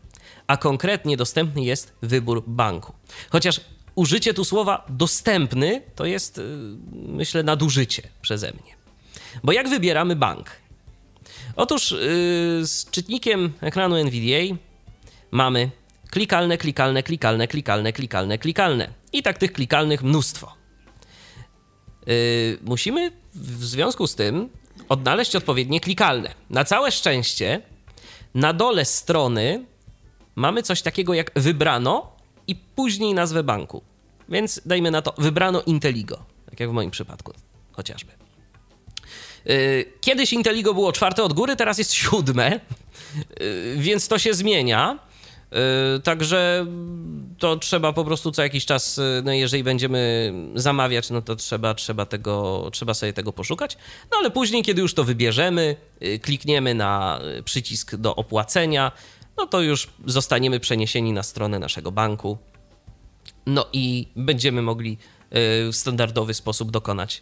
a 0.47 0.57
konkretnie 0.57 1.17
dostępny 1.17 1.63
jest 1.63 1.93
wybór 2.01 2.43
banku. 2.47 2.93
Chociaż 3.29 3.61
użycie 3.95 4.33
tu 4.33 4.45
słowa 4.45 4.85
dostępny 4.89 5.81
to 5.95 6.05
jest, 6.05 6.37
y, 6.37 6.43
myślę, 6.93 7.43
nadużycie 7.43 8.03
przeze 8.21 8.51
mnie. 8.51 8.77
Bo 9.43 9.51
jak 9.51 9.69
wybieramy 9.69 10.15
bank? 10.15 10.51
Otóż 11.55 11.91
yy, 11.91 11.97
z 12.67 12.89
czytnikiem 12.91 13.53
ekranu 13.61 13.95
NVDA 13.95 14.57
mamy 15.31 15.69
klikalne, 16.09 16.57
klikalne, 16.57 17.03
klikalne, 17.03 17.47
klikalne, 17.47 17.93
klikalne, 17.93 18.37
klikalne. 18.37 18.89
I 19.13 19.23
tak 19.23 19.37
tych 19.37 19.53
klikalnych 19.53 20.03
mnóstwo. 20.03 20.53
Yy, 22.07 22.57
musimy 22.61 23.11
w 23.37 23.65
związku 23.65 24.07
z 24.07 24.15
tym 24.15 24.49
odnaleźć 24.89 25.35
odpowiednie 25.35 25.79
klikalne. 25.79 26.33
Na 26.49 26.65
całe 26.65 26.91
szczęście 26.91 27.61
na 28.35 28.53
dole 28.53 28.85
strony 28.85 29.65
mamy 30.35 30.63
coś 30.63 30.81
takiego 30.81 31.13
jak 31.13 31.31
wybrano 31.35 32.11
i 32.47 32.55
później 32.55 33.13
nazwę 33.13 33.43
banku. 33.43 33.81
Więc 34.29 34.61
dajmy 34.65 34.91
na 34.91 35.01
to 35.01 35.13
wybrano 35.17 35.61
Inteligo, 35.61 36.19
tak 36.49 36.59
jak 36.59 36.69
w 36.69 36.73
moim 36.73 36.91
przypadku 36.91 37.33
chociażby. 37.71 38.11
Yy, 39.45 39.85
Kiedyś 40.01 40.33
Inteligo 40.33 40.73
było 40.73 40.91
czwarte 40.91 41.23
od 41.23 41.33
góry, 41.33 41.55
teraz 41.55 41.77
jest 41.77 41.93
siódme, 41.93 42.59
yy, 43.39 43.75
więc 43.77 44.07
to 44.07 44.19
się 44.19 44.33
zmienia. 44.33 44.99
Yy, 45.51 45.99
Także 45.99 46.65
to 47.37 47.57
trzeba 47.57 47.93
po 47.93 48.05
prostu 48.05 48.31
co 48.31 48.43
jakiś 48.43 48.65
czas, 48.65 48.97
yy, 48.97 49.21
no 49.25 49.33
jeżeli 49.33 49.63
będziemy 49.63 50.33
zamawiać, 50.55 51.09
no 51.09 51.21
to 51.21 51.35
trzeba, 51.35 51.73
trzeba, 51.73 52.05
tego, 52.05 52.69
trzeba 52.73 52.93
sobie 52.93 53.13
tego 53.13 53.33
poszukać. 53.33 53.77
No 54.11 54.17
ale 54.17 54.31
później, 54.31 54.63
kiedy 54.63 54.81
już 54.81 54.93
to 54.93 55.03
wybierzemy, 55.03 55.75
yy, 56.01 56.19
klikniemy 56.19 56.73
na 56.73 57.19
przycisk 57.45 57.95
do 57.95 58.15
opłacenia, 58.15 58.91
no 59.37 59.47
to 59.47 59.61
już 59.61 59.87
zostaniemy 60.05 60.59
przeniesieni 60.59 61.13
na 61.13 61.23
stronę 61.23 61.59
naszego 61.59 61.91
banku. 61.91 62.37
No 63.45 63.65
i 63.73 64.07
będziemy 64.15 64.61
mogli 64.61 64.97
w 65.31 65.69
standardowy 65.71 66.33
sposób 66.33 66.71
dokonać 66.71 67.21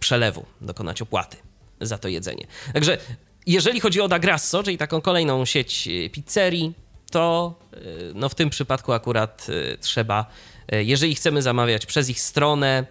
przelewu, 0.00 0.46
dokonać 0.60 1.02
opłaty 1.02 1.36
za 1.80 1.98
to 1.98 2.08
jedzenie. 2.08 2.46
Także 2.72 2.98
jeżeli 3.46 3.80
chodzi 3.80 4.00
o 4.00 4.08
Da 4.08 4.18
Grasso, 4.18 4.62
czyli 4.62 4.78
taką 4.78 5.00
kolejną 5.00 5.44
sieć 5.44 5.88
pizzerii, 6.12 6.74
to 7.14 7.54
y, 7.74 8.12
no 8.14 8.28
w 8.28 8.34
tym 8.34 8.50
przypadku 8.50 8.92
akurat 8.92 9.46
y, 9.48 9.78
trzeba, 9.80 10.26
y, 10.74 10.84
jeżeli 10.84 11.14
chcemy 11.14 11.42
zamawiać 11.42 11.86
przez 11.86 12.08
ich 12.08 12.20
stronę, 12.20 12.86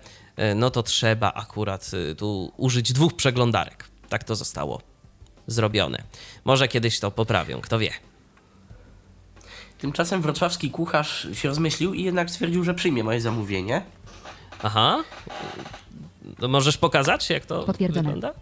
no 0.55 0.69
to 0.69 0.83
trzeba 0.83 1.33
akurat 1.33 1.91
tu 2.17 2.51
użyć 2.57 2.93
dwóch 2.93 3.13
przeglądarek. 3.13 3.85
Tak 4.09 4.23
to 4.23 4.35
zostało 4.35 4.81
zrobione. 5.47 6.03
Może 6.45 6.67
kiedyś 6.67 6.99
to 6.99 7.11
poprawią, 7.11 7.61
kto 7.61 7.79
wie. 7.79 7.91
Tymczasem 9.77 10.21
wrocławski 10.21 10.71
kucharz 10.71 11.27
się 11.33 11.47
rozmyślił 11.47 11.93
i 11.93 12.03
jednak 12.03 12.29
stwierdził, 12.29 12.63
że 12.63 12.73
przyjmie 12.73 13.03
moje 13.03 13.21
zamówienie. 13.21 13.81
Aha. 14.63 15.03
To 16.39 16.47
możesz 16.47 16.77
pokazać, 16.77 17.29
jak 17.29 17.45
to 17.45 17.63
Potwierdzone. 17.63 18.03
wygląda? 18.03 18.39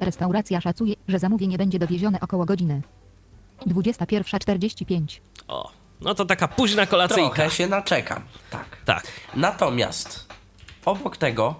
Restauracja 0.00 0.60
szacuje, 0.60 0.94
że 1.08 1.18
zamówienie 1.18 1.58
będzie 1.58 1.78
dowiezione 1.78 2.20
około 2.20 2.44
godziny 2.44 2.82
21.45. 3.66 5.20
O, 5.48 5.70
no 6.00 6.14
to 6.14 6.24
taka 6.24 6.48
późna 6.48 6.86
kolacyjka. 6.86 7.34
Trochę 7.34 7.50
się 7.50 7.66
naczekam. 7.66 8.22
Tak. 8.50 8.76
Tak. 8.84 9.06
Natomiast 9.36 10.26
obok 10.84 11.16
tego 11.16 11.54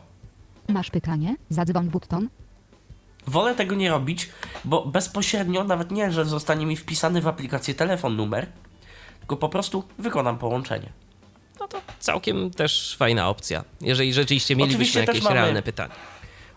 Masz 0.68 0.90
pytanie? 0.90 1.36
Zadzwoń 1.48 1.89
button. 1.90 2.28
wolę 3.27 3.55
tego 3.55 3.74
nie 3.74 3.90
robić, 3.90 4.28
bo 4.64 4.86
bezpośrednio, 4.86 5.64
nawet 5.64 5.90
nie, 5.90 6.12
że 6.12 6.24
zostanie 6.24 6.66
mi 6.66 6.77
wpisany 6.77 7.20
w 7.23 7.28
aplikację 7.28 7.74
telefon 7.74 8.16
numer, 8.16 8.47
tylko 9.18 9.36
po 9.36 9.48
prostu 9.48 9.85
wykonam 9.98 10.39
połączenie. 10.39 10.93
No 11.60 11.68
to 11.68 11.81
całkiem 12.01 12.51
też 12.51 12.97
fajna 12.98 13.28
opcja, 13.28 13.64
jeżeli 13.81 14.12
rzeczywiście 14.12 14.56
mielibyśmy 14.56 14.82
Oczywiście 14.82 15.01
jakieś 15.01 15.23
mamy- 15.23 15.35
realne 15.36 15.62
pytanie. 15.62 15.94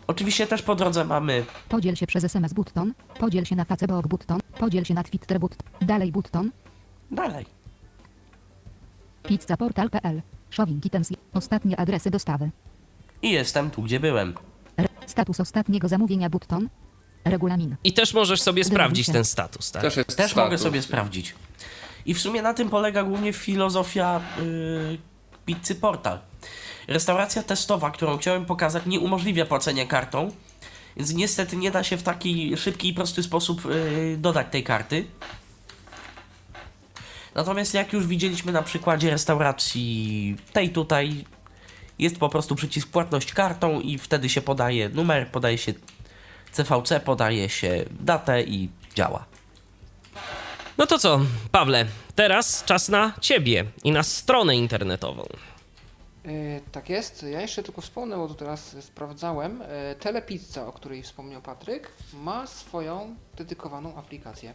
Oczywiście 0.09 0.47
też 0.47 0.61
po 0.61 0.75
drodze 0.75 1.05
mamy 1.05 1.45
Podziel 1.69 1.95
się 1.95 2.07
przez 2.07 2.23
SMS 2.23 2.53
button. 2.53 2.93
Podziel 3.19 3.45
się 3.45 3.55
na 3.55 3.65
Facebook 3.65 4.07
button. 4.07 4.39
Podziel 4.59 4.85
się 4.85 4.93
na 4.93 5.03
Twitter 5.03 5.39
button. 5.39 5.67
Dalej 5.81 6.11
button. 6.11 6.51
dalej. 7.11 7.45
Pizzaportal.pl. 9.23 10.21
Shopping 10.49 10.85
items. 10.85 11.09
Ostatnie 11.33 11.79
adresy 11.79 12.09
dostawy. 12.09 12.49
I 13.21 13.31
jestem 13.31 13.69
tu, 13.71 13.81
gdzie 13.81 13.99
byłem. 13.99 14.33
Re- 14.77 14.87
status 15.05 15.39
ostatniego 15.39 15.87
zamówienia 15.87 16.29
button. 16.29 16.69
Regulamin. 17.25 17.75
I 17.83 17.93
też 17.93 18.13
możesz 18.13 18.41
sobie 18.41 18.63
sprawdzić 18.63 19.07
ten 19.07 19.25
status, 19.25 19.71
tak? 19.71 19.81
Też 19.81 19.95
Też 19.95 20.05
status. 20.09 20.35
mogę 20.35 20.57
sobie 20.57 20.81
sprawdzić. 20.81 21.35
I 22.05 22.13
w 22.13 22.19
sumie 22.21 22.41
na 22.41 22.53
tym 22.53 22.69
polega 22.69 23.03
głównie 23.03 23.33
filozofia 23.33 24.21
yy, 24.41 24.97
pizzy 25.55 25.75
Portal. 25.75 26.19
Restauracja 26.87 27.43
testowa, 27.43 27.91
którą 27.91 28.17
chciałem 28.17 28.45
pokazać, 28.45 28.85
nie 28.85 28.99
umożliwia 28.99 29.45
płacenia 29.45 29.85
kartą, 29.85 30.31
więc 30.97 31.13
niestety 31.13 31.57
nie 31.57 31.71
da 31.71 31.83
się 31.83 31.97
w 31.97 32.03
taki 32.03 32.57
szybki 32.57 32.89
i 32.89 32.93
prosty 32.93 33.23
sposób 33.23 33.65
yy, 33.65 34.17
dodać 34.17 34.47
tej 34.51 34.63
karty. 34.63 35.05
Natomiast 37.35 37.73
jak 37.73 37.93
już 37.93 38.07
widzieliśmy 38.07 38.51
na 38.51 38.63
przykładzie 38.63 39.09
restauracji 39.09 40.35
tej 40.53 40.69
tutaj, 40.69 41.25
jest 41.99 42.17
po 42.17 42.29
prostu 42.29 42.55
przycisk 42.55 42.89
płatność 42.89 43.33
kartą 43.33 43.81
i 43.81 43.97
wtedy 43.97 44.29
się 44.29 44.41
podaje 44.41 44.89
numer, 44.89 45.31
podaje 45.31 45.57
się 45.57 45.73
CVC, 46.51 46.99
podaje 46.99 47.49
się 47.49 47.85
datę 47.99 48.43
i 48.43 48.69
działa. 48.95 49.28
No 50.79 50.87
to 50.87 50.99
co, 50.99 51.19
Pawle, 51.51 51.85
teraz 52.15 52.63
czas 52.63 52.89
na 52.89 53.13
ciebie 53.21 53.65
i 53.83 53.91
na 53.91 54.03
stronę 54.03 54.55
internetową. 54.55 55.23
E, 56.25 56.29
tak 56.71 56.89
jest. 56.89 57.23
Ja 57.23 57.41
jeszcze 57.41 57.63
tylko 57.63 57.81
wspomnę, 57.81 58.17
bo 58.17 58.27
tu 58.27 58.33
teraz 58.33 58.75
sprawdzałem. 58.81 59.61
E, 59.61 59.95
Telepizza, 59.95 60.67
o 60.67 60.71
której 60.71 61.03
wspomniał 61.03 61.41
Patryk, 61.41 61.91
ma 62.13 62.47
swoją 62.47 63.15
dedykowaną 63.37 63.95
aplikację. 63.95 64.53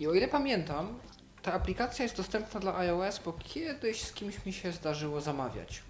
I 0.00 0.06
o 0.06 0.14
ile 0.14 0.28
pamiętam, 0.28 0.98
ta 1.42 1.52
aplikacja 1.52 2.02
jest 2.02 2.16
dostępna 2.16 2.60
dla 2.60 2.76
iOS, 2.76 3.20
bo 3.24 3.32
kiedyś 3.32 4.02
z 4.02 4.12
kimś 4.12 4.46
mi 4.46 4.52
się 4.52 4.72
zdarzyło 4.72 5.20
zamawiać. 5.20 5.82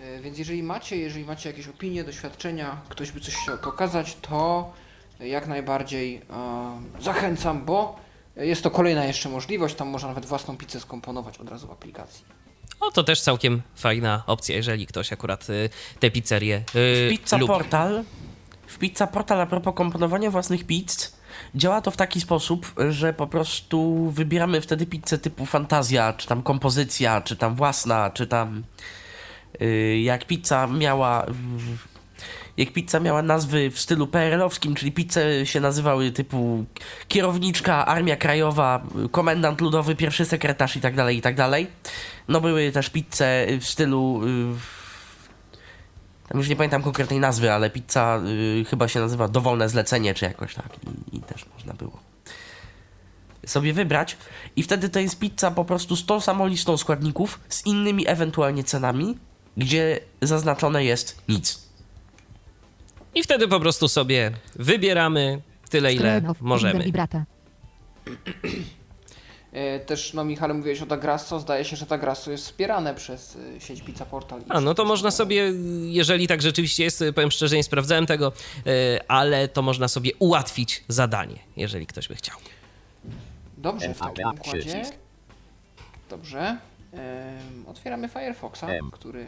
E, 0.00 0.20
Więc 0.20 0.38
jeżeli 0.38 0.62
macie, 0.62 0.96
jeżeli 0.96 1.24
macie 1.24 1.48
jakieś 1.50 1.68
opinie, 1.68 2.04
doświadczenia, 2.04 2.80
ktoś 2.88 3.10
by 3.12 3.20
coś 3.20 3.34
chciał 3.34 3.58
pokazać, 3.58 4.16
to 4.22 4.72
jak 5.20 5.46
najbardziej 5.46 6.16
e, 6.16 6.22
zachęcam, 7.00 7.64
bo 7.64 7.96
jest 8.36 8.62
to 8.62 8.70
kolejna 8.70 9.04
jeszcze 9.04 9.28
możliwość. 9.28 9.74
Tam 9.74 9.88
można 9.88 10.08
nawet 10.08 10.26
własną 10.26 10.56
pizzę 10.56 10.80
skomponować 10.80 11.38
od 11.38 11.48
razu 11.48 11.66
w 11.66 11.70
aplikacji. 11.70 12.24
O, 12.80 12.90
to 12.90 13.04
też 13.04 13.20
całkiem 13.20 13.62
fajna 13.76 14.22
opcja, 14.26 14.56
jeżeli 14.56 14.86
ktoś 14.86 15.12
akurat 15.12 15.50
y, 15.50 15.70
tę 16.00 16.10
pizzerię 16.10 16.62
W 16.74 16.76
y, 16.76 17.08
Pizza 17.10 17.36
lubi. 17.36 17.52
Portal, 17.52 18.04
w 18.66 18.78
Pizza 18.78 19.06
Portal 19.06 19.40
a 19.40 19.46
propos 19.46 19.74
komponowania 19.74 20.30
własnych 20.30 20.66
pizz, 20.66 21.16
Działa 21.54 21.80
to 21.80 21.90
w 21.90 21.96
taki 21.96 22.20
sposób, 22.20 22.72
że 22.88 23.12
po 23.12 23.26
prostu 23.26 24.10
wybieramy 24.10 24.60
wtedy 24.60 24.86
pizzę 24.86 25.18
typu 25.18 25.46
fantazja, 25.46 26.12
czy 26.12 26.28
tam 26.28 26.42
kompozycja, 26.42 27.20
czy 27.20 27.36
tam 27.36 27.54
własna, 27.54 28.10
czy 28.10 28.26
tam 28.26 28.64
yy, 29.60 30.00
jak 30.00 30.24
pizza 30.24 30.66
miała 30.66 31.26
jak 32.56 32.72
pizza 32.72 33.00
miała 33.00 33.22
nazwy 33.22 33.70
w 33.70 33.80
stylu 33.80 34.06
PRL-owskim, 34.06 34.74
czyli 34.74 34.92
pizze 34.92 35.46
się 35.46 35.60
nazywały 35.60 36.10
typu 36.10 36.64
kierowniczka, 37.08 37.86
armia 37.86 38.16
krajowa, 38.16 38.82
komendant 39.10 39.60
ludowy, 39.60 39.96
pierwszy 39.96 40.24
sekretarz 40.24 40.76
i 40.76 40.80
tak 40.80 40.94
dalej, 40.94 41.16
i 41.16 41.22
tak 41.22 41.34
dalej. 41.34 41.66
No 42.28 42.40
były 42.40 42.72
też 42.72 42.90
pizze 42.90 43.46
w 43.60 43.64
stylu 43.64 44.20
yy, 44.26 44.56
tam 46.28 46.38
już 46.38 46.48
nie 46.48 46.56
pamiętam 46.56 46.82
konkretnej 46.82 47.20
nazwy, 47.20 47.52
ale 47.52 47.70
pizza 47.70 48.20
y, 48.60 48.64
chyba 48.64 48.88
się 48.88 49.00
nazywa 49.00 49.28
dowolne 49.28 49.68
zlecenie, 49.68 50.14
czy 50.14 50.24
jakoś 50.24 50.54
tak. 50.54 50.68
I, 51.12 51.16
I 51.16 51.20
też 51.20 51.46
można 51.54 51.74
było 51.74 52.00
sobie 53.46 53.72
wybrać. 53.72 54.16
I 54.56 54.62
wtedy 54.62 54.88
to 54.88 55.00
jest 55.00 55.18
pizza 55.18 55.50
po 55.50 55.64
prostu 55.64 55.96
z 55.96 56.06
tą 56.06 56.20
samą 56.20 56.46
listą 56.46 56.76
składników, 56.76 57.40
z 57.48 57.66
innymi 57.66 58.08
ewentualnie 58.08 58.64
cenami, 58.64 59.18
gdzie 59.56 60.00
zaznaczone 60.22 60.84
jest 60.84 61.22
nic. 61.28 61.65
I 63.16 63.22
wtedy 63.22 63.48
po 63.48 63.60
prostu 63.60 63.88
sobie 63.88 64.32
wybieramy 64.56 65.40
tyle, 65.70 65.94
ile 65.94 66.22
możemy. 66.40 66.92
E, 69.52 69.80
Też, 69.80 70.14
no 70.14 70.24
Michale, 70.24 70.54
mówiłeś 70.54 70.82
o 70.82 70.86
Dagrasso, 70.86 71.40
zdaje 71.40 71.64
się, 71.64 71.76
że 71.76 71.86
Dagrasso 71.86 72.30
jest 72.30 72.44
wspierane 72.44 72.94
przez 72.94 73.38
e, 73.56 73.60
sieć 73.60 73.82
Pizza 73.82 74.06
Portal. 74.06 74.40
A, 74.48 74.60
no 74.60 74.74
to 74.74 74.84
można 74.84 75.10
sobie, 75.10 75.52
jeżeli 75.82 76.28
tak 76.28 76.42
rzeczywiście 76.42 76.84
jest, 76.84 77.04
powiem 77.14 77.30
szczerze, 77.30 77.56
nie 77.56 77.64
sprawdzałem 77.64 78.06
tego, 78.06 78.32
e, 78.66 79.00
ale 79.08 79.48
to 79.48 79.62
można 79.62 79.88
sobie 79.88 80.10
ułatwić 80.18 80.84
zadanie, 80.88 81.38
jeżeli 81.56 81.86
ktoś 81.86 82.08
by 82.08 82.14
chciał. 82.14 82.36
Dobrze, 83.58 83.94
w 83.94 83.98
takim 83.98 84.28
układzie. 84.28 84.82
Dobrze. 86.10 86.58
Otwieramy 87.66 88.08
Firefoxa, 88.08 88.64
który 88.92 89.26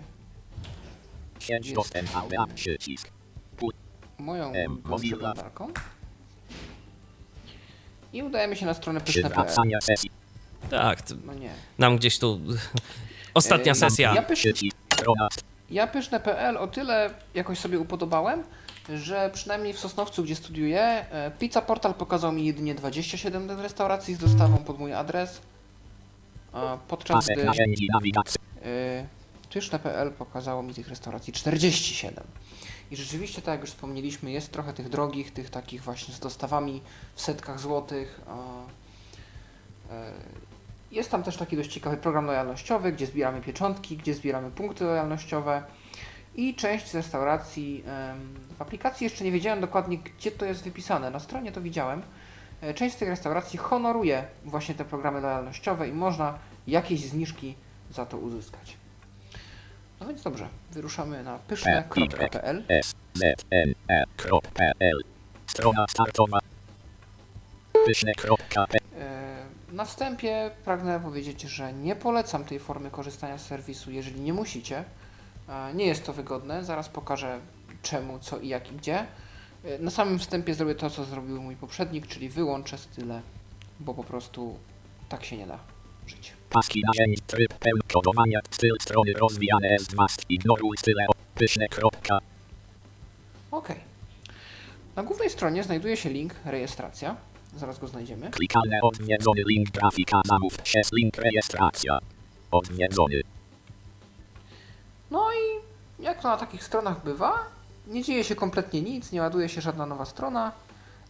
Sieć 1.38 1.66
Jest. 1.66 1.74
dostęp 1.74 2.16
AWA 2.16 2.46
przycisk. 2.54 3.10
Moją 4.18 4.52
Mozilla. 4.84 5.16
przeglądarką. 5.16 5.68
I 8.12 8.22
udajemy 8.22 8.56
się 8.56 8.66
na 8.66 8.74
stronę 8.74 9.00
pyszne.pl. 9.00 9.46
Tak, 10.70 11.02
No 11.24 11.34
nie. 11.34 11.50
nam 11.78 11.96
gdzieś 11.96 12.18
tu 12.18 12.40
ostatnia 13.34 13.72
E, 13.72 13.74
sesja. 13.74 14.14
Ja, 14.14 14.22
pysz. 14.22 14.46
Strona. 14.94 15.28
ja 15.70 15.86
pyszne.pl 15.86 16.56
o 16.56 16.66
tyle 16.66 17.10
jakoś 17.34 17.58
sobie 17.58 17.78
upodobałem, 17.78 18.42
że 18.94 19.30
przynajmniej 19.34 19.72
w 19.72 19.78
Sosnowcu, 19.78 20.22
gdzie 20.24 20.36
studiuję, 20.36 20.80
e, 20.82 21.30
Pizza 21.38 21.62
Portal 21.62 21.94
pokazał 21.94 22.32
mi 22.32 22.44
jedynie 22.46 22.74
27 22.74 23.50
restauracji 23.60 24.14
z 24.14 24.18
dostawą 24.18 24.56
pod 24.58 24.78
mój 24.78 24.92
adres. 24.92 25.40
a 26.52 26.78
Podczas 26.88 27.26
gdy 27.26 27.34
Tyszne.pl 29.50 30.10
pokazało 30.12 30.62
mi 30.62 30.74
tych 30.74 30.88
restauracji 30.88 31.32
47. 31.32 32.24
I 32.90 32.96
rzeczywiście, 32.96 33.42
tak 33.42 33.52
jak 33.52 33.60
już 33.60 33.70
wspomnieliśmy, 33.70 34.30
jest 34.30 34.52
trochę 34.52 34.72
tych 34.72 34.88
drogich, 34.88 35.32
tych 35.32 35.50
takich 35.50 35.82
właśnie 35.82 36.14
z 36.14 36.20
dostawami 36.20 36.82
w 37.14 37.20
setkach 37.20 37.60
złotych. 37.60 38.20
e, 39.90 40.12
Jest 40.90 41.10
tam 41.10 41.22
też 41.22 41.36
taki 41.36 41.56
dość 41.56 41.72
ciekawy 41.72 41.96
program 41.96 42.26
lojalnościowy, 42.26 42.92
gdzie 42.92 43.06
zbieramy 43.06 43.40
pieczątki, 43.40 43.96
gdzie 43.96 44.14
zbieramy 44.14 44.50
punkty 44.50 44.84
lojalnościowe. 44.84 45.62
I 46.36 46.54
część 46.54 46.88
z 46.90 46.94
restauracji 46.94 47.84
w 48.58 48.62
aplikacji 48.62 49.04
jeszcze 49.04 49.24
nie 49.24 49.32
wiedziałem 49.32 49.60
dokładnie, 49.60 49.98
gdzie 49.98 50.30
to 50.30 50.44
jest 50.44 50.64
wypisane. 50.64 51.10
Na 51.10 51.20
stronie 51.20 51.52
to 51.52 51.60
widziałem. 51.60 52.02
E, 52.60 52.74
Część 52.74 52.94
z 52.96 52.98
tych 52.98 53.08
restauracji 53.08 53.58
honoruje 53.58 54.24
właśnie 54.44 54.74
te 54.74 54.84
programy 54.84 55.20
lojalnościowe 55.20 55.88
i 55.88 55.92
można 55.92 56.38
jakieś 56.66 57.00
zniżki 57.00 57.54
za 57.90 58.06
to 58.06 58.18
uzyskać. 58.18 58.76
No 60.00 60.06
więc 60.06 60.22
dobrze, 60.22 60.48
wyruszamy 60.70 61.22
na 61.24 61.38
pyszne.pl. 61.38 62.64
S. 62.68 62.94
Z. 63.14 63.22
N. 63.50 63.74
E. 63.88 64.04
Strona 65.46 65.86
startowa. 65.90 66.38
Pyszne.pl. 67.86 68.66
E, 69.00 69.46
Na 69.72 69.84
wstępie 69.84 70.50
pragnę 70.64 71.00
powiedzieć, 71.00 71.42
że 71.42 71.72
nie 71.72 71.96
polecam 71.96 72.44
tej 72.44 72.58
formy 72.58 72.90
korzystania 72.90 73.38
z 73.38 73.46
serwisu, 73.46 73.90
jeżeli 73.90 74.20
nie 74.20 74.32
musicie. 74.32 74.84
E, 75.48 75.74
Nie 75.74 75.86
jest 75.86 76.06
to 76.06 76.12
wygodne, 76.12 76.64
zaraz 76.64 76.88
pokażę 76.88 77.40
czemu, 77.82 78.18
co 78.18 78.38
i 78.38 78.48
jak 78.48 78.72
i 78.72 78.76
gdzie. 78.76 79.06
E, 79.64 79.78
Na 79.78 79.90
samym 79.90 80.18
wstępie 80.18 80.54
zrobię 80.54 80.74
to, 80.74 80.90
co 80.90 81.04
zrobił 81.04 81.42
mój 81.42 81.56
poprzednik, 81.56 82.06
czyli 82.06 82.28
wyłączę 82.28 82.78
style, 82.78 83.22
bo 83.80 83.94
po 83.94 84.04
prostu 84.04 84.58
tak 85.08 85.24
się 85.24 85.36
nie 85.36 85.46
da 85.46 85.58
żyć. 86.06 86.32
Paski 86.50 86.82
narzędzi. 86.86 87.22
Tryb 87.26 87.54
pełnokodowania. 87.54 88.40
Styl 88.50 88.74
strony 88.80 89.12
rozwijane 89.12 89.76
S2. 89.80 90.06
Ignoruj 90.28 90.76
style. 90.78 91.06
Pyszne. 91.34 91.66
Ok. 93.50 93.68
Na 94.96 95.02
głównej 95.02 95.30
stronie 95.30 95.64
znajduje 95.64 95.96
się 95.96 96.10
link 96.10 96.34
rejestracja. 96.44 97.16
Zaraz 97.56 97.78
go 97.78 97.88
znajdziemy. 97.88 98.30
Klikalne 98.30 98.80
odwiedzony 98.82 99.42
link 99.48 99.70
grafika 99.70 100.20
zamów. 100.24 100.56
6 100.64 100.92
link 100.92 101.16
rejestracja. 101.16 101.98
Odwiedzony. 102.50 103.20
No 105.10 105.28
i 105.32 105.68
jak 106.02 106.22
to 106.22 106.28
na 106.28 106.36
takich 106.36 106.64
stronach 106.64 107.04
bywa, 107.04 107.32
nie 107.86 108.02
dzieje 108.02 108.24
się 108.24 108.34
kompletnie 108.34 108.82
nic, 108.82 109.12
nie 109.12 109.20
ładuje 109.20 109.48
się 109.48 109.60
żadna 109.60 109.86
nowa 109.86 110.04
strona. 110.04 110.52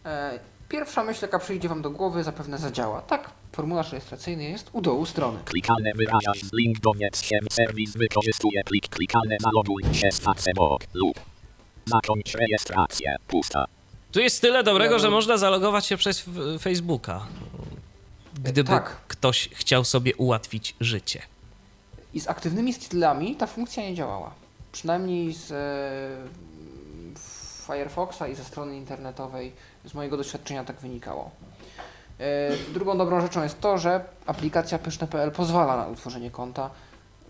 E, 0.05 0.39
Pierwsza 0.69 1.03
myśl, 1.03 1.19
jaka 1.21 1.39
przyjdzie 1.39 1.69
Wam 1.69 1.81
do 1.81 1.91
głowy, 1.91 2.23
zapewne 2.23 2.57
zadziała. 2.57 3.01
Tak, 3.01 3.31
formularz 3.51 3.91
rejestracyjny 3.91 4.43
jest 4.43 4.69
u 4.73 4.81
dołu 4.81 5.05
strony. 5.05 5.39
Klikalne 5.45 5.91
wyrażasz 5.95 6.41
z 6.43 6.53
link 6.53 6.79
dowiedz 6.79 7.21
się 7.21 7.39
serwis 7.51 7.97
wykorzystuje 7.97 8.63
plik 8.63 8.89
klikalne 8.89 9.37
zaloguj 9.41 9.83
się 9.93 10.11
z 10.11 10.19
Facebook 10.19 10.83
lub 10.93 11.19
zakończ 11.85 12.35
rejestrację 12.35 13.15
pusta. 13.27 13.65
Tu 14.11 14.19
jest 14.19 14.41
tyle 14.41 14.63
dobrego, 14.63 14.99
że 14.99 15.09
można 15.09 15.37
zalogować 15.37 15.85
się 15.85 15.97
przez 15.97 16.25
Facebooka. 16.61 17.27
Gdyby 18.43 18.69
tak. 18.69 18.97
ktoś 19.07 19.49
chciał 19.53 19.85
sobie 19.85 20.15
ułatwić 20.15 20.75
życie. 20.79 21.21
I 22.13 22.19
z 22.19 22.27
aktywnymi 22.27 22.73
stylami 22.73 23.35
ta 23.35 23.47
funkcja 23.47 23.83
nie 23.83 23.95
działała. 23.95 24.33
Przynajmniej 24.71 25.33
z 25.33 25.51
e, 25.51 27.19
Firefoxa 27.67 28.27
i 28.31 28.35
ze 28.35 28.43
strony 28.43 28.77
internetowej 28.77 29.53
z 29.89 29.93
mojego 29.93 30.17
doświadczenia 30.17 30.63
tak 30.63 30.79
wynikało. 30.79 31.31
E, 32.19 32.49
drugą 32.73 32.97
dobrą 32.97 33.21
rzeczą 33.21 33.43
jest 33.43 33.61
to, 33.61 33.77
że 33.77 34.03
aplikacja 34.25 34.79
pyszne.pl 34.79 35.31
pozwala 35.31 35.77
na 35.77 35.87
utworzenie 35.87 36.31
konta, 36.31 36.69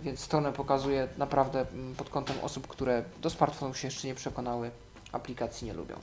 więc 0.01 0.19
stronę 0.19 0.53
pokazuje 0.53 1.07
naprawdę 1.17 1.65
mm, 1.73 1.95
pod 1.95 2.09
kątem 2.09 2.35
osób, 2.41 2.67
które 2.67 3.03
do 3.21 3.29
smartfonów 3.29 3.77
się 3.77 3.87
jeszcze 3.87 4.07
nie 4.07 4.15
przekonały, 4.15 4.71
aplikacji 5.11 5.67
nie 5.67 5.73
lubią. 5.73 5.95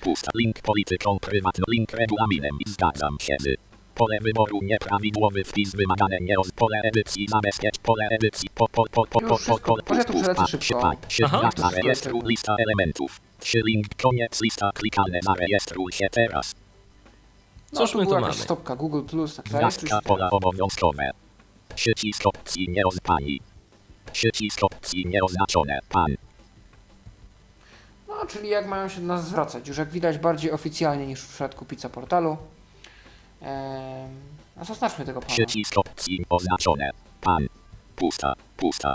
Pusta 0.00 0.30
link 0.34 0.60
polityką 0.62 1.18
prywatną 1.18 1.64
link 1.68 1.92
regulaminem 1.92 2.58
zgadzam 2.66 3.16
się 3.20 3.36
z. 3.40 3.71
Pole 3.94 4.18
wyboru 4.20 4.58
nieprawidłowy 4.62 5.44
wpis 5.44 5.74
wymagane 5.76 6.16
nie 6.20 6.38
od 6.38 6.52
pole 6.52 6.80
edycji 6.84 7.28
zabezpiecz 7.28 7.78
pole 7.78 8.08
edycji 8.10 8.48
po 8.54 8.68
po 8.68 8.84
po 8.90 9.06
po 9.06 9.20
po 9.20 9.38
po 9.38 9.58
po 9.58 9.76
to 10.04 10.12
przelecę 10.12 10.46
szybko. 10.46 10.92
Aha. 11.24 11.50
Aha. 11.58 11.70
Rejestruj 11.82 12.20
lista 12.24 12.56
elementów. 12.58 13.20
Link 13.66 13.86
koniec 14.02 14.40
lista 14.42 14.70
klikalne 14.74 15.18
zarejestruj 15.22 15.92
się 15.92 16.06
teraz. 16.10 16.54
No, 17.72 17.80
Cóż 17.80 17.92
tu 17.92 17.98
my 17.98 18.06
tu 18.06 18.20
mamy? 18.20 18.32
stopka 18.34 18.76
Google+, 18.76 19.02
Plus, 19.02 19.36
tak 19.36 19.44
Gwiazdka 19.44 20.00
pola 20.04 20.30
obowiązkowe. 20.30 21.10
Przycisk 21.74 22.26
opcji 22.26 22.68
nieoznani. 22.68 23.40
Przycisk 24.12 24.64
opcji 24.64 25.06
nieoznaczone. 25.06 25.78
Pan. 25.88 26.14
No, 28.08 28.26
czyli 28.26 28.48
jak 28.48 28.66
mają 28.66 28.88
się 28.88 29.00
do 29.00 29.06
nas 29.06 29.28
zwracać, 29.28 29.68
już 29.68 29.78
jak 29.78 29.88
widać 29.90 30.18
bardziej 30.18 30.50
oficjalnie 30.52 31.06
niż 31.06 31.20
w 31.20 31.28
przypadku 31.28 31.64
pizza 31.64 31.88
portalu. 31.88 32.36
Ehm, 33.42 34.10
a 34.56 34.64
zaznaczmy 34.64 35.04
tego 35.04 35.20
pana. 35.20 35.32
Przycisk 35.32 35.78
opcji 35.78 36.24
oznaczone. 36.30 36.90
Pan. 37.20 37.46
Pusta. 37.96 38.34
Pusta. 38.56 38.94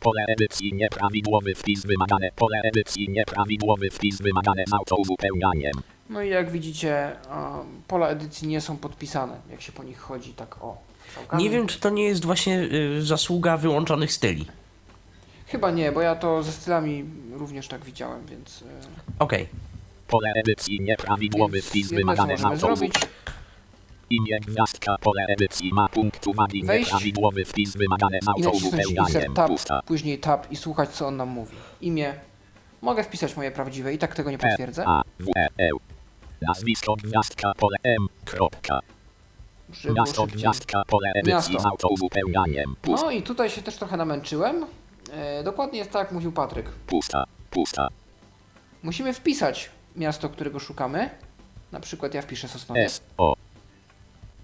Pole 0.00 0.24
edycji 0.28 0.72
nieprawidłowy 0.74 1.54
wpis 1.54 1.86
wymagane. 1.86 2.30
Pole 2.36 2.60
edycji 2.64 3.08
nieprawidłowy 3.08 3.90
wpis 3.90 4.22
wymagane 4.22 4.64
z 4.66 4.72
autouzupełnianiem. 4.72 5.72
No 6.10 6.22
i 6.22 6.28
jak 6.28 6.50
widzicie, 6.50 7.16
pola 7.88 8.08
edycji 8.08 8.48
nie 8.48 8.60
są 8.60 8.76
podpisane, 8.76 9.36
jak 9.50 9.60
się 9.60 9.72
po 9.72 9.82
nich 9.84 9.98
chodzi, 9.98 10.32
tak 10.32 10.62
o. 10.64 10.76
strzałkami. 11.08 11.42
Nie 11.42 11.50
wiem, 11.50 11.66
czy 11.66 11.80
to 11.80 11.90
nie 11.90 12.04
jest 12.04 12.24
właśnie 12.24 12.58
y, 12.60 13.02
zasługa 13.02 13.56
wyłączonych 13.56 14.12
styli. 14.12 14.46
Chyba 15.46 15.70
nie, 15.70 15.92
bo 15.92 16.00
ja 16.00 16.14
to 16.16 16.42
ze 16.42 16.52
stylami 16.52 17.04
również 17.32 17.68
tak 17.68 17.84
widziałem, 17.84 18.26
więc... 18.26 18.62
e, 18.62 18.66
Okej. 19.18 19.48
Pole 20.08 20.32
edycji 20.36 20.80
nieprawidłowy 20.80 21.62
wpis 21.62 21.90
wymagane 21.90 22.36
z 22.38 22.44
autouzupełnianiem. 22.44 23.08
Imię 24.12 24.40
gwiazdka 24.40 24.96
pole 25.00 25.26
edycji 25.28 25.70
ma 25.74 25.88
punkt 25.88 26.26
uwagi 26.26 26.64
Wejść 26.64 26.86
nieprawidłowy 26.92 27.44
wpis 27.44 27.76
wymagane 27.76 28.18
z 28.22 28.38
i 28.38 28.42
nacisnąć 28.42 28.90
insert 28.90 29.34
tab, 29.34 29.48
Pusta. 29.48 29.82
później 29.86 30.18
tab 30.18 30.52
i 30.52 30.56
słuchać 30.56 30.90
co 30.90 31.06
on 31.06 31.16
nam 31.16 31.28
mówi. 31.28 31.56
Imię. 31.80 32.14
Mogę 32.82 33.04
wpisać 33.04 33.36
moje 33.36 33.50
prawdziwe 33.50 33.94
i 33.94 33.98
tak 33.98 34.14
tego 34.14 34.30
nie 34.30 34.38
potwierdzę. 34.38 34.84
A, 34.86 35.02
W, 35.20 35.26
E, 35.36 35.46
L. 35.58 35.72
Nazwisko 36.48 36.94
gwiazdka 36.96 37.52
pole 37.54 37.76
M. 37.82 38.06
Kropka. 38.24 38.80
Żeby 39.72 39.94
Miasto 39.94 40.22
szybciej. 40.22 40.38
gwiazdka 40.40 40.82
pole 40.86 41.08
edycji 41.14 41.32
Miasto. 41.54 41.60
z 41.60 41.66
autouzupełnianiem. 41.66 42.76
Pusta, 42.82 43.06
No 43.06 43.10
i 43.12 43.22
tutaj 43.22 43.50
się 43.50 43.62
też 43.62 43.76
trochę 43.76 43.96
namęczyłem. 43.96 44.66
E, 45.12 45.42
dokładnie 45.42 45.78
jest 45.78 45.90
tak, 45.90 46.02
jak 46.02 46.12
mówił 46.12 46.32
Patryk. 46.32 46.68
pusta, 46.86 47.24
pusta. 47.50 47.88
Musimy 48.82 49.12
wpisać 49.12 49.70
miasto, 49.96 50.28
którego 50.28 50.58
szukamy. 50.58 51.10
Na 51.72 51.80
przykład 51.80 52.14
ja 52.14 52.22
wpiszę 52.22 52.48
Sosnowiec. 52.48 52.84
S, 52.92 53.02
O. 53.18 53.34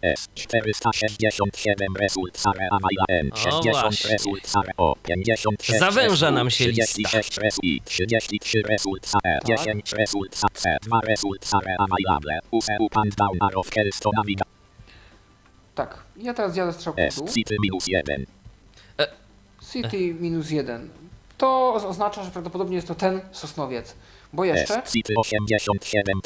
S 0.02 0.28
467 0.34 1.96
result 2.00 2.38
Sare 2.38 2.68
Amaila 2.70 3.04
N 3.08 3.30
O, 3.32 3.36
60 3.36 3.64
właśnie. 3.80 4.10
result 4.10 4.46
Sare 4.46 4.72
O 4.76 4.94
56 5.02 5.80
Zawęża 5.80 6.30
nam 6.30 6.50
się 6.50 6.68
lista. 6.68 6.84
36 6.84 7.38
result 7.38 7.64
I 7.64 7.80
33 7.84 8.62
result 8.62 9.06
Sare 9.06 9.38
Tak. 9.46 9.58
10 9.58 9.92
result 9.92 10.36
Sare 10.36 10.78
2 10.82 11.00
result 11.00 11.46
Sare 11.46 11.76
Amailable 11.78 12.38
Use 12.50 12.76
Upan 12.80 13.08
Down 13.16 13.36
Arrow 13.40 13.70
Kelsto 13.70 14.10
Naviga 14.16 14.44
Tak, 15.74 15.98
ja 16.16 16.34
teraz 16.34 16.56
jadę 16.56 16.72
strzałką 16.72 17.02
S. 17.02 17.22
City 17.34 17.56
minus 17.62 17.86
1 17.88 18.26
City 19.72 20.14
minus 20.20 20.50
1. 20.50 20.88
To 21.38 21.74
oznacza, 21.74 22.24
że 22.24 22.30
prawdopodobnie 22.30 22.76
jest 22.76 22.88
to 22.88 22.94
ten 22.94 23.20
Sosnowiec. 23.32 23.94
Bo 24.32 24.44
jeszcze 24.44 24.82
S 24.84 24.92
City 24.92 25.14
87 25.16 26.20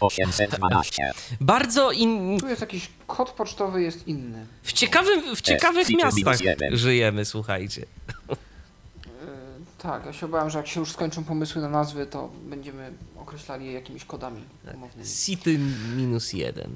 812 0.00 1.12
Bardzo 1.40 1.90
in... 1.90 2.40
tu 2.40 2.48
jest 2.48 2.60
jakiś 2.60 2.88
kod 3.06 3.30
pocztowy, 3.30 3.82
jest 3.82 4.08
inny. 4.08 4.46
w, 4.62 4.72
ciekawym, 4.72 5.36
w 5.36 5.40
ciekawych 5.40 5.86
City 5.86 5.96
minus 5.96 6.14
miastach 6.24 6.56
żyjemy, 6.72 7.24
słuchajcie. 7.24 7.86
Tak, 9.78 10.06
ja 10.06 10.12
się 10.12 10.26
obawiam, 10.26 10.50
że 10.50 10.58
jak 10.58 10.66
się 10.66 10.80
już 10.80 10.92
skończą 10.92 11.24
pomysły 11.24 11.62
na 11.62 11.68
nazwy, 11.68 12.06
to 12.06 12.30
będziemy 12.44 12.92
określali 13.18 13.66
je 13.66 13.72
jakimiś 13.72 14.04
kodami 14.04 14.42
umownymi. 14.74 15.08
City 15.08 15.58
minus 15.96 16.32
jeden. 16.32 16.70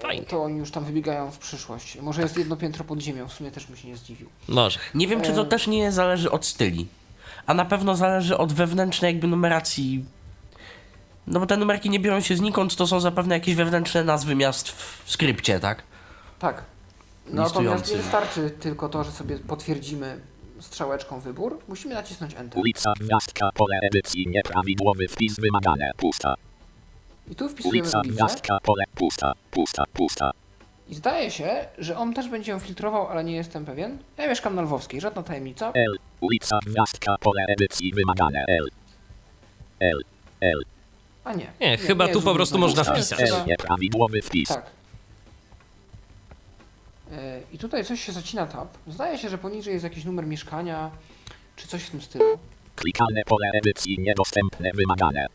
Fajnie. 0.00 0.22
To 0.26 0.42
oni 0.44 0.58
już 0.58 0.70
tam 0.70 0.84
wybiegają 0.84 1.30
w 1.30 1.38
przyszłość. 1.38 1.98
Może 2.00 2.22
jest 2.22 2.36
jedno 2.36 2.56
piętro 2.56 2.84
pod 2.84 3.00
ziemią, 3.00 3.28
w 3.28 3.32
sumie 3.32 3.50
też 3.50 3.66
bym 3.66 3.76
się 3.76 3.88
nie 3.88 3.96
zdziwił. 3.96 4.28
Może. 4.48 4.78
Nie 4.94 5.08
wiem, 5.08 5.22
czy 5.22 5.32
to 5.32 5.42
E. 5.42 5.46
też 5.46 5.66
nie 5.66 5.92
zależy 5.92 6.30
od 6.30 6.46
styli. 6.46 6.86
A 7.46 7.54
na 7.54 7.64
pewno 7.64 7.96
zależy 7.96 8.38
od 8.38 8.52
wewnętrznej 8.52 9.12
jakby 9.12 9.26
numeracji. 9.26 10.04
No 11.26 11.40
bo 11.40 11.46
te 11.46 11.56
numerki 11.56 11.90
nie 11.90 12.00
biorą 12.00 12.20
się 12.20 12.36
znikąd, 12.36 12.76
to 12.76 12.86
są 12.86 13.00
zapewne 13.00 13.34
jakieś 13.34 13.54
wewnętrzne 13.54 14.04
nazwy 14.04 14.34
miast 14.34 14.68
w 14.68 15.02
skrypcie, 15.06 15.60
tak? 15.60 15.82
Tak. 16.38 16.62
Natomiast 17.26 17.90
nie 17.90 17.96
wystarczy 17.96 18.50
tylko 18.50 18.88
to, 18.88 19.04
że 19.04 19.10
sobie 19.10 19.38
potwierdzimy 19.38 20.20
strzałeczką 20.60 21.20
wybór. 21.20 21.58
Musimy 21.68 21.94
nacisnąć 21.94 22.34
Enter. 22.34 22.60
Ulica 22.60 22.92
Gwiazdka 23.00 23.50
pole 23.54 23.78
edycji 23.82 24.26
nieprawidłowy 24.28 25.08
wpis 25.08 25.36
wymagane 25.40 25.90
Pusta 25.96 26.34
I 27.30 27.34
tu 27.34 27.48
wpisujemy 27.48 27.80
Ulica. 27.80 28.02
Gwiazdka 28.04 28.58
pole 28.62 28.84
Pusta, 28.94 29.32
pusta, 29.50 29.84
pusta 29.92 30.30
I 30.88 30.94
zdaje 30.94 31.30
się, 31.30 31.66
że 31.78 31.96
on 31.96 32.14
też 32.14 32.28
będzie 32.28 32.52
ją 32.52 32.58
filtrował, 32.58 33.08
ale 33.08 33.24
nie 33.24 33.36
jestem 33.36 33.64
pewien. 33.64 33.98
Ja 34.16 34.28
mieszkam 34.28 34.54
na 34.54 34.62
Lwowskiej, 34.62 35.00
żadna 35.00 35.22
tajemnica. 35.22 35.72
L, 35.74 35.98
ulica 36.20 36.58
Gwiazdka, 36.66 37.16
pole 37.20 37.44
edycji 37.48 37.92
wymagane 37.92 38.44
L. 38.48 38.68
L, 39.80 40.00
L, 40.40 40.64
A 41.24 41.32
nie. 41.32 41.46
Nie, 41.60 41.76
chyba 41.76 42.04
tu 42.08 42.12
jest 42.12 42.24
po 42.24 42.34
prostu 42.34 42.58
można 42.58 42.84
wpisać. 42.84 43.20
L, 43.20 43.34
nieprawidłowy 43.46 44.22
wpis. 44.22 44.48
Tak. 44.48 44.66
E, 47.12 47.40
I 47.52 47.58
tutaj 47.58 47.84
coś 47.84 48.00
się 48.04 48.12
zacina 48.12 48.46
tab. 48.46 48.68
Zdaje 48.88 49.18
się, 49.18 49.28
że 49.28 49.38
poniżej 49.38 49.72
jest 49.72 49.84
jakiś 49.84 50.04
numer 50.04 50.26
mieszkania, 50.26 50.90
czy 51.56 51.68
coś 51.68 51.82
w 51.82 51.90
tym 51.90 52.02
stylu. 52.02 52.38
Klikalne 52.76 53.22
pole 53.26 53.50
edycji 53.54 53.98
niedostępne 53.98 54.70
wymagane. 54.74 55.26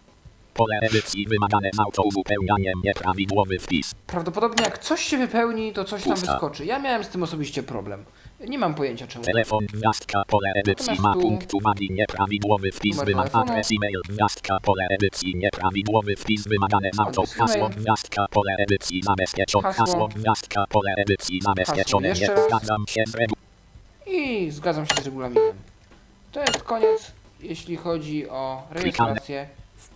Pole 0.54 0.80
edycji 0.82 1.28
wymagane 1.28 1.70
z 1.74 1.80
autouzupełnianiem 1.80 2.82
nieprawidłowy 2.84 3.60
wpis. 3.60 3.96
Prawdopodobnie 4.08 4.64
jak 4.64 4.78
coś 4.78 5.02
się 5.02 5.18
wypełni, 5.18 5.74
to 5.74 5.84
coś 5.86 6.04
tam 6.04 6.14
Pusta. 6.14 6.32
wyskoczy. 6.32 6.66
Ja 6.66 6.80
miałem 6.80 7.04
z 7.04 7.10
tym 7.10 7.24
osobiście 7.24 7.64
problem. 7.64 8.06
Nie 8.48 8.58
mam 8.60 8.76
pojęcia 8.76 9.08
czemu. 9.08 9.26
Telefon 9.26 9.66
gwiazdka, 9.66 10.24
pole 10.28 10.52
edycji 10.56 11.02
ma 11.02 11.14
punkt 11.14 11.54
uwagi 11.54 11.90
nieprawidłowy 11.92 12.72
wpis 12.72 12.98
telefonu. 12.98 13.44
Adres 13.44 13.70
e-mail 13.72 14.02
gwiazdka, 14.10 14.58
pole 14.64 14.88
edycji 14.90 15.36
nieprawidłowy 15.36 16.16
wpis 16.16 16.48
wymagane 16.48 16.90
z 16.94 17.00
auto. 17.00 17.24
Hasło 17.38 17.70
gwiazdka, 17.70 18.26
pole 18.32 18.56
edycji 18.58 19.02
zabezpieczone. 19.04 19.68
Hasło. 19.74 19.86
Hasło 19.86 20.08
gwiazdka, 20.08 20.66
pole 20.70 20.94
edycji 20.98 21.42
zabezpieczone. 21.42 22.08
Nie 22.08 22.16
zgadzam 22.16 22.86
się 22.88 23.04
z 23.08 23.16
regu- 23.16 23.36
I 24.08 24.52
zgadzam 24.52 24.86
się 24.86 24.96
z 25.02 25.06
regulaminem. 25.06 25.54
To 26.32 26.40
jest 26.40 26.64
koniec, 26.64 27.12
jeśli 27.40 27.76
chodzi 27.76 28.30
o 28.30 28.64
rejestrację 28.72 29.48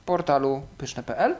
portalu 0.05 0.61
pyszne.pl. 0.77 1.35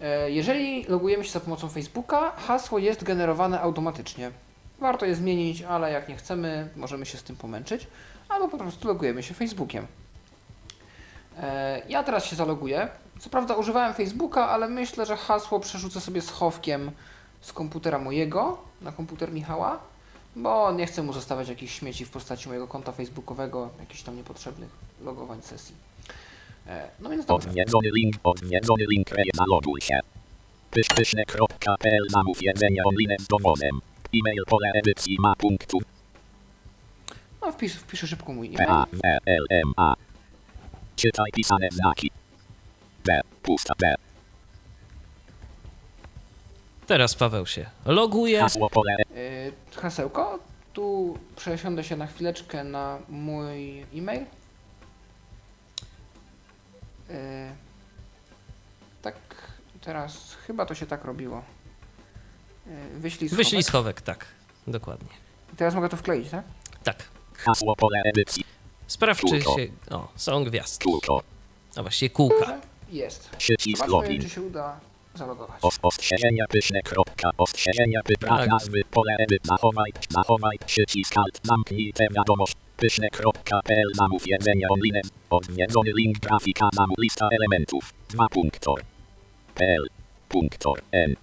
E, 0.00 0.30
Jeżeli 0.30 0.84
logujemy 0.84 1.24
się 1.24 1.30
za 1.32 1.40
pomocą 1.40 1.68
Facebooka, 1.68 2.30
hasło 2.30 2.78
jest 2.78 3.04
generowane 3.04 3.60
automatycznie. 3.60 4.30
Warto 4.78 5.06
je 5.06 5.14
zmienić, 5.14 5.62
ale 5.62 5.92
jak 5.92 6.08
nie 6.08 6.16
chcemy, 6.16 6.68
możemy 6.76 7.06
się 7.06 7.18
z 7.18 7.22
tym 7.22 7.36
pomęczyć, 7.36 7.86
albo 8.28 8.48
po 8.48 8.58
prostu 8.58 8.88
logujemy 8.88 9.22
się 9.22 9.34
Facebookiem. 9.34 9.86
E, 11.42 11.82
Ja 11.88 12.02
teraz 12.02 12.24
się 12.24 12.36
zaloguję. 12.36 12.88
Co 13.20 13.30
prawda 13.30 13.54
używałem 13.54 13.94
Facebooka, 13.94 14.48
ale 14.48 14.68
myślę, 14.68 15.06
że 15.06 15.16
hasło 15.16 15.60
przerzucę 15.60 16.00
sobie 16.00 16.22
schowkiem 16.22 16.90
z 17.40 17.52
komputera 17.52 17.98
mojego 17.98 18.58
na 18.80 18.92
komputer 18.92 19.32
Michała, 19.32 19.78
bo 20.36 20.72
nie 20.72 20.86
chcę 20.86 21.02
mu 21.02 21.12
zostawiać 21.12 21.48
jakichś 21.48 21.78
śmieci 21.78 22.04
w 22.04 22.10
postaci 22.10 22.48
mojego 22.48 22.68
konta 22.68 22.92
facebookowego, 22.92 23.68
jakichś 23.80 24.02
tam 24.02 24.16
niepotrzebnych 24.16 24.68
logowań 25.04 25.42
sesji. 25.42 25.87
E, 26.68 26.88
No 27.00 27.10
więc 27.10 27.26
dobrze. 27.26 27.48
Odwiedzony 27.48 27.90
link, 27.94 28.14
odwiedzony 28.24 28.84
link, 28.90 29.10
reje, 29.10 29.30
zaloguj 29.34 29.80
się. 29.80 30.00
Pysz, 30.70 30.88
pyszne.pl 30.88 32.02
zamów 32.10 32.42
jedzenie 32.42 32.82
online 32.84 33.16
z 33.20 33.26
dowozem. 33.26 33.80
E-mail 34.14 34.42
pole 34.46 34.70
edycji 34.74 35.16
ma 35.20 35.34
punktu 35.36 35.78
No 37.40 37.52
wpisz, 37.52 37.72
wpiszę 37.74 38.06
szybko 38.06 38.32
mój 38.32 38.46
e-mail. 38.54 38.70
A, 38.70 38.86
W, 38.92 39.00
L, 39.26 39.44
M, 39.50 39.72
A. 39.76 39.94
Czytaj 40.96 41.30
pisane 41.34 41.68
znaki. 41.72 42.10
B, 43.04 43.20
pusta 43.42 43.74
B. 43.80 43.94
Teraz 46.86 47.14
Paweł 47.14 47.46
się 47.46 47.66
loguje. 47.86 48.40
Hasło 48.40 48.70
pole 48.70 48.96
E, 49.16 49.76
Hasełko. 49.80 50.38
Tu 50.72 51.18
przesiądę 51.36 51.84
się 51.84 51.96
na 51.96 52.06
chwileczkę 52.06 52.64
na 52.64 52.98
mój 53.08 53.80
e-mail. 53.94 54.24
E, 57.10 57.54
Tak, 59.02 59.14
teraz 59.80 60.34
chyba 60.46 60.66
to 60.66 60.74
się 60.74 60.86
tak 60.86 61.04
robiło. 61.04 61.42
Wyślij 62.96 63.28
schowek. 63.28 63.44
Wyślij 63.44 63.62
schowek, 63.62 64.00
tak. 64.00 64.26
Dokładnie. 64.66 65.08
I 65.52 65.56
Teraz 65.56 65.74
mogę 65.74 65.88
to 65.88 65.96
wkleić, 65.96 66.30
tak? 66.30 66.44
Tak. 66.84 66.96
Hasło 67.34 67.76
pole 67.76 68.02
edycji. 68.04 68.44
Sprawdź, 68.86 69.20
czy 69.30 69.40
się... 69.42 69.66
O, 69.90 70.08
są 70.16 70.44
gwiazdki. 70.44 70.84
Kółko. 70.90 71.22
A 71.76 71.82
właściwie 71.82 72.10
kółka. 72.10 72.60
Jest. 72.88 73.30
Przycisk 73.30 73.86
login. 73.86 74.22
czy 74.22 74.28
się 74.28 74.42
uda 74.42 74.80
zalogować. 75.14 75.58
Os, 75.62 75.78
ostrzeżenia 75.82 76.44
pyszne 76.48 76.82
kropka. 76.82 77.30
Ostrzeżenia 77.38 78.02
py, 78.02 78.14
brak 78.20 78.38
Tak. 78.40 78.48
nazwy. 78.48 78.82
Pole 78.90 79.16
edyt. 79.18 79.46
Zachowaj. 79.46 79.92
Zachowaj. 80.10 80.58
Przycisk 80.66 81.16
alt. 81.16 81.40
Zamknij 81.42 81.92
tę 81.92 82.06
wiadomość. 82.16 82.54
Pyszne.pl 82.78 83.90
zamów 83.94 84.22
jedzenie 84.26 84.66
online. 84.68 85.00
Odwiedzony 85.30 85.90
link 85.96 86.18
grafika 86.18 86.68
zamów 86.74 86.98
lista 86.98 87.28
elementów. 87.32 87.94
Dwa 88.08 88.28
punktor. 88.28 88.82
PL. 89.54 89.86
Punktor. 90.28 90.80
N. 90.92 91.14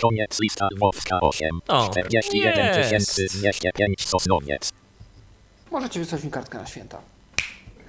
Koniec 0.00 0.40
lista 0.40 0.68
Lwowska 0.76 1.20
8. 1.20 1.60
O, 1.68 1.88
41 1.88 2.92
jest. 2.92 3.20
205 3.34 4.08
Sosnowiec. 4.08 4.72
Możecie 5.70 6.00
wysłać 6.00 6.24
mi 6.24 6.30
kartkę 6.30 6.58
na 6.58 6.66
święta. 6.66 7.00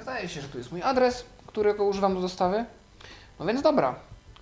Zdaje 0.01 0.29
się, 0.29 0.41
że 0.41 0.47
tu 0.47 0.57
jest 0.57 0.71
mój 0.71 0.81
adres, 0.81 1.25
którego 1.47 1.85
używam 1.85 2.15
do 2.15 2.21
dostawy. 2.21 2.65
No 3.39 3.45
więc 3.45 3.61
dobra, 3.61 3.95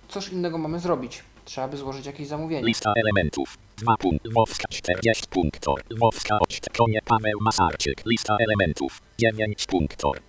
cóż 0.08 0.32
innego 0.32 0.58
mamy 0.58 0.80
zrobić? 0.80 1.22
Trzeba 1.44 1.68
by 1.68 1.76
złożyć 1.76 2.06
jakieś 2.06 2.28
zamówienie. 2.28 2.66
Lista 2.66 2.92
elementów. 2.96 3.58
2 3.76 3.96
punkt. 3.96 4.24
Lwowska 4.26 4.68
40 4.68 5.26
punktor. 5.30 5.82
Lwowska 5.90 6.38
8. 6.48 6.60
Konie 6.78 7.00
Paweł 7.04 7.38
Masarczyk. 7.40 8.02
Lista 8.06 8.36
elementów. 8.40 9.02
9 9.18 9.66
punktor. 9.66 10.20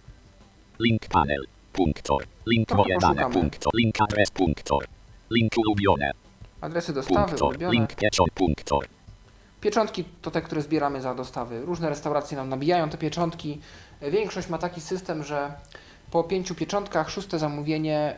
Link 0.80 1.07
panel. 1.07 1.48
Punktor. 1.74 2.24
Link 2.48 2.68
Trochę 2.68 2.84
moje 2.84 2.98
dane. 2.99 3.14
poszukamy. 3.15 3.34
Punktor. 3.34 3.74
Link 3.76 4.02
adres. 4.02 4.32
Punktor. 4.32 4.86
Link 5.32 5.52
ulubione. 5.57 6.11
Adresy 6.61 6.94
dostawy, 6.94 7.26
Punktor. 7.28 7.49
ulubione. 7.49 7.74
Link 7.74 7.95
pieczon. 7.95 8.28
Punktor. 8.36 8.88
Pieczątki 9.61 10.03
to 10.22 10.32
te, 10.32 10.41
które 10.41 10.61
zbieramy 10.61 11.02
za 11.02 11.15
dostawy. 11.15 11.61
Różne 11.65 11.90
restauracje 11.90 12.38
nam 12.38 12.49
nabijają 12.49 12.90
te 12.90 12.98
pieczątki. 12.98 13.61
Większość 14.02 14.49
ma 14.49 14.57
taki 14.57 14.82
system, 14.82 15.24
że 15.24 15.52
po 16.11 16.23
pięciu 16.23 16.55
pieczątkach 16.55 17.09
szóste 17.09 17.39
zamówienie 17.39 18.15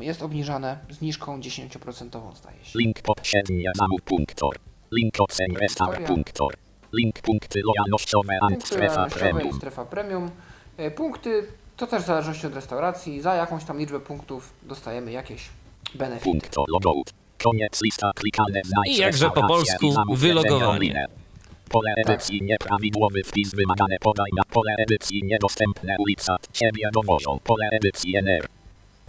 jest 0.00 0.22
obniżane 0.22 0.78
zniżką 0.90 1.40
10% 1.40 2.36
zdaje 2.36 2.64
się. 2.64 2.78
Link 2.78 3.02
poprzednie 3.02 3.70
zamów. 3.76 4.02
Punktor. 4.02 4.56
Link 4.92 5.14
ocen. 5.18 5.46
Historia. 5.62 6.06
Punktor. 6.06 6.54
Link 6.92 7.20
punkty 7.20 7.60
lojalnościowe. 7.64 8.38
Punkty 8.40 8.66
strefa 8.66 9.06
premium. 9.06 9.52
strefa 9.52 9.84
premium. 9.84 10.30
E, 10.76 10.90
Punkty 10.90 11.46
to 11.76 11.86
też 11.86 12.02
w 12.02 12.06
zależności 12.06 12.46
od 12.46 12.54
restauracji. 12.54 13.20
Za 13.20 13.34
jakąś 13.34 13.64
tam 13.64 13.78
liczbę 13.78 14.00
punktów 14.00 14.52
dostajemy 14.62 15.12
jakieś 15.12 15.48
benefit. 15.94 16.24
Punkto 16.24 16.64
logout. 16.68 17.12
Koniec 17.42 17.82
lista 17.82 18.10
klikane 18.14 18.62
I 18.86 18.96
jakże 18.96 19.30
po 19.30 19.48
polsku 19.48 19.94
wylogowanie. 20.14 21.06
Pole 21.70 21.94
edycji 21.96 22.42
nieprawidłowy 22.42 23.22
wpis 23.24 23.54
wymagane 23.54 23.96
podaj 24.00 24.30
na 24.36 24.44
pole 24.44 24.74
edycji 24.78 25.22
niedostępne 25.24 25.96
ulica 25.98 26.36
ciebie 26.52 26.90
dowożą 26.92 27.38
pole 27.44 27.68
edycji 27.72 28.16
NR. 28.16 28.46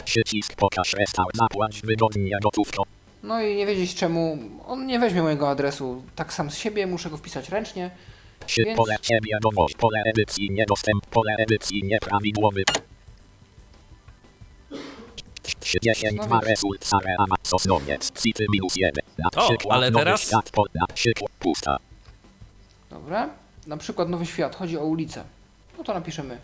Przycisk 0.04 0.56
pokaż 0.56 0.92
restaur 0.92 1.30
zapłać 1.34 1.80
wygodnie 1.84 2.38
gotówką. 2.42 2.82
No 3.22 3.42
i 3.42 3.56
nie 3.56 3.66
wiedzieć 3.66 3.94
czemu 3.94 4.38
on 4.66 4.86
nie 4.86 4.98
weźmie 4.98 5.22
mojego 5.22 5.48
adresu 5.48 6.02
tak 6.16 6.32
sam 6.32 6.50
z 6.50 6.58
siebie, 6.58 6.86
muszę 6.86 7.10
go 7.10 7.16
wpisać 7.16 7.48
ręcznie. 7.48 7.90
Przy 8.46 8.64
Więc- 8.64 8.76
pole 8.76 8.96
ciebie 9.02 9.38
dowoż 9.42 9.72
pole 9.78 10.02
edycji 10.06 10.50
niedostęp 10.50 11.06
pole 11.06 11.36
edycji 11.38 11.82
nieprawidłowy. 11.84 12.62
30 15.60 16.06
No 16.30 16.40
result 16.40 16.84
sare 16.84 17.14
ama 17.18 17.36
sosnowiec 17.42 18.12
city 18.22 18.46
minus 18.52 18.76
1 18.76 19.04
na 19.18 19.42
O, 19.42 19.48
przykład 19.48 19.76
ale 19.76 19.92
teraz- 19.92 20.20
świat 20.22 20.50
na 20.74 20.86
przykład 20.86 21.32
pusta 21.38 21.76
Dobra. 22.98 23.28
Na 23.66 23.76
przykład 23.76 24.08
Nowy 24.08 24.26
Świat, 24.26 24.56
chodzi 24.56 24.78
o 24.78 24.84
ulicę. 24.84 25.24
No 25.78 25.84
to 25.84 25.94
napiszemy. 25.94 26.38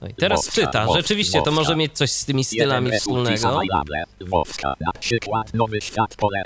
No 0.00 0.08
i 0.08 0.14
teraz 0.14 0.52
czyta. 0.52 0.86
Rzeczywiście 0.94 1.42
to 1.42 1.50
może 1.50 1.76
mieć 1.76 1.92
coś 1.92 2.10
z 2.10 2.24
tymi 2.24 2.44
stylami 2.44 2.92
wspólnego. 2.92 3.60
na 4.80 4.92
przykład 5.00 5.54
nowy 5.54 5.80
świat 5.80 6.16
pole 6.16 6.42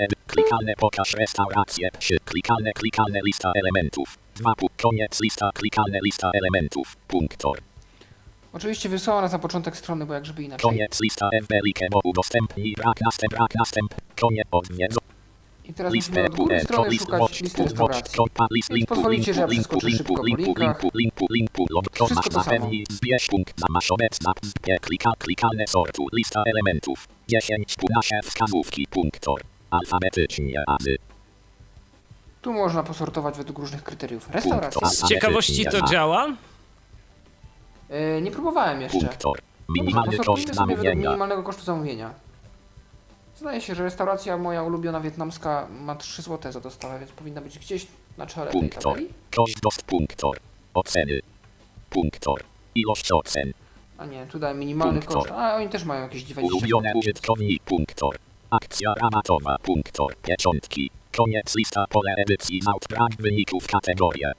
pokaż 0.77 1.13
restaurację 1.13 1.89
trzy 1.99 2.17
klikalne 2.25 2.73
klikalne 2.73 3.19
lista 3.25 3.51
elementów 3.55 4.17
koniec 4.81 5.21
lista 5.21 5.49
klikalne 5.53 5.99
lista 6.03 6.31
elementów 6.33 6.95
punktor 7.07 7.59
Oczywiście 8.53 8.89
wysłała 8.89 9.21
nas 9.21 9.31
na 9.31 9.39
początek 9.39 9.77
strony, 9.77 10.05
bo 10.05 10.13
jak 10.13 10.25
żeby 10.25 10.43
inaczej. 10.43 10.69
Koniec 10.69 11.01
lista 11.01 11.29
FBLIKE, 11.43 11.87
bo 11.91 11.99
udostępnij 12.03 12.73
brak 12.77 13.01
następ, 13.01 13.33
brak 13.33 13.55
następ, 13.55 13.95
koniec 14.21 14.47
I 15.69 15.73
teraz 15.73 15.93
musimy 15.93 16.21
listę 16.21 16.31
od 16.31 16.35
góry 16.37 16.59
strony 16.59 16.89
list 16.89 17.05
szukać 17.05 17.21
watch, 17.21 17.41
listy 17.41 17.63
restauracji. 17.63 18.19
Więc 18.51 18.69
linku, 18.69 18.95
pozwolicie, 18.95 19.33
że 19.33 19.41
ja 19.41 19.47
linku, 19.47 19.63
przeskoczę 19.63 19.87
linku, 19.87 20.03
szybko 20.03 20.15
po 20.15 20.25
linku, 20.25 20.43
linkach. 20.43 20.83
linku, 20.83 20.97
linku, 20.97 21.25
linku, 21.33 21.65
log, 21.69 21.83
to 21.89 22.05
Wszystko 22.05 22.15
masz 22.15 22.45
to 22.45 22.51
samo. 22.51 22.69
zbierz 22.89 23.27
punkt, 23.27 23.57
na 23.59 23.65
masz 23.69 23.91
obecna, 23.91 24.31
klika, 24.81 25.11
klikalne 25.19 25.67
sortu, 25.67 26.05
lista 26.13 26.43
elementów, 26.45 27.07
10, 27.27 27.75
nasze 27.95 28.19
wskazówki, 28.23 28.87
punktor, 28.89 29.41
alfabetycznie, 29.71 30.63
aby, 30.67 30.97
Tu 32.41 32.53
można 32.53 32.83
posortować 32.83 33.37
według 33.37 33.59
różnych 33.59 33.83
kryteriów. 33.83 34.29
Restauracja. 34.29 34.87
Z 34.89 35.07
ciekawości 35.07 35.65
to 35.65 35.81
działa? 35.81 36.27
Yy, 37.89 38.21
nie 38.21 38.31
próbowałem 38.31 38.81
jeszcze. 38.81 38.99
punktor, 38.99 39.39
Dobrze, 39.67 39.81
minimalny 39.81 40.17
koszt 40.17 40.55
zamówienia, 40.55 40.95
minimalnego 41.09 41.43
kosztu 41.43 41.63
zamówienia. 41.63 42.13
Zdaje 43.37 43.61
się, 43.61 43.75
że 43.75 43.83
restauracja 43.83 44.37
moja 44.37 44.63
ulubiona 44.63 45.01
wietnamska 45.01 45.67
ma 45.81 45.95
3 45.95 46.21
zł 46.21 46.51
za 46.51 46.59
dostawę, 46.59 46.99
więc 46.99 47.11
powinna 47.11 47.41
być 47.41 47.59
gdzieś 47.59 47.87
na 48.17 48.25
czele 48.25 48.51
tej 48.51 48.61
punktor, 48.61 48.83
tabeli. 48.83 49.09
dost, 49.63 49.81
punktor, 49.81 50.37
oceny, 50.73 51.19
punktor, 51.89 52.43
ilość 52.75 53.11
ocen, 53.11 53.53
A 53.97 54.05
nie, 54.05 54.25
tu 54.27 54.39
daję 54.39 54.55
minimalny 54.55 54.99
Punktor. 54.99 55.17
koszt. 55.23 55.31
A 55.31 55.55
oni 55.55 55.69
też 55.69 55.83
mają 55.83 56.01
jakieś 56.01 56.23
20 56.23 56.55
Ulubione 56.55 56.91
użytkownik 56.95 57.63
punktor. 57.63 58.15
Akcja 58.49 58.93
rabatowa 59.01 59.55
punktor. 59.63 60.15
Pieczątki. 60.15 60.91
Koniec 61.17 61.55
lista 61.55 61.85
pole 61.89 62.15
edycji 62.17 62.59
naut 62.65 62.85
brak 62.89 63.11
wyników 63.19 63.67
kategorie. 63.67 64.31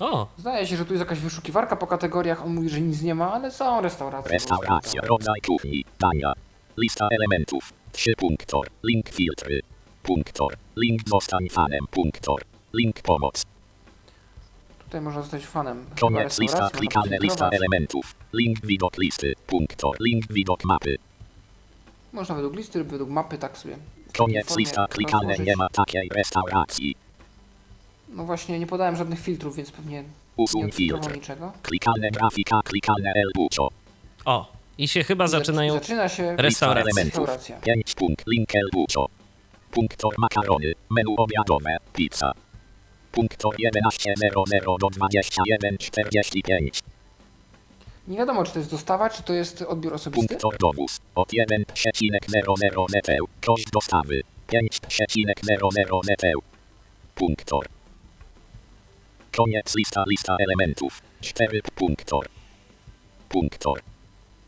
O, 0.00 0.26
Zdaje 0.38 0.66
się, 0.66 0.76
że 0.76 0.84
tu 0.84 0.92
jest 0.92 1.00
jakaś 1.00 1.18
wyszukiwarka 1.18 1.76
po 1.76 1.86
kategoriach. 1.86 2.44
On 2.44 2.54
mówi, 2.54 2.68
że 2.68 2.80
nic 2.80 3.02
nie 3.02 3.14
ma, 3.14 3.32
ale 3.32 3.50
są 3.50 3.80
restauracje. 3.80 4.32
Restauracja. 4.32 5.00
Rodzaj 5.02 5.40
kuchni. 5.46 5.84
Dania. 6.00 6.32
Lista 6.76 7.08
elementów. 7.10 7.72
3 7.94 8.16
punktor. 8.16 8.66
Link 8.82 9.08
filtry. 9.08 9.60
Punktor. 10.02 10.56
Link 10.76 11.00
zostań 11.08 11.48
fanem. 11.48 11.86
Punktor. 11.90 12.42
Link 12.72 13.02
pomoc. 13.02 13.42
Tutaj 14.78 15.00
można 15.00 15.22
zostać 15.22 15.46
fanem. 15.46 15.84
Koniec 16.00 16.38
lista 16.40 16.70
klikalne 16.70 17.18
lista 17.20 17.48
elementów. 17.48 18.14
Link 18.32 18.66
widok 18.66 18.98
listy. 18.98 19.34
Punktor. 19.46 19.96
Link 20.00 20.32
widok 20.32 20.64
mapy. 20.64 20.96
Można 22.12 22.34
według 22.34 22.56
listy 22.56 22.78
lub 22.78 22.88
według 22.88 23.10
mapy, 23.10 23.38
tak 23.38 23.58
sobie. 23.58 23.76
Koniec 24.16 24.56
lista 24.56 24.86
rozłożyć. 24.86 25.46
nie 25.46 25.56
ma 25.56 25.68
takiej 25.68 26.08
restauracji. 26.08 26.96
No 28.08 28.24
właśnie, 28.24 28.58
nie 28.58 28.66
podałem 28.66 28.96
żadnych 28.96 29.20
filtrów, 29.20 29.56
więc 29.56 29.70
pewnie 29.70 30.02
nie 30.02 30.08
Usuń 30.36 30.64
odfiltrował 30.64 31.02
filtr. 31.04 31.16
niczego. 31.16 31.52
Klikalne 31.62 32.10
grafika. 32.10 32.60
Klikalne 32.64 33.12
elbuczo. 33.14 33.68
o. 34.24 34.63
I 34.78 34.88
się 34.88 35.04
chyba 35.04 35.26
zaczynają 35.26 35.74
Zaczyna 35.74 36.08
się 36.08 36.36
restauracje. 36.36 37.04
restauracja. 37.04 37.56
5 37.56 37.94
punkt 37.94 38.26
link 38.26 38.48
elbuczo. 38.54 39.06
Punktor 39.70 40.14
makarony, 40.18 40.72
menu 40.90 41.14
obiadowe, 41.16 41.76
pizza. 41.92 42.32
Punktor 43.12 43.54
11.00 43.54 44.78
do 44.80 44.86
21.45. 44.86 46.80
Nie 48.08 48.18
wiadomo, 48.18 48.44
czy 48.44 48.52
to 48.52 48.58
jest 48.58 48.70
dostawa, 48.70 49.10
czy 49.10 49.22
to 49.22 49.32
jest 49.32 49.62
odbiór 49.62 49.94
osobisty. 49.94 50.28
Punktor 50.28 50.58
dowóz, 50.58 51.00
od 51.14 51.28
1.00 51.32 52.86
neteł, 52.94 53.28
koszt 53.46 53.70
dostawy, 53.72 54.20
5.00 54.48 56.00
neteł. 56.08 56.42
Punktor. 57.14 57.66
Koniec 59.36 59.74
lista, 59.76 60.04
lista 60.08 60.36
elementów, 60.40 61.02
4 61.20 61.60
punktor. 61.74 62.28
Punktor. 63.28 63.80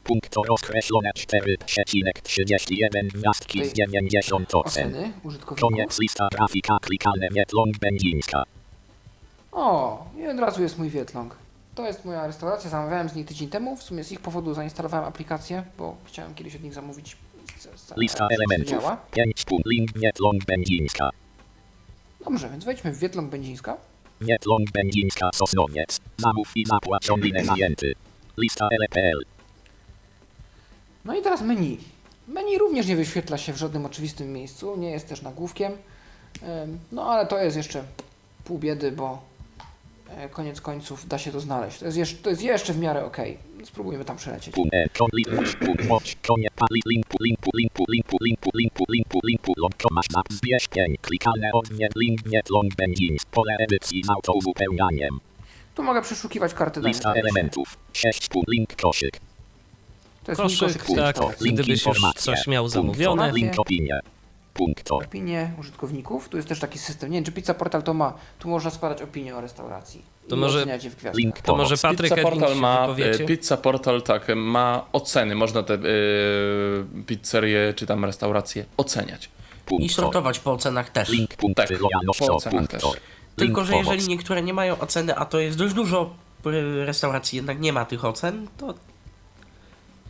Punktor 0.07 0.47
określone 0.49 1.11
4,31 1.15 3.07
gwiazdki 3.15 3.65
z 3.65 3.73
90 3.73 4.55
ocen. 4.55 5.13
Koniec 5.61 6.01
lista 6.01 6.29
grafika 6.33 6.79
klikalne 6.83 7.29
Wietląg 7.31 7.79
Będzińska. 7.79 8.43
O, 9.53 10.07
i 10.19 10.27
od 10.27 10.39
razu 10.39 10.63
jest 10.63 10.79
mój 10.79 10.91
Wietląg. 10.91 11.37
To 11.75 11.87
jest 11.87 12.05
moja 12.05 12.27
restauracja, 12.27 12.71
zamawiałem 12.71 13.09
z 13.09 13.15
niej 13.15 13.25
tydzień 13.25 13.49
temu. 13.49 13.77
W 13.77 13.83
sumie 13.83 14.05
z 14.05 14.13
ich 14.13 14.21
powodu 14.21 14.55
zainstalowałem 14.55 15.07
aplikację, 15.07 15.65
bo 15.79 15.97
chciałem 16.05 16.35
kiedyś 16.35 16.57
od 16.57 16.63
nich 16.63 16.75
zamówić. 16.75 17.17
Lista 17.97 18.29
elementów. 18.31 18.71
działa. 18.71 18.97
5 19.13 19.45
punkt 19.45 19.67
link 19.67 19.99
Wietląg 19.99 20.45
Będzińska. 20.45 21.11
Dobrze, 22.25 22.51
więc 22.51 22.65
wejdźmy 22.65 22.93
w 22.93 22.99
Wietląg 22.99 23.31
Będzińska. 23.31 23.77
Wietląg 24.21 24.71
Będzińska 24.71 25.31
Sosnowiec. 25.35 26.01
Zamów 26.17 26.53
i 26.57 26.65
zapłać 26.67 27.09
zajęty. 27.45 27.95
Lista 28.39 28.69
LPL. 28.81 29.36
No 31.07 31.15
i 31.15 31.23
teraz 31.23 31.43
menu. 31.43 31.79
Menu 32.29 32.59
również 32.59 32.87
nie 32.87 32.97
wyświetla 32.97 33.39
się 33.39 33.53
w 33.53 33.57
żadnym 33.57 33.87
oczywistym 33.87 34.33
miejscu, 34.33 34.77
nie 34.77 34.91
jest 34.91 35.09
też 35.09 35.23
nagłówkiem. 35.23 35.73
No 36.93 37.11
ale 37.11 37.27
to 37.27 37.39
jest 37.39 37.57
jeszcze 37.57 37.85
pół 38.45 38.59
biedy, 38.59 38.93
bo 38.93 39.23
e, 40.11 40.29
koniec 40.29 40.61
końców 40.61 41.09
da 41.09 41.19
się 41.19 41.33
to 41.33 41.41
znaleźć. 41.41 41.79
To 41.79 41.85
jest 41.85 41.99
jeszcze, 41.99 42.17
to 42.17 42.31
jest 42.31 42.43
jeszcze 42.43 42.73
w 42.73 42.79
miarę 42.79 43.05
ok. 43.05 43.17
Spróbujmy 43.65 44.05
tam 44.05 44.17
przelecieć. 44.17 44.55
Tu 55.75 55.83
mogę 55.83 56.03
przeszukiwać 56.03 56.55
karty 56.55 56.81
Lista 56.81 57.15
elementów. 57.15 57.79
6 57.93 58.29
link 58.49 58.77
koszyk. 58.83 59.21
To 60.27 60.33
jest 60.33 60.43
Koszyk, 60.61 60.89
link 60.89 60.99
tak. 60.99 61.17
Gdybyś 61.41 61.87
już 61.87 61.99
coś 62.17 62.47
miał 62.47 62.69
zamówione. 62.69 63.33
Opinie. 63.57 64.01
Opinie 64.91 65.53
użytkowników. 65.61 66.29
Tu 66.29 66.37
jest 66.37 66.49
też 66.49 66.61
taki 66.61 66.79
system. 66.79 67.11
Nie 67.11 67.17
wiem, 67.17 67.25
czy 67.25 67.33
Pizza 67.33 67.55
Portal 67.55 67.83
to 67.83 67.95
ma. 67.95 68.13
Tu 68.39 68.49
można 68.49 68.71
składać 68.71 69.03
opinię 69.03 69.37
o 69.37 69.41
restauracji. 69.41 70.03
To 70.29 70.37
może-. 70.37 70.67
Link 71.15 71.41
To 71.41 71.57
może. 71.57 71.77
Patryk 71.77 72.11
Pizza 72.15 72.23
Portal 72.23 72.57
ma, 72.57 72.89
e, 72.99 73.19
Pizza 73.19 73.57
Portal 73.57 74.03
tak, 74.03 74.27
ma 74.37 74.85
oceny, 74.93 75.35
można 75.35 75.63
te 75.63 75.75
e, 75.75 75.79
pizzerie 77.07 77.75
czy 77.77 77.87
tam 77.87 78.05
restauracje 78.05 78.65
oceniać. 78.77 79.31
I 79.79 79.89
sortować 79.89 80.39
po 80.39 80.53
ocenach 80.53 80.91
też. 80.91 81.09
Link 81.09 81.31
Tak, 81.57 81.69
po 82.19 82.35
ocenach 82.35 82.69
też. 82.69 82.83
Tylko, 83.37 83.65
że 83.65 83.77
jeżeli 83.77 84.09
niektóre 84.09 84.43
nie 84.43 84.55
mają 84.55 84.79
oceny, 84.79 85.17
a 85.17 85.25
to 85.25 85.39
jest 85.39 85.59
dość 85.59 85.75
dużo 85.75 86.15
y, 86.47 86.87
restauracji, 86.87 87.37
jednak 87.37 87.61
nie 87.61 87.73
ma 87.73 87.85
tych 87.85 88.05
ocen, 88.05 88.49
to 88.59 88.75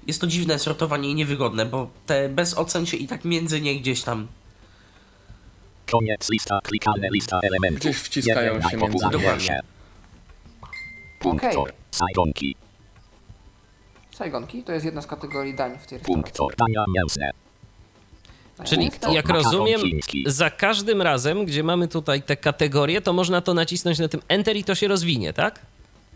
jest 0.06 0.20
to 0.20 0.26
dziwne 0.26 0.58
sortowanie 0.58 1.10
i 1.10 1.14
niewygodne, 1.14 1.66
bo 1.66 1.90
te 2.06 2.28
bez 2.28 2.54
ocen 2.54 2.86
się 2.86 2.96
i 2.96 3.08
tak 3.08 3.24
między 3.24 3.60
nie 3.60 3.80
gdzieś 3.80 4.02
tam. 4.02 4.26
Koniec 5.90 6.30
lista, 6.30 6.58
klikalne 6.62 7.08
lista 7.12 7.40
elementów. 7.42 7.80
Gdzieś 7.80 7.96
wciskają 7.96 8.54
Jeden 8.54 8.70
się 8.70 8.76
między 8.76 9.06
Punktor, 11.20 11.72
sajgonki, 11.90 12.56
Saigonki 14.16 14.62
to 14.62 14.72
jest 14.72 14.84
jedna 14.84 15.02
z 15.02 15.06
kategorii 15.06 15.54
dań 15.54 15.78
w 15.78 15.86
tej 15.86 15.98
punktor, 15.98 16.56
dania 16.56 16.84
mięsne, 16.88 17.30
Czyli 18.64 18.90
jak 19.12 19.28
rozumiem, 19.28 19.80
za 20.26 20.50
każdym 20.50 21.02
razem, 21.02 21.44
gdzie 21.44 21.62
mamy 21.62 21.88
tutaj 21.88 22.22
te 22.22 22.36
kategorie, 22.36 23.00
to 23.00 23.12
można 23.12 23.40
to 23.40 23.54
nacisnąć 23.54 23.98
na 23.98 24.08
tym 24.08 24.20
Enter 24.28 24.56
i 24.56 24.64
to 24.64 24.74
się 24.74 24.88
rozwinie, 24.88 25.32
tak? 25.32 25.60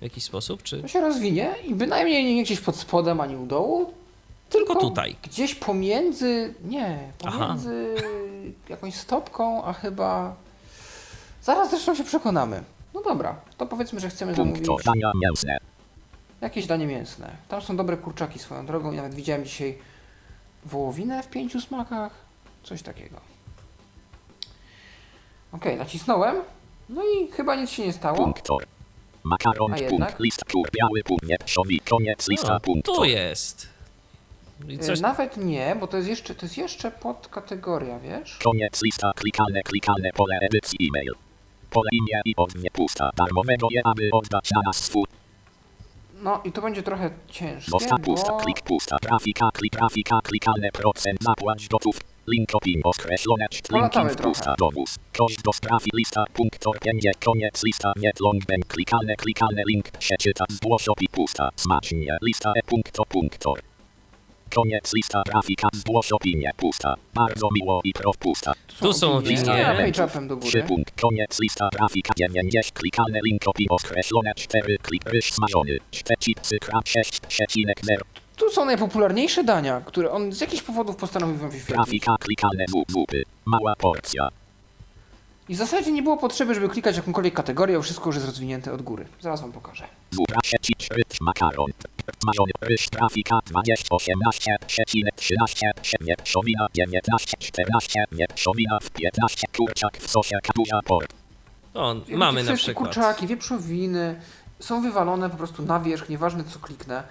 W 0.01 0.03
jakiś 0.03 0.25
sposób, 0.25 0.63
czy 0.63 0.83
To 0.83 0.89
się 0.89 1.01
rozwinie 1.01 1.55
i 1.65 1.75
bynajmniej 1.75 2.35
nie 2.35 2.43
gdzieś 2.43 2.61
pod 2.61 2.77
spodem 2.77 3.21
ani 3.21 3.37
u 3.37 3.47
dołu, 3.47 3.93
tylko 4.51 4.67
Tylko 4.67 4.81
tutaj. 4.89 5.17
Gdzieś 5.23 5.55
pomiędzy, 5.55 6.55
nie, 6.65 6.99
Aha. 7.25 7.39
pomiędzy 7.47 7.95
jakąś 8.69 8.95
stopką, 8.95 9.65
a 9.65 9.73
chyba... 9.73 10.35
Zaraz 11.43 11.71
zresztą 11.71 11.95
się 11.95 12.05
przekonamy. 12.05 12.63
No 12.95 13.03
dobra, 13.03 13.37
to 13.57 13.67
powiedzmy, 13.67 14.01
że 14.01 14.09
chcemy 14.11 14.35
zamówić 14.35 14.67
dania 14.85 15.13
mięsne. 15.23 15.59
jakieś 16.41 16.67
danie 16.67 16.87
mięsne. 16.87 17.31
Tam 17.49 17.63
są 17.63 17.77
dobre 17.77 17.97
kurczaki 17.97 18.39
swoją 18.39 18.67
drogą. 18.67 18.93
Nawet 18.93 19.15
widziałem 19.15 19.45
dzisiaj 19.45 19.79
wołowinę 20.65 21.23
w 21.23 21.29
pięciu 21.29 21.61
smakach. 21.61 22.13
Coś 22.63 22.83
takiego. 22.83 23.17
Okej, 25.53 25.77
nacisnąłem. 25.77 26.37
No 26.89 27.03
i 27.05 27.31
chyba 27.31 27.55
nic 27.55 27.71
się 27.71 27.87
nie 27.87 27.93
stało. 27.93 28.17
Punktor. 28.17 28.65
Makaron. 29.25 29.75
Punkt. 29.89 30.21
List. 30.21 30.45
Kur. 30.53 30.69
Biały. 30.73 31.03
Punkt. 31.05 31.27
Wieprzowi. 31.27 31.81
Koniec. 31.81 32.29
Lista. 32.29 32.57
o, 32.57 32.61
Punktor. 32.61 32.97
tu 32.97 33.05
jest. 33.05 33.69
Y, 34.71 34.79
coś, 34.79 35.01
Nawet 35.01 35.37
nie, 35.37 35.77
bo 35.81 35.87
to 35.87 35.97
jest 35.97 36.09
jeszcze, 36.09 36.35
to 36.35 36.47
jest 36.47 36.59
jeszcze 36.59 36.91
podkategoria, 36.91 37.99
wiesz? 37.99 38.39
Koniec 38.45 38.83
lista. 38.83 39.13
Klikalne. 39.17 39.63
Klikalne 39.63 40.11
pole 40.15 40.39
edycji 40.43 40.79
e-mail. 40.89 41.13
Pole 41.71 41.89
imię 41.93 42.21
i 42.25 42.35
odnie 42.37 42.71
pusta. 42.71 43.11
Darmowego 43.17 43.69
je, 43.71 43.81
aby 43.85 44.09
oddać 44.13 44.51
na 44.51 44.61
nas 44.67 44.77
swój. 44.77 45.05
No 46.23 46.41
i 46.45 46.53
to 46.53 46.63
będzie 46.63 46.83
trochę 46.83 47.11
ciężkie, 47.29 47.71
Zostaw 47.71 48.01
pusta. 48.01 48.33
bo... 48.33 48.39
Klik 48.39 48.63
pusta. 48.63 48.97
Grafika. 49.03 49.51
Klik 49.55 49.73
grafika. 49.73 50.21
Klikalne 50.25 50.71
procent. 50.73 51.19
Zapłać 51.23 51.69
gotów. 51.69 51.97
Link 52.33 52.49
opin 52.55 52.81
określone. 52.85 53.47
Link 53.53 53.69
Polatamy 53.69 54.11
inf 54.11 54.17
trochę. 54.17 54.35
pusta. 54.35 54.55
Dowóz. 54.59 54.97
Kość 55.19 55.37
do 55.45 55.53
sprawy 55.53 55.87
lista. 55.95 56.25
Punktor. 56.35 56.79
Będzie 56.85 57.13
koniec 57.25 57.65
lista. 57.65 57.93
Nie 57.97 58.11
long 58.21 58.45
ben. 58.47 58.61
Klikalne. 58.69 59.15
Klikalne 59.17 59.63
link. 59.69 59.85
się 60.01 60.17
czyta. 60.17 60.45
Zgłoś 60.49 60.89
opi 60.89 61.09
pusta. 61.13 61.49
Smacznie. 61.57 62.17
Lista 62.23 62.53
e 62.57 62.63
punkto 62.63 63.05
punktor. 63.05 63.61
Koniec 64.55 64.95
lista 64.95 65.23
grafika. 65.27 65.69
Zgłoś 65.73 66.13
opinię 66.13 66.51
pusta. 66.57 66.95
Bardzo 67.15 67.49
miło 67.55 67.81
i 67.85 67.93
prof 67.93 68.17
pusta. 68.19 68.53
Tu 68.81 68.93
są 68.93 69.13
opinie. 69.13 69.43
Ja 69.47 69.75
page-upem 69.75 70.29
do 70.29 70.37
Trzy 70.37 70.51
góry. 70.59 70.69
punkt. 70.69 71.01
Koniec 71.01 71.41
lista 71.41 71.69
grafika 71.73 72.13
90. 72.19 72.73
Klikalne 72.73 73.19
link 73.25 73.43
opin 73.49 73.67
określone 73.71 74.33
4. 74.37 74.77
Klik 74.83 75.05
ryż 75.11 75.33
smażony. 75.33 75.79
4 75.91 76.17
chipsy 76.21 76.59
krab 76.59 76.89
6. 76.89 77.21
Przecinek 77.21 77.81
0. 77.83 78.05
Tu 78.41 78.51
są 78.51 78.65
najpopularniejsze 78.65 79.45
dania, 79.45 79.81
które 79.81 80.11
on 80.11 80.33
z 80.33 80.41
jakichś 80.41 80.63
powodów 80.63 80.97
postanowił 80.97 81.37
wam 81.37 81.51
wyświetlić. 81.51 81.77
Grafika. 81.77 82.17
Mała 83.45 83.77
porcja. 83.77 84.29
I 85.49 85.55
w 85.55 85.59
zasadzie 85.59 85.93
nie 85.93 86.03
było 86.03 86.17
potrzeby, 86.17 86.55
żeby 86.55 86.69
klikać 86.69 86.97
jakąkolwiek 86.97 87.35
kategorię, 87.35 87.77
bo 87.77 87.83
wszystko 87.83 88.07
już 88.07 88.17
jest 88.17 88.27
rozwinięte 88.27 88.73
od 88.73 88.83
góry. 88.83 89.07
Zaraz 89.21 89.41
wam 89.41 89.53
pokażę. 89.53 89.85
Zupa 90.11 90.41
sieci 90.45 90.75
ryż 90.91 91.21
makaron. 91.21 91.67
Smażony 92.23 92.53
ryż 92.61 92.89
grafika 92.93 93.39
20 93.47 93.95
18 93.95 94.57
przecinek 94.67 95.15
13 95.15 95.71
wieprzowina 96.01 96.67
19 96.75 97.37
14 97.39 98.05
wieprzowina 98.13 98.79
w 98.83 98.91
15 98.91 99.47
kurczak 99.57 99.97
w 99.99 100.11
sosie 100.11 100.39
duża 100.57 100.83
port. 100.83 101.13
o, 101.75 101.95
Wiecie, 101.95 102.17
mamy 102.17 102.43
na 102.43 102.47
wszystkie 102.47 102.65
przykład. 102.65 102.95
kurczaki, 102.95 103.27
wieprzowiny 103.27 104.21
są 104.61 104.83
wywalone 104.83 105.31
po 105.31 105.37
prostu 105.37 105.63
na 105.63 105.81
wierzch, 105.81 106.09
nieważne 106.09 106.45
co 106.45 106.59
kliknę. 106.59 107.03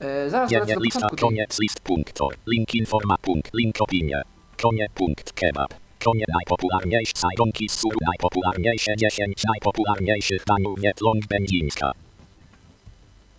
E, 0.00 0.30
zaraz 0.30 0.50
nie, 0.50 0.60
do 0.60 0.80
lista, 0.80 1.00
początku 1.00 1.26
koniec 1.26 1.58
list 1.60 1.80
punktor. 1.80 2.34
Link 2.46 2.74
informa 2.74 3.16
punkt, 3.22 3.54
link 3.54 3.80
opinie. 3.80 4.22
Konie 4.62 4.86
punkt 4.94 5.32
kebab. 5.32 5.74
Konie 6.04 6.24
najpopularniejsze 6.34 7.12
sajgonki 7.16 7.68
z 7.68 7.72
suru 7.72 7.98
najpopularniejsze 8.06 8.96
10 8.96 9.44
najpopularniejszych 9.44 10.44
daniów 10.44 10.80
Wietląg 10.80 11.26
Będzińska. 11.26 11.92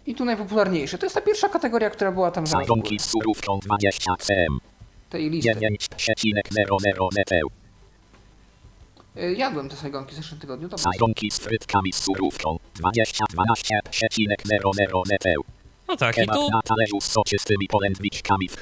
I 0.07 0.15
tu 0.15 0.25
najpopularniejsze. 0.25 0.97
To 0.97 1.05
jest 1.05 1.15
ta 1.15 1.21
pierwsza 1.21 1.49
kategoria, 1.49 1.89
która 1.89 2.11
była 2.11 2.31
tam 2.31 2.47
zaraz 2.47 2.67
górę, 2.67 2.81
z 2.99 3.05
surówką 3.05 3.59
20 3.59 4.15
cm. 4.19 4.57
tej 5.09 5.29
listy. 5.29 5.53
9,00 5.53 7.07
meteł. 7.15 7.51
E, 9.15 9.33
jadłem 9.33 9.69
te 9.69 9.75
sajgonki 9.75 10.11
w 10.11 10.15
zeszłym 10.15 10.41
tygodniu, 10.41 10.69
Sajgonki 10.77 11.31
z 11.31 11.39
frytkami 11.39 11.93
z 11.93 12.03
surówką 12.03 12.57
20 12.75 13.25
12,00 13.25 15.03
meteł. 15.09 15.43
No 15.91 15.97
tak, 15.97 16.17
i 16.17 16.21
Kebab 16.21 16.35
tu 16.35 16.49
na 16.49 16.61
talerzu 16.61 17.01
z 17.01 17.11
soczystymi 17.11 17.67
polędwiczkami 17.67 18.49
w 18.49 18.55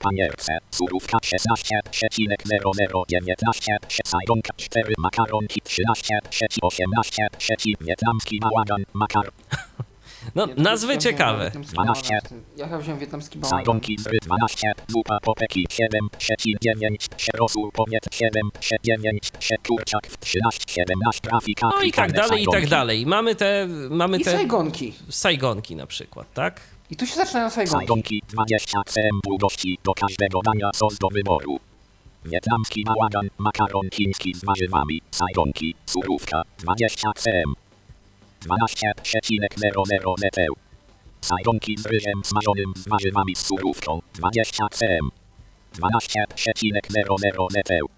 panierce. 0.00 0.58
Surówka 0.70 1.18
16,00 1.18 3.02
19 3.08 3.76
Sajgonka 4.06 4.52
4 4.56 4.94
Makaronki 4.98 5.60
13 5.60 6.18
trzeci 6.30 6.60
18 6.62 7.26
trzeci 7.38 7.76
Wietnamski 7.80 8.40
bałagan 8.40 8.84
Makar 8.92 9.30
no, 10.34 10.46
nazwy 10.56 10.98
ciekawe. 10.98 11.44
wietnamski 11.44 11.74
12. 11.74 12.08
bałagan. 12.08 12.42
Ja 12.56 12.64
chyba 12.66 12.78
wziąłem 12.78 13.00
wietnamski 13.00 13.38
bałagan. 13.38 13.58
Sajgonki 13.58 13.96
z 13.98 14.06
ryb 14.06 14.20
12 14.24 14.72
Zupa 14.88 15.18
popeki 15.22 15.66
7 15.70 15.90
trzeci 16.18 16.56
9 16.60 17.08
Rosół 17.34 17.72
pomiet 17.72 18.04
7 18.12 18.50
9 18.82 19.32
kurczak 19.66 20.06
w 20.06 20.16
13 20.16 20.60
17 20.68 21.20
Trafika 21.22 21.68
No 21.76 21.82
i 21.82 21.92
tak 21.92 22.12
dalej, 22.12 22.42
i 22.42 22.46
tak 22.46 22.68
dalej. 22.68 23.06
Mamy 23.06 23.34
te, 23.34 23.68
mamy 23.90 24.18
I 24.18 24.24
te 24.24 24.32
sajgonki. 24.32 24.92
sajgonki 25.08 25.76
na 25.76 25.86
przykład, 25.86 26.26
tak? 26.34 26.60
I 26.90 26.96
tu 26.96 27.06
się 27.06 27.14
zaczynają 27.14 27.50
sajgonki. 27.50 27.78
Sajgonki 27.86 28.22
20 28.28 28.80
cm 28.86 29.20
długości 29.24 29.78
do 29.84 29.94
każdego 29.94 30.40
dania 30.42 30.70
sos 30.74 30.98
do 30.98 31.08
wyboru. 31.08 31.58
Wietnamski 32.24 32.84
bałagan, 32.84 33.28
makaron 33.38 33.88
chiński 33.92 34.34
z 34.34 34.44
warzywami, 34.44 35.02
sajgonki, 35.10 35.74
surówka 35.86 36.42
20 36.58 37.10
cm. 37.16 37.65
12,00 38.46 40.14
meteł. 40.22 40.54
Sajgonki 41.20 41.76
z 41.78 41.86
ryżem 41.86 42.24
smażonym 42.24 42.72
z 42.76 42.88
warzywami 42.88 43.36
z 43.36 43.46
surówką 43.46 44.02
20 44.14 44.66
cm. 44.72 45.10
12,00 45.74 47.46
meteł. 47.54 47.88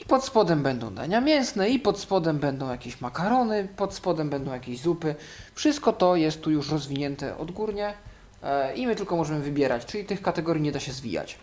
I 0.00 0.04
pod 0.04 0.24
spodem 0.24 0.62
będą 0.62 0.94
dania 0.94 1.20
mięsne, 1.20 1.68
i 1.70 1.78
pod 1.78 2.00
spodem 2.00 2.38
będą 2.38 2.70
jakieś 2.70 3.00
makarony, 3.00 3.68
pod 3.76 3.94
spodem 3.94 4.30
będą 4.30 4.52
jakieś 4.52 4.80
zupy. 4.80 5.14
Wszystko 5.54 5.92
to 5.92 6.16
jest 6.16 6.42
tu 6.42 6.50
już 6.50 6.70
rozwinięte 6.70 7.38
odgórnie 7.38 7.94
e, 8.42 8.74
i 8.74 8.86
my 8.86 8.96
tylko 8.96 9.16
możemy 9.16 9.40
wybierać, 9.40 9.86
czyli 9.86 10.04
tych 10.04 10.22
kategorii 10.22 10.62
nie 10.62 10.72
da 10.72 10.80
się 10.80 10.92
zwijać. 10.92 11.38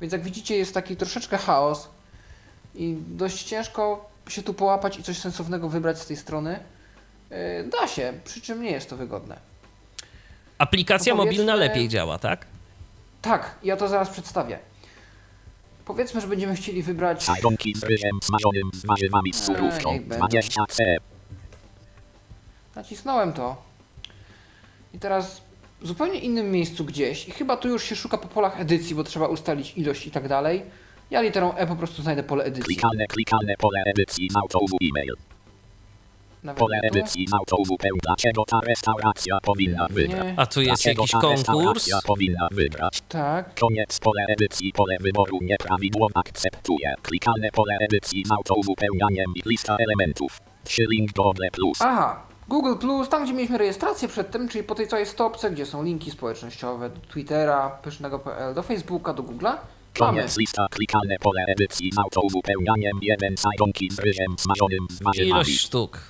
Więc 0.00 0.12
jak 0.12 0.22
widzicie 0.22 0.56
jest 0.56 0.74
taki 0.74 0.96
troszeczkę 0.96 1.38
chaos 1.38 1.88
i 2.74 2.96
dość 3.08 3.44
ciężko 3.44 4.13
się 4.28 4.42
tu 4.42 4.54
połapać 4.54 4.98
i 4.98 5.02
coś 5.02 5.18
sensownego 5.18 5.68
wybrać 5.68 5.98
z 5.98 6.06
tej 6.06 6.16
strony. 6.16 6.58
E, 7.30 7.64
Da 7.64 7.88
się, 7.88 8.12
przy 8.24 8.40
czym 8.40 8.62
nie 8.62 8.70
jest 8.70 8.90
to 8.90 8.96
wygodne. 8.96 9.36
Aplikacja 10.58 11.14
mobilna 11.14 11.54
lepiej 11.54 11.88
działa, 11.88 12.18
tak? 12.18 12.46
Tak, 13.22 13.54
ja 13.62 13.76
to 13.76 13.88
zaraz 13.88 14.10
przedstawię. 14.10 14.58
Powiedzmy, 15.84 16.20
że 16.20 16.26
będziemy 16.26 16.54
chcieli 16.54 16.82
wybrać 16.82 17.22
Sajgonki 17.24 17.74
z 17.76 17.82
ryżem 17.82 18.18
smażonym 18.22 18.70
z 18.74 18.86
warzywami 18.86 19.32
z 19.32 19.40
Eee, 19.40 19.46
surówką 19.46 19.92
niech 19.92 20.06
będą. 20.06 20.26
20 20.28 20.66
cm. 20.68 20.84
Nacisnąłem 22.76 23.32
to. 23.32 23.62
I 24.94 24.98
teraz 24.98 25.42
w 25.80 25.86
zupełnie 25.86 26.18
innym 26.18 26.50
miejscu 26.50 26.84
gdzieś, 26.84 27.28
i 27.28 27.30
chyba 27.32 27.56
tu 27.56 27.68
już 27.68 27.84
się 27.84 27.96
szuka 27.96 28.18
po 28.18 28.28
polach 28.28 28.60
edycji, 28.60 28.94
bo 28.94 29.04
trzeba 29.04 29.26
ustalić 29.26 29.72
ilość 29.76 30.06
i 30.06 30.10
tak 30.10 30.28
dalej. 30.28 30.62
Ja 31.14 31.20
literą 31.22 31.54
E 31.54 31.66
po 31.66 31.76
prostu 31.76 32.02
znajdę 32.02 32.22
pole 32.22 32.44
edycji. 32.44 32.64
Klikalne, 32.64 33.06
klikalne 33.06 33.54
pole 33.58 33.82
edycji 33.86 34.30
z 34.30 34.36
autowu 34.36 34.76
e-mail. 34.82 35.14
Nawet 36.42 36.58
Pole 36.58 36.80
edycji 36.82 37.26
z 37.28 37.34
autowu 37.34 37.76
pełn. 37.76 37.98
Dlaczego 38.02 38.44
ta 38.44 38.60
restauracja 38.60 39.38
powinna 39.42 39.86
wygrać? 39.90 40.24
Nie, 40.24 40.34
A 40.36 40.46
tu 40.46 40.60
jest 40.60 40.82
Dlaczego 40.82 41.02
jakiś 41.02 41.12
konkurs. 41.12 41.88
powinna 42.06 42.48
wygrać? 42.50 43.00
tak. 43.08 43.54
Koniec 43.60 43.98
pole 44.00 44.22
edycji, 44.28 44.72
pole 44.72 44.96
wyboru 45.00 45.38
nieprawidłowo 45.42 46.14
akceptuje. 46.14 46.94
Klikalne 47.02 47.50
pole 47.50 47.74
edycji 47.80 48.22
z 48.26 48.30
i 49.36 49.42
lista 49.48 49.76
elementów. 49.76 50.40
3 50.64 50.82
link 50.90 51.12
do 51.12 51.22
Google 51.22 51.50
Plus. 51.52 51.78
Aha, 51.80 52.22
Google 52.48 52.74
Plus, 52.80 53.08
tam 53.08 53.24
gdzie 53.24 53.32
mieliśmy 53.32 53.58
rejestrację 53.58 54.08
przedtem, 54.08 54.48
czyli 54.48 54.64
po 54.64 54.74
tej 54.74 54.88
całej 54.88 55.06
stopce, 55.06 55.50
gdzie 55.50 55.66
są 55.66 55.82
linki 55.82 56.10
społecznościowe 56.10 56.90
do 56.90 57.00
Twittera, 57.00 57.70
pysznego.pl, 57.82 58.54
do 58.54 58.62
Facebooka, 58.62 59.12
do 59.14 59.22
Google'a. 59.22 59.56
Mamy. 60.00 60.18
Koniec 60.18 60.36
lista, 60.38 60.66
klikalne 60.70 61.16
pole 61.18 61.44
edycji 61.48 61.90
z 61.92 61.98
autouzupełnianiem. 61.98 62.98
Jeden 63.02 63.36
sajgonki 63.36 63.88
z 63.90 63.98
ryżem 63.98 64.34
smażonym 64.38 64.86
z 64.90 65.02
warzywami. 65.02 65.30
Ilość 65.30 65.60
sztuk. 65.60 66.00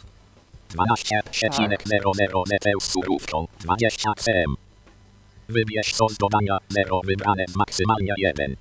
12,00 0.75 2.43
meteł 2.51 2.81
z 2.81 2.85
surówką. 2.91 3.47
20 3.61 4.11
cm. 4.19 4.55
Wybierz 5.49 5.95
sos 5.95 6.17
do 6.19 6.29
dania. 6.29 6.59
0 6.69 7.01
wybrane 7.05 7.45
z 7.49 7.57
maksymalnie 7.57 8.15
1. 8.19 8.57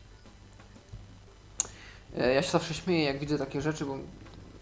E, 2.18 2.34
Ja 2.34 2.42
się 2.42 2.52
zawsze 2.52 2.74
śmieję, 2.74 3.04
jak 3.04 3.20
widzę 3.20 3.38
takie 3.38 3.62
rzeczy, 3.62 3.86
bo 3.86 3.98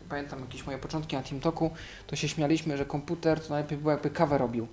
pamiętam 0.10 0.40
jakieś 0.40 0.66
moje 0.66 0.78
początki 0.78 1.16
na 1.16 1.22
TeamTalku, 1.24 1.72
to 2.08 2.16
się 2.16 2.28
śmialiśmy, 2.28 2.78
że 2.78 2.86
komputer 2.86 3.40
to 3.42 3.50
najlepiej 3.50 3.78
było 3.78 3.92
jakby 3.92 4.10
kawę 4.10 4.38
robił. 4.38 4.68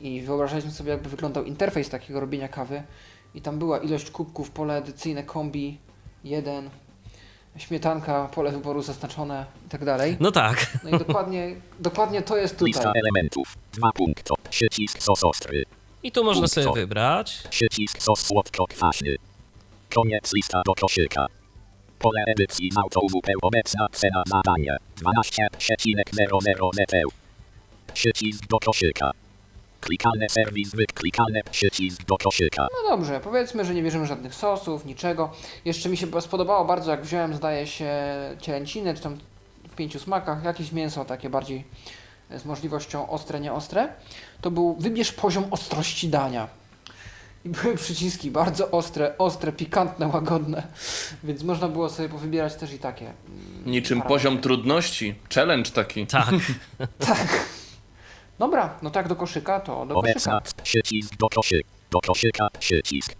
I 0.00 0.22
wyobrażaliśmy 0.22 0.70
sobie, 0.70 0.90
jakby 0.90 1.08
wyglądał 1.08 1.44
interfejs 1.44 1.88
takiego 1.88 2.20
robienia 2.20 2.48
kawy. 2.48 2.82
I 3.36 3.40
tam 3.40 3.58
była 3.58 3.78
ilość 3.78 4.10
kubków, 4.10 4.50
pole 4.50 4.76
edycyjne, 4.76 5.22
kombi 5.22 5.78
1. 6.24 6.70
śmietanka, 7.56 8.28
pole 8.34 8.52
wyboru 8.52 8.82
zaznaczone 8.82 9.46
i 9.66 9.68
tak 9.68 9.84
dalej. 9.84 10.16
No 10.20 10.32
tak. 10.32 10.78
No 10.84 10.90
i 10.90 10.98
dokładnie, 10.98 11.56
dokładnie 11.80 12.22
to 12.22 12.36
jest 12.36 12.60
Lista 12.60 12.82
tutaj. 12.82 13.00
elementów. 13.00 13.54
Dwa 13.72 13.92
punkto. 13.92 14.34
Przycisk 14.50 15.02
sos 15.02 15.24
ostry. 15.24 15.64
I 16.02 16.12
tu 16.12 16.24
można 16.24 16.48
sobie 16.48 16.64
Punkto. 16.64 16.80
wybrać. 16.80 17.42
Przycisk 17.50 18.02
sos 18.02 18.20
słodko-kwaśny. 18.20 19.16
Koniec 19.94 20.32
lista 20.34 20.62
do 20.66 20.74
koszyka. 20.74 21.26
Pole 21.98 22.24
edycji 22.26 22.70
z 22.72 22.76
autowupeł 22.78 23.38
obecna 23.42 23.86
cena 23.92 24.22
zadanie 24.26 24.76
12,00 24.96 26.70
neteł. 26.78 27.08
Przycisk 27.94 28.46
do 28.46 28.58
koszyka. 28.58 29.10
Klikalne 29.80 30.28
serwis 30.28 30.70
wyklikane 30.74 31.40
przycisk 31.50 32.04
do 32.04 32.16
koszyka. 32.16 32.66
No 32.82 32.96
dobrze, 32.96 33.20
powiedzmy, 33.20 33.64
że 33.64 33.74
nie 33.74 33.82
bierzemy 33.82 34.06
żadnych 34.06 34.34
sosów, 34.34 34.84
niczego. 34.84 35.30
Jeszcze 35.64 35.88
mi 35.88 35.96
się 35.96 36.20
spodobało 36.20 36.64
bardzo, 36.64 36.90
jak 36.90 37.02
wziąłem, 37.02 37.34
zdaje 37.34 37.66
się, 37.66 37.92
cielęcinę, 38.40 38.94
czy 38.94 39.02
tam 39.02 39.18
w 39.68 39.74
pięciu 39.74 39.98
smakach, 39.98 40.44
jakieś 40.44 40.72
mięso 40.72 41.04
takie 41.04 41.30
bardziej 41.30 41.64
e, 42.30 42.38
z 42.38 42.44
możliwością 42.44 43.08
ostre, 43.10 43.40
nieostre. 43.40 43.88
To 44.40 44.50
był 44.50 44.76
wybierz 44.80 45.12
poziom 45.12 45.44
ostrości 45.50 46.08
dania. 46.08 46.48
I 47.44 47.48
były 47.48 47.76
przyciski 47.76 48.30
bardzo 48.30 48.70
ostre, 48.70 49.18
ostre, 49.18 49.52
pikantne, 49.52 50.08
łagodne, 50.08 50.66
więc 51.24 51.42
można 51.42 51.68
było 51.68 51.88
sobie 51.90 52.08
powybierać 52.08 52.54
też 52.54 52.72
i 52.72 52.78
takie. 52.78 53.04
mm, 53.06 53.16
Niczym 53.66 53.98
parametry. 53.98 54.08
poziom 54.28 54.40
trudności. 54.40 55.14
Challenge 55.34 55.70
taki. 55.70 56.06
Tak. 56.06 56.34
Tak. 56.98 57.28
Dobra, 58.38 58.78
no 58.82 58.90
tak 58.90 59.08
do 59.08 59.16
koszyka, 59.16 59.60
to 59.60 59.86
do 59.86 59.94
koszyka. 59.94 60.40
przycisk 60.62 61.16
do 61.16 61.28
koszyka. 61.28 61.68
Do 61.90 62.00
koszyka 62.00 62.48
przycisk. 62.58 63.14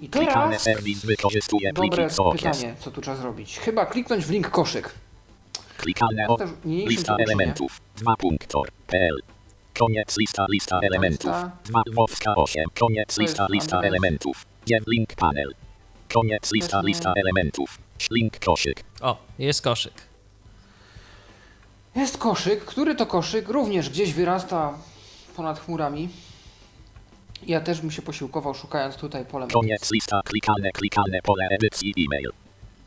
I 0.00 0.08
teraz 0.08 0.62
serwis 0.62 1.04
wykorzystuje 1.04 1.72
pliki 1.72 1.90
dobre 1.90 2.08
pytanie, 2.32 2.74
co 2.78 2.90
tu 2.90 3.00
trzeba 3.00 3.16
zrobić. 3.16 3.58
Chyba 3.58 3.86
kliknąć 3.86 4.24
w 4.24 4.30
link 4.30 4.50
koszyk. 4.50 4.94
Klikalne 5.76 6.26
To 6.26 6.34
o... 6.34 6.38
Lista 6.64 7.16
elementów. 7.16 7.80
2 7.96 8.16
punktor. 8.16 8.68
PL. 8.86 9.20
Koniec 9.78 10.16
lista 10.18 10.46
lista 10.50 10.80
elementów. 10.82 11.30
lista. 11.30 11.50
2 11.64 11.82
Wowska 11.92 12.34
8. 12.34 12.64
Koniec 12.80 13.18
lista 13.18 13.46
lista 13.50 13.80
elementów. 13.80 14.46
Jem 14.66 14.84
link 14.86 15.14
panel. 15.14 15.54
Koniec 16.14 16.52
lista 16.52 16.80
lista 16.82 17.12
elementów. 17.16 17.78
Link 18.10 18.38
koszyk. 18.44 18.84
O, 19.00 19.16
jest 19.38 19.62
koszyk. 19.62 20.05
Jest 21.96 22.18
koszyk, 22.18 22.64
który 22.64 22.94
to 22.94 23.06
koszyk 23.06 23.48
również 23.48 23.90
gdzieś 23.90 24.12
wyrasta 24.12 24.74
ponad 25.36 25.60
chmurami. 25.60 26.08
Ja 27.46 27.60
też 27.60 27.80
bym 27.80 27.90
się 27.90 28.02
posiłkował 28.02 28.54
szukając 28.54 28.96
tutaj 28.96 29.24
polem. 29.24 29.50
Koniec 29.50 29.92
lista 29.92 30.20
klikalne 30.24 30.70
klikalne 30.70 31.18
pole 31.22 31.48
edycji 31.50 31.94
e-mail. 31.98 32.30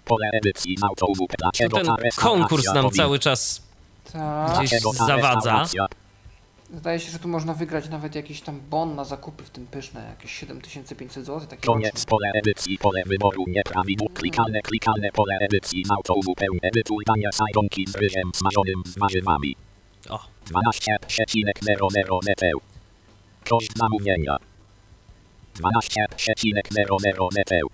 Pole 0.05 0.29
edycji 0.33 0.75
z. 0.77 1.35
Dlaczego 1.39 1.77
Ten 1.77 2.11
konkurs 2.15 2.65
nam 2.73 2.91
cały 2.91 3.19
czas 3.19 3.61
Tak. 4.13 4.57
gdzieś 4.57 4.81
zawadza. 5.07 5.65
Zdaje 6.73 6.99
się, 6.99 7.11
że 7.11 7.19
tu 7.19 7.27
można 7.27 7.53
wygrać 7.53 7.89
nawet 7.89 8.15
jakiś 8.15 8.41
tam 8.41 8.61
bon 8.69 8.95
na 8.95 9.05
zakupy 9.05 9.43
w 9.43 9.49
tym 9.49 9.67
pyszne, 9.67 10.05
jakieś 10.09 10.31
7500 10.31 11.25
zł, 11.25 11.47
takie 11.47 11.67
Koniec 11.67 12.05
pole 12.05 12.31
edycji, 12.33 12.77
pole 12.77 13.03
wyboru 13.05 13.43
nieprawidłów, 13.47 14.13
klikalne, 14.13 14.61
klikalne 14.61 15.11
pole 15.11 15.37
edycji 15.41 15.85
z 15.85 15.91
autowupeł, 15.91 16.57
edytuj 16.61 17.03
dania 17.07 17.31
sajgonki 17.31 17.85
z 17.87 17.95
ryżem 17.95 18.31
smażonym 18.35 18.83
z 18.85 18.97
warzywami. 18.97 19.55
O, 20.09 20.19
12,00 20.45 22.19
neteł. 22.27 22.59
Koszt 23.49 23.77
zamówienia. 23.77 24.37
12,00 25.55 27.29
neteł. 27.35 27.67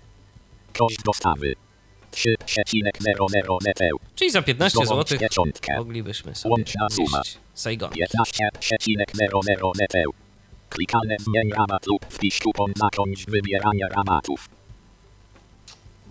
Koszt 0.78 1.02
dostawy. 1.04 1.54
3,00 2.12 3.58
neteł. 3.64 3.98
czyli 4.14 4.30
za 4.30 4.42
15 4.42 4.78
Zdobądź 4.84 5.08
zł 5.08 5.28
moglibyśmy 5.78 6.34
sobie 6.34 6.50
Łączna 6.50 6.90
suma. 6.90 7.22
Saigon. 7.56 7.90
15,00 7.90 9.70
neteł. 9.78 10.10
Klikalne 10.70 11.16
zmień 11.20 11.50
rabat 11.58 11.86
lub 11.86 12.04
wpisz 12.08 12.40
kupon 12.40 12.72
na 12.80 12.88
koniec 12.96 13.24
wybierania 13.24 13.88
rabatów. 13.88 14.48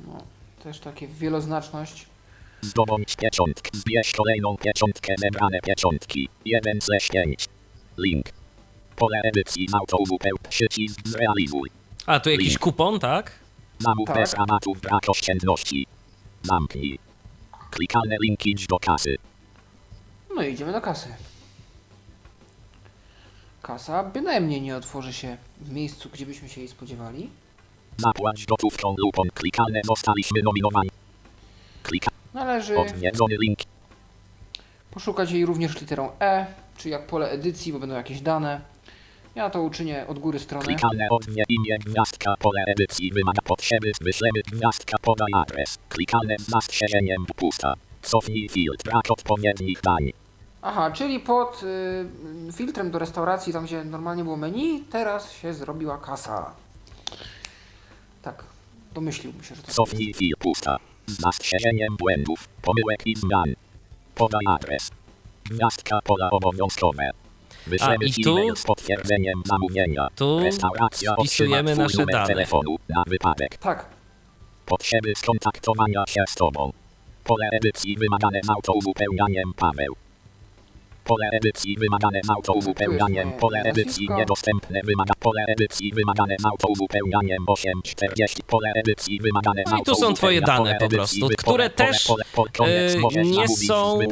No, 0.08 0.24
też 0.64 0.80
takie 0.80 1.08
wieloznaczność. 1.08 2.06
Zdobądź 2.62 3.16
pieczątkę. 3.16 3.70
Zbierz 3.74 4.12
kolejną 4.12 4.58
pieczątkę 4.58 5.14
zebrane 5.18 5.60
pieczątki. 5.60 6.30
1 6.46 6.80
ze 6.82 6.98
5. 7.14 7.46
Link. 7.98 8.26
Pole 8.96 9.22
edycji 9.24 9.68
z 9.70 9.74
autowupeł. 9.74 10.36
Przycisk 10.50 11.00
zrealizuj. 11.08 11.70
A, 12.06 12.20
tu 12.20 12.30
jakiś 12.30 12.48
Link. 12.48 12.60
kupon, 12.60 13.00
tak? 13.00 13.32
Zamów 13.80 14.08
Tak. 14.08 14.18
bez 14.18 14.34
rabatów 14.34 14.82
brak 14.82 15.10
oszczędności. 15.10 15.88
Zamknij. 16.44 17.00
Klikalne 17.72 18.16
linki 18.24 18.52
idź 18.52 18.68
do 18.68 18.80
kasy. 18.80 19.18
No 20.36 20.42
i 20.44 20.54
idziemy 20.54 20.72
do 20.72 20.82
kasy. 20.82 21.10
Kasa 23.66 24.04
bynajmniej 24.04 24.62
nie 24.62 24.78
otworzy 24.78 25.14
się 25.14 25.38
w 25.62 25.72
miejscu, 25.72 26.10
gdzie 26.14 26.26
byśmy 26.26 26.50
się 26.50 26.62
jej 26.62 26.68
spodziewali. 26.68 27.30
Zapłać 27.98 28.46
gotówką 28.46 28.96
lub 28.98 29.20
on. 29.20 29.28
Klikalne 29.34 29.82
zostaliśmy 29.86 30.42
nominowani. 30.44 30.90
Klika. 31.84 32.12
Należy 32.34 32.80
Odwiedzony 32.80 33.36
link. 33.42 33.60
poszukać 34.92 35.32
jej 35.32 35.46
również 35.46 35.82
literą 35.82 36.10
E, 36.20 36.46
czy 36.78 36.90
jak 36.90 37.08
pole 37.08 37.30
edycji, 37.30 37.74
bo 37.74 37.80
będą 37.80 37.96
jakieś 37.96 38.22
dane. 38.22 38.62
Ja 39.36 39.50
to 39.50 39.62
uczynię 39.62 40.06
od 40.08 40.20
góry 40.20 40.40
strony. 40.40 40.66
Klikalne 40.66 41.08
odwie 41.10 41.44
imię 41.50 41.78
gwiazdka 41.86 42.36
pole 42.40 42.64
edycji 42.68 43.12
wymaga 43.12 43.42
potrzeby 43.42 43.92
wyślemy 44.02 44.42
gwiazdka 44.52 44.98
podaj 45.02 45.32
adres. 45.34 45.78
Klikalne 45.90 46.36
z 46.40 46.50
zastrzeżeniem 46.50 47.26
pusta. 47.36 47.74
Cofnij 48.02 48.50
filtr 48.50 48.84
brak 48.84 49.12
odpowiednich. 49.12 49.82
Aha, 50.68 50.92
czyli 50.92 51.20
pod 51.20 51.64
y, 52.50 52.54
filtrem 52.54 52.92
do 52.92 53.00
restauracji, 53.00 53.54
tam 53.54 53.66
gdzie 53.66 53.84
normalnie 53.84 54.24
było 54.24 54.38
menu, 54.38 54.84
teraz 54.92 55.32
się 55.32 55.54
zrobiła 55.54 55.98
kasa. 55.98 56.52
Tak, 58.22 58.44
domyśliłbym 58.94 59.44
się, 59.44 59.56
że 59.56 59.62
to 59.62 59.72
Cofnij 59.72 60.14
filtr 60.14 60.38
pusta. 60.40 60.78
Z 61.08 61.22
zastrzeżeniem 61.22 61.96
błędów, 62.00 62.48
pomyłek 62.62 63.00
i 63.08 63.16
zmian. 63.16 63.54
Podaj 64.16 64.42
adres. 64.48 64.92
Gwiazdka 65.46 66.00
pola 66.04 66.30
obowiązkowe. 66.32 67.10
Wyślemy 67.68 68.06
i 68.06 68.24
tu- 68.24 68.32
e-mail 68.38 68.56
z 68.56 68.64
potwierdzeniem 68.64 69.42
zamówienia. 69.46 70.08
tu 70.16 70.40
Restauracja 70.40 71.14
wpisujemy 71.14 71.72
otrzyma 71.72 71.74
twój 71.74 71.84
nasze 71.84 71.98
numer 71.98 72.16
dane. 72.16 72.28
telefonu 72.28 72.76
na 72.90 73.04
wypadek. 73.08 73.58
Tak, 73.58 73.86
Potrzeby 74.66 75.14
skontaktowania 75.16 76.04
się 76.08 76.24
z 76.28 76.36
Tobą. 76.36 76.72
Pole 77.24 77.50
edycji 77.52 77.98
wymagane 77.98 78.40
z 78.44 78.50
autouzupełnianiem 78.50 79.54
Paweł. 79.56 79.96
Pole 81.06 81.30
edycji 81.32 81.78
wymagane 81.78 82.20
z 82.24 82.30
autouzupełnianiem. 82.30 83.32
Pole 83.32 83.62
edycji 83.62 84.08
niedostępne 84.18 84.82
wymaga. 84.84 85.14
Pole 85.20 85.46
edycji 85.48 85.92
wymagane 85.94 86.36
z 86.40 86.46
autouzupełnianiem 86.46 87.44
840. 87.48 88.44
Pole 88.44 88.72
edycji 88.76 89.20
wymagane 89.20 89.64
z 89.68 89.72
No 89.72 89.78
i 89.78 89.84
tu 89.84 89.96
są 89.96 90.14
twoje 90.14 90.42
dane 90.42 90.78
po 90.80 90.90
prostu, 90.90 91.28
które 91.38 91.70
też 91.70 92.10
e, 92.60 93.24
nie 93.24 93.48
są 93.48 94.00
e, 94.02 94.06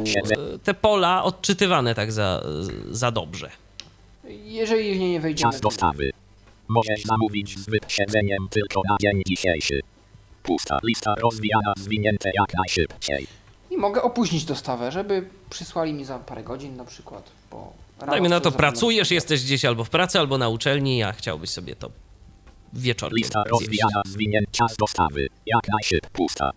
te 0.64 0.74
pola 0.74 1.24
odczytywane 1.24 1.94
tak 1.94 2.12
za, 2.12 2.42
za 2.90 3.10
dobrze. 3.10 3.50
jeżeli 4.44 4.94
w 4.94 4.98
nie 4.98 5.10
nie 5.10 5.20
wejdziemy. 5.20 5.52
Czas 5.52 5.60
dostawy. 5.60 6.10
Możesz 6.68 7.02
zamówić 7.02 7.58
z 7.58 7.70
wyprzedzeniem 7.70 8.48
tylko 8.50 8.82
na 8.88 8.96
dzień 9.00 9.22
dzisiejszy. 9.26 9.80
Pusta 10.42 10.78
lista 10.84 11.14
rozwijana 11.14 11.72
zwinięte 11.76 12.30
jak 12.34 12.54
najszybciej. 12.54 13.43
I 13.74 13.78
mogę 13.78 14.02
opóźnić 14.02 14.44
dostawę, 14.44 14.92
żeby 14.92 15.28
przysłali 15.50 15.92
mi 15.92 16.04
za 16.04 16.18
parę 16.18 16.42
godzin 16.42 16.76
na 16.76 16.84
przykład. 16.84 17.30
Bo 17.50 17.72
Dajmy 18.06 18.28
na 18.28 18.40
to, 18.40 18.52
pracujesz, 18.52 19.10
jesteś 19.10 19.44
gdzieś 19.44 19.64
albo 19.64 19.84
w 19.84 19.90
pracy, 19.90 20.18
albo 20.18 20.38
na 20.38 20.48
uczelni, 20.48 21.02
a 21.02 21.12
chciałbyś 21.12 21.50
sobie 21.50 21.76
to 21.76 21.90
wieczorkiem 22.72 23.16
Lista 23.16 23.42
rozwijana 23.50 24.02
zwinięta 24.06 24.50
czas 24.52 24.76
dostawy. 24.76 25.26
Jak 25.46 25.68
najszybciej. 25.68 26.10
Pusta. 26.12 26.50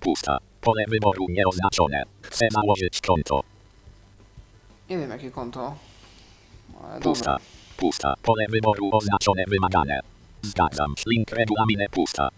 Pusta. 0.00 0.38
Pole 0.60 0.84
wyboru 0.88 1.26
nieoznaczone. 1.28 2.02
Chcę 2.22 2.46
założyć 2.52 3.00
konto. 3.00 3.40
Nie 4.90 4.98
wiem 4.98 5.10
jakie 5.10 5.30
konto. 5.30 5.74
Ale 6.84 7.00
Pusta. 7.00 7.24
dobra. 7.32 7.46
Pusta. 7.76 8.14
Pole 8.22 8.46
wyboru 8.48 8.90
oznaczone 8.92 9.44
wymagane. 9.48 10.00
Zgadzam. 10.42 10.94
się. 10.96 11.04
Link 11.06 11.30
regulaminy 11.30 11.86
pusta. 11.90 12.28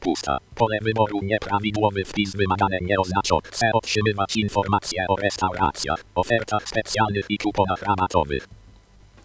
Pusta. 0.00 0.38
Pole 0.54 0.78
wyboru 0.82 1.20
nieprawidłowy 1.22 2.04
wpis 2.04 2.36
wymagane 2.36 2.78
nieoznaczone. 2.82 3.40
Chcę 3.44 3.70
otrzymywać 3.72 4.36
informacje 4.36 5.04
o 5.08 5.16
restauracjach, 5.16 6.04
ofertach 6.14 6.68
specjalnych 6.68 7.24
i 7.28 7.38
kuponach 7.38 7.82
rabatowych. 7.82 8.48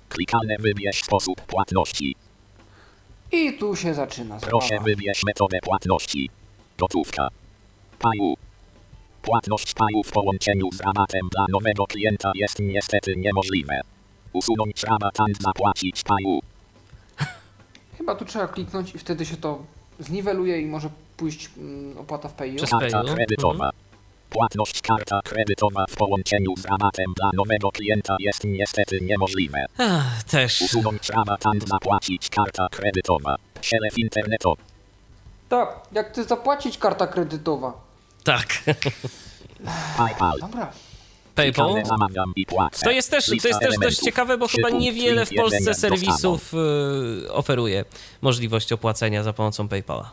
Klikalne 0.09 0.55
wybierz 0.59 1.03
sposób 1.03 1.41
płatności. 1.41 2.15
I 3.31 3.53
tu 3.57 3.75
się 3.75 3.93
zaczyna 3.93 4.37
Proszę 4.39 4.67
zabawa. 4.67 4.85
wybierz 4.85 5.21
metodę 5.25 5.59
płatności. 5.63 6.29
Gotówka. 6.77 7.27
Paju. 7.99 8.33
Płatność 9.21 9.73
paju 9.73 10.03
w 10.03 10.11
połączeniu 10.11 10.69
z 10.73 10.79
rabatem 10.81 11.21
dla 11.31 11.45
nowego 11.49 11.85
klienta 11.85 12.31
jest 12.35 12.59
niestety 12.59 13.15
niemożliwe. 13.17 13.81
Usunąć 14.33 14.83
rabat 14.83 15.19
and 15.19 15.37
zapłacić 15.41 16.03
paju. 16.03 16.39
Chyba 17.97 18.15
tu 18.15 18.25
trzeba 18.25 18.47
kliknąć 18.47 18.95
i 18.95 18.97
wtedy 18.97 19.25
się 19.25 19.37
to 19.37 19.63
zniweluje 19.99 20.61
i 20.61 20.65
może 20.65 20.89
pójść 21.17 21.49
mm, 21.57 21.97
opłata 21.97 22.29
w 22.29 22.33
PayU. 22.33 22.57
Karta 22.71 23.01
PayU. 23.01 23.15
kredytowa. 23.15 23.69
Płatność 24.29 24.81
karta 24.81 25.19
kredytowa 25.23 25.85
w 25.89 25.95
połączeniu 25.95 26.57
z 26.57 26.65
rabatem 26.65 27.13
dla 27.15 27.29
nowego 27.33 27.71
klienta 27.71 28.15
jest 28.19 28.43
niestety 28.43 29.01
niemożliwe. 29.01 29.65
Ach, 29.77 30.23
też. 30.23 30.61
Usunąć 30.61 31.09
rabatant 31.09 31.67
zapłacić 31.67 32.29
karta 32.29 32.67
kredytowa. 32.71 33.35
Przelew 33.61 33.97
internetowy. 33.97 34.61
Tak, 35.49 35.79
jak 35.91 36.11
chcę 36.11 36.23
zapłacić 36.23 36.77
karta 36.77 37.07
kredytowa. 37.07 37.73
Tak. 38.23 38.47
PayPal. 39.97 40.39
Dobra. 40.39 40.71
PayPal. 41.35 41.84
To 42.84 42.91
jest 42.91 43.11
też, 43.11 43.26
to 43.26 43.47
jest 43.47 43.60
też 43.60 43.76
dość 43.81 43.97
ciekawe, 43.99 44.38
bo 44.38 44.47
chyba 44.47 44.69
niewiele 44.69 45.26
w 45.26 45.35
Polsce 45.35 45.73
serwisów 45.73 46.53
y, 46.53 47.34
oferuje 47.34 47.85
możliwość 48.22 48.73
opłacenia 48.73 49.23
za 49.23 49.34
pomocą 49.34 49.68
PayPala. 49.68 50.11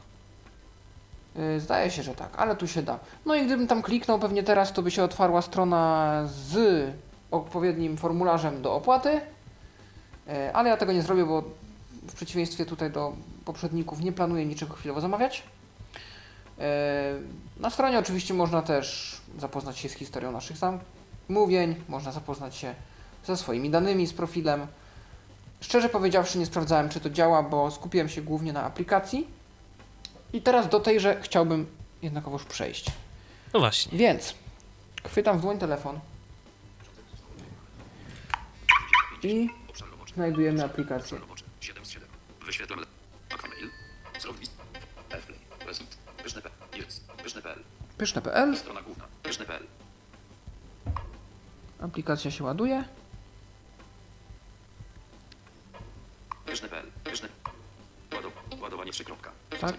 Yy, 1.36 1.60
Zdaje 1.60 1.90
się, 1.90 2.02
że 2.02 2.14
tak, 2.14 2.30
ale 2.36 2.56
tu 2.56 2.68
się 2.68 2.82
da. 2.82 2.98
No 3.26 3.34
i 3.34 3.46
gdybym 3.46 3.66
tam 3.66 3.82
kliknął 3.82 4.18
pewnie 4.18 4.42
teraz, 4.42 4.72
to 4.72 4.82
by 4.82 4.90
się 4.90 5.02
otwarła 5.04 5.42
strona 5.42 6.22
z 6.26 6.86
odpowiednim 7.30 7.96
formularzem 7.96 8.62
do 8.62 8.74
opłaty. 8.74 9.20
Yy, 10.26 10.54
Ale 10.54 10.68
ja 10.68 10.76
tego 10.76 10.92
nie 10.92 11.02
zrobię, 11.02 11.24
bo 11.24 11.42
w 12.08 12.14
przeciwieństwie 12.14 12.66
tutaj 12.66 12.90
do 12.90 13.12
poprzedników 13.44 14.00
nie 14.00 14.12
planuję 14.12 14.46
niczego 14.46 14.74
chwilowo 14.74 15.00
zamawiać. 15.00 15.42
Na 17.60 17.70
stronie 17.70 17.98
oczywiście 17.98 18.34
można 18.34 18.62
też 18.62 19.16
zapoznać 19.38 19.78
się 19.78 19.88
z 19.88 19.92
historią 19.92 20.32
naszych 20.32 20.58
zamówień, 21.30 21.76
można 21.88 22.12
zapoznać 22.12 22.56
się 22.56 22.74
ze 23.24 23.36
swoimi 23.36 23.70
danymi, 23.70 24.06
z 24.06 24.12
profilem. 24.12 24.66
Szczerze 25.60 25.88
powiedziawszy, 25.88 26.38
nie 26.38 26.46
sprawdzałem, 26.46 26.88
czy 26.88 27.00
to 27.00 27.10
działa, 27.10 27.42
bo 27.42 27.70
skupiłem 27.70 28.08
się 28.08 28.22
głównie 28.22 28.52
na 28.52 28.62
aplikacji. 28.64 29.26
I 30.32 30.42
teraz 30.42 30.68
do 30.68 30.80
tejże 30.80 31.20
chciałbym 31.22 31.66
jednakowoż 32.02 32.44
przejść. 32.44 32.86
No 33.54 33.60
właśnie. 33.60 33.98
Więc 33.98 34.34
chwytam 35.04 35.38
w 35.38 35.40
dłoń 35.40 35.58
telefon 35.58 36.00
i 39.22 39.48
znajdujemy 40.14 40.64
aplikację. 40.64 41.18
7 41.60 41.84
z 41.84 41.90
7. 41.90 42.08
Wyświetlam 42.46 42.78
mail. 43.50 43.70
Zrobić. 44.20 44.50
Fplay. 45.08 45.38
Resit. 45.66 45.96
Pyszne.pl. 46.22 46.80
Jest. 46.80 47.06
Pyszne.pl. 47.22 47.62
Pyszne.pl, 47.98 48.56
Strona 48.56 48.82
główna. 48.82 49.04
Pyszne.pl. 49.22 49.79
aplikacja 51.80 52.30
się 52.30 52.44
ładuje. 52.44 52.84
Ładowanie 58.60 58.92
3. 58.92 59.04
kropka. 59.04 59.30
Tak. 59.60 59.74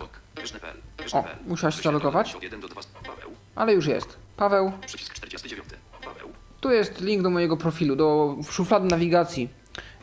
O, 1.14 1.24
musiałaś 1.48 1.76
zalogować, 1.82 2.36
Od 2.36 2.44
1 2.44 2.62
do 2.62 2.68
2. 2.68 2.82
Paweł. 3.06 3.32
ale 3.56 3.74
już 3.74 3.88
jest. 3.88 4.18
Paweł, 4.38 4.72
Przycisk 4.86 5.14
49. 5.14 5.70
Paweł. 6.04 6.30
tu 6.62 6.72
jest 6.72 7.02
link 7.02 7.24
do 7.24 7.30
mojego 7.30 7.58
profilu, 7.58 7.96
do 7.96 8.36
szuflady 8.50 8.88
nawigacji 8.88 9.50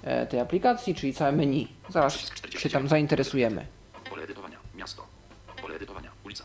e, 0.02 0.26
tej 0.26 0.40
aplikacji, 0.40 0.94
czyli 0.94 1.14
całe 1.14 1.32
menu. 1.32 1.68
Zaraz 1.88 2.30
się 2.58 2.70
tam 2.70 2.88
zainteresujemy. 2.88 3.66
Pole 4.10 4.22
edytowania. 4.22 4.58
Miasto. 4.74 5.06
Pole 5.62 5.74
edytowania. 5.76 6.10
Ulica. 6.24 6.44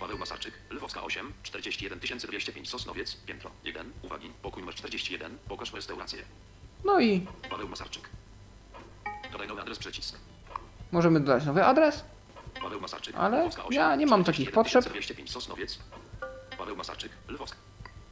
Paweł 0.00 0.18
Masarczyk. 0.18 0.54
Lwowska 0.70 1.02
8. 1.02 1.32
41 1.42 1.98
205 1.98 2.68
Sosnowiec. 2.68 3.16
Piętro. 3.26 3.50
1. 3.64 3.92
Uwagi. 4.02 4.30
Pokój 4.42 4.62
numer 4.62 4.74
41. 4.74 5.38
Pokaż 5.48 5.72
restaurację. 5.72 6.18
No 6.84 7.00
i 7.00 7.26
Paweł 7.50 7.68
Masarczyk. 7.68 8.08
Dodaj 9.32 9.48
nowy 9.48 9.60
adres 9.60 9.78
przycisk. 9.78 10.16
możemy 10.92 11.20
dodać 11.20 11.44
nowy 11.46 11.64
adres. 11.64 12.04
Paweł 12.62 12.80
Masarczyk. 12.80 13.14
Ale 13.16 13.40
Lwowska 13.40 13.62
8, 13.64 13.72
ja 13.72 13.96
nie 13.96 14.06
mam 14.06 14.24
takich 14.24 14.48
41 14.50 14.54
potrzeb. 14.82 14.92
205 14.92 15.30
Sosnowiec. 15.30 15.78
Paweł 16.58 16.76
Masarczyk. 16.76 17.12
Lwowska. 17.28 17.56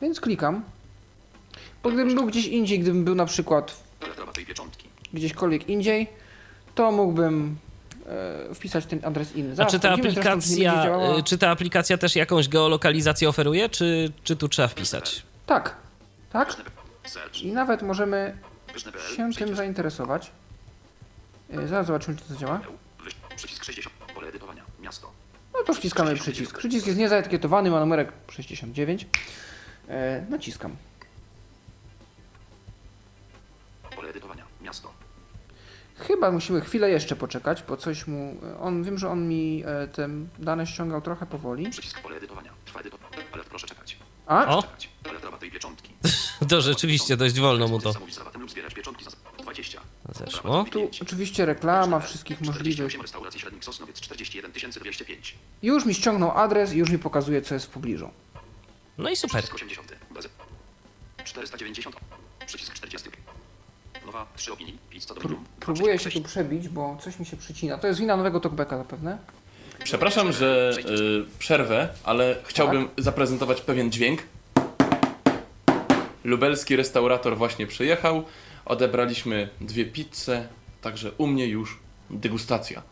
Więc 0.03 0.21
klikam. 0.21 0.65
Bo 1.83 1.91
gdybym 1.91 2.15
był 2.15 2.27
gdzieś 2.27 2.47
indziej, 2.47 2.79
gdybym 2.81 3.05
był 3.05 3.15
na 3.15 3.27
przykład 3.27 3.83
Elektrowa 4.01 4.33
tej 4.33 4.47
pieczątki. 4.47 4.89
gdzieśkolwiek 5.13 5.69
indziej, 5.69 6.07
to 6.75 6.93
mógłbym 6.93 7.57
wpisać 8.55 8.87
ten 8.87 9.01
adres 9.05 9.37
inny. 9.37 9.53
A 9.53 9.55
Zaraz 9.55 9.73
czy 9.73 9.81
ta 9.81 9.89
zresztą, 9.97 10.03
czy 10.11 10.17
będzie 10.19 10.31
aplikacja, 10.31 10.99
y, 11.19 11.23
czy 11.23 11.39
ta 11.39 11.51
aplikacja 11.51 11.99
też 11.99 12.17
jakąś 12.17 12.49
geolokalizację 12.49 13.29
oferuje, 13.29 13.69
czy, 13.69 14.13
czy 14.25 14.37
tu 14.37 14.49
trzeba 14.49 14.69
wpisać? 14.69 15.23
Tak, 15.47 15.77
tak. 16.33 16.57
I 17.43 17.53
nawet 17.53 17.83
możemy 17.83 18.39
się 19.17 19.31
tym 19.39 19.57
zainteresować. 19.57 20.31
E, 21.51 21.69
Zaraz 21.69 21.87
zobaczymy, 21.87 22.17
czy 22.17 22.25
to 22.25 22.35
zadziała. 22.35 22.61
Wyś- 23.05 23.37
Przycisk 23.37 23.65
60. 23.65 23.95
Pole 24.15 24.29
edytowania. 24.29 24.63
Miasto. 24.81 25.11
No 25.55 25.59
to 25.67 25.75
wciskamy 25.75 26.15
przycisk. 26.15 26.59
Przycisk 26.59 26.87
jest 26.87 26.99
niezaetykietowany, 26.99 27.71
ma 27.71 27.81
numerek 27.81 28.13
69. 28.31 29.07
E, 29.89 30.27
naciskam. 30.31 30.77
Pole 33.97 34.09
edytowania. 34.11 34.45
Chyba 35.99 36.31
musimy 36.31 36.61
chwilę 36.61 36.91
jeszcze 36.91 37.17
poczekać, 37.17 37.63
bo 37.69 37.77
coś 37.77 38.07
mu... 38.07 38.37
On, 38.61 38.85
wiem, 38.85 38.99
że 38.99 39.11
on 39.11 39.29
mi 39.29 39.63
e, 39.67 39.89
te 39.89 40.09
dane 40.39 40.67
ściągał 40.67 41.01
trochę 41.01 41.27
powoli. 41.27 41.71
Przycisk 41.71 42.01
pole 42.01 42.17
edytowania. 42.17 42.53
Trwa 42.65 42.81
edytowanie. 42.81 43.17
Ale 43.33 43.45
proszę 43.45 43.67
czekać. 43.67 43.97
A? 44.27 44.57
O, 44.57 44.63
Czekać. 44.63 44.89
Elektrowa 45.05 45.39
tej 45.39 45.51
pieczątki. 45.51 45.95
to 46.51 46.61
rzeczywiście 46.61 47.17
dość 47.17 47.41
wolno 47.41 47.69
mu 47.69 47.81
to 47.81 47.93
Zamówić 47.93 48.15
z 48.15 48.19
rabatem 48.19 48.41
lub 48.41 48.51
zbierać 48.51 48.75
pieczątki 48.75 49.05
za 49.05 49.11
20. 49.39 49.81
zeszło. 50.27 50.65
Tu 50.71 50.91
oczywiście 51.03 51.47
reklama 51.47 52.01
wszystkich 52.01 52.41
możliwych. 52.41 52.65
48 52.65 53.03
restauracji 53.03 53.41
Średnik 53.41 53.65
Sosnowiec 53.65 54.01
41 54.01 54.71
205. 54.71 55.35
Już 55.63 55.85
mi 55.85 55.95
ściągnął 55.95 56.31
adres 56.31 56.73
i 56.73 56.79
już 56.79 56.91
mi 56.91 56.99
pokazuje, 56.99 57.43
co 57.43 57.55
jest 57.55 57.67
w 57.67 57.71
pobliżu. 57.71 58.11
No 58.99 59.11
i 59.11 59.17
super. 59.17 59.43
Przycisk 59.43 59.55
80. 59.55 59.93
Bez. 60.11 60.29
490. 61.25 61.97
Przycisk 62.47 62.75
40. 62.75 63.11
Nowa 64.09 64.27
3 64.37 64.53
opinii. 64.53 64.79
Pró- 65.21 65.35
próbuję 65.61 65.99
się 65.99 66.11
tu 66.11 66.21
przebić, 66.23 66.69
bo 66.69 66.97
coś 67.01 67.19
mi 67.19 67.27
się 67.27 67.37
przycina. 67.37 67.79
To 67.79 67.87
jest 67.87 68.01
wina 68.01 68.17
nowego 68.17 68.41
talkbacka 68.41 68.79
zapewne. 68.79 69.19
Przepraszam, 69.85 70.33
że 70.33 70.73
y, 70.79 71.39
przerwę, 71.39 71.89
ale 72.05 72.37
chciałbym 72.45 72.89
Tak. 72.89 73.05
zaprezentować 73.05 73.61
pewien 73.61 73.93
dźwięk. 73.93 74.23
Lubelski 76.25 76.77
restaurator 76.77 77.37
właśnie 77.37 77.67
przyjechał. 77.67 78.25
Odebraliśmy 78.65 79.49
dwie 79.61 79.85
pizze, 79.85 80.49
także 80.81 81.13
u 81.19 81.27
mnie 81.27 81.47
już 81.47 81.79
degustacja. 82.11 82.83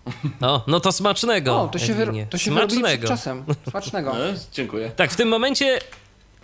No, 0.40 0.64
no 0.66 0.80
to 0.80 0.92
smacznego. 0.92 1.60
O, 1.62 1.68
to 1.68 1.78
się, 1.78 1.94
wy, 1.94 2.02
Edwinie. 2.02 2.26
to 2.30 2.38
się 2.38 2.50
Smacznego. 2.50 3.08
czasem. 3.08 3.44
Smacznego. 3.70 4.12
No, 4.18 4.18
dziękuję. 4.52 4.90
Tak, 4.96 5.10
w 5.12 5.16
tym 5.16 5.28
momencie 5.28 5.78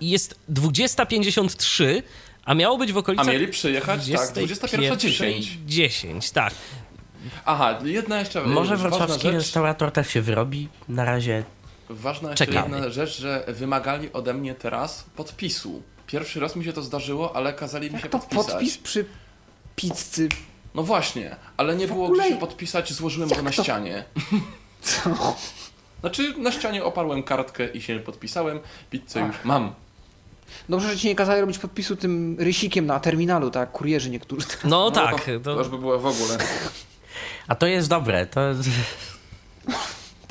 jest 0.01 0.35
20.53, 0.51 2.03
a 2.45 2.55
miało 2.55 2.79
być 2.79 2.93
w 2.93 2.97
A 2.97 3.01
okolicach 3.01 3.27
mieli 3.27 3.49
przyjechać? 3.49 4.11
Tak, 4.11 4.29
21.10. 4.31 5.43
10, 5.67 6.31
tak. 6.31 6.55
Aha, 7.45 7.79
jedna 7.85 8.21
jeszcze 8.21 8.43
Może 8.47 8.77
ważna 8.77 8.89
wrocławski 8.89 9.23
rzecz. 9.23 9.35
restaurator 9.35 9.93
też 9.93 10.09
się 10.09 10.23
wyrobi. 10.23 10.69
Na 10.89 11.05
razie 11.05 11.45
Ważna 11.91 12.31
jeszcze 12.31 12.47
Czekamy. 12.47 12.77
jedna 12.77 12.91
rzecz, 12.91 13.19
że 13.21 13.45
wymagali 13.49 14.13
ode 14.13 14.35
mnie 14.35 14.55
teraz 14.55 15.05
podpisu. 15.17 15.83
Pierwszy 16.07 16.41
raz 16.41 16.57
mi 16.57 16.65
się 16.65 16.73
to 16.73 16.83
zdarzyło, 16.83 17.37
ale 17.37 17.53
kazali 17.53 17.87
mi 17.91 17.97
się 17.97 18.03
Jak 18.03 18.13
to 18.13 18.19
podpisać. 18.19 18.47
podpis 18.47 18.79
przy 18.79 19.05
pizzy? 19.77 20.29
No 20.75 20.83
właśnie, 20.83 21.37
ale 21.57 21.77
nie 21.77 21.87
W 21.87 21.91
było 21.93 22.05
ogóle- 22.07 22.25
gdzie 22.25 22.35
się 22.35 22.41
podpisać, 22.41 22.93
złożyłem 22.93 23.29
go 23.29 23.43
na 23.43 23.53
ścianie. 23.53 24.05
Co? 24.83 25.37
Znaczy, 26.01 26.35
na 26.39 26.53
ścianie 26.53 26.85
oparłem 26.85 27.23
kartkę 27.23 27.69
i 27.69 27.83
się 27.83 27.99
podpisałem. 28.01 28.61
Pizzę 28.91 29.21
już 29.21 29.37
mam. 29.45 29.75
Dobrze, 30.69 30.89
że 30.89 30.97
ci 30.99 31.09
nie 31.09 31.15
kazali 31.15 31.41
robić 31.41 31.59
podpisu 31.59 31.97
tym 31.97 32.37
rysikiem 32.39 32.87
na 32.87 33.01
terminalu, 33.01 33.51
tak? 33.51 33.73
Kurierzy 33.73 34.11
niektórzy. 34.11 34.47
No, 34.65 34.71
No 34.71 34.91
tak, 34.91 35.11
to, 35.21 35.27
to 35.27 35.41
to, 35.41 35.59
już 35.59 35.69
by 35.69 35.79
było 35.79 35.99
w 35.99 36.07
ogóle. 36.07 36.39
A 37.49 37.55
to 37.55 37.67
jest 37.67 37.89
dobre. 37.89 38.27
To 38.27 38.41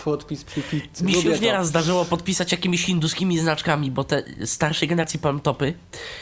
Podpis 0.03 0.43
przy 0.43 0.61
pizzy. 0.61 1.03
mi 1.03 1.11
się 1.11 1.17
Lubię 1.17 1.29
już 1.29 1.39
to. 1.39 1.45
nieraz 1.45 1.67
zdarzyło 1.67 2.05
podpisać 2.05 2.51
jakimiś 2.51 2.85
hinduskimi 2.85 3.39
znaczkami, 3.39 3.91
bo 3.91 4.03
te 4.03 4.23
starszej 4.45 4.87
generacji 4.87 5.19
palmtopy, 5.19 5.73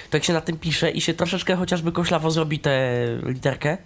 to 0.10 0.18
jak 0.18 0.24
się 0.24 0.34
na 0.34 0.42
tym 0.42 0.58
pisze 0.58 0.92
i 0.92 1.02
się 1.02 1.14
troszeczkę 1.14 1.56
chociażby 1.56 1.92
koślawo 1.92 2.32
zrobi 2.32 2.60
tę 2.60 3.06
literkę, 3.26 3.78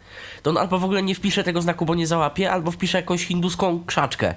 to 0.44 0.50
on 0.50 0.58
albo 0.58 0.80
w 0.80 0.84
ogóle 0.84 1.04
nie 1.04 1.16
wpisze 1.16 1.44
tego 1.44 1.62
znaku, 1.62 1.86
bo 1.86 1.96
nie 1.96 2.08
załapie, 2.08 2.52
albo 2.52 2.72
wpisze 2.72 2.98
jakąś 2.98 3.26
hinduską 3.26 3.84
krzaczkę. 3.86 4.36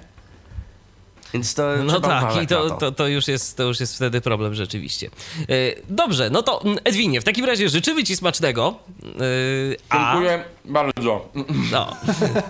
Więc 1.33 1.53
to 1.53 1.63
no 1.83 1.99
tak, 1.99 2.43
i 2.43 2.47
to, 2.47 2.69
to, 2.69 2.91
to, 2.91 3.07
już 3.07 3.27
jest, 3.27 3.57
to 3.57 3.63
już 3.63 3.79
jest 3.79 3.95
wtedy 3.95 4.21
problem 4.21 4.53
rzeczywiście. 4.53 5.09
E, 5.41 5.53
Dobrze, 5.89 6.29
no 6.29 6.43
to 6.43 6.61
mm, 6.61 6.77
Edwinie, 6.83 7.21
w 7.21 7.23
takim 7.23 7.45
razie 7.45 7.69
życzymy 7.69 8.03
ci 8.03 8.15
smacznego. 8.15 8.79
e, 9.03 9.15
A, 9.89 10.11
Dziękuję 10.13 10.43
bardzo. 10.65 11.29
no, 11.71 11.95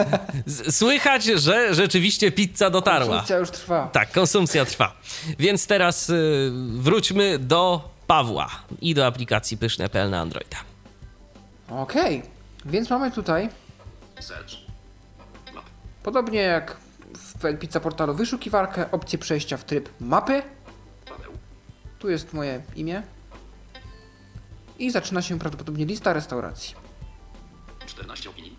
słychać, 0.79 1.23
że 1.23 1.73
rzeczywiście 1.75 2.31
pizza 2.31 2.69
dotarła. 2.69 3.07
Konsumpcja 3.07 3.37
już 3.37 3.51
trwa. 3.51 3.89
Tak, 3.93 4.11
konsumpcja 4.11 4.65
trwa. 4.65 4.93
Więc 5.39 5.67
teraz 5.67 6.09
y, 6.09 6.51
wróćmy 6.53 7.39
do 7.39 7.89
Pawła 8.07 8.49
i 8.81 8.93
do 8.93 9.05
aplikacji 9.05 9.57
pyszne.pl 9.57 10.09
na 10.09 10.19
Androida. 10.19 10.57
Okej, 11.69 12.23
więc 12.65 12.89
mamy 12.89 13.11
tutaj. 13.11 13.49
Map. 15.55 15.65
podobnie 16.03 16.39
jak 16.39 16.77
Pizza 17.59 17.79
Portalu 17.79 18.13
wyszukiwarkę, 18.13 18.91
opcję 18.91 19.19
przejścia 19.19 19.57
w 19.57 19.65
tryb 19.65 19.89
mapy. 19.99 20.41
Tu 21.99 22.09
jest 22.09 22.33
moje 22.33 22.63
imię. 22.75 23.03
I 24.79 24.91
zaczyna 24.91 25.21
się 25.21 25.39
prawdopodobnie 25.39 25.85
lista 25.85 26.13
restauracji. 26.13 26.75
14 27.85 28.29
opinii, 28.29 28.57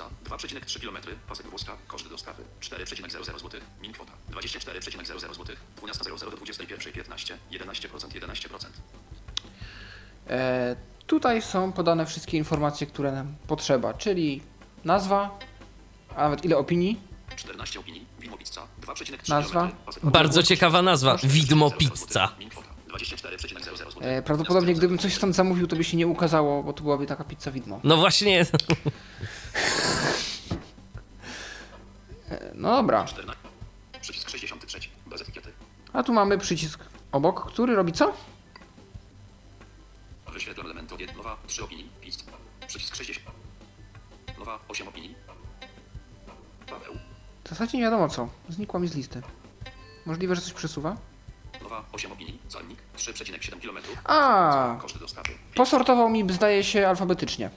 Pizza, 0.00 0.10
2,3 0.24 0.80
km, 0.80 1.16
pasek 1.28 1.46
włoska, 1.46 1.76
koszty 1.86 2.08
dostawy, 2.08 2.42
4,00 2.60 3.24
zł, 3.24 3.60
min 3.82 3.92
kwota, 3.92 4.12
24,00 4.30 5.18
zł, 5.20 5.56
12.00 5.82 6.30
do 6.30 6.36
21.15, 6.36 7.34
11%, 7.50 8.08
11%. 8.08 8.66
E, 10.28 10.76
tutaj 11.06 11.42
są 11.42 11.72
podane 11.72 12.06
wszystkie 12.06 12.38
informacje, 12.38 12.86
które 12.86 13.12
nam 13.12 13.34
potrzeba, 13.46 13.94
czyli 13.94 14.42
nazwa, 14.84 15.38
a 16.16 16.22
nawet 16.22 16.44
ile 16.44 16.56
opinii, 16.56 17.00
14 17.36 17.80
opinii, 17.80 18.06
Wimo 18.30 18.38
Pizza, 18.38 18.66
2,3 18.80 19.28
Nazwa? 19.28 19.70
Bardzo 20.02 20.42
ciekawa 20.42 20.82
nazwa. 20.82 21.16
Widmo 21.24 21.70
Pizza. 21.70 22.28
min 22.38 22.48
kwota, 22.50 22.68
24,00 22.88 23.76
zł. 23.76 23.92
E, 24.00 24.22
prawdopodobnie 24.22 24.74
gdybym 24.74 24.98
coś 24.98 25.14
stąd 25.14 25.36
zamówił, 25.36 25.66
to 25.66 25.76
by 25.76 25.84
się 25.84 25.96
nie 25.96 26.06
ukazało, 26.06 26.62
bo 26.62 26.72
to 26.72 26.82
byłaby 26.82 27.06
taka 27.06 27.24
pizza 27.24 27.50
widmo. 27.50 27.80
No 27.84 27.96
właśnie, 27.96 28.46
E, 32.30 32.50
no 32.54 32.76
dobra, 32.76 33.04
14, 33.04 33.42
przycisk 34.00 34.30
63, 34.30 34.78
bez 35.06 35.22
etykiety, 35.22 35.52
a 35.92 36.02
tu 36.02 36.12
mamy 36.12 36.38
przycisk 36.38 36.80
obok, 37.12 37.52
który 37.52 37.74
robi 37.74 37.92
co? 37.92 38.12
wyświetlam 40.32 40.66
element 40.66 40.92
od 40.92 41.16
nowa, 41.16 41.36
3 41.46 41.64
opinii, 41.64 41.90
pizza, 42.00 42.24
przycisk 42.66 42.96
60, 42.96 43.26
nowa, 44.38 44.58
8 44.68 44.88
opinii, 44.88 45.14
Paweł, 46.66 46.94
W 47.50 47.52
zasadzie 47.52 47.78
nie 47.78 47.84
wiadomo 47.84 48.08
co, 48.08 48.28
znikła 48.48 48.80
mi 48.80 48.88
z 48.88 48.94
listy. 48.94 49.22
Możliwe, 50.06 50.34
że 50.34 50.40
coś 50.42 50.52
przesuwa? 50.52 50.96
nowa, 51.62 51.84
8 51.92 52.12
opinii, 52.12 52.38
cennik, 52.48 52.78
3,7 52.96 53.60
km, 53.60 53.78
A, 54.04 54.76
koszty 54.80 54.98
dostawy, 54.98 55.28
posortował 55.54 56.10
mi, 56.10 56.32
zdaje 56.32 56.64
się, 56.64 56.88
alfabetycznie. 56.88 57.50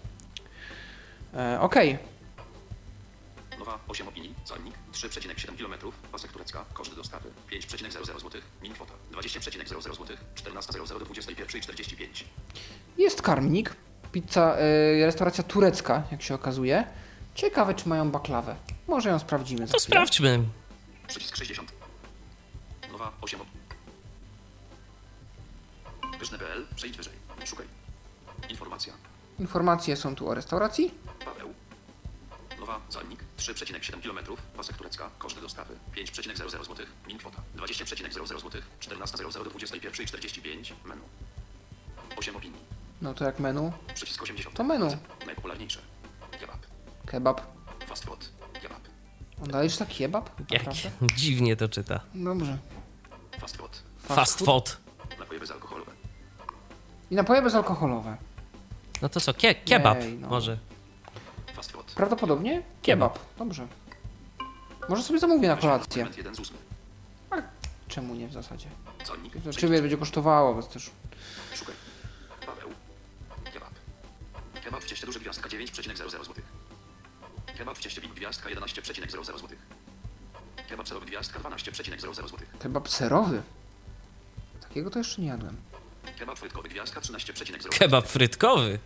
E, 1.33 1.59
Okej, 1.61 1.97
Nowa 3.59 3.79
8 3.87 4.07
opinii, 4.07 4.33
cennik 4.45 4.75
3,7 4.93 5.57
km, 5.57 5.91
pasek 6.11 6.31
turecka, 6.31 6.65
koszty 6.73 6.95
dostawy 6.95 7.29
5,00 7.51 8.05
zł, 8.05 8.41
min 8.61 8.73
kwota 8.73 8.93
20,00 9.11 9.81
zł, 9.93 10.17
14.00 10.35 10.99
do 10.99 11.05
21.45. 11.05 12.23
jest 12.97 13.21
karmnik, 13.21 13.75
pizza, 14.11 14.55
e, 14.57 15.05
restauracja 15.05 15.43
turecka, 15.43 16.03
jak 16.11 16.21
się 16.21 16.35
okazuje. 16.35 16.83
Ciekawe, 17.35 17.73
czy 17.73 17.89
mają 17.89 18.11
baklawę. 18.11 18.55
Może 18.87 19.09
ją 19.09 19.19
sprawdzimy. 19.19 19.67
to 19.67 19.79
sprawdźmy. 19.79 20.43
Przycisk 21.07 21.35
60. 21.37 21.71
Nowa 22.91 23.11
8 23.21 23.41
op... 23.41 23.47
Pyszne.pl, 26.19 26.67
przejdź 26.75 26.97
wyżej, 26.97 27.13
szukaj. 27.45 27.65
Informacja, 28.49 28.93
Informacje 29.39 29.95
są 29.95 30.15
tu 30.15 30.29
o 30.29 30.33
restauracji. 30.33 30.91
Paweł. 31.25 31.53
Nowa, 32.59 32.81
cennik 32.89 33.23
3,7 33.37 34.01
km, 34.01 34.37
pasek 34.57 34.77
turecka, 34.77 35.09
koszty 35.17 35.41
dostawy 35.41 35.75
5,00 35.95 36.49
zł, 36.49 36.85
min 37.07 37.17
kwota 37.17 37.41
20,00 37.57 38.27
zł, 38.27 38.61
14.00 38.79 39.43
do 39.43 39.49
21.45, 39.49 40.73
menu. 40.85 41.01
8 42.17 42.35
opinii. 42.35 42.61
No 43.01 43.13
to 43.13 43.25
jak 43.25 43.39
menu. 43.39 43.71
Przycisk 43.93 44.21
80. 44.23 44.55
To 44.55 44.63
menu. 44.63 44.97
Najpopularniejsze. 45.25 45.79
Kebab. 46.39 46.59
Kebab. 47.05 47.41
Fast 47.87 48.05
food. 48.05 48.29
Dalej 49.51 49.69
czyta 49.69 49.85
kebab? 49.85 50.29
Jak 50.51 50.65
Naprawdę? 50.65 51.15
dziwnie 51.15 51.55
to 51.55 51.69
czyta. 51.69 51.99
Dobrze. 52.15 52.57
Fast 53.39 53.57
food. 53.57 53.83
Fast 53.99 54.39
food. 54.45 54.77
Napoje 55.19 55.39
bezalkoholowe. 55.39 55.91
I 57.11 57.15
napoje 57.15 57.41
bezalkoholowe. 57.41 58.17
No 59.01 59.09
to 59.09 59.19
co, 59.19 59.33
kie 59.33 59.55
kebab 59.55 59.99
Jej, 60.01 60.13
no. 60.13 60.27
może. 60.29 60.57
Fast 61.53 61.71
food. 61.71 61.91
Prawdopodobnie 61.91 62.63
kebab. 62.81 63.19
Dobrze. 63.37 63.67
Może 64.89 65.03
sobie 65.03 65.19
zamówię 65.19 65.47
na 65.47 65.57
kolację. 65.57 66.01
Element 66.01 66.17
1 66.17 66.35
z 66.35 66.39
8. 66.39 66.57
Czemu 67.87 68.15
nie 68.15 68.27
w 68.27 68.33
zasadzie? 68.33 68.67
Czy 69.57 69.67
będzie 69.69 69.97
kosztowało, 69.97 70.53
bo 70.55 70.63
też... 70.63 70.91
Szukaj. 71.55 71.75
Paweł. 72.45 72.69
Kebab. 73.53 73.69
Kebab 74.63 74.83
w 74.83 74.85
cieście 74.85 75.05
duży 75.05 75.19
gwiazdka 75.19 75.49
9,00 75.49 76.09
zł. 76.09 76.33
Kebab 77.57 77.77
w 77.77 77.79
cieście 77.81 78.01
big 78.01 78.13
gwiazdka 78.13 78.49
11,00 78.49 79.25
zł. 79.25 79.39
Kebab 80.69 80.87
serowy 80.87 81.05
gwiazdka 81.05 81.39
12,00 81.39 82.15
zł. 82.15 82.27
Kebab 82.59 82.89
serowy. 82.89 83.41
Takiego 84.61 84.89
to 84.89 84.99
jeszcze 84.99 85.21
nie 85.21 85.27
jadłem. 85.27 85.55
Kebab 86.19 86.39
frytkowy 86.39 86.69
gwiazdka 86.69 87.01
13,00 87.01 87.45
zł. 87.45 87.71
Kebab 87.79 88.07
frytkowy. 88.07 88.79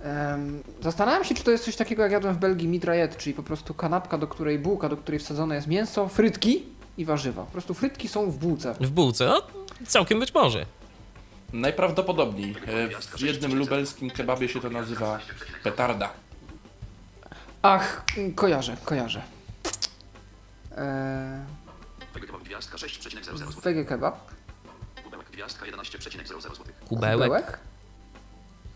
Em, 0.00 0.62
zastanawiam 0.80 1.24
się, 1.24 1.34
czy 1.34 1.44
to 1.44 1.50
jest 1.50 1.64
coś 1.64 1.76
takiego, 1.76 2.02
jak 2.02 2.12
jadłem 2.12 2.34
w 2.34 2.38
Belgii 2.38 2.68
mitrajet, 2.68 3.16
czyli 3.16 3.34
po 3.34 3.42
prostu 3.42 3.74
kanapka, 3.74 4.18
do 4.18 4.26
której 4.26 4.58
bułka, 4.58 4.88
do 4.88 4.96
której 4.96 5.18
wsadzone 5.20 5.54
jest 5.54 5.66
mięso, 5.66 6.08
frytki 6.08 6.62
i 6.98 7.04
warzywa. 7.04 7.44
Po 7.44 7.52
prostu 7.52 7.74
frytki 7.74 8.08
są 8.08 8.30
w 8.30 8.36
bułce. 8.38 8.74
W 8.80 8.90
bułce. 8.90 9.26
No, 9.26 9.42
całkiem 9.86 10.20
być 10.20 10.34
może. 10.34 10.66
Najprawdopodobniej 11.52 12.50
e, 12.66 12.88
w 13.16 13.20
jednym 13.20 13.58
lubelskim 13.58 14.10
kebabie 14.10 14.48
się 14.48 14.60
to 14.60 14.70
nazywa 14.70 15.18
petarda. 15.62 16.10
Ach, 17.66 18.04
kojarzę, 18.34 18.76
kojarzę. 18.84 19.22
Eee, 20.76 21.40
Wege 22.14 22.26
kebab 22.26 22.42
gwiazdka 22.42 22.76
6,00 22.76 23.24
zł. 23.38 23.60
wege 23.62 23.84
kebab. 23.84 24.30
Kubełek 25.04 25.30
gwiazdka 25.30 25.66
11,00 25.66 26.40
zł. 26.40 26.64
Kubełek. 26.88 27.28
Kubełek? 27.28 27.58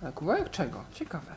A 0.08 0.12
kubełek 0.12 0.50
czego? 0.50 0.84
Ciekawe. 0.94 1.34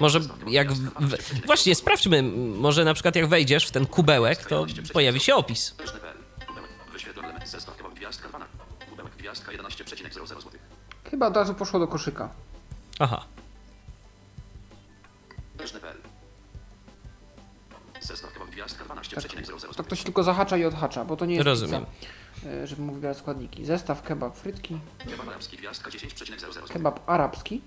Może 0.00 0.20
jak. 0.46 0.72
W... 0.72 1.46
Właśnie, 1.46 1.74
sprawdźmy. 1.74 2.22
Może 2.56 2.84
na 2.84 2.94
przykład 2.94 3.16
jak 3.16 3.26
wejdziesz 3.26 3.66
w 3.66 3.70
ten 3.70 3.86
kubełek, 3.86 4.44
to 4.44 4.66
pojawi 4.92 5.20
się 5.20 5.34
opis. 5.34 5.70
Pyszne.pl. 5.70 6.16
Kubełek. 6.46 6.70
Wyświetlam 6.92 7.24
element 7.24 7.48
zestaw 7.50 7.76
kebab 7.76 7.94
gwiazdka 7.94 8.28
12. 8.28 8.56
Kubełek 8.90 9.12
gwiazdka 9.16 9.52
11,00 9.52 10.26
zł. 10.26 10.50
Chyba 11.10 11.26
od 11.26 11.36
razu 11.36 11.54
poszło 11.54 11.80
do 11.80 11.88
koszyka. 11.88 12.28
Aha. 12.98 13.24
Pyszne.pl. 18.64 18.68
Zestaw 18.68 18.88
kebab 18.88 19.04
gwiazdka 19.04 19.34
12,00 19.34 19.60
zł. 19.60 19.74
To 19.76 19.84
ktoś 19.84 20.02
tylko 20.02 20.22
zahacza 20.22 20.56
i 20.56 20.64
odhacza, 20.64 21.04
bo 21.04 21.16
to 21.16 21.26
nie 21.26 21.34
jest 21.34 21.46
Rozumiem. 21.46 21.84
pizza, 21.86 22.48
e, 22.50 22.66
żeby 22.66 22.82
mu 22.82 22.92
wybierać 22.92 23.16
składniki. 23.18 23.64
Zestaw 23.64 24.02
kebab 24.02 24.36
frytki, 24.36 24.78
Kebab 24.98 25.28
arabski 25.28 25.56
gwiazdka 25.56 25.90
10,00 25.90 26.40
zł. 26.52 26.62
kebab 26.68 27.10
arabski. 27.10 27.62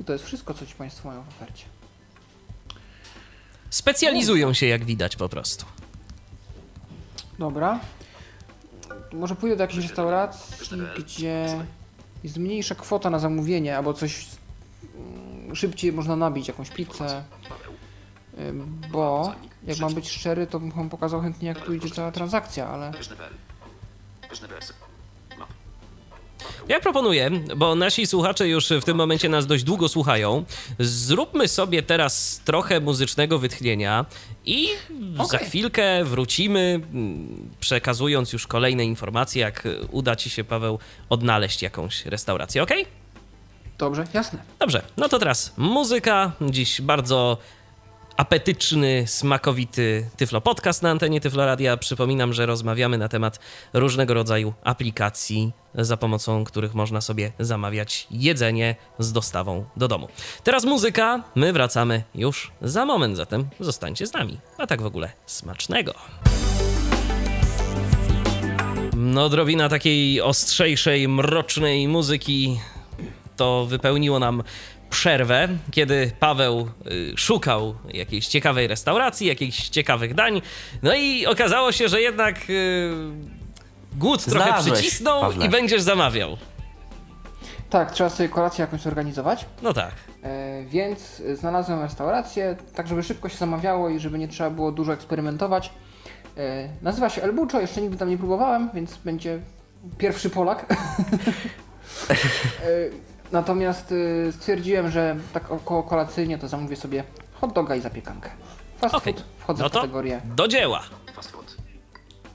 I 0.00 0.04
to 0.04 0.12
jest 0.12 0.24
wszystko, 0.24 0.54
co 0.54 0.66
ci 0.66 0.74
Państwo 0.74 1.08
mają 1.08 1.22
w 1.24 1.28
ofercie. 1.28 1.64
Specjalizują 3.70 4.52
się, 4.52 4.66
jak 4.66 4.84
widać, 4.84 5.16
po 5.16 5.28
prostu. 5.28 5.64
Dobra. 7.38 7.80
Może 9.12 9.34
pójdę 9.36 9.56
do 9.56 9.62
jakiejś 9.62 9.82
restauracji, 9.86 10.78
gdzie 10.98 11.64
jest 12.24 12.36
mniejsza 12.36 12.74
kwota 12.74 13.10
na 13.10 13.18
zamówienie, 13.18 13.76
albo 13.76 13.94
coś 13.94 14.26
mm, 14.96 15.56
szybciej 15.56 15.92
można 15.92 16.16
nabić, 16.16 16.48
jakąś 16.48 16.70
pizzę. 16.70 17.24
Ym, 18.38 18.80
Bo, 18.90 19.34
jak 19.66 19.78
mam 19.78 19.94
być 19.94 20.10
szczery, 20.10 20.46
to 20.46 20.60
bym 20.60 20.70
wam 20.70 20.90
pokazał 20.90 21.20
chętnie, 21.20 21.48
jak 21.48 21.64
tu 21.64 21.74
idzie 21.74 21.90
cała 21.90 22.12
transakcja, 22.12 22.68
ale. 22.68 22.92
Ja 26.68 26.80
proponuję, 26.80 27.30
bo 27.56 27.74
nasi 27.74 28.06
słuchacze 28.06 28.48
już 28.48 28.68
w 28.68 28.84
tym 28.84 28.96
momencie 28.96 29.28
nas 29.28 29.46
dość 29.46 29.64
długo 29.64 29.88
słuchają, 29.88 30.44
zróbmy 30.78 31.48
sobie 31.48 31.82
teraz 31.82 32.40
trochę 32.44 32.80
muzycznego 32.80 33.38
wytchnienia 33.38 34.06
i 34.46 34.68
za 35.28 35.36
Okej. 35.36 35.48
chwilkę 35.48 36.04
wrócimy, 36.04 36.80
mm, 36.92 37.50
przekazując 37.60 38.32
już 38.32 38.46
kolejne 38.46 38.84
informacje, 38.84 39.40
jak 39.40 39.68
uda 39.90 40.16
ci 40.16 40.30
się, 40.30 40.44
Paweł, 40.44 40.78
odnaleźć 41.08 41.62
jakąś 41.62 42.06
restaurację, 42.06 42.62
ok? 42.62 42.70
dobrze, 43.78 44.04
jasne. 44.14 44.38
Dobrze, 44.58 44.82
no 44.96 45.08
to 45.08 45.18
teraz 45.18 45.52
muzyka. 45.56 46.32
Dziś 46.40 46.80
bardzo 46.80 47.38
apetyczny, 48.18 49.04
smakowity 49.06 50.10
Tyflo 50.16 50.40
Podcast 50.40 50.82
na 50.82 50.90
antenie 50.90 51.20
Tyflo 51.20 51.46
Radia. 51.46 51.76
Przypominam, 51.76 52.32
że 52.32 52.46
rozmawiamy 52.46 52.98
na 52.98 53.08
temat 53.08 53.38
różnego 53.72 54.14
rodzaju 54.14 54.54
aplikacji, 54.64 55.52
za 55.74 55.96
pomocą 55.96 56.44
których 56.44 56.74
można 56.74 57.00
sobie 57.00 57.32
zamawiać 57.38 58.06
jedzenie 58.10 58.76
z 58.98 59.12
dostawą 59.12 59.64
do 59.76 59.88
domu. 59.88 60.08
Teraz 60.44 60.64
muzyka, 60.64 61.22
my 61.34 61.52
wracamy 61.52 62.02
już 62.14 62.50
za 62.62 62.84
moment, 62.84 63.16
zatem 63.16 63.48
zostańcie 63.60 64.06
z 64.06 64.12
nami. 64.12 64.38
A 64.58 64.66
tak 64.66 64.82
w 64.82 64.86
ogóle 64.86 65.12
smacznego. 65.26 65.94
No, 68.96 69.24
odrobina 69.24 69.68
takiej 69.68 70.20
ostrzejszej, 70.20 71.08
mrocznej 71.08 71.88
muzyki 71.88 72.60
to 73.36 73.66
wypełniło 73.66 74.18
nam 74.18 74.42
przerwę, 74.90 75.48
kiedy 75.70 76.12
Paweł 76.20 76.68
y, 76.86 77.12
szukał 77.16 77.74
jakiejś 77.88 78.26
ciekawej 78.26 78.66
restauracji, 78.66 79.26
jakichś 79.26 79.68
ciekawych 79.68 80.14
dań. 80.14 80.42
No 80.82 80.94
i 80.94 81.26
okazało 81.26 81.72
się, 81.72 81.88
że 81.88 82.00
jednak 82.00 82.36
y, 82.50 82.90
głód 83.96 84.24
trochę 84.24 84.60
przycisnął 84.60 85.20
Pawle. 85.20 85.46
i 85.46 85.48
będziesz 85.48 85.82
zamawiał. 85.82 86.36
Tak, 87.70 87.92
trzeba 87.92 88.10
sobie 88.10 88.28
kolację 88.28 88.62
jakąś 88.62 88.80
zorganizować. 88.80 89.46
No 89.62 89.72
tak. 89.72 89.92
E, 90.22 90.62
więc 90.64 91.22
znalazłem 91.34 91.82
restaurację, 91.82 92.56
tak 92.74 92.86
żeby 92.86 93.02
szybko 93.02 93.28
się 93.28 93.36
zamawiało 93.36 93.88
i 93.88 93.98
żeby 93.98 94.18
nie 94.18 94.28
trzeba 94.28 94.50
było 94.50 94.72
dużo 94.72 94.92
eksperymentować. 94.92 95.70
E, 96.36 96.68
nazywa 96.82 97.08
się 97.08 97.22
El 97.22 97.32
Bucho, 97.32 97.60
jeszcze 97.60 97.80
nigdy 97.80 97.96
tam 97.96 98.08
nie 98.08 98.18
próbowałem, 98.18 98.70
więc 98.74 98.96
będzie 98.96 99.40
pierwszy 99.98 100.30
Polak. 100.30 100.66
e, 102.10 102.14
natomiast 103.32 103.92
e, 104.28 104.32
stwierdziłem, 104.32 104.90
że 104.90 105.16
tak 105.32 105.50
około 105.50 105.82
kolacyjnie 105.82 106.38
to 106.38 106.48
zamówię 106.48 106.76
sobie 106.76 107.04
hot 107.40 107.52
doga 107.52 107.74
i 107.76 107.80
zapiekankę. 107.80 108.30
Fast 108.78 108.94
Okej. 108.94 109.14
food, 109.14 109.24
wchodzę 109.38 109.62
No 109.62 109.68
w 109.68 109.72
kategorię 109.72 110.20
do 110.24 110.48
dzieła. 110.48 110.82
Fast 111.14 111.30
food. 111.30 111.56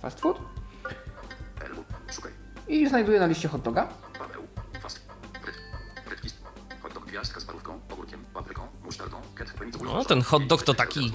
fast 0.02 0.20
food. 0.22 0.38
Szukaj. 2.12 2.32
i 2.68 2.88
znajduję 2.90 3.20
na 3.20 3.26
liście 3.26 3.48
hot 3.48 3.62
doga. 3.62 3.88
Paweł. 4.20 4.44
Fast. 4.82 5.00
Frytki. 6.06 6.30
Hot 6.82 6.94
dog 6.94 7.06
gwiazdka 7.06 7.40
z 7.40 7.46
parówką, 7.46 7.80
ogórkiem, 7.92 8.26
papryką, 8.34 8.62
musztardą, 8.84 9.18
cebulą. 9.72 9.94
No, 9.94 10.06
ten 10.06 10.22
hot 10.22 10.48
dog 10.48 10.64
to 10.64 10.74
taki- 10.74 11.14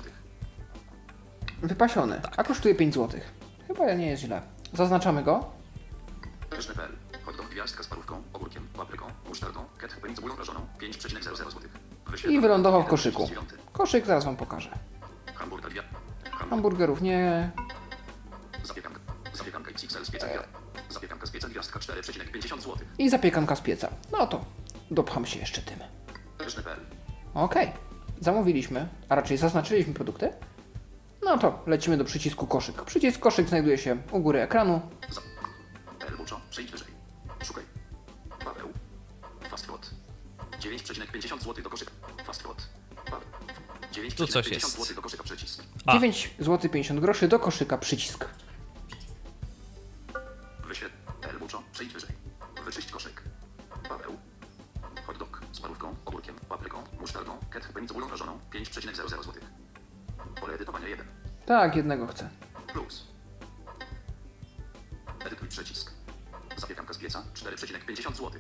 Wypasiony, 1.63 2.21
a 2.37 2.45
kosztuje 2.45 2.75
5 2.75 2.95
zł. 2.95 3.21
Chyba 3.67 3.93
nie 3.95 4.07
jest 4.07 4.23
źle. 4.23 4.43
Zaznaczamy 4.73 5.23
go. 5.23 5.45
Pyszne.pl. 6.51 6.91
Hot 7.25 7.37
dog 7.37 7.47
gwiazdka 7.49 7.83
z 7.83 7.87
parówką, 7.87 8.23
ogórkiem, 8.33 8.67
papryką, 8.77 9.07
musztardą, 9.29 9.65
i 10.11 10.15
cebulą 10.15 10.35
prażoną. 10.35 10.61
5,00 10.81 11.35
zł. 11.37 11.51
I 12.29 12.41
wylądował 12.41 12.83
w 12.83 12.87
koszyku. 12.87 13.31
Koszyk 13.73 14.07
zaraz 14.07 14.25
wam 14.25 14.37
pokażę. 14.37 14.71
Hamburgerów 16.51 17.03
nie. 17.03 17.51
Zapiekanka. 18.65 19.01
Zapiekanka 19.33 19.71
z 19.79 19.81
pieca 19.83 19.99
gwiazdka. 20.01 20.45
Zapiekanka 20.91 21.27
z 21.27 21.31
pieca 21.31 21.49
gwiazdka 21.49 21.79
4,50 21.79 22.61
zł. 22.61 22.77
I 22.99 23.11
zapiekanka 23.11 23.57
z 23.57 23.61
pieca. 23.61 23.89
No 24.13 24.27
to 24.27 24.45
dopcham 24.91 25.27
się 25.27 25.39
jeszcze 25.41 25.63
tym. 25.63 25.79
Okej. 27.35 27.73
Zamówiliśmy, 28.21 28.89
a 29.09 29.15
raczej 29.15 29.37
zaznaczyliśmy 29.37 29.95
produkty. 29.95 30.33
No 31.25 31.39
to 31.39 31.63
lecimy 31.67 31.97
do 31.97 32.05
przycisku 32.05 32.47
koszyk. 32.47 32.83
Przycisk 32.83 33.21
koszyk 33.21 33.49
znajduje 33.49 33.79
się 33.79 33.97
u 34.13 34.21
góry 34.21 34.41
ekranu. 34.41 34.81
Przejdź 36.51 36.71
wyżej. 36.71 36.88
9,50 40.95 41.41
zł 41.41 41.55
do 41.65 41.71
koszyka. 41.71 41.93
Fast 42.25 42.43
food. 42.43 42.67
Paweł. 43.05 43.29
9,50 43.93 44.15
Tu 44.17 44.27
coś 44.27 44.49
jest. 44.49 44.79
zł 44.79 44.97
do 44.97 45.03
koszyka 45.03 45.23
przycisk. 45.23 45.63
A. 45.87 45.93
9 45.95 46.31
zł 46.39 46.71
50 46.71 47.01
groszy 47.01 47.29
do 47.29 47.39
koszyka 47.39 47.79
przycisk. 47.79 48.25
Wyświetl. 50.65 50.95
Elbuczo. 51.23 51.63
Przejdź 51.73 51.93
wyżej. 51.93 52.11
Wyczyść 52.65 52.91
koszyk. 52.91 53.23
Paweł. 53.89 54.19
Hot 55.07 55.19
dog 55.19 55.41
z 55.53 55.61
parówką, 55.61 55.97
ogórkiem, 56.05 56.35
papryką, 56.49 56.83
musztardą, 57.01 57.39
ketchupem 57.51 57.85
i 57.85 57.89
cebulą 57.89 58.07
prażoną. 58.09 58.39
5,00 58.53 59.07
zł. 59.09 59.33
Pole 60.41 60.55
edytowania 60.55 60.89
1. 60.89 61.07
Tak, 61.47 61.77
jednego 61.77 62.07
chcę. 62.07 62.31
Plus. 62.73 63.05
Edytuj 65.27 65.49
przycisk. 65.49 65.93
Zapiekanka 66.57 66.95
z 66.95 66.99
pieca 66.99 67.23
4,50 67.35 68.15
zł. 68.15 68.31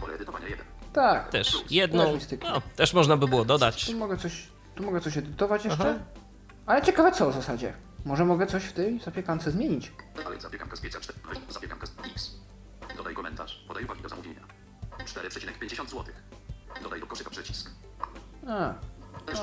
Pole 0.00 0.14
edytowania 0.14 0.48
1. 0.48 0.66
Tak. 0.92 1.28
Też 1.28 1.64
jedną. 1.70 2.18
No, 2.42 2.62
też 2.76 2.94
można 2.94 3.16
by 3.16 3.28
było 3.28 3.44
dodać. 3.44 3.86
Tu 3.86 3.98
mogę 3.98 4.16
coś, 4.16 4.46
tu 4.74 4.82
mogę 4.82 5.00
coś 5.00 5.16
edytować 5.16 5.64
jeszcze. 5.64 5.90
Aha. 5.90 5.98
Ale 6.66 6.82
ciekawe 6.82 7.12
co 7.12 7.30
w 7.30 7.34
zasadzie. 7.34 7.72
Może 8.04 8.24
mogę 8.24 8.46
coś 8.46 8.64
w 8.64 8.72
tej 8.72 9.00
zapiekance 9.00 9.50
zmienić. 9.50 9.92
Ale 10.26 10.40
zapiekanka 10.40 10.76
z 10.76 10.80
pieca 10.80 11.00
4. 11.00 11.18
weź 11.28 11.38
Zapiekanka 11.54 11.86
z 11.86 11.92
X. 12.14 12.30
Dodaj 12.96 13.14
komentarz. 13.14 13.64
Podaj 13.68 13.84
uwagi 13.84 14.02
do 14.02 14.08
zamówienia. 14.08 14.40
4,50 15.04 15.76
zł. 15.88 16.04
Dodaj 16.82 17.00
do 17.00 17.06
koszyka 17.06 17.30
przycisk. 17.30 17.70
A, 18.48 18.74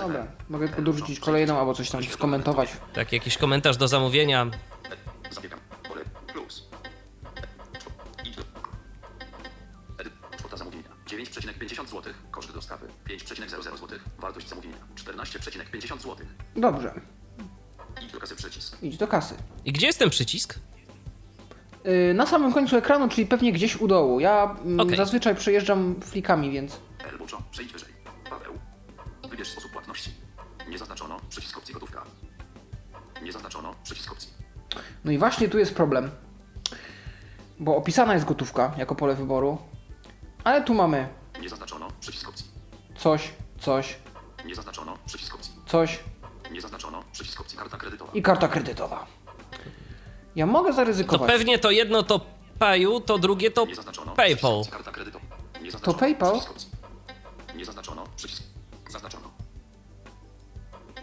dobra. 0.01 0.27
Mogę 0.49 0.67
podrzucić 0.67 1.19
kolejną 1.19 1.59
albo 1.59 1.73
coś 1.73 1.89
tam 1.89 2.03
skomentować. 2.03 2.69
Tak, 2.93 3.13
jakiś 3.13 3.37
komentarz 3.37 3.77
do 3.77 3.87
zamówienia. 3.87 4.47
E, 5.29 5.33
Zapiekam. 5.33 5.59
9,50 11.23 11.87
zł. 11.87 12.13
Koszt 12.31 12.53
dostawy. 12.53 12.87
5,00 13.07 13.61
zł. 13.61 13.99
Wartość 14.19 14.49
zamówienia. 14.49 14.75
14,50 14.95 15.99
zł. 15.99 16.15
Dobrze. 16.55 16.93
Idź 18.01 18.11
do 18.11 18.19
kasy 18.19 18.35
przycisk. 18.35 18.77
Idź 18.83 18.97
do 18.97 19.07
kasy. 19.07 19.35
I 19.65 19.71
gdzie 19.71 19.87
jest 19.87 19.99
ten 19.99 20.09
przycisk? 20.09 20.59
Yy, 21.83 22.13
na 22.13 22.25
samym 22.25 22.53
końcu 22.53 22.77
ekranu, 22.77 23.09
czyli 23.09 23.27
pewnie 23.27 23.51
gdzieś 23.53 23.75
u 23.75 23.87
dołu. 23.87 24.19
Ja 24.19 24.55
mm, 24.65 24.79
Okej. 24.79 24.97
zazwyczaj 24.97 25.35
przejeżdżam 25.35 25.95
flikami, 26.01 26.51
więc 26.51 26.79
Elbuczo. 27.11 27.41
Przejdź 27.51 27.73
wyżej. 27.73 27.89
Paweł. 28.29 28.53
Wybierz 29.29 29.47
sposób 29.47 29.71
płatności. 29.71 30.11
Nie 30.69 30.77
zaznaczono 30.77 31.19
przycisk 31.29 31.57
opcji 31.57 31.73
gotówka. 31.73 32.03
Nie 33.23 33.31
zaznaczono 33.31 33.75
przycisk 33.83 34.11
opcji. 34.11 34.29
No 35.05 35.11
i 35.11 35.17
właśnie 35.17 35.49
tu 35.49 35.59
jest 35.59 35.75
problem. 35.75 36.11
Bo 37.59 37.75
opisana 37.75 38.13
jest 38.13 38.25
gotówka 38.25 38.73
jako 38.77 38.95
pole 38.95 39.15
wyboru, 39.15 39.57
ale 40.43 40.63
tu 40.63 40.73
mamy 40.73 41.07
Nie 41.41 41.49
zaznaczono 41.49 41.87
przycisk 41.99 42.29
opcji. 42.29 42.45
coś, 42.97 43.31
coś, 43.59 43.97
Nie 44.45 44.55
zaznaczono 44.55 44.97
przycisk 45.05 45.35
opcji. 45.35 45.51
coś 45.65 45.99
Nie 46.51 46.61
zaznaczono 46.61 47.03
przycisk 47.11 47.41
opcji 47.41 47.57
karta 47.57 47.77
kredytowa. 47.77 48.11
i 48.13 48.21
karta 48.21 48.47
kredytowa. 48.47 49.05
Ja 50.35 50.45
mogę 50.45 50.69
To 50.69 50.75
zaryzykować. 50.75 51.31
pewnie 51.31 51.59
to 51.59 51.71
jedno 51.71 52.03
to 52.03 52.21
Paju, 52.59 52.99
to 53.01 53.17
drugie 53.17 53.51
to 53.51 53.65
Nie 53.65 53.75
zaznaczono 53.75 54.11
PayPal. 54.15 54.35
przycisk 54.35 54.55
opcji 54.55 54.71
karta 54.71 54.91
kredytowa. 54.91 55.25
Nie 55.61 55.71
zaznaczono 55.71 55.97
PayPal? 55.99 56.39
przycisk. 56.39 56.69
Nie 57.55 57.65
zaznaczono 57.65 58.03
przycisk. 58.15 58.43
Zaznaczono. 58.89 59.29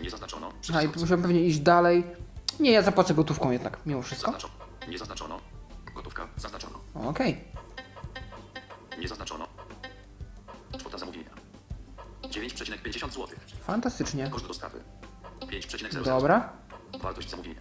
Nie 0.01 0.11
zaznaczono 0.11 0.47
A 0.49 0.53
przycisk 0.61 0.85
i 0.85 0.87
opcji. 0.87 1.01
muszę 1.03 1.19
pewnie 1.19 1.41
iść 1.41 1.59
dalej. 1.59 2.05
Nie, 2.61 2.71
ja 2.71 2.83
zapłacę 2.83 3.15
gotówką 3.15 3.51
jednak, 3.51 3.79
mimo 3.87 4.03
wszystko. 4.03 4.33
Zaznaczono. 4.33 4.55
Nie 4.89 4.99
zaznaczono. 4.99 5.41
Gotówka. 5.95 6.29
Zaznaczono. 6.37 6.79
Okej. 6.95 7.45
Nie 8.99 9.09
zaznaczono. 9.09 9.49
Kwota 10.79 10.99
zamówienia. 10.99 11.31
9,50 12.23 13.11
zł. 13.11 13.27
Fantastycznie. 13.67 14.29
Koszt 14.31 14.47
dostawy. 14.47 14.81
5,00 15.41 15.79
zł. 15.93 16.05
Dobra, 16.05 16.53
Wartość 17.01 17.31
zamówienia. 17.31 17.61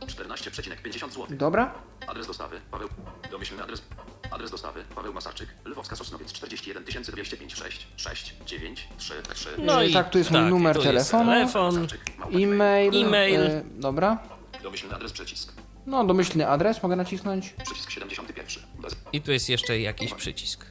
14,50 0.00 1.10
zł. 1.10 1.26
dobra. 1.30 1.74
Adres 2.06 2.26
dostawy 2.26 2.60
Paweł. 2.70 2.88
Domyślny 3.30 3.62
adres. 3.62 3.82
Adres 4.30 4.50
dostawy 4.50 4.84
Paweł 4.94 5.14
Masarczyk. 5.14 5.48
Lwowska 5.64 5.96
Sosnowiec 5.96 6.32
41 6.32 6.84
205 7.02 7.54
6 7.54 7.86
6 7.96 8.34
9 8.46 8.88
3 8.98 9.14
3. 9.34 9.48
No 9.58 9.82
i 9.82 9.92
tak, 9.92 10.10
tu 10.10 10.18
jest 10.18 10.30
mój 10.30 10.40
numer 10.40 10.76
jest 10.76 10.86
telefonu. 10.86 11.30
telefon. 11.30 11.86
E-mail. 12.32 13.06
E-mail. 13.06 13.40
E, 13.40 13.64
dobra. 13.76 14.18
Domyślny 14.62 14.94
adres 14.94 15.12
przycisk. 15.12 15.52
No, 15.86 16.04
domyślny 16.04 16.48
adres 16.48 16.82
mogę 16.82 16.96
nacisnąć. 16.96 17.54
Przycisk 17.64 17.90
71. 17.90 18.62
Bez 18.78 18.96
I 19.12 19.20
tu 19.20 19.32
jest 19.32 19.48
jeszcze 19.48 19.80
jakiś 19.80 20.14
przycisk. 20.14 20.64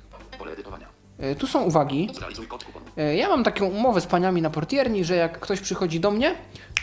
E, 1.19 1.35
tu 1.35 1.47
są 1.47 1.61
uwagi. 1.63 2.09
E, 2.97 3.15
Ja 3.15 3.29
mam 3.29 3.43
taką 3.43 3.65
umowę 3.65 4.01
z 4.01 4.05
paniami 4.05 4.41
na 4.41 4.49
portierni, 4.49 5.05
że 5.05 5.15
jak 5.15 5.39
ktoś 5.39 5.59
przychodzi 5.61 5.99
do 5.99 6.11
mnie, 6.11 6.35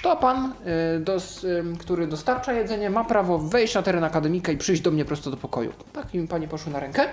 to 0.02 0.16
pan, 0.16 0.52
e, 0.96 1.00
dos, 1.00 1.46
który 1.80 2.06
dostarcza 2.06 2.52
jedzenie, 2.52 2.90
ma 2.90 3.04
prawo 3.04 3.38
wejść 3.38 3.74
na 3.74 3.82
teren 3.82 4.04
akademika 4.04 4.52
i 4.52 4.56
przyjść 4.56 4.82
do 4.82 4.90
mnie 4.90 5.04
prosto 5.04 5.30
do 5.30 5.36
pokoju. 5.36 5.72
Tak 5.92 6.14
mi 6.14 6.28
panie 6.28 6.48
poszły 6.48 6.72
na 6.72 6.80
rękę. 6.80 7.08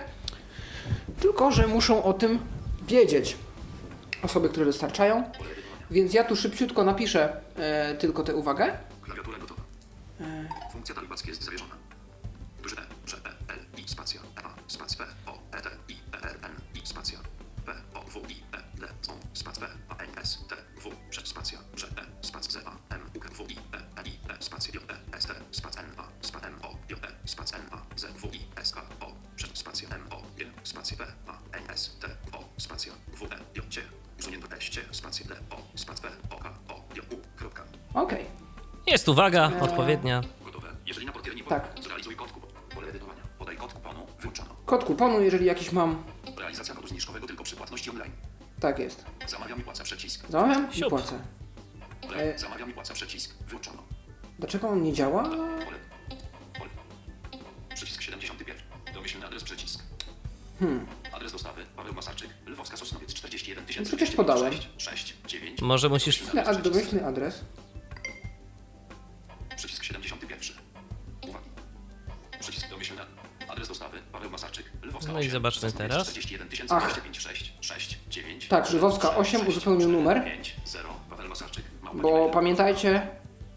Tylko, 1.20 1.52
że 1.52 1.68
muszą 1.68 2.04
o 2.04 2.14
tym 2.14 2.40
wiedzieć 2.88 3.38
osoby, 4.24 4.50
które 4.50 4.66
dostarczają. 4.66 5.24
Więc 5.92 6.14
ja 6.14 6.24
tu 6.24 6.36
szybciutko 6.36 6.84
napiszę 6.84 7.42
e, 7.56 7.96
tylko 7.96 8.24
tę 8.24 8.36
uwagę. 8.36 8.72
Klawiatura 9.02 9.38
gotowa. 9.38 9.62
Funkcja 10.72 10.96
talibacka 10.96 11.30
jest 11.30 11.44
zawieszona. 11.44 11.72
Duże 12.64 12.76
E, 12.78 12.80
E, 12.80 13.54
L, 13.54 13.60
I, 13.78 13.90
spacja, 13.90 14.22
A, 14.44 14.50
spac, 14.68 14.98
Jest 38.98 39.10
uwaga 39.10 39.52
odpowiednia. 39.62 40.22
Gotowe. 40.46 40.68
Jeżeli 40.86 41.06
na 41.06 41.12
portierni 41.12 41.44
Tak. 41.44 41.70
zrealizuj 41.84 42.16
kod 42.16 42.32
kuponu. 42.32 42.54
Pole 42.76 42.88
edytowania. 42.88 43.22
Podaj 43.40 43.58
kod 43.58 43.74
kuponu. 43.74 44.08
Wyłączono. 44.20 44.56
Kod 44.66 44.84
kuponu, 44.84 45.22
jeżeli 45.22 45.46
jakiś 45.46 45.72
mam. 45.72 46.04
Realizacja 46.38 46.76
kodu 46.76 46.88
zniżkowego 46.88 47.28
tylko 47.28 47.44
przy 47.44 47.56
płatności 47.56 47.90
online. 47.90 48.12
Tak 48.60 48.80
jest. 48.80 49.06
Zamawiam 49.28 49.60
i 49.60 49.64
płacę 49.64 49.84
przycisk. 49.84 50.26
Zamawiam 50.30 50.72
i 50.72 50.76
Siup. 50.76 50.90
płacę. 50.90 51.20
Pole. 52.02 52.18
E- 52.36 52.40
Zamawiam 52.40 52.70
i 52.70 52.74
płacę 52.74 52.94
przycisk. 52.94 53.36
Wyłączono. 53.48 53.84
Dlaczego 54.40 54.70
on 54.70 54.84
nie 54.84 54.94
działa? 54.94 55.24
Pole. 55.24 55.38
Pole. 56.60 56.70
Przycisk 57.76 58.02
71. 58.02 58.58
Domyślny 58.94 59.26
adres 59.26 59.44
przycisk. 59.44 59.84
Hmm. 60.60 60.88
Adres 61.12 61.32
dostawy 61.32 61.66
Paweł 61.76 61.94
Masarczyk, 61.94 62.30
Lwowska 62.48 62.78
Sosnowiec 62.78 63.14
41 63.14 63.84
No 63.84 63.98
przecież 63.98 64.16
podałem. 64.16 64.54
6, 64.78 65.16
9. 65.28 65.62
Może 65.62 65.90
musisz... 65.90 66.20
Domyślny 66.20 66.46
ad- 66.48 66.62
domyślny 66.62 67.06
adres. 67.06 67.44
No 75.18 75.22
i 75.22 75.26
8, 75.26 75.32
zobaczmy 75.32 75.72
teraz. 75.72 76.08
41 76.08 76.68
Ach. 76.70 76.84
205 76.84 77.20
6, 77.20 77.54
6, 77.62 78.00
9. 78.10 78.48
Tak, 78.48 78.72
Lwowska 78.74 79.16
8 79.16 79.48
uzupełnił 79.48 79.90
numer. 79.90 80.24
5, 80.26 80.56
0, 80.66 80.90
Paweł 81.10 81.30
Masarczyk. 81.30 81.66
małpa 81.82 82.00
Bo 82.02 82.30
pamiętajcie, 82.30 83.08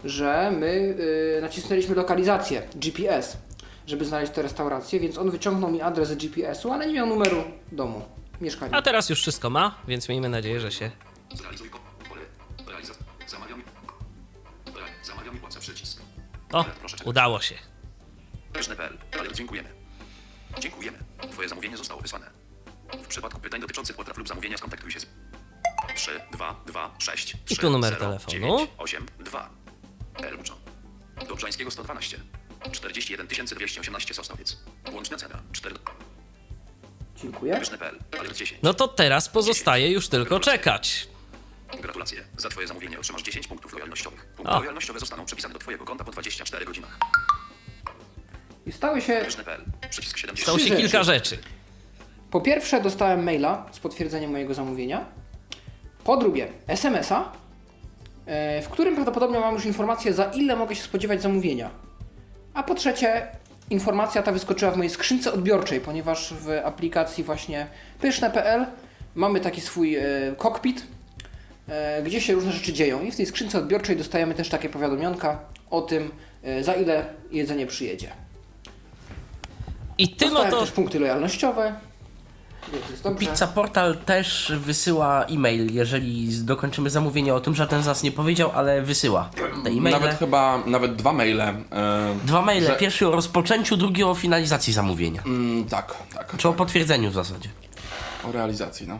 że 0.04 0.50
my 0.50 0.66
y, 0.66 1.38
nacisnęliśmy 1.42 1.94
lokalizację 1.94 2.62
GPS, 2.74 3.36
żeby 3.86 4.04
znaleźć 4.04 4.32
tę 4.32 4.42
restaurację, 4.42 5.00
więc 5.00 5.18
on 5.18 5.30
wyciągnął 5.30 5.70
mi 5.70 5.82
adres 5.82 6.16
GPS-u, 6.16 6.72
ale 6.72 6.86
nie 6.86 6.94
miał 6.94 7.06
numeru 7.06 7.44
domu, 7.72 8.02
mieszkania. 8.40 8.78
A 8.78 8.82
teraz 8.82 9.10
już 9.10 9.20
wszystko 9.20 9.50
ma, 9.50 9.78
więc 9.88 10.08
miejmy 10.08 10.28
nadzieję, 10.28 10.60
że 10.60 10.72
się... 10.72 10.90
Zrealizuj 11.34 11.70
Zamawiam 13.26 13.62
Zamawiam 15.02 15.36
i 15.36 15.40
płacę 15.40 15.60
przycisk. 15.60 16.02
O, 16.52 16.64
udało 17.04 17.40
się. 17.40 17.54
Dziękujemy. 19.34 19.79
Dziękujemy. 20.58 20.98
Twoje 21.32 21.48
zamówienie 21.48 21.76
zostało 21.76 22.00
wysłane. 22.00 22.30
W 23.02 23.06
przypadku 23.06 23.40
pytań 23.40 23.60
dotyczących 23.60 23.96
potraw 23.96 24.18
lub 24.18 24.28
zamówienia 24.28 24.58
skontaktuj 24.58 24.90
się 24.90 25.00
z 25.00 25.06
3 25.96 26.20
2 26.32 26.60
2 26.66 26.94
6 26.98 27.36
3 27.44 27.56
tu 27.56 27.70
numer 27.70 27.92
0, 27.92 28.06
telefonu. 28.06 28.32
9 28.32 28.70
8 28.78 29.06
2 29.18 29.50
Elbuczo. 30.22 30.58
Dobrzańskiego 31.28 31.70
112 31.70 32.20
41 32.72 33.46
218 33.46 34.14
Sosnowiec. 34.14 34.56
Łączna 34.92 35.16
cena 35.16 35.42
4 35.52 35.76
Dziękuję. 37.16 37.56
Pyszne.pl, 37.56 37.98
ale 38.18 38.32
10. 38.32 38.60
No 38.62 38.74
to 38.74 38.88
teraz 38.88 39.28
pozostaje 39.28 39.90
już 39.90 40.08
tylko 40.08 40.40
czekać. 40.40 41.08
Gratulacje. 41.80 42.24
Za 42.36 42.48
twoje 42.48 42.66
zamówienie 42.66 42.98
otrzymasz 42.98 43.22
10 43.22 43.46
punktów 43.46 43.72
lojalnościowych. 43.72 44.26
Punkty 44.26 44.54
O. 44.54 44.58
lojalnościowe 44.58 45.00
zostaną 45.00 45.26
przypisane 45.26 45.54
do 45.54 45.60
twojego 45.60 45.84
konta 45.84 46.04
po 46.04 46.12
24 46.12 46.64
godzinach. 46.64 46.98
I 48.66 48.72
stały 48.72 49.00
się, 49.00 49.20
Pyszne.pl, 49.24 49.60
przycisk 49.90 50.16
70. 50.18 50.42
Stało 50.42 50.58
się 50.58 50.76
kilka 50.76 51.02
rzeczy. 51.02 51.38
po 52.30 52.40
pierwsze 52.40 52.80
dostałem 52.80 53.24
maila 53.24 53.66
z 53.72 53.78
potwierdzeniem 53.78 54.30
mojego 54.30 54.54
zamówienia, 54.54 55.04
po 56.04 56.16
drugie 56.16 56.48
SMS-a, 56.66 57.32
e, 58.26 58.62
w 58.62 58.68
którym 58.68 58.94
prawdopodobnie 58.94 59.40
mam 59.40 59.54
już 59.54 59.64
informację 59.64 60.12
za 60.12 60.24
ile 60.24 60.56
mogę 60.56 60.74
się 60.74 60.82
spodziewać 60.82 61.22
zamówienia. 61.22 61.70
A 62.54 62.62
po 62.62 62.74
trzecie 62.74 63.26
informacja 63.70 64.22
ta 64.22 64.32
wyskoczyła 64.32 64.70
w 64.70 64.76
mojej 64.76 64.90
skrzynce 64.90 65.32
odbiorczej, 65.32 65.80
ponieważ 65.80 66.34
w 66.34 66.50
aplikacji 66.64 67.24
właśnie 67.24 67.66
pyszne.pl 68.00 68.66
mamy 69.14 69.40
taki 69.40 69.60
swój 69.60 69.96
e, 69.96 70.02
kokpit, 70.36 70.86
e, 71.68 72.02
gdzie 72.02 72.20
się 72.20 72.32
różne 72.32 72.52
rzeczy 72.52 72.72
dzieją 72.72 73.02
i 73.02 73.10
w 73.10 73.16
tej 73.16 73.26
skrzynce 73.26 73.58
odbiorczej 73.58 73.96
dostajemy 73.96 74.34
też 74.34 74.48
takie 74.48 74.68
powiadomionka 74.68 75.38
o 75.70 75.80
tym, 75.82 76.10
za 76.60 76.74
ile 76.74 77.04
jedzenie 77.30 77.66
przyjedzie. 77.66 78.08
I 80.00 80.08
tym 80.08 80.36
oto... 80.36 80.60
też 80.60 80.70
punkty 80.70 80.98
lojalnościowe. 81.00 81.74
Pizza 83.18 83.46
Portal 83.46 83.96
też 83.96 84.52
wysyła 84.56 85.24
e-mail, 85.24 85.74
jeżeli 85.74 86.28
dokończymy 86.44 86.90
zamówienie 86.90 87.34
o 87.34 87.40
tym, 87.40 87.54
żaden 87.54 87.82
z 87.82 87.86
nas 87.86 88.02
nie 88.02 88.12
powiedział, 88.12 88.50
ale 88.54 88.82
wysyła 88.82 89.30
te 89.64 89.70
e-maile. 89.70 89.92
Nawet 89.92 90.18
chyba, 90.18 90.62
nawet 90.66 90.96
dwa 90.96 91.12
maile. 91.12 91.40
E, 91.40 91.54
Dwa 92.24 92.42
maile, 92.42 92.66
że- 92.66 92.76
pierwszy 92.76 93.08
o 93.08 93.10
rozpoczęciu, 93.10 93.76
drugi 93.76 94.04
o 94.04 94.14
finalizacji 94.14 94.72
zamówienia. 94.72 95.22
Mm, 95.26 95.64
tak, 95.64 95.94
tak. 96.14 96.36
Czy 96.36 96.48
o 96.48 96.52
potwierdzeniu 96.52 97.10
w 97.10 97.14
zasadzie. 97.14 97.48
O 98.28 98.32
realizacji, 98.32 98.88
no. 98.88 98.98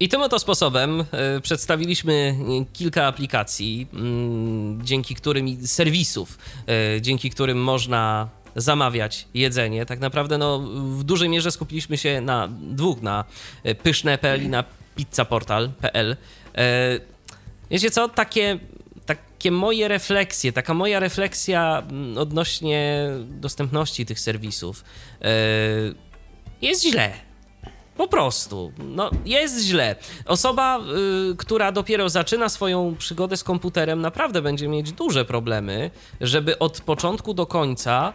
I 0.00 0.08
tym 0.08 0.22
oto 0.22 0.38
sposobem 0.38 1.04
e, 1.12 1.40
przedstawiliśmy 1.40 2.36
e, 2.60 2.64
kilka 2.72 3.06
aplikacji, 3.06 3.86
mm, 3.92 4.80
dzięki 4.84 5.14
którym 5.14 5.66
serwisów, 5.66 6.38
e, 6.96 7.00
dzięki 7.02 7.30
którym 7.30 7.62
można 7.62 8.28
zamawiać 8.56 9.28
jedzenie. 9.34 9.86
Tak 9.86 10.00
naprawdę 10.00 10.38
no, 10.38 10.58
w 10.98 11.04
dużej 11.04 11.28
mierze 11.28 11.50
skupiliśmy 11.50 11.98
się 11.98 12.20
na 12.20 12.48
dwóch, 12.48 13.02
na 13.02 13.24
e, 13.64 13.74
pyszne.pl 13.74 14.42
i 14.44 14.48
na 14.48 14.64
pizzaportal.pl. 14.96 16.16
E, 16.58 17.16
Wiecie 17.70 17.90
co, 17.90 18.08
takie, 18.08 18.58
takie 19.06 19.50
moje 19.50 19.88
refleksje, 19.88 20.52
taka 20.52 20.74
moja 20.74 21.00
refleksja 21.00 21.82
mm, 21.90 22.18
odnośnie 22.18 23.10
dostępności 23.24 24.06
tych 24.06 24.20
serwisów 24.20 24.84
e, 25.22 25.28
jest 26.62 26.82
źle. 26.82 27.12
Po 27.96 28.08
prostu. 28.08 28.72
No, 28.78 29.10
jest 29.24 29.60
źle. 29.60 29.96
Osoba, 30.26 30.78
y, 31.32 31.36
która 31.36 31.72
dopiero 31.72 32.08
zaczyna 32.08 32.48
swoją 32.48 32.96
przygodę 32.98 33.36
z 33.36 33.44
komputerem, 33.44 34.00
naprawdę 34.00 34.42
będzie 34.42 34.68
mieć 34.68 34.92
duże 34.92 35.24
problemy, 35.24 35.90
żeby 36.20 36.58
od 36.58 36.80
początku 36.80 37.34
do 37.34 37.46
końca 37.46 38.12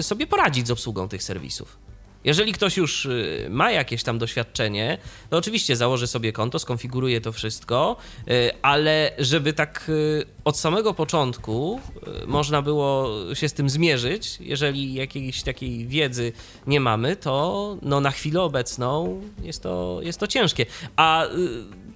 sobie 0.00 0.26
poradzić 0.26 0.66
z 0.66 0.70
obsługą 0.70 1.08
tych 1.08 1.22
serwisów. 1.22 1.88
Jeżeli 2.24 2.52
ktoś 2.52 2.76
już 2.76 3.04
y, 3.06 3.46
ma 3.50 3.70
jakieś 3.70 4.02
tam 4.02 4.18
doświadczenie, 4.18 4.98
to 5.30 5.36
oczywiście 5.36 5.76
założy 5.76 6.06
sobie 6.06 6.32
konto, 6.32 6.58
skonfiguruje 6.58 7.20
to 7.20 7.32
wszystko, 7.32 7.96
y, 8.28 8.50
ale 8.62 9.10
żeby 9.18 9.52
tak 9.52 9.84
y, 9.88 10.24
od 10.44 10.58
samego 10.58 10.94
początku 10.94 11.80
y, 12.22 12.26
można 12.26 12.62
było 12.62 13.10
się 13.34 13.48
z 13.48 13.52
tym 13.52 13.70
zmierzyć, 13.70 14.38
jeżeli 14.40 14.94
jakiejś 14.94 15.42
takiej 15.42 15.86
wiedzy 15.86 16.32
nie 16.66 16.80
mamy, 16.80 17.16
to 17.16 17.76
no 17.82 18.00
na 18.00 18.10
chwilę 18.10 18.42
obecną 18.42 19.22
jest 19.42 19.62
to, 19.62 19.98
jest 20.02 20.20
to 20.20 20.26
ciężkie. 20.26 20.66
A 20.96 21.26
y, 21.26 21.28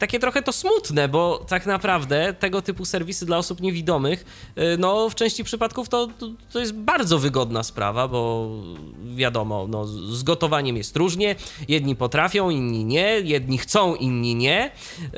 takie 0.02 0.18
trochę 0.18 0.42
to 0.42 0.52
smutne, 0.52 1.08
bo 1.08 1.44
tak 1.48 1.66
naprawdę 1.66 2.34
tego 2.34 2.62
typu 2.62 2.84
serwisy 2.84 3.26
dla 3.26 3.38
osób 3.38 3.60
niewidomych, 3.60 4.24
y, 4.58 4.78
no 4.78 5.10
w 5.10 5.14
części 5.14 5.44
przypadków 5.44 5.88
to, 5.88 6.08
to, 6.52 6.60
jest 6.60 6.72
bardzo 6.72 7.18
wygodna 7.18 7.62
sprawa, 7.62 8.08
bo 8.08 8.50
wiadomo, 9.14 9.66
no, 9.68 9.86
z 9.86 10.22
gotowaniem 10.22 10.76
jest 10.76 10.96
różnie, 10.96 11.36
jedni 11.68 11.96
potrafią, 11.96 12.50
inni 12.50 12.84
nie, 12.84 13.20
jedni 13.20 13.58
chcą, 13.58 13.94
inni 13.94 14.34
nie, 14.34 14.70
y, 15.00 15.10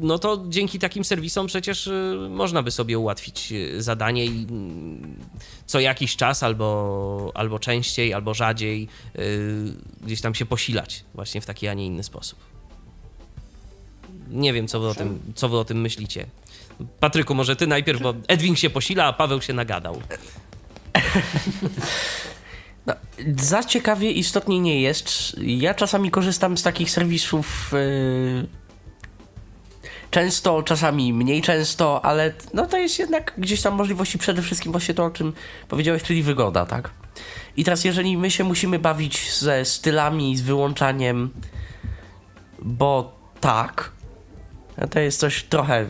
no 0.00 0.18
to 0.18 0.44
dzięki 0.48 0.78
takim 0.78 1.04
serwisom 1.04 1.46
przecież 1.46 1.86
y, 1.86 2.28
można 2.30 2.62
by 2.62 2.70
sobie 2.70 2.98
ułatwić 2.98 3.52
zadanie 3.78 4.24
i 4.24 4.46
mm, 4.50 5.16
co 5.66 5.80
jakiś 5.80 6.16
czas 6.16 6.42
albo, 6.42 7.30
albo 7.34 7.58
częściej, 7.58 8.14
albo 8.14 8.34
rzadziej 8.34 8.88
gdzieś 10.02 10.20
tam 10.20 10.34
się 10.34 10.46
posilać 10.46 11.04
właśnie 11.14 11.40
w 11.40 11.46
taki, 11.46 11.68
a 11.68 11.74
nie 11.74 11.86
inny 11.86 12.02
sposób. 12.02 12.55
Nie 14.26 14.52
wiem, 14.52 14.68
co 14.68 14.80
wy, 14.80 14.88
o 14.88 14.94
tym, 14.94 15.32
co 15.34 15.48
wy 15.48 15.58
o 15.58 15.64
tym 15.64 15.80
myślicie. 15.80 16.26
Patryku, 17.00 17.34
może 17.34 17.56
ty 17.56 17.66
najpierw, 17.66 18.02
bo 18.02 18.14
Edwin 18.28 18.56
się 18.56 18.70
posila, 18.70 19.04
a 19.04 19.12
Paweł 19.12 19.42
się 19.42 19.52
nagadał. 19.52 20.02
No, 22.86 22.94
za 23.38 23.64
ciekawie 23.64 24.10
istotnie 24.10 24.60
nie 24.60 24.80
jest. 24.80 25.36
Ja 25.38 25.74
czasami 25.74 26.10
korzystam 26.10 26.58
z 26.58 26.62
takich 26.62 26.90
serwisów 26.90 27.70
yy, 27.72 28.46
często, 30.10 30.62
czasami 30.62 31.12
mniej 31.12 31.42
często, 31.42 32.04
ale 32.04 32.32
no 32.54 32.66
to 32.66 32.76
jest 32.76 32.98
jednak 32.98 33.32
gdzieś 33.38 33.62
tam 33.62 33.74
możliwości 33.74 34.18
przede 34.18 34.42
wszystkim 34.42 34.72
właśnie 34.72 34.94
to, 34.94 35.04
o 35.04 35.10
czym 35.10 35.32
powiedziałeś, 35.68 36.02
czyli 36.02 36.22
wygoda, 36.22 36.66
tak? 36.66 36.90
I 37.56 37.64
teraz 37.64 37.84
jeżeli 37.84 38.16
my 38.16 38.30
się 38.30 38.44
musimy 38.44 38.78
bawić 38.78 39.32
ze 39.32 39.64
stylami, 39.64 40.36
z 40.36 40.40
wyłączaniem, 40.40 41.30
bo 42.62 43.18
tak, 43.40 43.92
to 44.90 45.00
jest 45.00 45.20
coś 45.20 45.42
trochę 45.42 45.88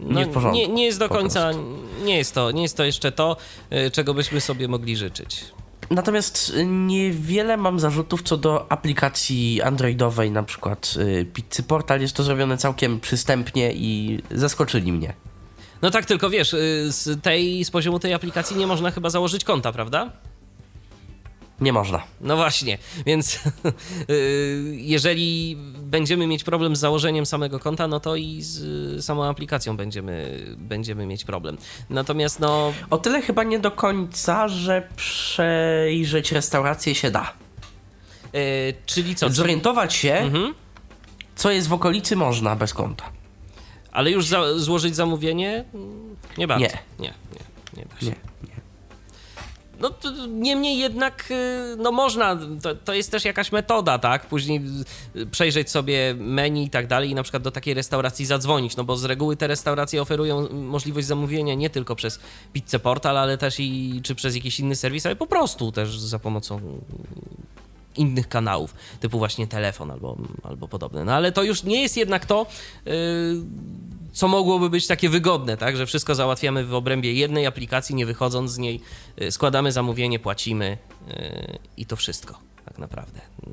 nie 0.00 0.26
w 0.26 0.28
porządku. 0.28 0.60
No, 0.60 0.66
nie, 0.66 0.68
nie 0.68 0.84
jest 0.84 0.98
do 0.98 1.08
końca, 1.08 1.50
nie 2.04 2.16
jest, 2.16 2.34
to, 2.34 2.50
nie 2.50 2.62
jest 2.62 2.76
to 2.76 2.84
jeszcze 2.84 3.12
to, 3.12 3.36
y, 3.72 3.90
czego 3.90 4.14
byśmy 4.14 4.40
sobie 4.40 4.68
mogli 4.68 4.96
życzyć. 4.96 5.44
Natomiast 5.90 6.52
y, 6.56 6.66
niewiele 6.66 7.56
mam 7.56 7.80
zarzutów 7.80 8.22
co 8.22 8.36
do 8.36 8.72
aplikacji 8.72 9.62
androidowej, 9.62 10.30
na 10.30 10.42
przykład 10.42 10.94
y, 10.96 11.26
Pizzy 11.34 11.62
Portal. 11.62 12.00
Jest 12.00 12.16
to 12.16 12.22
zrobione 12.22 12.58
całkiem 12.58 13.00
przystępnie 13.00 13.72
i 13.72 14.22
zaskoczyli 14.30 14.92
mnie. 14.92 15.14
No 15.82 15.90
tak, 15.90 16.06
tylko 16.06 16.30
wiesz, 16.30 16.50
z 16.88 17.22
tej, 17.22 17.64
z 17.64 17.70
poziomu 17.70 17.98
tej 17.98 18.14
aplikacji 18.14 18.56
nie 18.56 18.66
można 18.66 18.90
chyba 18.90 19.10
założyć 19.10 19.44
konta, 19.44 19.72
prawda? 19.72 20.12
Nie 21.60 21.72
można. 21.72 22.02
No 22.20 22.36
właśnie, 22.36 22.78
więc 23.06 23.34
y, 24.10 24.72
jeżeli 24.76 25.56
będziemy 25.78 26.26
mieć 26.26 26.44
problem 26.44 26.76
z 26.76 26.80
założeniem 26.80 27.26
samego 27.26 27.58
konta, 27.58 27.88
no 27.88 28.00
to 28.00 28.16
i 28.16 28.42
z 28.42 28.58
y, 28.98 29.02
samą 29.02 29.24
aplikacją 29.24 29.76
będziemy, 29.76 30.44
będziemy 30.56 31.06
mieć 31.06 31.24
problem. 31.24 31.58
Natomiast 31.90 32.40
no, 32.40 32.72
O 32.90 32.98
tyle 32.98 33.22
chyba 33.22 33.42
nie 33.42 33.58
do 33.58 33.70
końca, 33.70 34.48
że 34.48 34.88
przejrzeć 34.96 36.32
restaurację 36.32 36.94
się 36.94 37.10
da. 37.10 37.32
E, 38.34 38.38
czyli 38.86 39.14
co? 39.14 39.30
Zorientować 39.30 39.94
się, 39.94 40.12
Mhm. 40.14 40.54
co 41.36 41.50
jest 41.50 41.68
w 41.68 41.72
okolicy 41.72 42.16
można 42.16 42.56
bez 42.56 42.74
konta. 42.74 43.04
Ale 43.92 44.10
już 44.10 44.26
za, 44.26 44.58
złożyć 44.58 44.96
zamówienie? 44.96 45.64
Nie 46.38 46.48
bardzo. 46.48 46.64
Nie. 46.64 46.78
Nie, 46.98 47.14
nie, 47.76 47.84
nie. 48.02 48.08
Nie. 48.08 48.14
No 49.80 49.90
to, 49.90 50.26
niemniej 50.26 50.78
jednak, 50.78 51.30
y, 51.30 51.76
no 51.78 51.92
można, 51.92 52.38
to, 52.62 52.74
to 52.74 52.94
jest 52.94 53.10
też 53.10 53.24
jakaś 53.24 53.52
metoda, 53.52 53.98
tak? 53.98 54.26
Później 54.26 54.62
y, 55.16 55.26
przejrzeć 55.26 55.70
sobie 55.70 56.14
menu 56.18 56.64
i 56.64 56.70
tak 56.70 56.86
dalej 56.86 57.10
i 57.10 57.14
na 57.14 57.22
przykład 57.22 57.42
do 57.42 57.50
takiej 57.50 57.74
restauracji 57.74 58.26
zadzwonić, 58.26 58.76
no 58.76 58.84
bo 58.84 58.96
z 58.96 59.04
reguły 59.04 59.36
te 59.36 59.46
restauracje 59.46 60.02
oferują 60.02 60.48
możliwość 60.52 61.06
zamówienia 61.06 61.54
nie 61.54 61.70
tylko 61.70 61.96
przez 61.96 62.20
Pizzę 62.52 62.78
Portal, 62.78 63.18
ale 63.18 63.38
też 63.38 63.60
i 63.60 64.00
czy 64.04 64.14
przez 64.14 64.34
jakiś 64.34 64.60
inny 64.60 64.76
serwis, 64.76 65.06
ale 65.06 65.16
po 65.16 65.26
prostu 65.26 65.72
też 65.72 65.98
za 65.98 66.18
pomocą 66.18 66.60
innych 67.96 68.28
kanałów, 68.28 68.74
typu 69.00 69.18
właśnie 69.18 69.46
telefon 69.46 69.90
albo, 69.90 70.16
albo 70.42 70.68
podobne. 70.68 71.04
No 71.04 71.12
ale 71.12 71.32
to 71.32 71.42
już 71.42 71.62
nie 71.62 71.82
jest 71.82 71.96
jednak 71.96 72.26
to, 72.26 72.46
yy, 72.86 72.92
co 74.12 74.28
mogłoby 74.28 74.70
być 74.70 74.86
takie 74.86 75.08
wygodne, 75.08 75.56
tak? 75.56 75.76
Że 75.76 75.86
wszystko 75.86 76.14
załatwiamy 76.14 76.64
w 76.64 76.74
obrębie 76.74 77.12
jednej 77.12 77.46
aplikacji, 77.46 77.94
nie 77.94 78.06
wychodząc 78.06 78.50
z 78.50 78.58
niej, 78.58 78.80
yy, 79.16 79.32
składamy 79.32 79.72
zamówienie, 79.72 80.18
płacimy 80.18 80.78
yy, 81.08 81.14
i 81.76 81.86
to 81.86 81.96
wszystko, 81.96 82.38
tak 82.64 82.78
naprawdę. 82.78 83.20
Yy, 83.46 83.52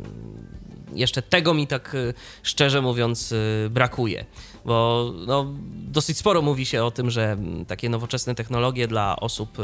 Jeszcze 1.00 1.22
tego 1.22 1.54
mi 1.54 1.68
tak 1.68 1.96
szczerze 2.44 2.82
mówiąc 2.82 3.34
brakuje, 3.70 4.26
bo 4.66 5.12
no, 5.28 5.54
dosyć 5.92 6.18
sporo 6.18 6.42
mówi 6.42 6.66
się 6.66 6.84
o 6.84 6.92
tym, 6.92 7.12
że 7.12 7.32
mm, 7.32 7.66
takie 7.66 7.90
nowoczesne 7.90 8.36
technologie 8.36 8.88
dla 8.88 9.16
osób 9.16 9.58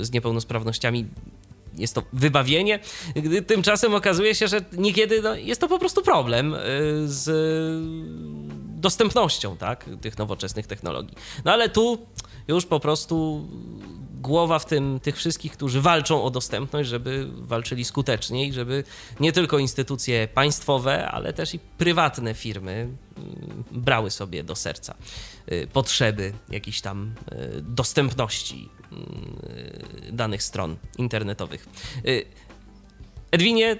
z 0.00 0.12
niepełnosprawnościami 0.12 1.06
jest 1.78 1.94
to 1.94 2.02
wybawienie, 2.12 2.78
tymczasem 3.46 3.94
okazuje 3.94 4.34
się, 4.34 4.48
że 4.48 4.64
niekiedy 4.72 5.22
no, 5.22 5.34
jest 5.34 5.60
to 5.60 5.68
po 5.68 5.78
prostu 5.78 6.02
problem 6.02 6.54
y, 6.54 6.58
z 7.04 7.30
dostępnością 8.80 9.56
tak, 9.56 9.90
tych 10.00 10.18
nowoczesnych 10.18 10.66
technologii. 10.66 11.16
No 11.44 11.52
ale 11.52 11.68
tu 11.68 12.06
już 12.48 12.66
po 12.66 12.80
prostu 12.80 13.48
głowa 14.24 14.58
w 14.58 14.66
tym 14.66 15.00
tych 15.00 15.16
wszystkich, 15.16 15.52
którzy 15.52 15.80
walczą 15.80 16.24
o 16.24 16.30
dostępność, 16.30 16.88
żeby 16.88 17.28
walczyli 17.32 17.84
skuteczniej, 17.84 18.52
żeby 18.52 18.84
nie 19.20 19.32
tylko 19.32 19.58
instytucje 19.58 20.28
państwowe, 20.28 21.08
ale 21.08 21.32
też 21.32 21.54
i 21.54 21.58
prywatne 21.58 22.34
firmy 22.34 22.72
mm, 22.72 23.64
brały 23.70 24.10
sobie 24.10 24.44
do 24.44 24.56
serca 24.56 24.94
y, 25.52 25.68
potrzeby 25.72 26.32
jakiejś 26.50 26.80
tam 26.80 27.14
y, 27.32 27.62
dostępności 27.62 28.68
y, 30.08 30.12
danych 30.12 30.42
stron 30.42 30.76
internetowych. 30.98 31.68
Edwinie, 33.34 33.76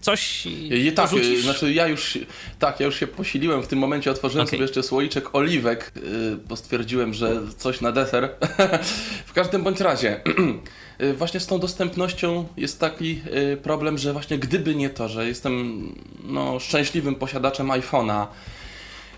coś 0.00 0.46
I 0.46 0.92
tak, 0.92 1.12
y, 1.12 1.42
znaczy 1.42 1.72
ja 1.72 1.86
już, 1.86 2.18
tak, 2.58 2.80
ja 2.80 2.86
już 2.86 3.00
się 3.00 3.06
posiliłem 3.06 3.62
w 3.62 3.66
tym 3.66 3.78
momencie, 3.78 4.10
otworzyłem 4.10 4.46
Okej. 4.46 4.56
sobie 4.56 4.62
jeszcze 4.62 4.82
słoiczek 4.82 5.34
oliwek, 5.34 5.92
y, 5.96 6.36
bo 6.48 6.56
stwierdziłem, 6.56 7.14
że 7.14 7.40
coś 7.58 7.80
na 7.80 7.92
deser. 7.92 8.28
w 9.26 9.32
każdym 9.32 9.62
bądź 9.62 9.80
razie, 9.80 10.20
y, 11.00 11.14
właśnie 11.14 11.40
z 11.40 11.46
tą 11.46 11.58
dostępnością 11.58 12.48
jest 12.56 12.80
taki 12.80 13.20
problem, 13.62 13.98
że 13.98 14.12
właśnie 14.12 14.38
gdyby 14.38 14.74
nie 14.74 14.90
to, 14.90 15.08
że 15.08 15.28
jestem 15.28 15.88
no, 16.24 16.60
szczęśliwym 16.60 17.14
posiadaczem 17.14 17.68
iPhone'a, 17.68 18.26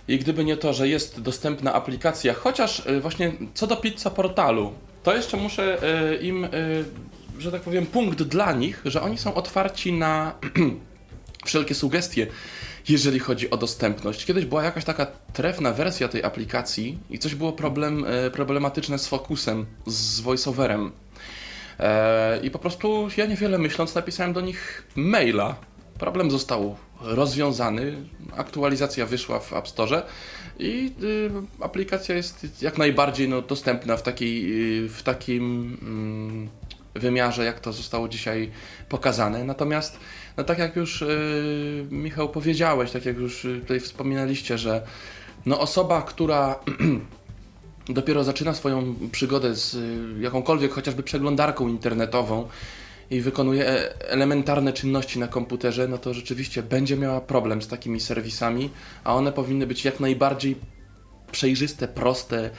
i 0.08 0.18
gdyby 0.18 0.44
nie 0.44 0.56
to, 0.56 0.72
że 0.72 0.88
jest 0.88 1.20
dostępna 1.20 1.74
aplikacja, 1.74 2.34
chociaż 2.34 2.82
właśnie 3.00 3.32
co 3.54 3.66
do 3.66 3.76
pizza 3.76 4.10
portalu, 4.10 4.72
to 5.02 5.16
jeszcze 5.16 5.36
muszę 5.36 5.78
im, 6.22 6.48
że 7.38 7.52
tak 7.52 7.62
powiem, 7.62 7.86
punkt 7.86 8.22
dla 8.22 8.52
nich, 8.52 8.82
że 8.84 9.02
oni 9.02 9.18
są 9.18 9.34
otwarci 9.34 9.92
na 9.92 10.34
wszelkie 11.46 11.74
sugestie, 11.74 12.26
jeżeli 12.88 13.18
chodzi 13.18 13.50
o 13.50 13.56
dostępność. 13.56 14.24
Kiedyś 14.24 14.44
była 14.44 14.64
jakaś 14.64 14.84
taka 14.84 15.06
trefna 15.32 15.72
wersja 15.72 16.08
tej 16.08 16.24
aplikacji 16.24 16.98
i 17.10 17.18
coś 17.18 17.34
było 17.34 17.52
problem, 17.52 18.04
y, 18.26 18.30
problematyczne 18.30 18.98
z 18.98 19.06
fokusem, 19.06 19.66
z 19.86 20.20
voiceoverem. 20.20 20.92
E, 21.78 22.40
I 22.42 22.50
po 22.50 22.58
prostu 22.58 23.08
ja 23.16 23.26
niewiele 23.26 23.58
myśląc 23.58 23.94
napisałem 23.94 24.32
do 24.32 24.40
nich 24.40 24.86
maila. 24.96 25.56
Problem 25.98 26.30
został 26.30 26.76
rozwiązany, 27.00 27.96
aktualizacja 28.36 29.06
wyszła 29.06 29.40
w 29.40 29.52
App 29.52 29.68
Store 29.68 30.02
i 30.58 30.92
y, 31.02 31.30
aplikacja 31.60 32.14
jest 32.14 32.62
jak 32.62 32.78
najbardziej 32.78 33.28
no, 33.28 33.42
dostępna 33.42 33.96
w, 33.96 34.02
takiej, 34.02 34.84
y, 34.84 34.88
w 34.88 35.02
takim 35.02 35.76
mm, 35.82 36.48
wymiarze, 36.98 37.44
jak 37.44 37.60
to 37.60 37.72
zostało 37.72 38.08
dzisiaj 38.08 38.50
pokazane. 38.88 39.44
Natomiast, 39.44 39.98
no, 40.36 40.44
tak 40.44 40.58
jak 40.58 40.76
już 40.76 41.02
y, 41.02 41.86
Michał 41.90 42.28
powiedziałeś, 42.28 42.90
tak 42.90 43.06
jak 43.06 43.16
już 43.16 43.44
y, 43.44 43.60
tutaj 43.60 43.80
wspominaliście, 43.80 44.58
że 44.58 44.82
no, 45.46 45.60
osoba, 45.60 46.02
która 46.02 46.60
dopiero 47.88 48.24
zaczyna 48.24 48.54
swoją 48.54 48.94
przygodę 49.12 49.54
z 49.54 49.74
y, 49.74 50.20
jakąkolwiek 50.20 50.72
chociażby 50.72 51.02
przeglądarką 51.02 51.68
internetową 51.68 52.48
i 53.10 53.20
wykonuje 53.20 53.68
e- 53.68 54.10
elementarne 54.10 54.72
czynności 54.72 55.18
na 55.18 55.28
komputerze, 55.28 55.88
no 55.88 55.98
to 55.98 56.14
rzeczywiście 56.14 56.62
będzie 56.62 56.96
miała 56.96 57.20
problem 57.20 57.62
z 57.62 57.68
takimi 57.68 58.00
serwisami, 58.00 58.70
a 59.04 59.14
one 59.14 59.32
powinny 59.32 59.66
być 59.66 59.84
jak 59.84 60.00
najbardziej 60.00 60.56
przejrzyste, 61.32 61.88
proste 61.88 62.50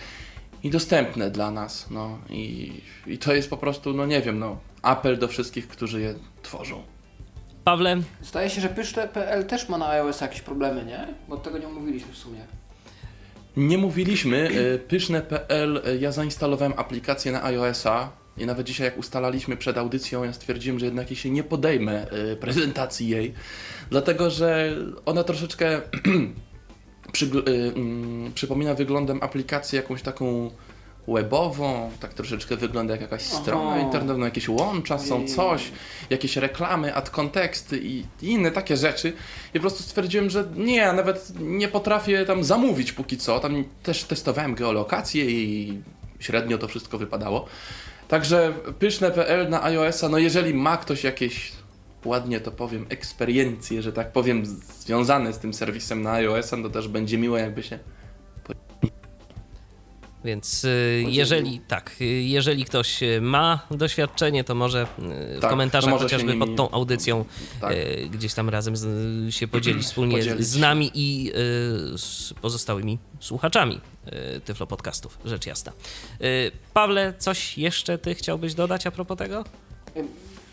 i 0.68 0.70
dostępne 0.70 1.32
dla 1.32 1.52
nas. 1.52 1.88
No 1.92 2.18
i, 2.30 2.72
i 3.08 3.18
to 3.18 3.34
jest 3.34 3.50
po 3.50 3.58
prostu, 3.58 3.94
no 3.94 4.06
nie 4.06 4.22
wiem, 4.22 4.40
no 4.40 4.58
apel 4.82 5.18
do 5.18 5.28
wszystkich, 5.28 5.68
którzy 5.68 6.02
je 6.02 6.14
tworzą. 6.42 6.84
Pawle, 7.64 8.02
Zdaje 8.22 8.50
się, 8.50 8.62
że 8.62 8.70
pyszne.pl 8.70 9.46
też 9.46 9.70
ma 9.70 9.78
na 9.78 9.90
iOS 9.90 10.22
jakieś 10.22 10.42
problemy, 10.42 10.86
nie? 10.86 11.08
Bo 11.28 11.38
tego 11.38 11.58
nie 11.58 11.68
mówiliśmy 11.68 12.14
w 12.14 12.18
sumie. 12.18 12.40
Nie 13.58 13.78
mówiliśmy, 13.78 14.50
y, 14.52 14.80
pyszne.pl, 14.80 15.82
y, 15.88 15.98
ja 15.98 16.12
zainstalowałem 16.12 16.74
aplikację 16.78 17.32
na 17.32 17.44
iOS-a 17.44 18.10
i 18.38 18.46
nawet 18.46 18.68
dzisiaj 18.68 18.86
jak 18.86 18.98
ustalaliśmy 18.98 19.58
przed 19.58 19.78
audycją, 19.78 20.24
ja 20.24 20.34
stwierdziłem, 20.34 20.80
że 20.80 20.86
jednak 20.86 21.10
się 21.10 21.30
nie 21.30 21.44
podejmę 21.44 22.12
y, 22.32 22.36
prezentacji 22.36 23.08
jej, 23.08 23.34
dlatego 23.90 24.30
że 24.30 24.76
ona 25.06 25.24
troszeczkę 25.24 25.82
przygl- 27.12 27.50
y, 27.50 27.74
mm, 27.76 28.34
przypomina 28.34 28.74
wyglądem 28.74 29.20
aplikację 29.24 29.78
jakąś 29.82 30.02
taką 30.02 30.52
webową, 31.08 31.92
tak 32.00 32.14
troszeczkę 32.14 32.56
wygląda 32.56 32.94
jak 32.94 33.02
jakaś 33.02 33.24
Aha. 33.32 33.42
strona 33.42 33.80
internetowa, 33.80 34.26
jakieś 34.26 34.50
łącza 34.50 35.00
są, 35.00 35.28
coś, 35.28 35.72
jakieś 36.10 36.38
reklamy, 36.38 36.96
ad 36.96 37.10
konteksty 37.10 37.80
i 37.84 38.04
i 38.22 38.28
inne 38.32 38.52
takie 38.52 38.78
rzeczy. 38.78 39.14
I 39.50 39.54
po 39.54 39.60
prostu 39.60 39.84
stwierdziłem, 39.84 40.30
że 40.30 40.48
nie, 40.56 40.94
nawet 40.94 41.34
nie 41.40 41.68
potrafię 41.68 42.26
tam 42.26 42.44
zamówić 42.44 42.92
póki 42.92 43.18
co. 43.18 43.40
Tam 43.40 43.64
też 43.84 44.04
testowałem 44.04 44.56
geolokację 44.56 45.26
i 45.26 45.82
średnio 46.20 46.58
to 46.58 46.68
wszystko 46.68 46.98
wypadało. 46.98 47.46
Także 48.08 48.54
pyszne.pl 48.80 49.50
na 49.50 49.64
iOS-a, 49.64 50.10
no 50.10 50.18
jeżeli 50.18 50.54
ma 50.54 50.78
ktoś 50.78 51.04
jakieś, 51.04 51.52
ładnie 52.06 52.40
to 52.40 52.52
powiem, 52.52 52.86
eksperiencje, 52.90 53.82
że 53.82 53.94
tak 53.94 54.12
powiem, 54.12 54.46
związane 54.80 55.34
z 55.34 55.40
tym 55.40 55.54
serwisem 55.54 56.02
na 56.02 56.12
iOS-a, 56.12 56.58
to 56.58 56.70
też 56.70 56.88
będzie 56.88 57.18
miło 57.18 57.38
jakby 57.38 57.64
się 57.64 57.80
Więc 60.26 60.64
y, 60.64 61.04
jeżeli 61.08 61.60
tak, 61.60 61.96
y, 62.02 62.06
jeżeli 62.06 62.66
ktoś 62.66 63.04
y, 63.04 63.22
ma 63.22 63.68
doświadczenie, 63.72 64.44
to 64.44 64.56
może 64.56 64.88
w 64.98 65.38
Tak, 65.42 65.50
komentarzach 65.50 65.90
to 65.90 65.96
może 65.96 66.06
chociażby 66.06 66.34
nimi- 66.34 66.40
pod 66.40 66.56
tą 66.56 66.72
audycją 66.72 67.26
tak. 67.62 67.76
gdzieś 68.10 68.34
tam 68.34 68.50
razem 68.50 68.78
z, 68.78 68.86
się 69.36 69.48
podzielić 69.48 69.84
wspólnie 69.90 70.18
Podzielić 70.18 70.48
z 70.48 70.58
nami 70.60 70.92
i 70.94 71.32
z 71.98 72.34
pozostałymi 72.42 72.98
słuchaczami 73.20 73.82
Tyflo 74.46 74.68
Podcastów, 74.68 75.18
rzecz 75.26 75.46
jasna. 75.46 75.72
Pawle, 76.74 77.14
coś 77.18 77.58
jeszcze 77.58 77.98
ty 77.98 78.16
chciałbyś 78.16 78.54
dodać 78.54 78.88
a 78.88 78.92
propos 78.92 79.18
tego? 79.18 79.44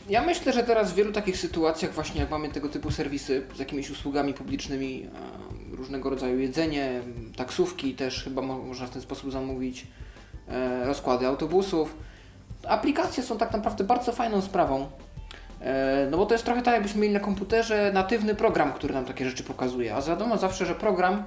Ja 0.09 0.22
myślę, 0.22 0.52
że 0.52 0.62
teraz 0.62 0.93
w 0.93 0.94
wielu 0.94 1.12
takich 1.12 1.36
sytuacjach, 1.36 1.93
właśnie 1.93 2.20
jak 2.20 2.31
mamy 2.31 2.48
tego 2.48 2.68
typu 2.68 2.90
serwisy 2.90 3.43
z 3.56 3.59
jakimiś 3.59 3.90
usługami 3.90 4.35
publicznymi, 4.35 5.09
e, 5.72 5.76
różnego 5.76 6.10
rodzaju 6.10 6.39
jedzenie, 6.40 7.01
taksówki 7.36 7.94
też 7.94 8.24
chyba 8.24 8.43
mo- 8.43 8.59
można 8.59 8.86
w 8.86 8.90
ten 8.90 9.02
sposób 9.02 9.32
zamówić, 9.32 9.86
e, 10.48 10.85
rozkłady 10.86 11.26
autobusów. 11.26 11.97
Aplikacje 12.68 13.22
są 13.22 13.39
tak 13.39 13.52
naprawdę 13.52 13.85
bardzo 13.85 14.12
fajną 14.12 14.40
sprawą. 14.43 14.86
E, 15.60 16.09
No 16.10 16.16
bo 16.16 16.26
to 16.26 16.35
jest 16.35 16.44
trochę 16.44 16.62
tak, 16.62 16.74
jakbyśmy 16.74 17.01
mieli 17.01 17.14
na 17.14 17.20
komputerze 17.20 17.90
natywny 17.94 18.35
program, 18.35 18.72
który 18.72 18.94
nam 18.94 19.05
takie 19.05 19.24
rzeczy 19.31 19.44
pokazuje. 19.44 19.94
A 19.94 20.02
wiadomo 20.02 20.39
zawsze, 20.39 20.66
że 20.66 20.74
program 20.74 21.24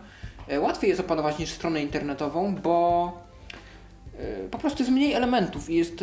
łatwiej 0.60 0.90
jest 0.90 1.00
opanować 1.02 1.38
niż 1.40 1.52
stronę 1.52 1.82
internetową, 1.82 2.56
bo 2.56 3.12
po 4.52 4.58
prostu 4.58 4.84
jest 4.84 4.92
mniej 4.92 5.14
elementów 5.14 5.70
i 5.70 5.76
jest 5.76 6.00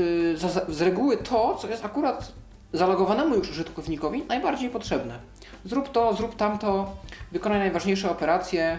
z 0.68 0.80
reguły 0.82 1.16
to, 1.16 1.54
co 1.60 1.68
jest 1.68 1.84
akurat 1.84 2.32
zalogowanemu 2.74 3.34
już 3.34 3.50
użytkownikowi 3.50 4.22
najbardziej 4.28 4.70
potrzebne. 4.70 5.18
Zrób 5.64 5.92
to, 5.92 6.14
zrób 6.14 6.36
tamto, 6.36 6.96
wykonaj 7.32 7.58
najważniejsze 7.58 8.10
operacje. 8.10 8.78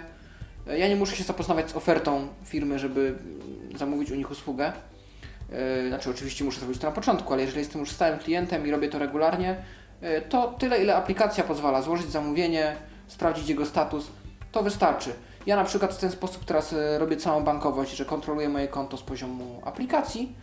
Ja 0.77 0.87
nie 0.87 0.95
muszę 0.95 1.15
się 1.15 1.23
zapoznawać 1.23 1.71
z 1.71 1.75
ofertą 1.75 2.27
firmy, 2.45 2.79
żeby 2.79 3.15
zamówić 3.75 4.11
u 4.11 4.15
nich 4.15 4.31
usługę. 4.31 4.73
E, 5.51 5.87
Znaczy, 5.87 6.09
oczywiście 6.09 6.43
muszę 6.43 6.59
zrobić 6.59 6.79
to 6.79 6.87
na 6.87 6.93
początku, 6.93 7.33
ale 7.33 7.41
jeżeli 7.41 7.59
jestem 7.59 7.79
już 7.81 7.91
stałym 7.91 8.19
klientem 8.19 8.67
i 8.67 8.71
robię 8.71 8.89
to 8.89 8.99
regularnie, 8.99 9.55
e, 10.01 10.21
to 10.21 10.55
tyle, 10.59 10.83
ile 10.83 10.95
aplikacja 10.95 11.43
pozwala 11.43 11.81
złożyć 11.81 12.11
zamówienie, 12.11 12.75
sprawdzić 13.07 13.49
jego 13.49 13.65
status, 13.65 14.07
to 14.51 14.63
wystarczy. 14.63 15.13
Ja 15.45 15.55
na 15.55 15.63
przykład 15.63 15.93
w 15.93 15.97
ten 15.97 16.11
sposób 16.11 16.45
teraz 16.45 16.73
e, 16.73 16.99
robię 16.99 17.17
całą 17.17 17.43
bankowość, 17.43 17.95
że 17.95 18.05
kontroluję 18.05 18.49
moje 18.49 18.67
konto 18.67 18.97
z 18.97 19.03
poziomu 19.03 19.61
aplikacji 19.65 20.35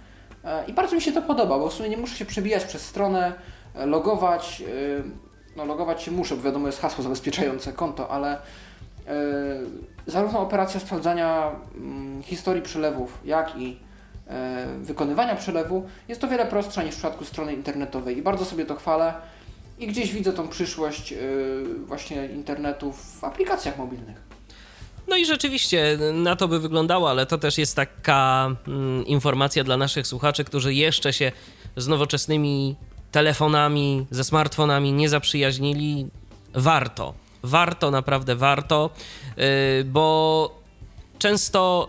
i 0.67 0.73
bardzo 0.73 0.97
mi 0.97 1.03
się 1.03 1.13
to 1.13 1.23
podoba, 1.23 1.59
bo 1.59 1.69
w 1.69 1.73
sumie 1.73 1.89
nie 1.89 1.97
muszę 1.97 2.17
się 2.17 2.25
przebijać 2.25 2.65
przez 2.65 2.87
stronę, 2.87 3.33
e, 3.75 3.87
logować, 3.87 4.63
e, 4.63 5.03
no 5.57 5.65
logować 5.65 6.03
się 6.03 6.11
muszę, 6.11 6.37
bo 6.37 6.43
wiadomo 6.43 6.67
jest 6.67 6.81
hasło 6.81 7.05
zabezpieczające 7.05 7.73
konto, 7.73 8.11
ale 8.11 8.33
e, 8.33 8.39
zarówno 10.07 10.41
operacja 10.41 10.81
sprawdzania 10.81 11.51
mm, 11.75 12.23
historii 12.23 12.63
przelewów, 12.63 13.19
jak 13.25 13.57
i 13.57 13.79
e, 14.29 14.67
wykonywania 14.81 15.37
przelewu 15.37 15.87
jest 16.09 16.21
to 16.21 16.29
wiele 16.29 16.47
prostsza 16.47 16.83
niż 16.83 16.95
w 16.95 16.99
przypadku 16.99 17.25
strony 17.25 17.55
internetowej 17.55 18.19
i 18.19 18.23
bardzo 18.23 18.45
sobie 18.45 18.67
to 18.67 18.75
chwalę 18.75 19.15
i 19.79 19.87
gdzieś 19.87 20.13
widzę 20.13 20.33
tą 20.33 20.49
przyszłość 20.49 21.13
e, 21.13 21.17
właśnie 21.87 22.27
internetu 22.27 22.93
w 22.93 23.25
aplikacjach 23.25 23.79
mobilnych. 23.79 24.32
No 25.09 25.17
i 25.17 25.27
rzeczywiście 25.27 25.99
na 26.13 26.37
to 26.37 26.49
by 26.49 26.61
wyglądało, 26.61 27.11
ale 27.11 27.27
to 27.27 27.39
też 27.39 27.59
jest 27.59 27.77
taka 27.77 28.51
mm, 28.67 29.07
informacja 29.07 29.65
dla 29.65 29.77
naszych 29.77 30.07
słuchaczy, 30.07 30.45
którzy 30.45 30.75
jeszcze 30.75 31.13
się 31.13 31.33
z 31.77 31.89
nowoczesnymi 31.89 32.77
telefonami, 33.13 34.07
ze 34.11 34.25
smartfonami 34.25 34.93
nie 34.93 35.09
zaprzyjaźnili. 35.09 36.07
Warto, 36.55 37.15
warto, 37.43 37.91
naprawdę 37.91 38.37
warto, 38.37 38.91
yy, 39.37 39.45
bo 39.85 40.63
często 41.19 41.89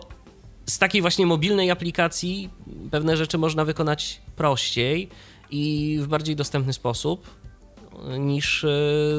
z 0.66 0.78
takiej 0.78 1.00
właśnie 1.00 1.26
mobilnej 1.26 1.70
aplikacji 1.70 2.50
pewne 2.90 3.16
rzeczy 3.16 3.38
można 3.38 3.64
wykonać 3.64 4.20
prościej 4.36 5.08
i 5.50 5.96
w 6.02 6.06
bardziej 6.06 6.36
dostępny 6.36 6.72
sposób 6.72 7.43
niż 8.18 8.64
e, 8.64 8.68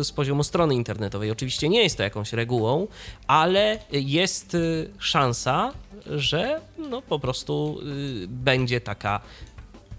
z 0.03 0.11
poziomu 0.11 0.43
strony 0.43 0.75
internetowej. 0.75 1.31
Oczywiście 1.31 1.69
nie 1.69 1.83
jest 1.83 1.97
to 1.97 2.03
jakąś 2.03 2.33
regułą, 2.33 2.87
ale 3.27 3.79
jest 3.91 4.55
e, 4.55 4.57
szansa, 4.99 5.73
że 6.05 6.61
no 6.89 7.01
po 7.01 7.19
prostu 7.19 7.79
e, 7.81 8.27
będzie 8.27 8.81
taka 8.81 9.19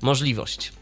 możliwość. 0.03 0.73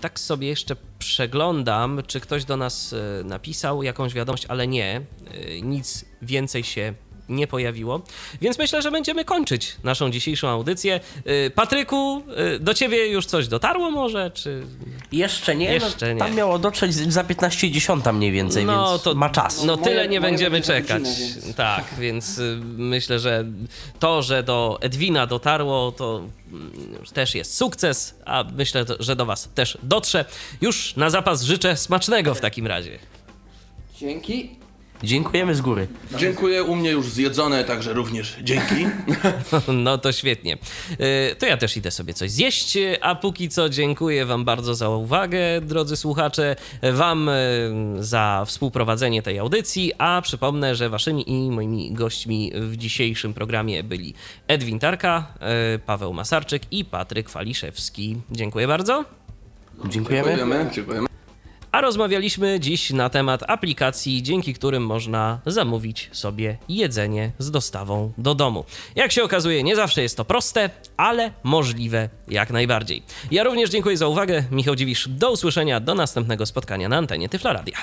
Tak 0.00 0.20
sobie 0.20 0.48
jeszcze 0.48 0.76
przeglądam, 0.98 2.02
czy 2.06 2.20
ktoś 2.20 2.44
do 2.44 2.56
nas 2.56 2.94
napisał 3.24 3.82
jakąś 3.82 4.14
wiadomość, 4.14 4.46
ale 4.48 4.66
nie. 4.66 5.00
Nic 5.62 6.04
więcej 6.22 6.64
się 6.64 6.94
nie 7.28 7.46
pojawiło. 7.46 8.00
Więc 8.40 8.58
myślę, 8.58 8.82
że 8.82 8.90
będziemy 8.90 9.24
kończyć 9.24 9.76
naszą 9.84 10.10
dzisiejszą 10.10 10.48
audycję. 10.48 11.00
Y, 11.46 11.50
Patryku, 11.54 12.22
y, 12.56 12.58
do 12.58 12.74
ciebie 12.74 13.06
już 13.06 13.26
coś 13.26 13.48
dotarło 13.48 13.90
może, 13.90 14.30
czy... 14.30 14.62
Jeszcze 15.12 15.56
nie, 15.56 15.72
Jeszcze 15.74 16.06
no, 16.06 16.12
nie. 16.12 16.18
tam 16.18 16.34
miało 16.34 16.58
dotrzeć 16.58 16.94
za 16.94 17.22
15.10 17.24 18.12
mniej 18.14 18.32
więcej, 18.32 18.64
No, 18.64 18.90
więc 18.90 19.02
to- 19.02 19.14
ma 19.14 19.30
czas. 19.30 19.64
No 19.64 19.76
Moje- 19.76 19.84
tyle 19.84 20.08
nie 20.08 20.20
będziemy 20.20 20.50
będzie 20.50 20.66
czekać. 20.66 21.02
godzinę, 21.02 21.28
więc- 21.44 21.56
Tak, 21.56 21.84
więc 22.00 22.38
y, 22.38 22.60
myślę, 22.76 23.18
że 23.18 23.44
to, 23.98 24.22
że 24.22 24.42
do 24.42 24.78
Edwina 24.80 25.26
dotarło, 25.26 25.92
to 25.92 26.22
mm, 26.52 26.72
też 27.14 27.34
jest 27.34 27.56
sukces, 27.56 28.14
a 28.24 28.44
myślę, 28.56 28.84
że 29.00 29.16
do 29.16 29.26
was 29.26 29.48
też 29.54 29.78
dotrze. 29.82 30.24
Już 30.60 30.96
na 30.96 31.10
zapas 31.10 31.42
życzę 31.42 31.76
smacznego 31.76 32.34
w 32.34 32.40
takim 32.40 32.66
razie. 32.66 32.98
Dzięki. 33.98 34.50
Dziękujemy 35.04 35.54
z 35.54 35.60
góry. 35.60 35.86
Dziękuję, 36.18 36.62
u 36.64 36.76
mnie 36.76 36.90
już 36.90 37.08
zjedzone, 37.10 37.64
także 37.64 37.92
również 37.92 38.36
dzięki. 38.42 38.86
No 39.68 39.98
to 39.98 40.12
świetnie. 40.12 40.58
Y, 41.32 41.36
To 41.38 41.46
ja 41.46 41.56
też 41.56 41.76
idę 41.76 41.90
sobie 41.90 42.14
coś 42.14 42.30
zjeść, 42.30 42.78
a 43.00 43.14
póki 43.14 43.48
co 43.48 43.68
dziękuję 43.68 44.26
Wam 44.26 44.44
bardzo 44.44 44.74
za 44.74 44.88
uwagę, 44.88 45.60
drodzy 45.62 45.96
słuchacze, 45.96 46.56
Wam 46.92 47.28
y, 47.28 47.32
za 47.98 48.44
współprowadzenie 48.46 49.22
tej 49.22 49.38
audycji, 49.38 49.92
a 49.98 50.20
przypomnę, 50.22 50.74
że 50.74 50.88
Waszymi 50.88 51.30
i 51.30 51.50
moimi 51.50 51.92
gośćmi 51.92 52.52
w 52.54 52.76
dzisiejszym 52.76 53.34
programie 53.34 53.82
byli 53.82 54.14
Edwin 54.48 54.78
Tarka, 54.78 55.26
y, 55.74 55.78
Paweł 55.78 56.12
Masarczyk 56.12 56.62
i 56.70 56.84
Patryk 56.84 57.30
Waliszewski. 57.30 58.16
Dziękuję 58.30 58.68
bardzo. 58.68 59.04
Dziękujemy. 59.88 60.28
Dziękujemy, 60.28 60.70
dziękujemy. 60.74 61.13
A 61.74 61.80
rozmawialiśmy 61.80 62.60
dziś 62.60 62.90
na 62.90 63.10
temat 63.10 63.42
aplikacji, 63.50 64.22
dzięki 64.22 64.54
którym 64.54 64.86
można 64.86 65.40
zamówić 65.46 66.10
sobie 66.12 66.56
jedzenie 66.68 67.32
z 67.38 67.50
dostawą 67.50 68.12
do 68.18 68.34
domu. 68.34 68.64
Jak 68.96 69.12
się 69.12 69.24
okazuje, 69.24 69.62
nie 69.62 69.76
zawsze 69.76 70.02
jest 70.02 70.16
to 70.16 70.24
proste, 70.24 70.70
ale 70.96 71.32
możliwe 71.42 72.08
jak 72.28 72.50
najbardziej. 72.50 73.02
Ja 73.30 73.44
również 73.44 73.70
dziękuję 73.70 73.96
za 73.96 74.08
uwagę. 74.08 74.44
Michał 74.50 74.76
Dziwisz, 74.76 75.08
do 75.08 75.32
usłyszenia, 75.32 75.80
do 75.80 75.94
następnego 75.94 76.46
spotkania 76.46 76.88
na 76.88 76.96
antenie 76.96 77.28
Tyfla 77.28 77.52
Radia. 77.52 77.76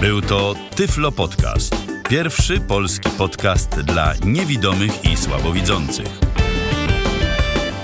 Był 0.00 0.22
to 0.22 0.54
Tyflo 0.76 1.12
Podcast. 1.12 1.76
Pierwszy 2.08 2.60
polski 2.60 3.10
podcast 3.18 3.80
dla 3.80 4.14
niewidomych 4.24 5.04
i 5.04 5.16
słabowidzących. 5.16 6.06